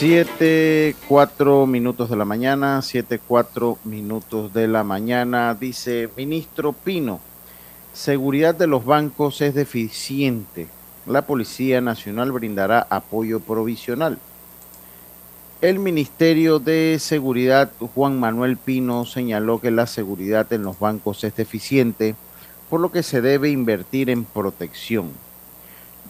Siete, 0.00 0.96
cuatro 1.08 1.66
minutos 1.66 2.08
de 2.08 2.16
la 2.16 2.24
mañana, 2.24 2.80
siete, 2.80 3.18
cuatro 3.18 3.76
minutos 3.84 4.50
de 4.54 4.66
la 4.66 4.82
mañana, 4.82 5.54
dice 5.54 6.08
ministro 6.16 6.72
Pino, 6.72 7.20
seguridad 7.92 8.54
de 8.54 8.66
los 8.66 8.86
bancos 8.86 9.42
es 9.42 9.52
deficiente. 9.52 10.68
La 11.06 11.26
Policía 11.26 11.82
Nacional 11.82 12.32
brindará 12.32 12.86
apoyo 12.88 13.40
provisional. 13.40 14.18
El 15.60 15.78
Ministerio 15.78 16.60
de 16.60 16.96
Seguridad, 16.98 17.70
Juan 17.94 18.18
Manuel 18.18 18.56
Pino, 18.56 19.04
señaló 19.04 19.60
que 19.60 19.70
la 19.70 19.86
seguridad 19.86 20.50
en 20.54 20.62
los 20.62 20.78
bancos 20.78 21.24
es 21.24 21.36
deficiente, 21.36 22.14
por 22.70 22.80
lo 22.80 22.90
que 22.90 23.02
se 23.02 23.20
debe 23.20 23.50
invertir 23.50 24.08
en 24.08 24.24
protección. 24.24 25.10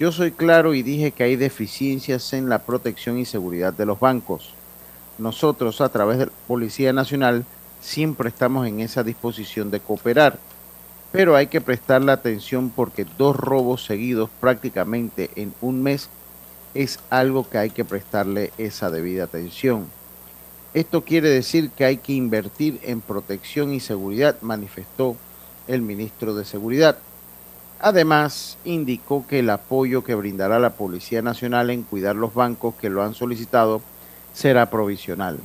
Yo 0.01 0.13
soy 0.13 0.31
claro 0.31 0.73
y 0.73 0.83
dije 0.83 1.11
que 1.11 1.25
hay 1.25 1.37
deficiencias 1.37 2.33
en 2.33 2.49
la 2.49 2.61
protección 2.61 3.19
y 3.19 3.27
seguridad 3.27 3.75
de 3.75 3.85
los 3.85 4.01
bancos. 4.01 4.55
Nosotros, 5.19 5.83
a 5.83 5.91
través 5.91 6.17
de 6.17 6.25
la 6.25 6.33
Policía 6.47 6.95
Nacional, 6.95 7.45
siempre 7.83 8.31
estamos 8.31 8.67
en 8.67 8.81
esa 8.81 9.03
disposición 9.03 9.71
de 9.71 9.81
cooperar, 9.81 10.39
pero 11.13 11.37
hay 11.37 11.49
que 11.49 11.61
prestarle 11.61 12.13
atención 12.13 12.71
porque 12.71 13.07
dos 13.19 13.37
robos 13.37 13.85
seguidos 13.85 14.31
prácticamente 14.41 15.29
en 15.37 15.53
un 15.61 15.83
mes 15.83 16.09
es 16.73 16.99
algo 17.11 17.51
que 17.51 17.59
hay 17.59 17.69
que 17.69 17.85
prestarle 17.85 18.55
esa 18.57 18.91
debida 18.91 19.25
atención. 19.25 19.87
Esto 20.73 21.05
quiere 21.05 21.29
decir 21.29 21.69
que 21.73 21.85
hay 21.85 21.99
que 21.99 22.15
invertir 22.15 22.81
en 22.85 23.03
protección 23.03 23.75
y 23.75 23.81
seguridad, 23.81 24.37
manifestó 24.41 25.15
el 25.69 25.83
ministro 25.83 26.35
de 26.35 26.47
Seguridad. 26.47 26.97
Además, 27.83 28.59
indicó 28.65 29.27
que 29.27 29.39
el 29.39 29.49
apoyo 29.49 30.05
que 30.05 30.15
brindará 30.15 30.59
la 30.59 30.71
Policía 30.71 31.23
Nacional 31.23 31.71
en 31.71 31.83
cuidar 31.83 32.15
los 32.15 32.35
bancos 32.35 32.75
que 32.75 32.91
lo 32.91 33.03
han 33.03 33.15
solicitado 33.15 33.81
será 34.35 34.69
provisional. 34.69 35.39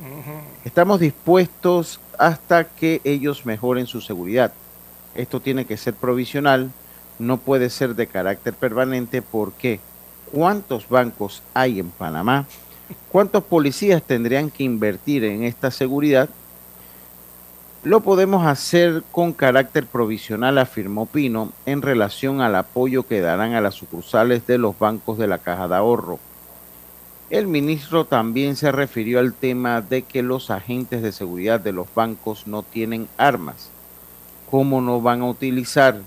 Estamos 0.64 1.00
dispuestos 1.00 1.98
hasta 2.18 2.64
que 2.64 3.00
ellos 3.04 3.46
mejoren 3.46 3.86
su 3.86 4.02
seguridad. 4.02 4.52
Esto 5.14 5.40
tiene 5.40 5.64
que 5.64 5.78
ser 5.78 5.94
provisional, 5.94 6.70
no 7.18 7.38
puede 7.38 7.70
ser 7.70 7.94
de 7.94 8.06
carácter 8.06 8.52
permanente 8.52 9.22
porque 9.22 9.80
¿cuántos 10.30 10.88
bancos 10.90 11.42
hay 11.54 11.80
en 11.80 11.88
Panamá? 11.88 12.46
¿Cuántos 13.10 13.44
policías 13.44 14.02
tendrían 14.02 14.50
que 14.50 14.62
invertir 14.62 15.24
en 15.24 15.42
esta 15.42 15.70
seguridad? 15.70 16.28
Lo 17.84 18.00
podemos 18.00 18.46
hacer 18.46 19.04
con 19.12 19.32
carácter 19.32 19.86
provisional, 19.86 20.58
afirmó 20.58 21.06
Pino, 21.06 21.52
en 21.66 21.82
relación 21.82 22.40
al 22.40 22.56
apoyo 22.56 23.06
que 23.06 23.20
darán 23.20 23.54
a 23.54 23.60
las 23.60 23.74
sucursales 23.74 24.46
de 24.46 24.58
los 24.58 24.76
bancos 24.78 25.18
de 25.18 25.28
la 25.28 25.38
Caja 25.38 25.68
de 25.68 25.76
Ahorro. 25.76 26.18
El 27.30 27.46
ministro 27.46 28.04
también 28.04 28.56
se 28.56 28.72
refirió 28.72 29.18
al 29.18 29.34
tema 29.34 29.80
de 29.80 30.02
que 30.02 30.22
los 30.22 30.50
agentes 30.50 31.02
de 31.02 31.12
seguridad 31.12 31.60
de 31.60 31.72
los 31.72 31.92
bancos 31.94 32.46
no 32.46 32.62
tienen 32.62 33.08
armas. 33.18 33.68
¿Cómo 34.50 34.80
no 34.80 35.00
van 35.00 35.22
a 35.22 35.28
utilizar? 35.28 36.00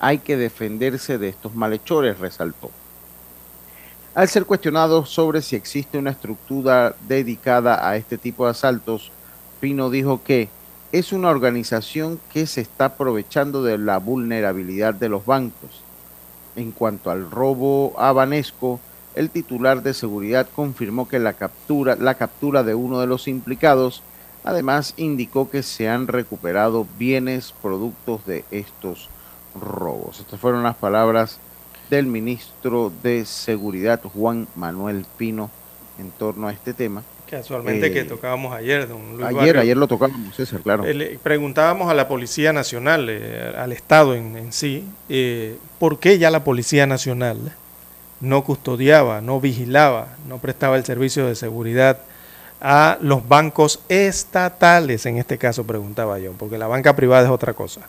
Hay 0.00 0.18
que 0.18 0.36
defenderse 0.36 1.18
de 1.18 1.28
estos 1.28 1.54
malhechores, 1.54 2.18
resaltó. 2.18 2.70
Al 4.14 4.28
ser 4.28 4.46
cuestionado 4.46 5.04
sobre 5.06 5.42
si 5.42 5.56
existe 5.56 5.98
una 5.98 6.10
estructura 6.10 6.94
dedicada 7.08 7.86
a 7.86 7.96
este 7.96 8.16
tipo 8.16 8.44
de 8.44 8.52
asaltos, 8.52 9.10
Pino 9.60 9.90
dijo 9.90 10.22
que 10.22 10.48
es 10.94 11.12
una 11.12 11.28
organización 11.28 12.20
que 12.32 12.46
se 12.46 12.60
está 12.60 12.84
aprovechando 12.84 13.64
de 13.64 13.78
la 13.78 13.98
vulnerabilidad 13.98 14.94
de 14.94 15.08
los 15.08 15.26
bancos. 15.26 15.82
En 16.54 16.70
cuanto 16.70 17.10
al 17.10 17.32
robo 17.32 17.98
a 17.98 18.12
Banesco, 18.12 18.78
el 19.16 19.28
titular 19.28 19.82
de 19.82 19.92
seguridad 19.92 20.46
confirmó 20.54 21.08
que 21.08 21.18
la 21.18 21.32
captura, 21.32 21.96
la 21.96 22.14
captura 22.14 22.62
de 22.62 22.76
uno 22.76 23.00
de 23.00 23.08
los 23.08 23.26
implicados, 23.26 24.04
además 24.44 24.94
indicó 24.96 25.50
que 25.50 25.64
se 25.64 25.88
han 25.88 26.06
recuperado 26.06 26.86
bienes 26.96 27.52
productos 27.60 28.24
de 28.24 28.44
estos 28.52 29.08
robos. 29.60 30.20
Estas 30.20 30.38
fueron 30.38 30.62
las 30.62 30.76
palabras 30.76 31.40
del 31.90 32.06
ministro 32.06 32.92
de 33.02 33.24
Seguridad, 33.24 34.00
Juan 34.00 34.46
Manuel 34.54 35.06
Pino, 35.16 35.50
en 35.98 36.12
torno 36.12 36.46
a 36.46 36.52
este 36.52 36.72
tema. 36.72 37.02
Casualmente 37.30 37.86
Eh, 37.86 37.92
que 37.92 38.04
tocábamos 38.04 38.54
ayer, 38.54 38.86
don 38.88 39.16
Luis 39.16 39.26
Ayer, 39.26 39.36
Barrio. 39.36 39.60
ayer 39.60 39.76
lo 39.76 39.88
tocábamos, 39.88 40.34
César, 40.36 40.60
claro. 40.60 40.84
Eh, 40.86 41.18
preguntábamos 41.22 41.90
a 41.90 41.94
la 41.94 42.06
Policía 42.06 42.52
Nacional, 42.52 43.08
eh, 43.08 43.52
al 43.56 43.72
Estado 43.72 44.14
en, 44.14 44.36
en 44.36 44.52
sí, 44.52 44.84
eh, 45.08 45.56
por 45.78 45.98
qué 45.98 46.18
ya 46.18 46.30
la 46.30 46.44
Policía 46.44 46.86
Nacional 46.86 47.38
no 48.20 48.44
custodiaba, 48.44 49.20
no 49.20 49.40
vigilaba, 49.40 50.08
no 50.28 50.38
prestaba 50.38 50.76
el 50.76 50.84
servicio 50.84 51.26
de 51.26 51.34
seguridad 51.34 51.98
a 52.60 52.98
los 53.00 53.26
bancos 53.28 53.80
estatales, 53.88 55.04
en 55.06 55.18
este 55.18 55.36
caso 55.38 55.64
preguntaba 55.64 56.18
yo, 56.18 56.32
porque 56.32 56.56
la 56.58 56.66
banca 56.66 56.94
privada 56.96 57.24
es 57.24 57.30
otra 57.30 57.52
cosa. 57.52 57.82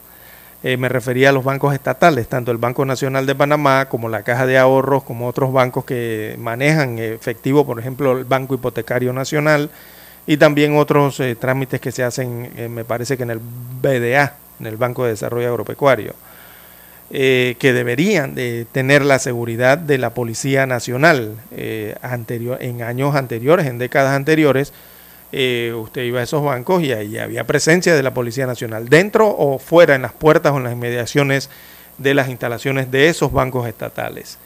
Eh, 0.68 0.78
me 0.78 0.90
refería 0.90 1.30
a 1.30 1.32
los 1.32 1.44
bancos 1.44 1.76
estatales, 1.76 2.28
tanto 2.28 2.52
el 2.52 2.58
Banco 2.58 2.86
Nacional 2.86 3.28
de 3.28 3.36
Panamá 3.36 3.88
como 3.88 4.10
la 4.10 4.24
Caja 4.24 4.48
de 4.48 4.58
Ahorros, 4.58 5.04
como 5.04 5.28
otros 5.28 5.54
bancos 5.54 5.86
que 5.86 6.36
manejan 6.40 6.98
efectivo, 6.98 7.68
por 7.68 7.80
ejemplo, 7.80 8.18
el 8.18 8.24
Banco 8.24 8.56
Hipotecario 8.56 9.14
Nacional 9.14 9.70
y 10.26 10.38
también 10.38 10.76
otros 10.76 11.20
eh, 11.20 11.36
trámites 11.36 11.80
que 11.80 11.92
se 11.92 12.04
hacen, 12.04 12.50
eh, 12.58 12.68
me 12.68 12.84
parece 12.84 13.16
que 13.16 13.22
en 13.22 13.30
el 13.30 13.40
BDA, 13.80 14.38
en 14.60 14.66
el 14.66 14.76
Banco 14.76 15.04
de 15.04 15.12
Desarrollo 15.12 15.50
Agropecuario, 15.50 16.16
que 17.12 17.56
deberían 17.62 18.34
de 18.34 18.66
tener 18.72 19.06
la 19.06 19.20
seguridad 19.20 19.78
de 19.78 20.00
la 20.00 20.16
Policía 20.16 20.66
Nacional 20.66 21.36
anterior, 22.02 22.58
en 22.60 22.82
años 22.82 23.16
anteriores, 23.16 23.68
en 23.68 23.78
décadas 23.78 24.16
anteriores. 24.16 24.74
Eh, 25.38 25.74
usted 25.74 26.04
iba 26.04 26.22
a 26.22 26.24
esos 26.24 26.42
bancos 26.42 26.82
y 26.82 26.94
ahí 26.94 27.18
había 27.18 27.44
presencia 27.44 27.94
de 27.94 28.02
la 28.02 28.14
Policía 28.14 28.48
Nacional, 28.48 28.88
dentro 28.88 29.28
o 29.28 29.60
fuera, 29.60 29.94
en 29.94 30.02
las 30.02 30.14
puertas 30.14 30.54
o 30.54 30.58
en 30.58 30.64
las 30.64 30.72
inmediaciones 30.72 31.50
de 31.98 32.14
las 32.14 32.30
instalaciones 32.30 32.90
de 32.90 33.10
esos 33.10 33.34
bancos 33.34 33.68
estatales. 33.68 34.38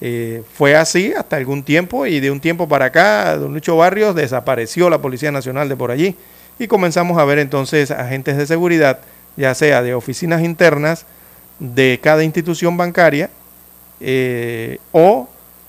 Eh, 0.00 0.42
fue 0.54 0.74
así 0.74 1.12
hasta 1.12 1.36
algún 1.36 1.64
tiempo 1.64 2.06
y 2.06 2.20
de 2.20 2.30
un 2.30 2.40
tiempo 2.40 2.66
para 2.66 2.86
acá, 2.86 3.36
don 3.36 3.52
Lucho 3.52 3.76
Barrios, 3.76 4.14
desapareció 4.14 4.88
la 4.88 5.02
Policía 5.02 5.30
Nacional 5.30 5.68
de 5.68 5.76
por 5.76 5.90
allí 5.90 6.16
y 6.58 6.66
comenzamos 6.66 7.18
a 7.18 7.26
ver 7.26 7.38
entonces 7.40 7.90
agentes 7.90 8.38
de 8.38 8.46
seguridad, 8.46 9.00
ya 9.36 9.54
sea 9.54 9.82
de 9.82 9.92
oficinas 9.92 10.40
internas 10.42 11.04
de 11.58 12.00
cada 12.02 12.24
institución 12.24 12.78
bancaria 12.78 13.28
eh, 14.00 14.78
o 14.92 15.28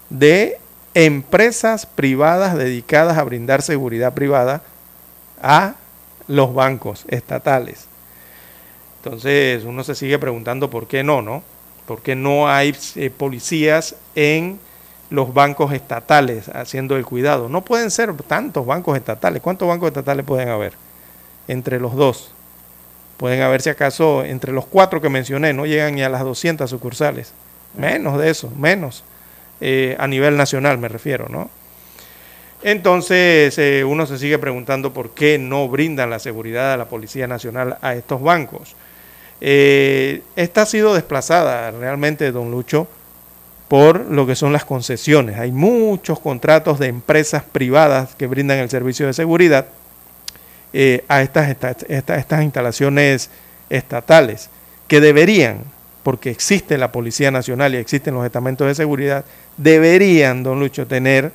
de 0.09 0.57
empresas 0.93 1.85
privadas 1.85 2.57
dedicadas 2.57 3.17
a 3.17 3.23
brindar 3.25 3.61
seguridad 3.61 4.13
privada 4.13 4.63
a 5.41 5.75
los 6.27 6.53
bancos 6.53 7.05
estatales. 7.07 7.87
Entonces 9.03 9.63
uno 9.63 9.83
se 9.83 9.95
sigue 9.95 10.19
preguntando 10.19 10.69
por 10.69 10.87
qué 10.87 11.03
no, 11.03 11.21
¿no? 11.21 11.43
¿Por 11.85 12.01
qué 12.01 12.15
no 12.15 12.49
hay 12.49 12.75
eh, 12.95 13.09
policías 13.09 13.95
en 14.13 14.59
los 15.09 15.33
bancos 15.33 15.73
estatales 15.73 16.49
haciendo 16.49 16.97
el 16.97 17.05
cuidado? 17.05 17.49
No 17.49 17.65
pueden 17.65 17.89
ser 17.91 18.13
tantos 18.23 18.65
bancos 18.65 18.97
estatales. 18.97 19.41
¿Cuántos 19.41 19.67
bancos 19.67 19.87
estatales 19.87 20.25
pueden 20.25 20.49
haber 20.49 20.73
entre 21.47 21.79
los 21.79 21.95
dos? 21.95 22.31
Pueden 23.17 23.41
haber, 23.41 23.61
si 23.61 23.69
acaso, 23.69 24.23
entre 24.23 24.53
los 24.53 24.65
cuatro 24.65 25.01
que 25.01 25.09
mencioné, 25.09 25.51
no 25.51 25.65
llegan 25.65 25.95
ni 25.95 26.03
a 26.03 26.09
las 26.09 26.23
200 26.23 26.69
sucursales. 26.69 27.33
Menos 27.75 28.17
de 28.19 28.29
eso, 28.29 28.49
menos. 28.55 29.03
Eh, 29.59 29.95
a 29.99 30.07
nivel 30.07 30.37
nacional 30.37 30.77
me 30.77 30.87
refiero, 30.87 31.27
¿no? 31.27 31.49
Entonces 32.61 33.57
eh, 33.57 33.83
uno 33.85 34.05
se 34.05 34.17
sigue 34.17 34.37
preguntando 34.37 34.91
por 34.93 35.11
qué 35.11 35.37
no 35.37 35.67
brindan 35.69 36.09
la 36.09 36.19
seguridad 36.19 36.73
a 36.73 36.77
la 36.77 36.85
Policía 36.85 37.27
Nacional 37.27 37.77
a 37.81 37.95
estos 37.95 38.21
bancos. 38.21 38.75
Eh, 39.41 40.21
esta 40.35 40.63
ha 40.63 40.65
sido 40.65 40.93
desplazada 40.93 41.71
realmente, 41.71 42.31
don 42.33 42.51
Lucho, 42.51 42.87
por 43.69 44.01
lo 44.11 44.27
que 44.27 44.35
son 44.35 44.51
las 44.51 44.65
concesiones. 44.65 45.37
Hay 45.39 45.51
muchos 45.51 46.19
contratos 46.19 46.79
de 46.79 46.87
empresas 46.87 47.43
privadas 47.43 48.15
que 48.15 48.27
brindan 48.27 48.57
el 48.57 48.69
servicio 48.69 49.05
de 49.07 49.13
seguridad 49.13 49.67
eh, 50.73 51.03
a 51.07 51.21
estas, 51.21 51.49
esta- 51.49 51.75
esta- 51.87 52.17
estas 52.17 52.43
instalaciones 52.43 53.29
estatales, 53.69 54.49
que 54.87 54.99
deberían, 54.99 55.59
porque 56.03 56.29
existe 56.31 56.77
la 56.77 56.91
Policía 56.91 57.31
Nacional 57.31 57.73
y 57.73 57.77
existen 57.77 58.13
los 58.15 58.25
estamentos 58.25 58.67
de 58.67 58.75
seguridad, 58.75 59.23
deberían, 59.57 60.43
don 60.43 60.59
Lucho, 60.59 60.85
tener 60.87 61.31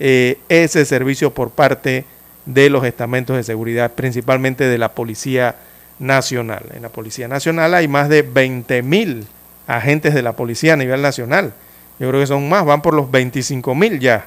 eh, 0.00 0.38
ese 0.48 0.84
servicio 0.86 1.32
por 1.32 1.50
parte 1.50 2.06
de 2.46 2.70
los 2.70 2.84
estamentos 2.84 3.36
de 3.36 3.42
seguridad, 3.44 3.92
principalmente 3.92 4.64
de 4.64 4.78
la 4.78 4.92
Policía 4.92 5.56
Nacional. 5.98 6.64
En 6.74 6.82
la 6.82 6.88
Policía 6.88 7.28
Nacional 7.28 7.74
hay 7.74 7.86
más 7.86 8.08
de 8.08 8.22
20 8.22 8.82
mil 8.82 9.26
agentes 9.66 10.14
de 10.14 10.22
la 10.22 10.32
policía 10.32 10.72
a 10.72 10.76
nivel 10.76 11.02
nacional. 11.02 11.52
Yo 11.98 12.08
creo 12.08 12.20
que 12.20 12.26
son 12.26 12.48
más, 12.48 12.64
van 12.64 12.80
por 12.80 12.94
los 12.94 13.10
25 13.10 13.74
mil 13.74 14.00
ya. 14.00 14.26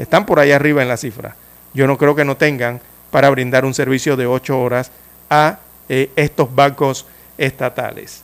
Están 0.00 0.26
por 0.26 0.40
ahí 0.40 0.50
arriba 0.50 0.82
en 0.82 0.88
la 0.88 0.96
cifra. 0.96 1.36
Yo 1.72 1.86
no 1.86 1.96
creo 1.96 2.16
que 2.16 2.24
no 2.24 2.36
tengan 2.36 2.80
para 3.12 3.30
brindar 3.30 3.64
un 3.64 3.72
servicio 3.72 4.16
de 4.16 4.26
8 4.26 4.60
horas 4.60 4.90
a 5.30 5.60
eh, 5.88 6.10
estos 6.16 6.52
bancos 6.52 7.06
estatales. 7.38 8.23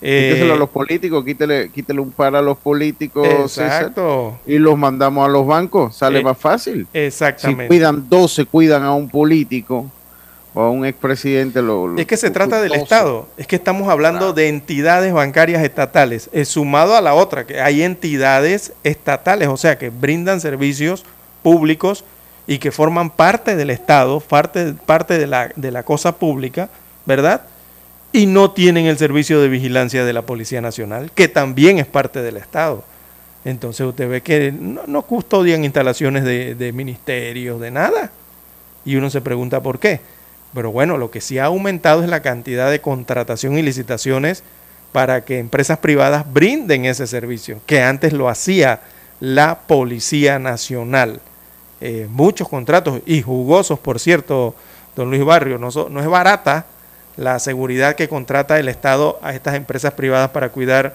Eh, 0.00 0.28
Quíteselo 0.28 0.54
a 0.54 0.56
los 0.56 0.68
políticos, 0.70 1.24
quítele, 1.24 1.70
quítele 1.70 2.00
un 2.00 2.12
par 2.12 2.36
a 2.36 2.42
los 2.42 2.56
políticos 2.58 3.26
César, 3.52 3.66
Exacto. 3.82 4.38
y 4.46 4.58
los 4.58 4.78
mandamos 4.78 5.24
a 5.26 5.28
los 5.28 5.44
bancos, 5.46 5.96
sale 5.96 6.20
Eh, 6.20 6.22
más 6.22 6.38
fácil. 6.38 6.86
Exactamente. 6.92 7.64
Si 7.64 7.68
cuidan 7.68 8.08
dos, 8.08 8.32
se 8.32 8.44
cuidan 8.44 8.84
a 8.84 8.94
un 8.94 9.08
político 9.08 9.90
o 10.54 10.60
a 10.62 10.70
un 10.70 10.86
expresidente. 10.86 11.62
Lo, 11.62 11.88
lo- 11.88 11.98
Es 12.00 12.06
que 12.06 12.16
se 12.16 12.30
trata 12.30 12.60
del. 12.60 12.74
Estado. 12.74 13.26
Es 13.36 13.46
que 13.48 13.56
estamos 13.56 13.88
hablando 13.88 14.32
de 14.32 14.48
entidades 14.48 15.12
bancarias 15.12 15.62
estatales, 15.64 16.30
eh, 16.32 16.44
sumado 16.44 16.94
a 16.96 17.00
la 17.00 17.14
otra, 17.14 17.44
que 17.44 17.60
hay 17.60 17.82
entidades 17.82 18.72
estatales, 18.84 19.48
o 19.48 19.56
sea, 19.56 19.78
que 19.78 19.90
brindan 19.90 20.40
servicios 20.40 21.04
públicos 21.42 22.04
y 22.46 22.58
que 22.58 22.70
forman 22.70 23.10
parte 23.10 23.56
del 23.56 23.70
Estado, 23.70 24.20
parte, 24.20 24.74
parte 24.86 25.18
de, 25.18 25.26
la, 25.26 25.50
de 25.56 25.70
la 25.72 25.82
cosa 25.82 26.16
pública, 26.16 26.68
¿verdad? 27.04 27.42
Y 28.12 28.26
no 28.26 28.52
tienen 28.52 28.86
el 28.86 28.96
servicio 28.96 29.40
de 29.40 29.48
vigilancia 29.48 30.04
de 30.04 30.12
la 30.12 30.22
Policía 30.22 30.60
Nacional, 30.60 31.10
que 31.14 31.28
también 31.28 31.78
es 31.78 31.86
parte 31.86 32.22
del 32.22 32.38
Estado. 32.38 32.84
Entonces 33.44 33.86
usted 33.86 34.08
ve 34.08 34.22
que 34.22 34.52
no, 34.52 35.02
custodian 35.02 35.64
instalaciones 35.64 36.24
de, 36.24 36.72
ministerios, 36.72 37.60
de 37.60 37.70
nada. 37.70 38.10
Y 38.84 38.96
uno 38.96 39.10
se 39.10 39.20
pregunta 39.20 39.62
por 39.62 39.78
qué. 39.78 40.00
Pero 40.54 40.72
bueno, 40.72 40.96
lo 40.96 41.10
que 41.10 41.20
sí 41.20 41.38
ha 41.38 41.46
aumentado 41.46 42.02
es 42.02 42.08
la 42.08 42.22
cantidad 42.22 42.70
de 42.70 42.80
contratación 42.80 43.58
y 43.58 43.62
licitaciones 43.62 44.42
para 44.92 45.24
que 45.24 45.38
empresas 45.38 45.78
privadas 45.78 46.30
brinden 46.32 46.86
ese 46.86 47.06
servicio, 47.06 47.60
que 47.66 47.82
antes 47.82 48.14
lo 48.14 48.30
hacía 48.30 48.80
la 49.20 49.58
Policía 49.66 50.38
Nacional. 50.38 51.20
Eh, 51.82 52.08
muchos 52.10 52.48
contratos 52.48 53.02
y 53.04 53.20
jugosos, 53.20 53.78
por 53.78 54.00
cierto, 54.00 54.54
don 54.96 55.10
Luis 55.10 55.24
Barrio, 55.24 55.58
no 55.58 56.00
es 56.00 56.06
barata 56.06 56.64
la 57.18 57.38
seguridad 57.40 57.94
que 57.96 58.08
contrata 58.08 58.58
el 58.58 58.68
Estado 58.68 59.18
a 59.22 59.34
estas 59.34 59.54
empresas 59.56 59.92
privadas 59.92 60.30
para 60.30 60.48
cuidar 60.48 60.94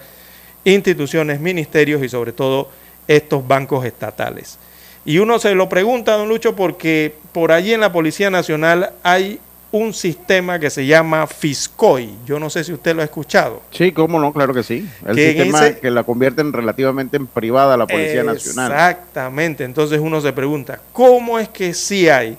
instituciones, 0.64 1.38
ministerios 1.40 2.02
y 2.02 2.08
sobre 2.08 2.32
todo 2.32 2.68
estos 3.06 3.46
bancos 3.46 3.84
estatales. 3.84 4.58
Y 5.04 5.18
uno 5.18 5.38
se 5.38 5.54
lo 5.54 5.68
pregunta, 5.68 6.12
don 6.16 6.28
Lucho, 6.28 6.56
porque 6.56 7.14
por 7.32 7.52
allí 7.52 7.74
en 7.74 7.80
la 7.80 7.92
Policía 7.92 8.30
Nacional 8.30 8.92
hay 9.02 9.38
un 9.70 9.92
sistema 9.92 10.58
que 10.58 10.70
se 10.70 10.86
llama 10.86 11.26
FISCOI. 11.26 12.14
Yo 12.24 12.38
no 12.38 12.48
sé 12.48 12.64
si 12.64 12.72
usted 12.72 12.94
lo 12.94 13.02
ha 13.02 13.04
escuchado. 13.04 13.60
Sí, 13.72 13.92
cómo 13.92 14.18
no, 14.20 14.32
claro 14.32 14.54
que 14.54 14.62
sí. 14.62 14.88
El 15.04 15.16
Que 15.16 15.32
sistema 15.34 15.66
ese- 15.66 15.80
que 15.80 15.90
la 15.90 16.04
convierten 16.04 16.52
relativamente 16.52 17.16
en 17.18 17.26
privada 17.26 17.76
la 17.76 17.86
Policía 17.86 18.22
Nacional. 18.22 18.70
Exactamente. 18.72 19.64
Entonces 19.64 20.00
uno 20.00 20.20
se 20.22 20.32
pregunta, 20.32 20.80
¿cómo 20.92 21.38
es 21.38 21.48
que 21.50 21.74
sí 21.74 22.08
hay 22.08 22.38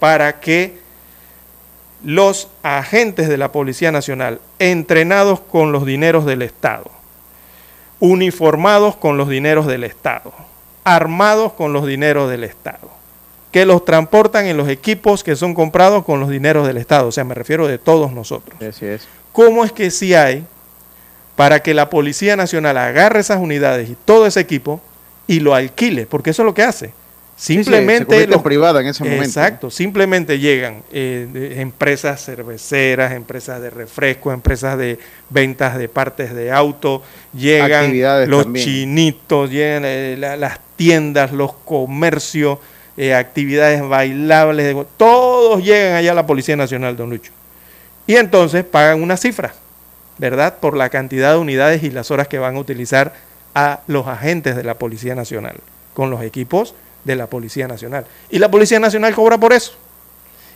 para 0.00 0.40
que 0.40 0.78
los 2.04 2.48
agentes 2.62 3.28
de 3.28 3.36
la 3.36 3.52
Policía 3.52 3.92
Nacional, 3.92 4.40
entrenados 4.58 5.40
con 5.40 5.72
los 5.72 5.84
dineros 5.84 6.24
del 6.24 6.42
Estado, 6.42 6.90
uniformados 7.98 8.96
con 8.96 9.16
los 9.16 9.28
dineros 9.28 9.66
del 9.66 9.84
Estado, 9.84 10.32
armados 10.84 11.52
con 11.52 11.72
los 11.72 11.86
dineros 11.86 12.30
del 12.30 12.44
Estado, 12.44 12.90
que 13.52 13.66
los 13.66 13.84
transportan 13.84 14.46
en 14.46 14.56
los 14.56 14.68
equipos 14.68 15.24
que 15.24 15.36
son 15.36 15.54
comprados 15.54 16.04
con 16.04 16.20
los 16.20 16.30
dineros 16.30 16.66
del 16.66 16.78
Estado, 16.78 17.08
o 17.08 17.12
sea, 17.12 17.24
me 17.24 17.34
refiero 17.34 17.66
de 17.66 17.78
todos 17.78 18.12
nosotros. 18.12 18.60
Así 18.62 18.86
es. 18.86 19.06
¿Cómo 19.32 19.64
es 19.64 19.72
que 19.72 19.90
sí 19.90 20.14
hay 20.14 20.44
para 21.36 21.60
que 21.60 21.74
la 21.74 21.90
Policía 21.90 22.36
Nacional 22.36 22.76
agarre 22.78 23.20
esas 23.20 23.38
unidades 23.38 23.90
y 23.90 23.96
todo 24.04 24.26
ese 24.26 24.40
equipo 24.40 24.80
y 25.26 25.40
lo 25.40 25.54
alquile? 25.54 26.06
Porque 26.06 26.30
eso 26.30 26.42
es 26.42 26.46
lo 26.46 26.54
que 26.54 26.62
hace. 26.62 26.92
Sí, 27.40 27.54
sí, 27.54 27.64
Simplemente 27.64 28.22
en 28.24 28.28
los- 28.30 28.42
privada 28.42 28.82
en 28.82 28.88
ese 28.88 29.02
momento. 29.02 29.24
Exacto, 29.24 29.70
simplemente 29.70 30.38
llegan 30.38 30.82
eh, 30.92 31.26
de- 31.32 31.62
empresas 31.62 32.22
cerveceras, 32.22 33.12
empresas 33.12 33.62
de 33.62 33.70
refresco, 33.70 34.30
empresas 34.30 34.76
de 34.76 34.98
ventas 35.30 35.78
de 35.78 35.88
partes 35.88 36.34
de 36.34 36.52
auto, 36.52 37.02
llegan 37.32 37.84
Actividades 37.84 38.28
los 38.28 38.42
también. 38.42 38.66
chinitos, 38.66 39.50
llegan 39.50 39.84
eh, 39.86 40.16
la- 40.18 40.36
las 40.36 40.60
tiendas, 40.76 41.32
los 41.32 41.54
comercios, 41.54 42.58
eh, 42.98 43.14
actividades 43.14 43.80
bailables, 43.88 44.76
todos 44.98 45.64
llegan 45.64 45.94
allá 45.94 46.12
a 46.12 46.16
la 46.16 46.26
Policía 46.26 46.56
Nacional, 46.56 46.94
don 46.94 47.08
Lucho. 47.08 47.32
Y 48.06 48.16
entonces 48.16 48.64
pagan 48.66 49.02
una 49.02 49.16
cifra, 49.16 49.54
¿verdad? 50.18 50.56
Por 50.60 50.76
la 50.76 50.90
cantidad 50.90 51.32
de 51.32 51.38
unidades 51.38 51.82
y 51.84 51.90
las 51.90 52.10
horas 52.10 52.28
que 52.28 52.38
van 52.38 52.56
a 52.56 52.58
utilizar 52.58 53.14
a 53.54 53.80
los 53.86 54.06
agentes 54.08 54.56
de 54.56 54.62
la 54.64 54.74
Policía 54.74 55.14
Nacional, 55.14 55.56
con 55.94 56.10
los 56.10 56.22
equipos 56.22 56.74
de 57.04 57.16
la 57.16 57.26
Policía 57.26 57.68
Nacional. 57.68 58.06
Y 58.30 58.38
la 58.38 58.50
Policía 58.50 58.80
Nacional 58.80 59.14
cobra 59.14 59.38
por 59.38 59.52
eso. 59.52 59.72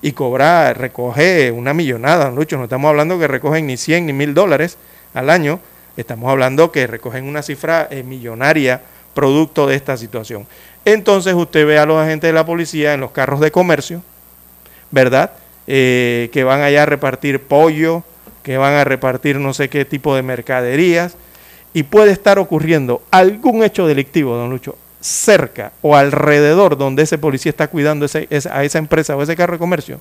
Y 0.03 0.13
cobra, 0.13 0.75
recoge 0.75 1.51
una 1.51 1.73
millonada, 1.73 2.27
don 2.27 2.35
Lucho. 2.35 2.57
No 2.57 2.65
estamos 2.65 2.89
hablando 2.89 3.19
que 3.19 3.27
recogen 3.27 3.67
ni 3.67 3.77
100 3.77 4.07
ni 4.07 4.13
1000 4.13 4.35
dólares 4.35 4.77
al 5.15 5.31
año. 5.31 5.61
Estamos 5.97 6.31
hablando 6.31 6.73
que 6.73 6.87
recogen 6.87 7.25
una 7.25 7.43
cifra 7.43 7.89
eh, 7.91 8.03
millonaria 8.03 8.83
producto 9.15 9.67
de 9.67 9.77
esta 9.77 9.97
situación. 9.97 10.47
Entonces 10.85 11.35
usted 11.35 11.67
ve 11.67 11.79
a 11.79 11.87
los 11.87 11.97
agentes 11.97 12.29
de 12.29 12.35
la 12.35 12.45
policía 12.45 12.93
en 12.93 13.01
los 13.01 13.13
carros 13.13 13.41
de 13.41 13.51
comercio, 13.51 14.03
¿verdad? 14.91 15.33
Eh, 15.67 16.29
que 16.33 16.45
van 16.45 16.61
allá 16.61 16.83
a 16.83 16.87
repartir 16.87 17.41
pollo, 17.41 18.03
que 18.43 18.59
van 18.59 18.75
a 18.75 18.85
repartir 18.85 19.39
no 19.39 19.55
sé 19.55 19.71
qué 19.71 19.85
tipo 19.87 20.15
de 20.15 20.23
mercaderías, 20.23 21.17
y 21.73 21.85
puede 21.85 22.13
estar 22.13 22.39
ocurriendo 22.39 23.03
algún 23.11 23.65
hecho 23.65 23.87
delictivo, 23.87 24.37
don 24.37 24.51
Lucho, 24.51 24.77
cerca 25.05 25.73
o 25.83 25.97
alrededor 25.97 26.79
donde 26.79 27.03
ese 27.03 27.19
policía 27.19 27.51
está 27.51 27.69
cuidando 27.69 28.07
ese- 28.07 28.27
esa- 28.31 28.57
a 28.57 28.65
esa 28.65 28.79
empresa 28.79 29.15
o 29.15 29.23
ese 29.23 29.37
carro 29.37 29.53
de 29.53 29.59
comercio, 29.59 30.01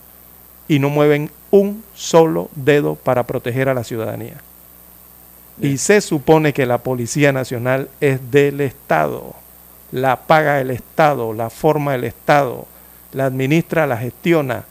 y 0.69 0.79
no 0.79 0.89
mueven 0.89 1.29
un 1.51 1.83
solo 1.93 2.49
dedo 2.55 2.95
para 2.95 3.23
proteger 3.23 3.67
a 3.67 3.73
la 3.73 3.83
ciudadanía. 3.83 4.35
Y 5.59 5.77
se 5.77 5.99
supone 5.99 6.53
que 6.53 6.65
la 6.65 6.77
Policía 6.77 7.33
Nacional 7.33 7.89
es 7.99 8.31
del 8.31 8.61
Estado, 8.61 9.35
la 9.91 10.21
paga 10.21 10.61
el 10.61 10.71
Estado, 10.71 11.33
la 11.33 11.49
forma 11.49 11.95
el 11.95 12.05
Estado, 12.05 12.65
la 13.11 13.25
administra, 13.25 13.85
la 13.85 13.97
gestiona 13.97 14.63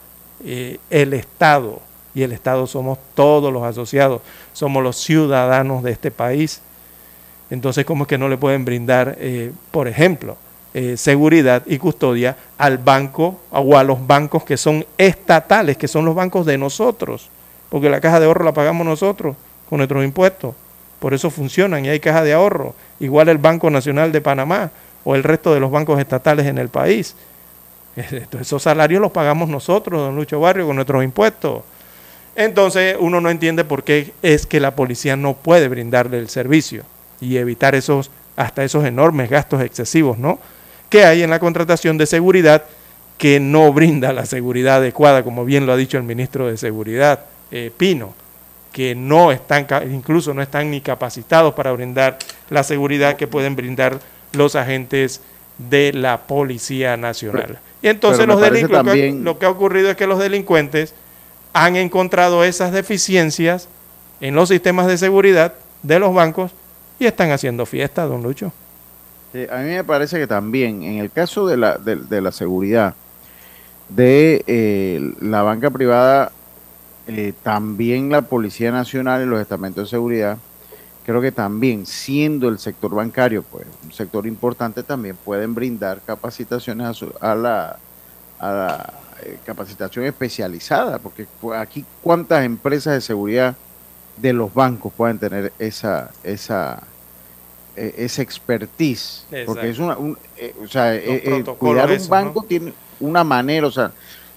eh, 0.44 0.78
el 0.90 1.12
Estado. 1.12 1.80
Y 2.14 2.22
el 2.22 2.32
Estado 2.32 2.66
somos 2.66 2.98
todos 3.14 3.52
los 3.52 3.62
asociados, 3.62 4.22
somos 4.52 4.82
los 4.82 4.96
ciudadanos 4.96 5.82
de 5.82 5.92
este 5.92 6.10
país. 6.10 6.60
Entonces, 7.52 7.84
¿cómo 7.84 8.04
es 8.04 8.08
que 8.08 8.16
no 8.16 8.30
le 8.30 8.38
pueden 8.38 8.64
brindar, 8.64 9.18
eh, 9.20 9.52
por 9.70 9.86
ejemplo, 9.86 10.38
eh, 10.72 10.96
seguridad 10.96 11.62
y 11.66 11.76
custodia 11.76 12.34
al 12.56 12.78
banco 12.78 13.42
o 13.50 13.76
a 13.76 13.84
los 13.84 14.06
bancos 14.06 14.42
que 14.42 14.56
son 14.56 14.86
estatales, 14.96 15.76
que 15.76 15.86
son 15.86 16.06
los 16.06 16.14
bancos 16.14 16.46
de 16.46 16.56
nosotros? 16.56 17.28
Porque 17.68 17.90
la 17.90 18.00
caja 18.00 18.20
de 18.20 18.24
ahorro 18.24 18.42
la 18.42 18.54
pagamos 18.54 18.86
nosotros 18.86 19.36
con 19.68 19.76
nuestros 19.76 20.02
impuestos. 20.02 20.54
Por 20.98 21.12
eso 21.12 21.28
funcionan 21.28 21.84
y 21.84 21.90
hay 21.90 22.00
caja 22.00 22.24
de 22.24 22.32
ahorro. 22.32 22.74
Igual 23.00 23.28
el 23.28 23.36
Banco 23.36 23.68
Nacional 23.68 24.12
de 24.12 24.22
Panamá 24.22 24.70
o 25.04 25.14
el 25.14 25.22
resto 25.22 25.52
de 25.52 25.60
los 25.60 25.70
bancos 25.70 26.00
estatales 26.00 26.46
en 26.46 26.56
el 26.56 26.70
país. 26.70 27.14
Esos 28.40 28.62
salarios 28.62 29.02
los 29.02 29.12
pagamos 29.12 29.50
nosotros, 29.50 30.00
don 30.00 30.16
Lucho 30.16 30.40
Barrio, 30.40 30.66
con 30.66 30.76
nuestros 30.76 31.04
impuestos. 31.04 31.64
Entonces 32.34 32.96
uno 32.98 33.20
no 33.20 33.28
entiende 33.28 33.62
por 33.62 33.84
qué 33.84 34.14
es 34.22 34.46
que 34.46 34.58
la 34.58 34.74
policía 34.74 35.18
no 35.18 35.34
puede 35.34 35.68
brindarle 35.68 36.16
el 36.16 36.30
servicio 36.30 36.84
y 37.22 37.36
evitar 37.38 37.74
esos 37.76 38.10
hasta 38.36 38.64
esos 38.64 38.84
enormes 38.84 39.30
gastos 39.30 39.62
excesivos, 39.62 40.18
¿no? 40.18 40.38
Que 40.90 41.04
hay 41.04 41.22
en 41.22 41.30
la 41.30 41.38
contratación 41.38 41.96
de 41.96 42.06
seguridad 42.06 42.64
que 43.16 43.38
no 43.38 43.72
brinda 43.72 44.12
la 44.12 44.26
seguridad 44.26 44.76
adecuada, 44.76 45.22
como 45.22 45.44
bien 45.44 45.64
lo 45.64 45.72
ha 45.72 45.76
dicho 45.76 45.96
el 45.96 46.02
ministro 46.02 46.48
de 46.48 46.56
Seguridad, 46.56 47.20
eh, 47.52 47.70
Pino, 47.76 48.14
que 48.72 48.94
no 48.96 49.30
están, 49.30 49.66
incluso 49.92 50.34
no 50.34 50.42
están 50.42 50.70
ni 50.70 50.80
capacitados 50.80 51.54
para 51.54 51.70
brindar 51.72 52.18
la 52.50 52.64
seguridad 52.64 53.14
que 53.16 53.28
pueden 53.28 53.54
brindar 53.54 54.00
los 54.32 54.56
agentes 54.56 55.20
de 55.58 55.92
la 55.92 56.22
Policía 56.22 56.96
Nacional. 56.96 57.60
Y 57.82 57.88
entonces 57.88 58.26
los 58.26 58.40
delincuentes, 58.40 58.84
también- 58.86 59.24
lo 59.24 59.38
que 59.38 59.46
ha 59.46 59.50
ocurrido 59.50 59.90
es 59.90 59.96
que 59.96 60.06
los 60.06 60.18
delincuentes 60.18 60.94
han 61.52 61.76
encontrado 61.76 62.42
esas 62.42 62.72
deficiencias 62.72 63.68
en 64.20 64.34
los 64.34 64.48
sistemas 64.48 64.86
de 64.86 64.96
seguridad 64.98 65.52
de 65.82 65.98
los 65.98 66.14
bancos 66.14 66.52
y 67.02 67.06
están 67.06 67.30
haciendo 67.30 67.66
fiesta, 67.66 68.04
don 68.06 68.22
Lucho. 68.22 68.52
A 69.50 69.58
mí 69.58 69.70
me 69.70 69.84
parece 69.84 70.18
que 70.18 70.26
también, 70.26 70.82
en 70.82 70.98
el 70.98 71.10
caso 71.10 71.46
de 71.46 71.56
la, 71.56 71.78
de, 71.78 71.96
de 71.96 72.20
la 72.20 72.32
seguridad 72.32 72.94
de 73.88 74.44
eh, 74.46 75.14
la 75.20 75.42
banca 75.42 75.70
privada, 75.70 76.32
eh, 77.06 77.32
también 77.42 78.10
la 78.10 78.22
Policía 78.22 78.70
Nacional 78.70 79.22
y 79.22 79.26
los 79.26 79.40
estamentos 79.40 79.84
de 79.84 79.90
seguridad, 79.90 80.38
creo 81.04 81.20
que 81.20 81.32
también, 81.32 81.84
siendo 81.86 82.48
el 82.48 82.58
sector 82.58 82.94
bancario 82.94 83.42
pues 83.42 83.66
un 83.84 83.92
sector 83.92 84.26
importante, 84.26 84.82
también 84.82 85.16
pueden 85.16 85.54
brindar 85.54 86.00
capacitaciones 86.06 86.86
a, 86.86 86.94
su- 86.94 87.14
a 87.20 87.34
la, 87.34 87.76
a 88.38 88.52
la 88.52 88.92
eh, 89.24 89.38
capacitación 89.44 90.04
especializada, 90.04 90.98
porque 90.98 91.26
aquí 91.56 91.84
cuántas 92.02 92.44
empresas 92.44 92.94
de 92.94 93.00
seguridad 93.00 93.54
de 94.16 94.32
los 94.34 94.52
bancos 94.52 94.92
pueden 94.94 95.18
tener 95.18 95.52
esa 95.58 96.10
esa 96.22 96.82
eh, 97.76 97.94
esa 97.98 98.22
expertise, 98.22 99.24
porque 99.46 99.68
es 99.70 99.78
una, 99.78 99.96
un- 99.96 100.18
eh, 100.36 100.54
o 100.62 100.68
sea, 100.68 100.94
eh, 100.94 101.00
eh, 101.24 101.42
cuidar 101.58 101.86
un 101.90 102.08
banco 102.10 102.44
tiene 102.48 102.72
una 103.00 103.24
manera, 103.24 103.66
o 103.66 103.70
sea, 103.70 103.92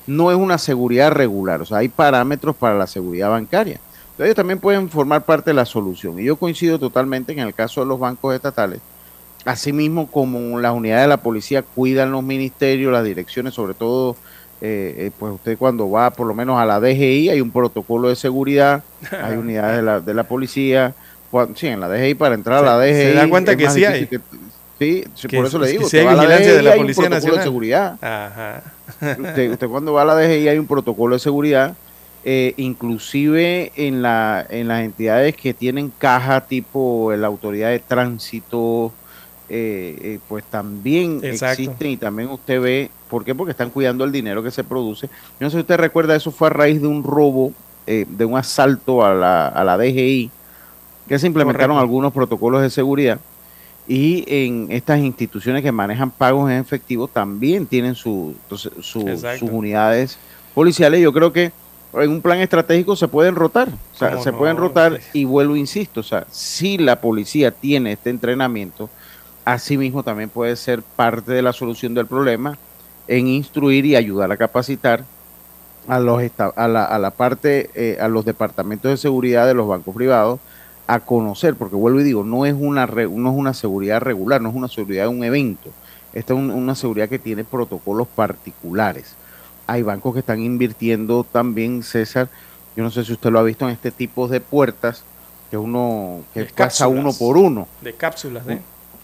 no 0.08 0.32
es 0.32 0.38
una 0.38 0.58
seguridad 0.58 1.12
regular, 1.12 1.62
o 1.62 1.66
sea, 1.66 1.78
hay 1.80 1.88
parámetros 1.90 2.56
para 2.56 2.76
la 2.78 2.88
seguridad 2.88 3.30
bancaria. 3.30 3.80
Entonces, 4.12 4.26
ellos 4.28 4.36
también 4.36 4.60
pueden 4.60 4.90
formar 4.90 5.26
parte 5.26 5.50
de 5.50 5.56
la 5.56 5.66
solución. 5.66 6.18
Y 6.20 6.24
yo 6.24 6.38
coincido 6.38 6.80
totalmente 6.80 7.36
que 7.36 7.42
en 7.42 7.48
el 7.48 7.54
caso 7.54 7.82
de 7.82 7.88
los 7.88 8.00
bancos 8.00 8.34
estatales, 8.34 8.80
asimismo 9.44 10.08
como 10.08 10.60
las 10.60 10.74
unidades 10.74 11.04
de 11.04 11.10
la 11.10 11.18
policía 11.18 11.62
cuidan 11.64 12.12
los 12.12 12.24
ministerios, 12.24 12.92
las 12.92 13.04
direcciones, 13.04 13.54
sobre 13.54 13.74
todo, 13.74 14.16
eh, 14.62 14.96
eh, 14.98 15.12
pues 15.20 15.34
usted 15.34 15.58
cuando 15.58 15.90
va 15.92 16.10
por 16.12 16.26
lo 16.26 16.34
menos 16.34 16.58
a 16.58 16.66
la 16.66 16.80
DGI 16.80 17.30
hay 17.30 17.42
un 17.42 17.52
protocolo 17.52 18.08
de 18.10 18.16
seguridad, 18.16 18.84
hay 19.22 19.36
unidades 19.38 19.78
de 19.78 19.82
la, 19.84 20.00
de 20.00 20.14
la 20.14 20.24
policía, 20.24 20.96
cuan- 21.36 21.56
sí, 21.56 21.68
en 21.68 21.80
la 21.82 21.90
DGI 21.90 22.14
para 22.16 22.36
entrar 22.36 22.60
a 22.60 22.62
la 22.62 22.78
DGI. 22.80 22.94
se 22.94 23.14
da 23.14 23.30
cuenta 23.30 23.56
que 23.58 23.70
sí 23.70 23.84
hay. 23.84 24.08
que- 24.08 24.20
sí, 24.80 25.04
Que 25.28 25.38
por 25.38 25.46
eso 25.48 25.60
le 25.60 25.68
digo, 25.70 25.88
si 25.90 25.98
hay 25.98 26.08
vigilancia 26.08 26.54
de 26.54 26.62
la 26.62 26.76
Policía 26.76 27.10
protocolo 27.10 27.10
de 27.10 27.38
Nacional. 27.38 27.44
seguridad. 27.44 27.98
Ajá. 28.02 28.64
Usted, 29.20 29.52
usted 29.52 29.68
cuando 29.68 29.94
va 29.94 30.04
a 30.04 30.06
la 30.06 30.16
DGI 30.16 30.48
hay 30.48 30.58
un 30.58 30.68
protocolo 30.68 31.16
de 31.16 31.20
seguridad, 31.20 31.76
eh, 32.24 32.54
inclusive 32.58 33.72
en, 33.76 34.02
la, 34.02 34.46
en 34.50 34.68
las 34.68 34.84
entidades 34.84 35.36
que 35.36 35.54
tienen 35.54 35.92
caja 35.98 36.42
tipo 36.42 37.12
la 37.16 37.28
autoridad 37.28 37.70
de 37.70 37.80
tránsito, 37.80 38.94
eh, 39.50 39.98
eh, 40.02 40.20
pues 40.28 40.44
también 40.46 41.20
Exacto. 41.24 41.62
existen 41.62 41.92
y 41.92 41.98
también 41.98 42.30
usted 42.30 42.60
ve, 42.62 42.90
¿por 43.10 43.24
qué? 43.24 43.36
Porque 43.36 43.52
están 43.52 43.70
cuidando 43.70 44.04
el 44.04 44.12
dinero 44.12 44.42
que 44.42 44.50
se 44.52 44.64
produce. 44.64 45.08
Yo 45.08 45.14
no 45.42 45.50
sé 45.50 45.58
si 45.58 45.62
usted 45.62 45.78
recuerda, 45.78 46.16
eso 46.16 46.32
fue 46.32 46.48
a 46.48 46.52
raíz 46.52 46.82
de 46.82 46.88
un 46.88 47.04
robo, 47.04 47.54
eh, 47.88 48.06
de 48.10 48.26
un 48.26 48.38
asalto 48.38 49.06
a 49.06 49.14
la, 49.14 49.48
a 49.48 49.64
la 49.64 49.78
DGI, 49.78 50.32
que 51.08 51.20
se 51.20 51.28
implementaron 51.28 51.76
Correcto. 51.76 51.82
algunos 51.82 52.14
protocolos 52.14 52.62
de 52.62 52.70
seguridad 52.70 53.20
y 53.88 54.24
en 54.28 54.68
estas 54.72 55.00
instituciones 55.00 55.62
que 55.62 55.72
manejan 55.72 56.10
pagos 56.10 56.50
en 56.50 56.58
efectivo 56.58 57.08
también 57.08 57.68
tienen 57.68 57.94
su, 57.94 58.36
sus 58.50 59.42
unidades 59.42 60.18
policiales. 60.56 61.02
Yo 61.02 61.14
creo 61.14 61.32
que 61.32 61.52
en 61.94 62.10
un 62.10 62.22
plan 62.22 62.40
estratégico 62.40 62.96
se 62.96 63.08
pueden 63.08 63.36
rotar, 63.36 63.70
o 63.70 63.98
sea, 63.98 64.12
¿Cómo 64.12 64.24
se 64.24 64.32
no? 64.32 64.38
pueden 64.38 64.58
rotar 64.58 65.00
y 65.14 65.26
vuelvo, 65.26 65.56
insisto, 65.56 66.00
o 66.00 66.04
sea, 66.04 66.26
si 66.30 66.78
la 66.78 67.00
policía 67.00 67.52
tiene 67.52 67.94
este 67.94 68.10
entrenamiento, 68.10 68.90
asimismo 69.46 70.04
también 70.04 70.30
puede 70.30 70.56
ser 70.56 70.82
parte 70.82 71.32
de 71.32 71.42
la 71.42 71.54
solución 71.54 71.94
del 71.94 72.08
problema 72.08 72.58
en 73.08 73.28
instruir 73.28 73.86
y 73.86 73.96
ayudar 73.96 74.32
a 74.32 74.38
capacitar 74.38 75.06
a 75.88 76.00
los 76.00 76.20
a 76.56 76.68
la, 76.68 76.84
a 76.84 76.98
la 76.98 77.12
parte 77.12 77.70
eh, 77.76 77.98
a 78.02 78.08
los 78.08 78.26
departamentos 78.26 78.90
de 78.90 78.98
seguridad 78.98 79.46
de 79.46 79.54
los 79.54 79.68
bancos 79.68 79.94
privados 79.94 80.40
a 80.88 81.00
conocer 81.00 81.56
porque 81.56 81.76
vuelvo 81.76 82.00
y 82.00 82.04
digo 82.04 82.24
no 82.24 82.46
es 82.46 82.54
una 82.58 82.86
no 82.86 83.30
es 83.32 83.36
una 83.36 83.54
seguridad 83.54 84.02
regular 84.02 84.42
no 84.42 84.50
es 84.50 84.56
una 84.56 84.68
seguridad 84.68 85.04
de 85.04 85.10
un 85.10 85.24
evento 85.24 85.70
esta 86.14 86.34
es 86.34 86.40
un- 86.40 86.52
una 86.52 86.76
seguridad 86.76 87.10
que 87.10 87.18
tiene 87.20 87.44
protocolos 87.44 88.08
particulares 88.08 89.16
hay 89.68 89.82
bancos 89.82 90.14
que 90.14 90.20
están 90.20 90.42
invirtiendo 90.42 91.24
también 91.30 91.82
César 91.84 92.30
yo 92.76 92.84
no 92.84 92.92
sé 92.92 93.04
si 93.04 93.14
usted 93.14 93.32
lo 93.32 93.40
ha 93.40 93.44
visto 93.44 93.66
en 93.66 93.72
este 93.72 93.90
tipo 93.92 94.28
de 94.28 94.42
puertas 94.42 95.04
que 95.50 95.58
uno 95.58 96.22
que 96.34 96.42
De 96.42 96.46
pasa 96.48 96.86
cápsulas. 96.86 97.00
uno 97.00 97.14
por 97.14 97.38
uno 97.38 97.68
De 97.82 97.94
cápsulas, 97.94 98.48
¿eh? 98.48 98.60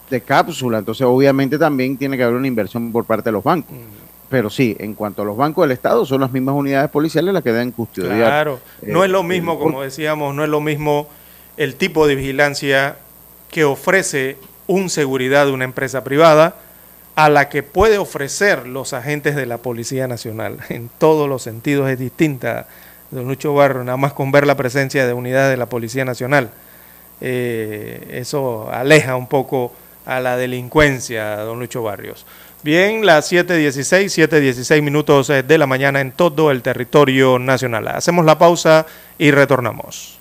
de 0.10 0.20
cápsula. 0.20 0.80
Entonces, 0.80 1.08
obviamente 1.08 1.58
también 1.58 1.96
tiene 1.96 2.18
que 2.18 2.24
haber 2.24 2.36
una 2.36 2.48
inversión 2.48 2.92
por 2.92 3.06
parte 3.06 3.30
de 3.30 3.32
los 3.32 3.44
bancos. 3.46 3.78
Pero 4.28 4.50
sí, 4.50 4.76
en 4.78 4.94
cuanto 4.94 5.22
a 5.22 5.26
los 5.26 5.38
bancos 5.38 5.64
del 5.64 5.72
Estado, 5.72 6.06
son 6.06 6.20
las 6.20 6.34
mismas 6.34 6.54
unidades 6.54 6.90
policiales 6.92 7.34
las 7.34 7.42
que 7.42 7.54
deben 7.54 7.72
custodiar. 7.72 8.18
Claro, 8.18 8.60
no 8.86 9.04
eh, 9.04 9.06
es 9.06 9.12
lo 9.12 9.24
mismo, 9.24 9.54
el- 9.54 9.60
como 9.60 9.82
decíamos, 9.82 10.36
no 10.36 10.44
es 10.44 10.50
lo 10.50 10.60
mismo 10.60 11.08
el 11.62 11.76
tipo 11.76 12.08
de 12.08 12.16
vigilancia 12.16 12.96
que 13.52 13.66
ofrece 13.66 14.38
un 14.66 14.90
seguridad 14.90 15.46
de 15.46 15.52
una 15.52 15.64
empresa 15.64 16.04
privada 16.04 16.56
a 17.14 17.30
la 17.30 17.50
que 17.50 17.62
puede 17.62 18.00
ofrecer 18.00 18.66
los 18.66 18.94
agentes 18.94 19.36
de 19.36 19.46
la 19.46 19.60
Policía 19.60 20.08
Nacional. 20.08 20.58
En 20.70 20.90
todos 20.98 21.30
los 21.30 21.44
sentidos 21.44 21.88
es 21.92 22.00
distinta, 22.00 22.66
don 23.12 23.28
Lucho 23.28 23.54
Barro, 23.54 23.84
nada 23.84 23.98
más 23.98 24.14
con 24.14 24.32
ver 24.32 24.48
la 24.48 24.58
presencia 24.58 25.06
de 25.06 25.14
unidades 25.14 25.52
de 25.52 25.58
la 25.58 25.68
Policía 25.68 26.04
Nacional. 26.04 26.50
Eh, 27.20 28.08
eso 28.10 28.72
aleja 28.72 29.16
un 29.16 29.28
poco 29.28 29.72
a 30.08 30.20
la 30.20 30.38
delincuencia, 30.38 31.36
don 31.42 31.60
Lucho 31.60 31.84
Barrios. 31.84 32.26
Bien, 32.64 33.06
las 33.06 33.32
7.16, 33.32 34.28
7.16 34.28 34.82
minutos 34.82 35.30
eh, 35.30 35.44
de 35.44 35.58
la 35.60 35.68
mañana 35.68 36.02
en 36.02 36.12
todo 36.12 36.50
el 36.50 36.64
territorio 36.64 37.38
nacional. 37.38 37.88
Hacemos 37.90 38.26
la 38.26 38.40
pausa 38.40 38.88
y 39.20 39.30
retornamos. 39.30 40.21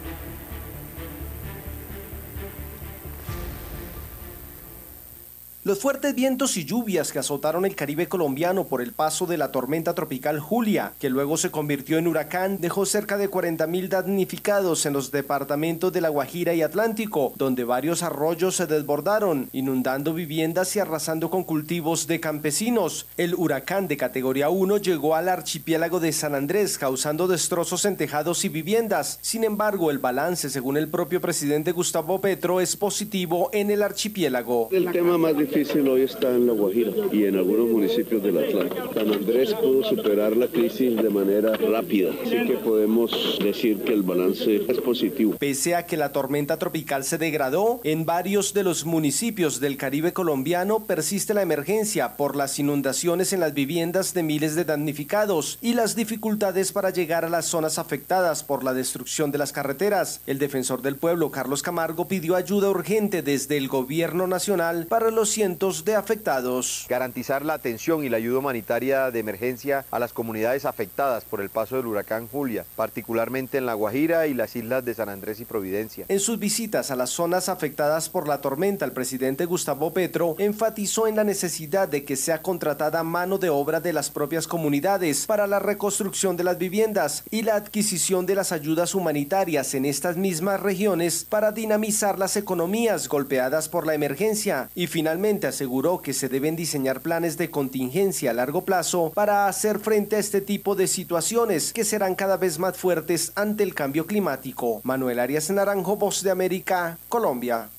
Los 5.71 5.79
fuertes 5.79 6.13
vientos 6.13 6.57
y 6.57 6.65
lluvias 6.65 7.13
que 7.13 7.19
azotaron 7.19 7.63
el 7.63 7.77
Caribe 7.77 8.09
colombiano 8.09 8.65
por 8.65 8.81
el 8.81 8.91
paso 8.91 9.25
de 9.25 9.37
la 9.37 9.53
tormenta 9.53 9.95
tropical 9.95 10.41
Julia, 10.41 10.91
que 10.99 11.09
luego 11.09 11.37
se 11.37 11.49
convirtió 11.49 11.97
en 11.97 12.07
huracán, 12.07 12.59
dejó 12.59 12.85
cerca 12.85 13.17
de 13.17 13.31
40.000 13.31 13.87
damnificados 13.87 14.85
en 14.85 14.91
los 14.91 15.11
departamentos 15.11 15.93
de 15.93 16.01
La 16.01 16.09
Guajira 16.09 16.53
y 16.53 16.61
Atlántico, 16.61 17.31
donde 17.37 17.63
varios 17.63 18.03
arroyos 18.03 18.57
se 18.57 18.67
desbordaron, 18.67 19.47
inundando 19.53 20.13
viviendas 20.13 20.75
y 20.75 20.79
arrasando 20.79 21.29
con 21.29 21.45
cultivos 21.45 22.05
de 22.05 22.19
campesinos. 22.19 23.07
El 23.15 23.33
huracán 23.33 23.87
de 23.87 23.95
categoría 23.95 24.49
1 24.49 24.75
llegó 24.75 25.15
al 25.15 25.29
archipiélago 25.29 26.01
de 26.01 26.11
San 26.11 26.35
Andrés, 26.35 26.77
causando 26.77 27.29
destrozos 27.29 27.85
en 27.85 27.95
tejados 27.95 28.43
y 28.43 28.49
viviendas. 28.49 29.19
Sin 29.21 29.45
embargo, 29.45 29.89
el 29.89 29.99
balance, 29.99 30.49
según 30.49 30.75
el 30.75 30.89
propio 30.89 31.21
presidente 31.21 31.71
Gustavo 31.71 32.19
Petro, 32.19 32.59
es 32.59 32.75
positivo 32.75 33.49
en 33.53 33.71
el 33.71 33.83
archipiélago. 33.83 34.67
El 34.73 34.91
tema 34.91 35.17
más 35.17 35.37
difícil 35.37 35.60
hoy 35.69 36.01
está 36.01 36.29
en 36.29 36.47
La 36.47 36.53
Guajira 36.53 36.91
y 37.11 37.25
en 37.25 37.35
algunos 37.35 37.69
municipios 37.69 38.23
del 38.23 38.37
Atlántico. 38.39 38.93
San 38.95 39.13
Andrés 39.13 39.53
pudo 39.53 39.83
superar 39.83 40.35
la 40.35 40.47
crisis 40.47 40.95
de 40.95 41.09
manera 41.09 41.55
rápida, 41.55 42.13
así 42.25 42.47
que 42.47 42.57
podemos 42.57 43.37
decir 43.43 43.83
que 43.83 43.93
el 43.93 44.01
balance 44.01 44.65
es 44.67 44.81
positivo. 44.81 45.35
Pese 45.37 45.75
a 45.75 45.85
que 45.85 45.97
la 45.97 46.11
tormenta 46.11 46.57
tropical 46.57 47.03
se 47.03 47.19
degradó, 47.19 47.79
en 47.83 48.05
varios 48.05 48.55
de 48.55 48.63
los 48.63 48.85
municipios 48.85 49.59
del 49.59 49.77
Caribe 49.77 50.13
colombiano 50.13 50.85
persiste 50.85 51.35
la 51.35 51.43
emergencia 51.43 52.17
por 52.17 52.35
las 52.35 52.57
inundaciones 52.57 53.31
en 53.31 53.39
las 53.39 53.53
viviendas 53.53 54.15
de 54.15 54.23
miles 54.23 54.55
de 54.55 54.65
damnificados 54.65 55.59
y 55.61 55.75
las 55.75 55.95
dificultades 55.95 56.71
para 56.71 56.89
llegar 56.89 57.23
a 57.23 57.29
las 57.29 57.45
zonas 57.45 57.77
afectadas 57.77 58.43
por 58.43 58.63
la 58.63 58.73
destrucción 58.73 59.31
de 59.31 59.37
las 59.37 59.51
carreteras. 59.51 60.21
El 60.25 60.39
defensor 60.39 60.81
del 60.81 60.95
pueblo, 60.95 61.29
Carlos 61.29 61.61
Camargo, 61.61 62.07
pidió 62.07 62.35
ayuda 62.35 62.69
urgente 62.69 63.21
desde 63.21 63.57
el 63.57 63.67
gobierno 63.67 64.25
nacional 64.25 64.87
para 64.87 65.11
los 65.11 65.29
cientos 65.51 65.83
de 65.83 65.95
afectados. 65.95 66.85
Garantizar 66.87 67.43
la 67.43 67.55
atención 67.55 68.05
y 68.05 68.09
la 68.09 68.15
ayuda 68.15 68.39
humanitaria 68.39 69.11
de 69.11 69.19
emergencia 69.19 69.83
a 69.91 69.99
las 69.99 70.13
comunidades 70.13 70.63
afectadas 70.63 71.25
por 71.25 71.41
el 71.41 71.49
paso 71.49 71.75
del 71.75 71.87
huracán 71.87 72.29
Julia, 72.29 72.63
particularmente 72.77 73.57
en 73.57 73.65
La 73.65 73.73
Guajira 73.73 74.27
y 74.27 74.33
las 74.33 74.55
islas 74.55 74.85
de 74.85 74.93
San 74.93 75.09
Andrés 75.09 75.41
y 75.41 75.45
Providencia. 75.45 76.05
En 76.07 76.21
sus 76.21 76.39
visitas 76.39 76.89
a 76.89 76.95
las 76.95 77.09
zonas 77.09 77.49
afectadas 77.49 78.07
por 78.07 78.29
la 78.29 78.39
tormenta, 78.39 78.85
el 78.85 78.93
presidente 78.93 79.43
Gustavo 79.43 79.91
Petro 79.91 80.35
enfatizó 80.39 81.05
en 81.05 81.17
la 81.17 81.25
necesidad 81.25 81.89
de 81.89 82.05
que 82.05 82.15
sea 82.15 82.41
contratada 82.41 83.03
mano 83.03 83.37
de 83.37 83.49
obra 83.49 83.81
de 83.81 83.91
las 83.91 84.09
propias 84.09 84.47
comunidades 84.47 85.25
para 85.25 85.47
la 85.47 85.59
reconstrucción 85.59 86.37
de 86.37 86.45
las 86.45 86.59
viviendas 86.59 87.25
y 87.29 87.41
la 87.41 87.55
adquisición 87.55 88.25
de 88.25 88.35
las 88.35 88.53
ayudas 88.53 88.95
humanitarias 88.95 89.73
en 89.73 89.83
estas 89.83 90.15
mismas 90.15 90.61
regiones 90.61 91.25
para 91.27 91.51
dinamizar 91.51 92.17
las 92.17 92.37
economías 92.37 93.09
golpeadas 93.09 93.67
por 93.67 93.85
la 93.85 93.95
emergencia. 93.95 94.69
Y 94.75 94.87
finalmente, 94.87 95.40
Aseguró 95.47 96.01
que 96.01 96.13
se 96.13 96.29
deben 96.29 96.55
diseñar 96.55 97.01
planes 97.01 97.37
de 97.37 97.49
contingencia 97.49 98.31
a 98.31 98.33
largo 98.33 98.65
plazo 98.65 99.11
para 99.13 99.47
hacer 99.47 99.79
frente 99.79 100.15
a 100.15 100.19
este 100.19 100.41
tipo 100.41 100.75
de 100.75 100.87
situaciones 100.87 101.73
que 101.73 101.83
serán 101.83 102.15
cada 102.15 102.37
vez 102.37 102.59
más 102.59 102.77
fuertes 102.77 103.31
ante 103.35 103.63
el 103.63 103.73
cambio 103.73 104.05
climático. 104.05 104.81
Manuel 104.83 105.19
Arias 105.19 105.49
Naranjo, 105.49 105.97
Voz 105.97 106.23
de 106.23 106.31
América, 106.31 106.97
Colombia. 107.09 107.69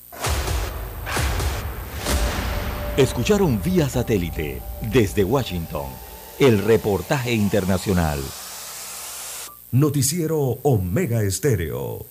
Escucharon 2.97 3.59
vía 3.63 3.89
satélite 3.89 4.61
desde 4.91 5.23
Washington 5.23 5.87
el 6.39 6.59
reportaje 6.59 7.33
internacional. 7.33 8.19
Noticiero 9.71 10.59
Omega 10.61 11.23
Estéreo. 11.23 12.05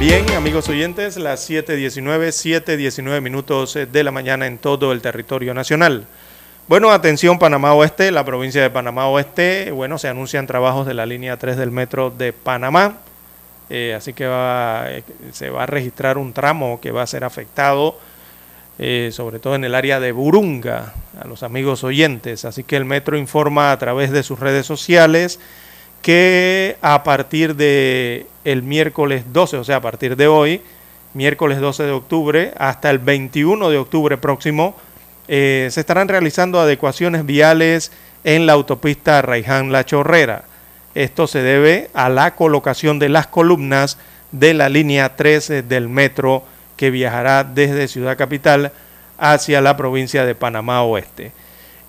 Bien, 0.00 0.30
amigos 0.30 0.66
oyentes, 0.70 1.18
las 1.18 1.50
7.19, 1.50 2.28
7.19 2.64 3.20
minutos 3.20 3.74
de 3.74 4.02
la 4.02 4.10
mañana 4.10 4.46
en 4.46 4.56
todo 4.56 4.92
el 4.92 5.02
territorio 5.02 5.52
nacional. 5.52 6.06
Bueno, 6.68 6.90
atención 6.90 7.38
Panamá 7.38 7.74
Oeste, 7.74 8.10
la 8.10 8.24
provincia 8.24 8.62
de 8.62 8.70
Panamá 8.70 9.08
Oeste, 9.08 9.70
bueno, 9.72 9.98
se 9.98 10.08
anuncian 10.08 10.46
trabajos 10.46 10.86
de 10.86 10.94
la 10.94 11.04
línea 11.04 11.36
3 11.36 11.58
del 11.58 11.70
metro 11.70 12.08
de 12.08 12.32
Panamá, 12.32 12.96
eh, 13.68 13.92
así 13.94 14.14
que 14.14 14.24
eh, 14.26 15.02
se 15.32 15.50
va 15.50 15.64
a 15.64 15.66
registrar 15.66 16.16
un 16.16 16.32
tramo 16.32 16.80
que 16.80 16.92
va 16.92 17.02
a 17.02 17.06
ser 17.06 17.22
afectado, 17.22 17.98
eh, 18.78 19.10
sobre 19.12 19.38
todo 19.38 19.54
en 19.54 19.64
el 19.64 19.74
área 19.74 20.00
de 20.00 20.12
Burunga, 20.12 20.94
a 21.22 21.28
los 21.28 21.42
amigos 21.42 21.84
oyentes, 21.84 22.46
así 22.46 22.64
que 22.64 22.76
el 22.76 22.86
metro 22.86 23.18
informa 23.18 23.70
a 23.70 23.78
través 23.78 24.12
de 24.12 24.22
sus 24.22 24.40
redes 24.40 24.64
sociales 24.64 25.40
que 26.02 26.76
a 26.80 27.02
partir 27.02 27.56
de 27.56 28.26
el 28.44 28.62
miércoles 28.62 29.24
12, 29.32 29.58
o 29.58 29.64
sea, 29.64 29.76
a 29.76 29.80
partir 29.80 30.16
de 30.16 30.26
hoy, 30.26 30.62
miércoles 31.14 31.60
12 31.60 31.84
de 31.84 31.92
octubre, 31.92 32.52
hasta 32.56 32.90
el 32.90 32.98
21 32.98 33.70
de 33.70 33.78
octubre 33.78 34.16
próximo, 34.16 34.76
eh, 35.28 35.68
se 35.70 35.80
estarán 35.80 36.08
realizando 36.08 36.60
adecuaciones 36.60 37.26
viales 37.26 37.92
en 38.24 38.46
la 38.46 38.54
autopista 38.54 39.22
Raiján 39.22 39.72
La 39.72 39.84
Chorrera. 39.84 40.44
Esto 40.94 41.26
se 41.26 41.42
debe 41.42 41.90
a 41.94 42.08
la 42.08 42.34
colocación 42.34 42.98
de 42.98 43.08
las 43.08 43.26
columnas 43.26 43.98
de 44.32 44.54
la 44.54 44.68
línea 44.68 45.16
13 45.16 45.62
del 45.62 45.88
metro 45.88 46.44
que 46.76 46.90
viajará 46.90 47.44
desde 47.44 47.88
Ciudad 47.88 48.16
Capital 48.16 48.72
hacia 49.18 49.60
la 49.60 49.76
provincia 49.76 50.24
de 50.24 50.34
Panamá 50.34 50.82
Oeste. 50.82 51.32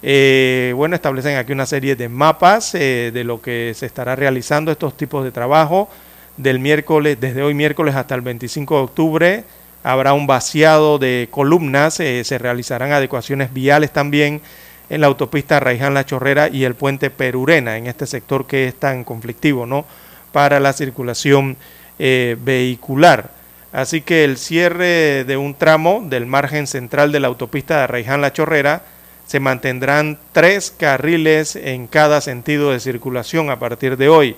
Eh, 0.03 0.73
bueno, 0.75 0.95
establecen 0.95 1.37
aquí 1.37 1.51
una 1.51 1.67
serie 1.67 1.95
de 1.95 2.09
mapas 2.09 2.73
eh, 2.73 3.11
de 3.13 3.23
lo 3.23 3.39
que 3.41 3.73
se 3.75 3.85
estará 3.85 4.15
realizando 4.15 4.71
estos 4.71 4.97
tipos 4.97 5.23
de 5.23 5.31
trabajo 5.31 5.89
del 6.37 6.59
miércoles, 6.59 7.17
desde 7.19 7.43
hoy 7.43 7.53
miércoles 7.53 7.95
hasta 7.95 8.15
el 8.15 8.21
25 8.21 8.77
de 8.77 8.81
octubre. 8.83 9.43
Habrá 9.83 10.13
un 10.13 10.25
vaciado 10.25 10.97
de 10.97 11.27
columnas, 11.29 11.99
eh, 11.99 12.23
se 12.23 12.37
realizarán 12.37 12.91
adecuaciones 12.91 13.53
viales 13.53 13.91
también 13.91 14.41
en 14.89 15.01
la 15.01 15.07
autopista 15.07 15.59
Raiján 15.59 15.93
La 15.93 16.05
Chorrera 16.05 16.49
y 16.49 16.63
el 16.63 16.75
puente 16.75 17.09
Perurena, 17.09 17.77
en 17.77 17.87
este 17.87 18.07
sector 18.07 18.45
que 18.45 18.67
es 18.67 18.75
tan 18.75 19.03
conflictivo, 19.03 19.65
¿no? 19.65 19.85
Para 20.31 20.59
la 20.59 20.73
circulación 20.73 21.57
vehicular. 21.97 23.29
Así 23.71 24.01
que 24.01 24.23
el 24.23 24.37
cierre 24.37 25.23
de 25.23 25.37
un 25.37 25.53
tramo 25.53 26.03
del 26.03 26.25
margen 26.25 26.65
central 26.65 27.11
de 27.11 27.19
la 27.19 27.27
autopista 27.27 27.81
de 27.81 27.87
Raiján 27.87 28.19
La 28.19 28.33
Chorrera 28.33 28.81
se 29.31 29.39
mantendrán 29.39 30.19
tres 30.33 30.75
carriles 30.77 31.55
en 31.55 31.87
cada 31.87 32.19
sentido 32.19 32.71
de 32.71 32.81
circulación 32.81 33.49
a 33.49 33.59
partir 33.59 33.95
de 33.95 34.09
hoy. 34.09 34.35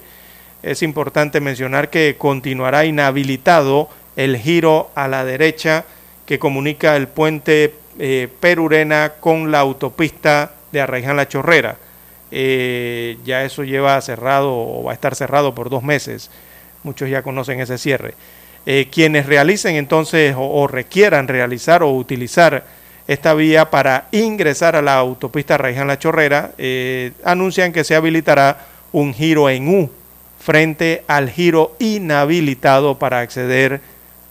Es 0.62 0.84
importante 0.84 1.42
mencionar 1.42 1.90
que 1.90 2.16
continuará 2.16 2.86
inhabilitado 2.86 3.90
el 4.16 4.38
giro 4.38 4.92
a 4.94 5.08
la 5.08 5.26
derecha 5.26 5.86
que 6.28 6.38
comunica 6.38 6.96
el 6.96 7.08
puente 7.08 7.74
eh, 7.98 8.28
Perurena 8.40 9.14
con 9.20 9.52
la 9.52 9.62
autopista 9.62 10.52
de 10.72 10.82
Arraiján 10.82 11.18
La 11.18 11.28
Chorrera. 11.28 11.78
Eh, 12.30 13.18
ya 13.26 13.44
eso 13.44 13.64
lleva 13.64 14.00
cerrado 14.00 14.54
o 14.54 14.84
va 14.84 14.92
a 14.92 14.94
estar 14.94 15.16
cerrado 15.16 15.56
por 15.56 15.72
dos 15.72 15.82
meses. 15.82 16.30
Muchos 16.84 17.10
ya 17.10 17.24
conocen 17.24 17.60
ese 17.60 17.80
cierre. 17.80 18.14
Eh, 18.68 18.90
quienes 18.92 19.26
realicen 19.26 19.76
entonces 19.76 20.36
o, 20.36 20.48
o 20.48 20.68
requieran 20.68 21.28
realizar 21.28 21.82
o 21.82 21.90
utilizar 21.90 22.83
esta 23.08 23.34
vía 23.34 23.70
para 23.70 24.08
ingresar 24.12 24.76
a 24.76 24.82
la 24.82 24.96
autopista 24.96 25.58
Raiján 25.58 25.88
La 25.88 26.00
Chorrera, 26.00 26.52
eh, 26.58 27.12
anuncian 27.24 27.74
que 27.74 27.84
se 27.84 27.96
habilitará 27.96 28.66
un 28.92 29.14
giro 29.14 29.50
en 29.50 29.68
U 29.68 29.90
frente 30.40 31.04
al 31.08 31.30
giro 31.30 31.76
inhabilitado 31.80 33.00
para 33.00 33.20
acceder 33.20 33.82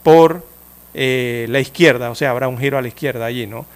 por 0.03 0.45
eh, 0.95 1.47
la 1.49 1.61
izquierda, 1.61 2.11
o 2.11 2.15
sea, 2.15 2.31
habrá 2.31 2.49
un 2.49 2.59
giro 2.59 2.79
a 2.79 2.83
la 2.83 2.89
izquierda 2.89 3.27
allí, 3.27 3.47
¿no? 3.47 3.67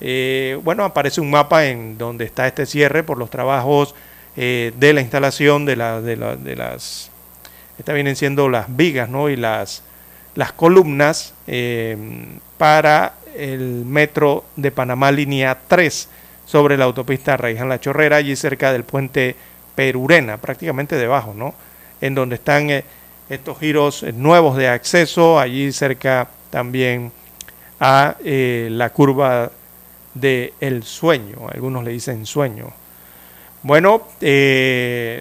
Eh, 0.00 0.58
bueno, 0.62 0.84
aparece 0.84 1.20
un 1.20 1.30
mapa 1.30 1.66
en 1.66 1.96
donde 1.96 2.26
está 2.26 2.46
este 2.46 2.66
cierre 2.66 3.02
por 3.02 3.16
los 3.16 3.30
trabajos 3.30 3.94
de 4.36 4.92
la 4.92 5.00
instalación 5.00 5.64
de, 5.64 5.76
de 5.76 6.56
las, 6.56 7.10
estas 7.78 7.94
vienen 7.94 8.16
siendo 8.16 8.50
las 8.50 8.76
vigas, 8.76 9.08
¿no? 9.08 9.30
Y 9.30 9.36
las, 9.36 9.82
las 10.34 10.52
columnas 10.52 11.32
para 12.58 13.14
el 13.38 13.84
metro 13.84 14.44
de 14.56 14.70
Panamá 14.70 15.10
línea 15.10 15.58
3 15.68 16.08
sobre 16.46 16.76
la 16.76 16.84
autopista 16.84 17.36
Raiján 17.36 17.68
La 17.68 17.80
Chorrera, 17.80 18.16
allí 18.16 18.36
cerca 18.36 18.72
del 18.72 18.84
puente 18.84 19.36
Perurena, 19.74 20.38
prácticamente 20.38 20.96
debajo, 20.96 21.34
¿no? 21.34 21.54
En 22.00 22.14
donde 22.14 22.36
están 22.36 22.70
eh, 22.70 22.84
estos 23.28 23.58
giros 23.58 24.02
eh, 24.02 24.12
nuevos 24.12 24.56
de 24.56 24.68
acceso, 24.68 25.38
allí 25.38 25.72
cerca 25.72 26.28
también 26.50 27.12
a 27.80 28.16
eh, 28.24 28.68
la 28.70 28.90
curva 28.90 29.50
de 30.14 30.54
El 30.60 30.82
Sueño, 30.84 31.48
algunos 31.52 31.84
le 31.84 31.90
dicen 31.90 32.24
sueño. 32.24 32.72
Bueno, 33.62 34.02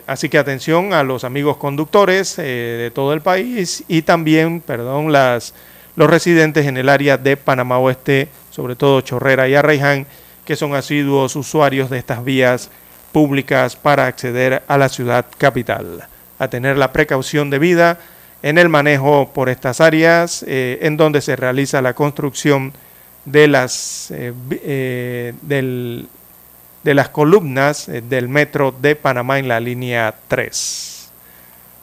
así 0.05 0.29
que 0.29 0.37
atención 0.37 0.93
a 0.93 1.01
los 1.01 1.23
amigos 1.23 1.57
conductores 1.57 2.35
de 2.35 2.91
todo 2.93 3.13
el 3.13 3.21
país 3.21 3.83
y 3.87 4.03
también, 4.03 4.61
perdón, 4.61 5.11
las 5.11 5.55
los 5.95 6.09
residentes 6.09 6.65
en 6.65 6.77
el 6.77 6.89
área 6.89 7.17
de 7.17 7.37
Panamá 7.37 7.77
Oeste, 7.79 8.29
sobre 8.51 8.75
todo 8.75 9.01
Chorrera 9.01 9.47
y 9.47 9.55
Arraiján, 9.55 10.05
que 10.45 10.55
son 10.55 10.75
asiduos 10.75 11.35
usuarios 11.35 11.89
de 11.89 11.97
estas 11.97 12.23
vías 12.23 12.69
públicas 13.11 13.75
para 13.75 14.07
acceder 14.07 14.63
a 14.67 14.77
la 14.77 14.89
ciudad 14.89 15.25
capital. 15.37 16.07
A 16.37 16.47
tener 16.49 16.77
la 16.77 16.91
precaución 16.91 17.49
debida 17.49 17.97
en 18.43 18.57
el 18.57 18.69
manejo 18.69 19.31
por 19.33 19.49
estas 19.49 19.81
áreas 19.81 20.43
eh, 20.47 20.79
en 20.81 20.97
donde 20.97 21.21
se 21.21 21.35
realiza 21.35 21.81
la 21.81 21.93
construcción 21.93 22.73
de 23.23 23.47
las, 23.47 24.11
eh, 24.11 24.33
eh, 24.51 25.33
de 26.83 26.93
las 26.93 27.09
columnas 27.09 27.87
del 27.87 28.27
metro 28.27 28.75
de 28.79 28.95
Panamá 28.95 29.39
en 29.39 29.47
la 29.47 29.59
línea 29.59 30.13
3. 30.27 30.94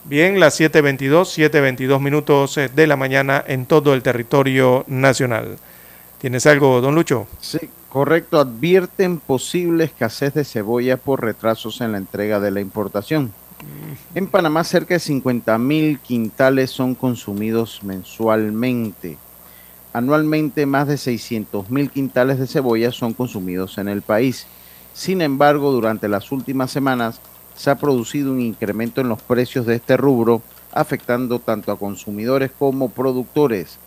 Bien, 0.04 0.40
las 0.40 0.58
7.22, 0.58 1.50
7.22 1.50 2.00
minutos 2.00 2.58
eh, 2.58 2.68
de 2.74 2.88
la 2.88 2.96
mañana 2.96 3.42
en 3.46 3.66
todo 3.66 3.94
el 3.94 4.02
territorio 4.02 4.84
nacional. 4.88 5.58
¿Tienes 6.18 6.44
algo, 6.46 6.80
don 6.80 6.96
Lucho? 6.96 7.28
Sí, 7.40 7.60
correcto. 7.88 8.40
Advierten 8.40 9.20
posible 9.20 9.84
escasez 9.84 10.34
de 10.34 10.44
cebolla 10.44 10.96
por 10.96 11.22
retrasos 11.22 11.80
en 11.80 11.92
la 11.92 11.98
entrega 11.98 12.40
de 12.40 12.50
la 12.50 12.60
importación. 12.60 13.32
En 14.16 14.26
Panamá 14.26 14.64
cerca 14.64 14.94
de 14.94 15.00
50 15.00 15.56
mil 15.58 16.00
quintales 16.00 16.70
son 16.70 16.96
consumidos 16.96 17.84
mensualmente. 17.84 19.18
Anualmente 19.92 20.66
más 20.66 20.88
de 20.88 20.96
600 20.96 21.70
mil 21.70 21.90
quintales 21.90 22.40
de 22.40 22.48
cebolla 22.48 22.90
son 22.90 23.14
consumidos 23.14 23.78
en 23.78 23.86
el 23.86 24.02
país. 24.02 24.48
Sin 24.94 25.22
embargo, 25.22 25.70
durante 25.70 26.08
las 26.08 26.32
últimas 26.32 26.72
semanas 26.72 27.20
se 27.62 27.70
ha 27.70 27.76
producido 27.76 28.32
un 28.32 28.40
incremento 28.40 29.00
en 29.00 29.08
los 29.08 29.22
precios 29.22 29.66
de 29.66 29.76
este 29.76 29.96
rubro, 29.96 30.42
afectando 30.72 31.38
tanto 31.38 31.70
a 31.70 31.78
consumidores 31.78 32.50
como 32.58 32.88
productores. 32.88 33.78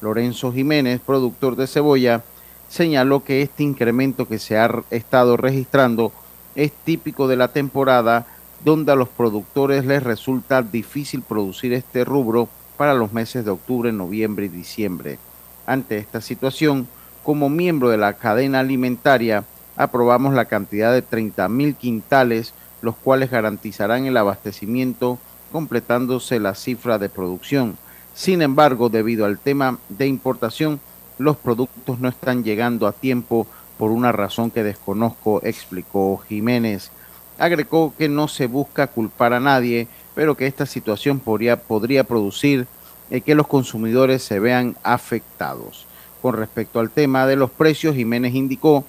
Lorenzo 0.00 0.52
Jiménez, 0.52 1.00
productor 1.04 1.56
de 1.56 1.66
cebolla, 1.66 2.22
señaló 2.68 3.24
que 3.24 3.42
este 3.42 3.64
incremento 3.64 4.28
que 4.28 4.38
se 4.38 4.56
ha 4.56 4.70
estado 4.92 5.36
registrando 5.36 6.12
es 6.54 6.70
típico 6.70 7.26
de 7.26 7.34
la 7.34 7.48
temporada 7.48 8.24
donde 8.64 8.92
a 8.92 8.94
los 8.94 9.08
productores 9.08 9.84
les 9.84 10.04
resulta 10.04 10.62
difícil 10.62 11.22
producir 11.22 11.72
este 11.72 12.04
rubro 12.04 12.48
para 12.76 12.94
los 12.94 13.12
meses 13.12 13.44
de 13.44 13.50
octubre, 13.50 13.90
noviembre 13.90 14.46
y 14.46 14.48
diciembre. 14.48 15.18
Ante 15.66 15.98
esta 15.98 16.20
situación, 16.20 16.86
como 17.24 17.48
miembro 17.48 17.88
de 17.88 17.96
la 17.96 18.12
cadena 18.12 18.60
alimentaria, 18.60 19.42
aprobamos 19.74 20.34
la 20.34 20.44
cantidad 20.44 20.92
de 20.92 21.02
30 21.02 21.48
mil 21.48 21.74
quintales 21.74 22.54
los 22.84 22.96
cuales 22.96 23.30
garantizarán 23.30 24.04
el 24.04 24.16
abastecimiento 24.18 25.18
completándose 25.50 26.38
la 26.38 26.54
cifra 26.54 26.98
de 26.98 27.08
producción. 27.08 27.78
Sin 28.14 28.42
embargo, 28.42 28.90
debido 28.90 29.24
al 29.24 29.38
tema 29.38 29.78
de 29.88 30.06
importación, 30.06 30.80
los 31.16 31.36
productos 31.38 31.98
no 31.98 32.08
están 32.08 32.44
llegando 32.44 32.86
a 32.86 32.92
tiempo 32.92 33.46
por 33.78 33.90
una 33.90 34.12
razón 34.12 34.50
que 34.50 34.62
desconozco, 34.62 35.40
explicó 35.42 36.18
Jiménez. 36.28 36.90
Agregó 37.38 37.94
que 37.96 38.08
no 38.08 38.28
se 38.28 38.46
busca 38.46 38.86
culpar 38.86 39.32
a 39.32 39.40
nadie, 39.40 39.88
pero 40.14 40.36
que 40.36 40.46
esta 40.46 40.66
situación 40.66 41.20
podría, 41.20 41.56
podría 41.56 42.04
producir 42.04 42.66
eh, 43.10 43.22
que 43.22 43.34
los 43.34 43.46
consumidores 43.46 44.22
se 44.22 44.38
vean 44.40 44.76
afectados. 44.82 45.86
Con 46.20 46.36
respecto 46.36 46.80
al 46.80 46.90
tema 46.90 47.26
de 47.26 47.36
los 47.36 47.50
precios, 47.50 47.96
Jiménez 47.96 48.34
indicó 48.34 48.84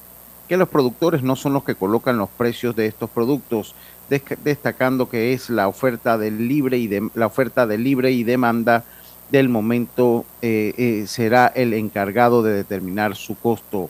que 0.48 0.58
los 0.58 0.70
productores 0.70 1.24
no 1.24 1.36
son 1.36 1.54
los 1.54 1.64
que 1.64 1.76
colocan 1.76 2.18
los 2.18 2.30
precios 2.30 2.76
de 2.76 2.86
estos 2.86 3.10
productos, 3.10 3.76
destacando 4.10 5.10
que 5.10 5.34
es 5.34 5.50
la 5.50 5.68
oferta 5.68 6.18
de 6.18 6.32
libre 6.32 6.78
y 6.78 6.88
de, 6.88 7.10
la 7.16 7.26
oferta 7.26 7.66
de 7.66 7.78
libre 7.78 8.12
y 8.12 8.24
demanda 8.24 8.84
del 9.32 9.50
momento 9.50 10.26
eh, 10.42 10.74
eh, 10.78 11.06
será 11.08 11.48
el 11.48 11.74
encargado 11.74 12.44
de 12.44 12.54
determinar 12.54 13.16
su 13.16 13.36
costo. 13.36 13.90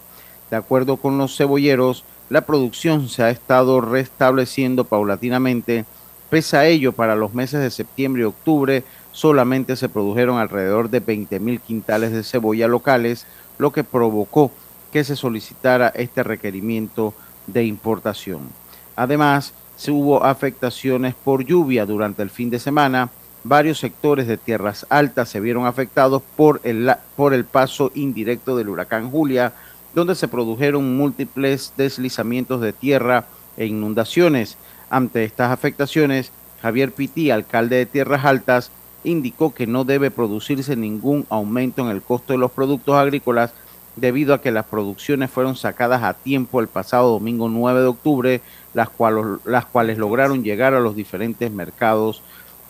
De 0.50 0.56
acuerdo 0.56 0.98
con 0.98 1.18
los 1.18 1.36
cebolleros, 1.36 2.06
la 2.30 2.46
producción 2.46 3.10
se 3.10 3.24
ha 3.24 3.30
estado 3.30 3.82
restableciendo 3.82 4.86
paulatinamente. 4.86 5.86
Pese 6.30 6.58
a 6.58 6.66
ello, 6.66 6.94
para 6.94 7.16
los 7.16 7.34
meses 7.34 7.60
de 7.62 7.70
septiembre 7.70 8.22
y 8.22 8.26
octubre 8.26 8.84
solamente 9.12 9.76
se 9.76 9.90
produjeron 9.90 10.38
alrededor 10.38 10.90
de 10.90 11.00
20 11.00 11.40
mil 11.40 11.62
quintales 11.62 12.12
de 12.12 12.24
cebolla 12.24 12.68
locales, 12.68 13.26
lo 13.58 13.72
que 13.72 13.84
provocó 13.84 14.52
que 14.96 15.04
se 15.04 15.18
solicitara 15.18 15.90
este 15.90 16.24
requerimiento 16.24 17.14
de 17.48 17.66
importación. 17.66 18.44
Además, 18.96 19.52
se 19.76 19.92
hubo 19.92 20.24
afectaciones 20.24 21.14
por 21.16 21.44
lluvia 21.44 21.86
durante 21.86 22.24
el 22.24 22.30
fin 22.30 22.50
de 22.50 22.60
semana, 22.60 23.10
varios 23.44 23.78
sectores 23.78 24.26
de 24.26 24.38
tierras 24.38 24.86
altas 24.88 25.28
se 25.28 25.42
vieron 25.42 25.66
afectados 25.66 26.24
por 26.38 26.62
el, 26.64 26.94
por 27.18 27.34
el 27.34 27.44
paso 27.44 27.92
indirecto 27.94 28.56
del 28.56 28.70
huracán 28.70 29.12
Julia, 29.12 29.52
donde 29.94 30.16
se 30.16 30.30
produjeron 30.30 30.96
múltiples 30.96 31.74
deslizamientos 31.76 32.62
de 32.62 32.72
tierra 32.72 33.26
e 33.58 33.66
inundaciones. 33.66 34.56
Ante 34.90 35.26
estas 35.26 35.52
afectaciones, 35.52 36.32
Javier 36.62 36.94
Pití, 36.94 37.32
alcalde 37.32 37.76
de 37.76 37.86
Tierras 37.86 38.24
Altas, 38.24 38.72
indicó 39.04 39.54
que 39.54 39.68
no 39.68 39.84
debe 39.84 40.10
producirse 40.10 40.78
ningún 40.78 41.26
aumento 41.30 41.82
en 41.82 41.90
el 41.90 42.02
costo 42.02 42.32
de 42.32 42.40
los 42.40 42.52
productos 42.52 42.96
agrícolas 42.96 43.54
debido 43.96 44.34
a 44.34 44.42
que 44.42 44.52
las 44.52 44.66
producciones 44.66 45.32
fueron 45.32 45.56
sacadas 45.56 46.04
a 46.04 46.14
tiempo 46.14 46.60
el 46.60 46.68
pasado 46.68 47.12
domingo 47.12 47.50
9 47.50 47.82
de 47.82 47.88
octubre, 47.88 48.42
las, 48.74 48.90
cuales 48.90 49.98
lograron 49.98 50.44
llegar 50.44 50.74
a 50.74 50.80
los 50.80 50.96
diferentes 50.96 51.52
mercados 51.52 52.22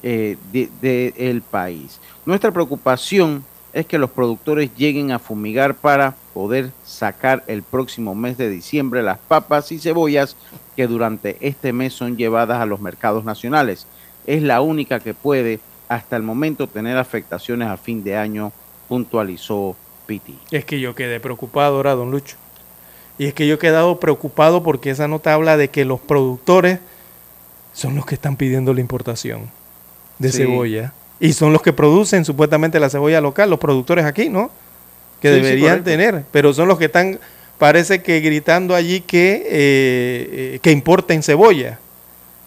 del 0.01 0.37
eh, 0.53 0.69
de, 0.81 1.41
país. 1.49 1.99
Nuestra 2.25 2.51
preocupación 2.51 3.43
es 3.73 3.85
que 3.85 3.97
los 3.97 4.11
productores 4.11 4.69
lleguen 4.77 5.11
a 5.11 5.19
fumigar 5.19 5.75
para 5.75 6.15
poder 6.33 6.71
sacar 6.85 7.43
el 7.47 7.61
próximo 7.63 8.15
mes 8.15 8.37
de 8.37 8.49
diciembre 8.49 9.03
las 9.03 9.17
papas 9.17 9.71
y 9.71 9.79
cebollas 9.79 10.37
que 10.75 10.87
durante 10.87 11.37
este 11.41 11.73
mes 11.73 11.93
son 11.93 12.15
llevadas 12.17 12.61
a 12.61 12.65
los 12.65 12.79
mercados 12.79 13.25
nacionales. 13.25 13.87
Es 14.25 14.43
la 14.43 14.61
única 14.61 14.99
que 14.99 15.13
puede 15.13 15.59
hasta 15.89 16.15
el 16.15 16.23
momento 16.23 16.67
tener 16.67 16.97
afectaciones 16.97 17.67
a 17.67 17.77
fin 17.77 18.03
de 18.03 18.15
año, 18.15 18.51
puntualizó 18.87 19.75
Piti. 20.05 20.37
Es 20.51 20.65
que 20.65 20.79
yo 20.79 20.95
quedé 20.95 21.19
preocupado 21.19 21.77
ahora, 21.77 21.95
don 21.95 22.11
Lucho. 22.11 22.35
Y 23.17 23.25
es 23.25 23.33
que 23.33 23.47
yo 23.47 23.55
he 23.55 23.59
quedado 23.59 23.99
preocupado 23.99 24.63
porque 24.63 24.89
esa 24.89 25.07
nota 25.07 25.33
habla 25.33 25.57
de 25.57 25.69
que 25.69 25.85
los 25.85 25.99
productores 25.99 26.79
son 27.73 27.95
los 27.95 28.05
que 28.05 28.15
están 28.15 28.35
pidiendo 28.35 28.73
la 28.73 28.81
importación 28.81 29.49
de 30.19 30.31
cebolla. 30.31 30.93
Y 31.19 31.33
son 31.33 31.53
los 31.53 31.61
que 31.61 31.73
producen 31.73 32.25
supuestamente 32.25 32.79
la 32.79 32.89
cebolla 32.89 33.21
local, 33.21 33.49
los 33.49 33.59
productores 33.59 34.05
aquí, 34.05 34.29
¿no? 34.29 34.51
Que 35.21 35.29
deberían 35.29 35.83
tener, 35.83 36.23
pero 36.31 36.53
son 36.53 36.67
los 36.67 36.77
que 36.77 36.85
están, 36.85 37.19
parece 37.57 38.01
que 38.03 38.19
gritando 38.19 38.75
allí 38.75 39.01
que, 39.01 39.43
eh, 39.45 40.29
eh, 40.55 40.59
que 40.61 40.71
importen 40.71 41.23
cebolla. 41.23 41.79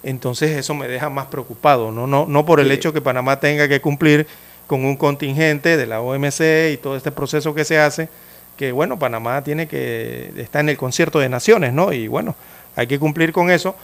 Entonces 0.02 0.56
eso 0.56 0.74
me 0.74 0.86
deja 0.86 1.08
más 1.08 1.26
preocupado, 1.26 1.90
no, 1.90 2.06
no, 2.06 2.26
no 2.26 2.46
por 2.46 2.60
el 2.60 2.70
hecho 2.70 2.92
que 2.92 3.00
Panamá 3.00 3.40
tenga 3.40 3.68
que 3.68 3.80
cumplir 3.80 4.26
con 4.68 4.84
un 4.84 4.96
contingente 4.96 5.76
de 5.76 5.86
la 5.86 6.00
OMC 6.00 6.72
y 6.72 6.76
todo 6.76 6.96
este 6.96 7.10
proceso 7.10 7.54
que 7.54 7.64
se 7.64 7.78
hace, 7.78 8.08
que 8.56 8.70
bueno, 8.70 8.98
Panamá 8.98 9.42
tiene 9.42 9.66
que, 9.66 10.30
está 10.36 10.60
en 10.60 10.68
el 10.68 10.76
concierto 10.76 11.18
de 11.18 11.28
naciones, 11.28 11.72
¿no? 11.72 11.92
Y 11.92 12.06
bueno, 12.06 12.36
hay 12.76 12.86
que 12.86 12.98
cumplir 12.98 13.32
con 13.32 13.50
eso, 13.50 13.74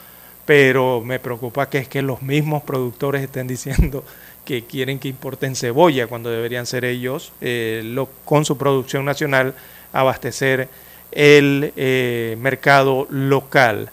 pero 0.44 1.00
me 1.00 1.18
preocupa 1.18 1.70
que 1.70 1.78
es 1.78 1.88
que 1.88 2.02
los 2.02 2.22
mismos 2.22 2.62
productores 2.62 3.22
estén 3.22 3.46
diciendo 3.48 4.04
que 4.44 4.64
quieren 4.64 4.98
que 4.98 5.08
importen 5.08 5.56
cebolla 5.56 6.06
cuando 6.06 6.30
deberían 6.30 6.66
ser 6.66 6.84
ellos 6.84 7.32
eh, 7.40 7.96
con 8.26 8.44
su 8.44 8.58
producción 8.58 9.06
nacional 9.06 9.54
abastecer 9.92 10.68
el 11.12 11.72
eh, 11.76 12.36
mercado 12.38 13.06
local. 13.08 13.88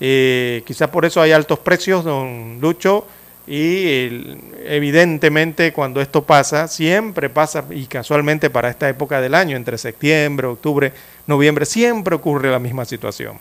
Eh, 0.00 0.64
quizás 0.66 0.88
por 0.88 1.04
eso 1.04 1.20
hay 1.20 1.30
altos 1.30 1.60
precios, 1.60 2.02
don 2.02 2.58
Lucho, 2.60 3.06
y 3.46 4.38
evidentemente 4.64 5.72
cuando 5.72 6.00
esto 6.00 6.22
pasa, 6.24 6.68
siempre 6.68 7.28
pasa, 7.28 7.64
y 7.70 7.86
casualmente 7.86 8.50
para 8.50 8.70
esta 8.70 8.88
época 8.88 9.20
del 9.20 9.34
año, 9.34 9.56
entre 9.56 9.78
septiembre, 9.78 10.46
octubre, 10.46 10.92
noviembre, 11.26 11.66
siempre 11.66 12.14
ocurre 12.14 12.50
la 12.50 12.58
misma 12.58 12.84
situación. 12.84 13.38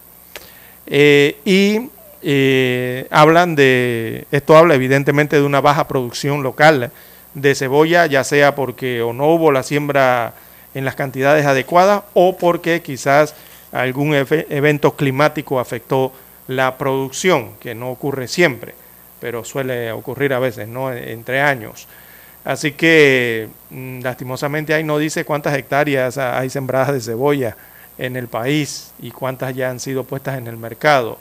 y 0.87 1.89
eh, 2.23 3.07
hablan 3.09 3.55
de, 3.55 4.27
esto 4.31 4.55
habla 4.55 4.75
evidentemente 4.75 5.37
de 5.37 5.43
una 5.43 5.59
baja 5.59 5.87
producción 5.87 6.43
local 6.43 6.91
de 7.33 7.55
cebolla, 7.55 8.05
ya 8.05 8.23
sea 8.23 8.53
porque 8.53 9.01
o 9.01 9.13
no 9.13 9.27
hubo 9.27 9.51
la 9.51 9.63
siembra 9.63 10.33
en 10.73 10.85
las 10.85 10.95
cantidades 10.95 11.45
adecuadas 11.45 12.03
o 12.13 12.37
porque 12.37 12.81
quizás 12.81 13.35
algún 13.71 14.13
evento 14.13 14.95
climático 14.95 15.59
afectó 15.59 16.11
la 16.47 16.77
producción, 16.77 17.51
que 17.59 17.73
no 17.73 17.89
ocurre 17.89 18.27
siempre, 18.27 18.75
pero 19.21 19.45
suele 19.45 19.91
ocurrir 19.91 20.33
a 20.33 20.39
veces, 20.39 20.67
¿no? 20.67 20.91
Entre 20.91 21.39
años. 21.39 21.87
Así 22.43 22.71
que 22.71 23.47
mm, 23.69 24.01
lastimosamente 24.01 24.73
ahí 24.73 24.83
no 24.83 24.97
dice 24.97 25.23
cuántas 25.23 25.55
hectáreas 25.55 26.17
hay 26.17 26.49
sembradas 26.49 26.93
de 26.93 26.99
cebolla 26.99 27.55
en 27.97 28.15
el 28.15 28.27
país 28.27 28.93
y 28.99 29.11
cuántas 29.11 29.55
ya 29.55 29.69
han 29.69 29.79
sido 29.79 30.03
puestas 30.03 30.39
en 30.39 30.47
el 30.47 30.57
mercado. 30.57 31.19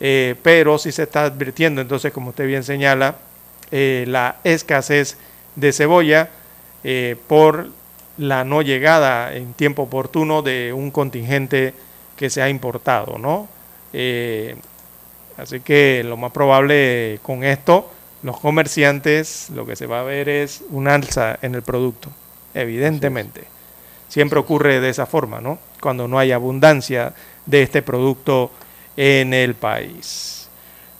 Eh, 0.00 0.34
pero 0.42 0.78
sí 0.78 0.90
se 0.92 1.04
está 1.04 1.24
advirtiendo, 1.24 1.80
entonces, 1.80 2.12
como 2.12 2.30
usted 2.30 2.46
bien 2.46 2.64
señala, 2.64 3.16
eh, 3.70 4.04
la 4.08 4.36
escasez 4.44 5.16
de 5.54 5.72
cebolla 5.72 6.30
eh, 6.82 7.16
por 7.26 7.68
la 8.16 8.44
no 8.44 8.62
llegada 8.62 9.34
en 9.34 9.54
tiempo 9.54 9.82
oportuno 9.82 10.42
de 10.42 10.72
un 10.72 10.90
contingente 10.90 11.74
que 12.16 12.30
se 12.30 12.42
ha 12.42 12.48
importado, 12.48 13.16
¿no? 13.18 13.48
Así 15.38 15.60
que 15.60 16.04
lo 16.04 16.18
más 16.18 16.32
probable 16.32 17.18
con 17.22 17.44
esto, 17.44 17.90
los 18.22 18.38
comerciantes, 18.38 19.48
lo 19.54 19.64
que 19.64 19.76
se 19.76 19.86
va 19.86 20.00
a 20.00 20.04
ver 20.04 20.28
es 20.28 20.62
un 20.70 20.88
alza 20.88 21.38
en 21.40 21.54
el 21.54 21.62
producto, 21.62 22.10
evidentemente. 22.52 23.44
Siempre 24.08 24.38
ocurre 24.38 24.80
de 24.80 24.90
esa 24.90 25.06
forma, 25.06 25.40
¿no? 25.40 25.58
Cuando 25.80 26.08
no 26.08 26.18
hay 26.18 26.32
abundancia 26.32 27.14
de 27.46 27.62
este 27.62 27.82
producto 27.82 28.50
en 28.96 29.32
el 29.32 29.54
país. 29.54 30.48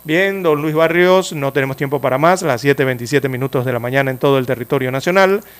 Bien, 0.04 0.42
don 0.42 0.62
Luis 0.62 0.74
Barrios, 0.74 1.32
no 1.32 1.52
tenemos 1.52 1.76
tiempo 1.76 2.00
para 2.00 2.16
más, 2.16 2.42
las 2.42 2.64
7.27 2.64 3.28
minutos 3.28 3.66
de 3.66 3.72
la 3.72 3.78
mañana 3.78 4.10
en 4.10 4.18
todo 4.18 4.38
el 4.38 4.46
territorio 4.46 4.90
nacional. 4.90 5.42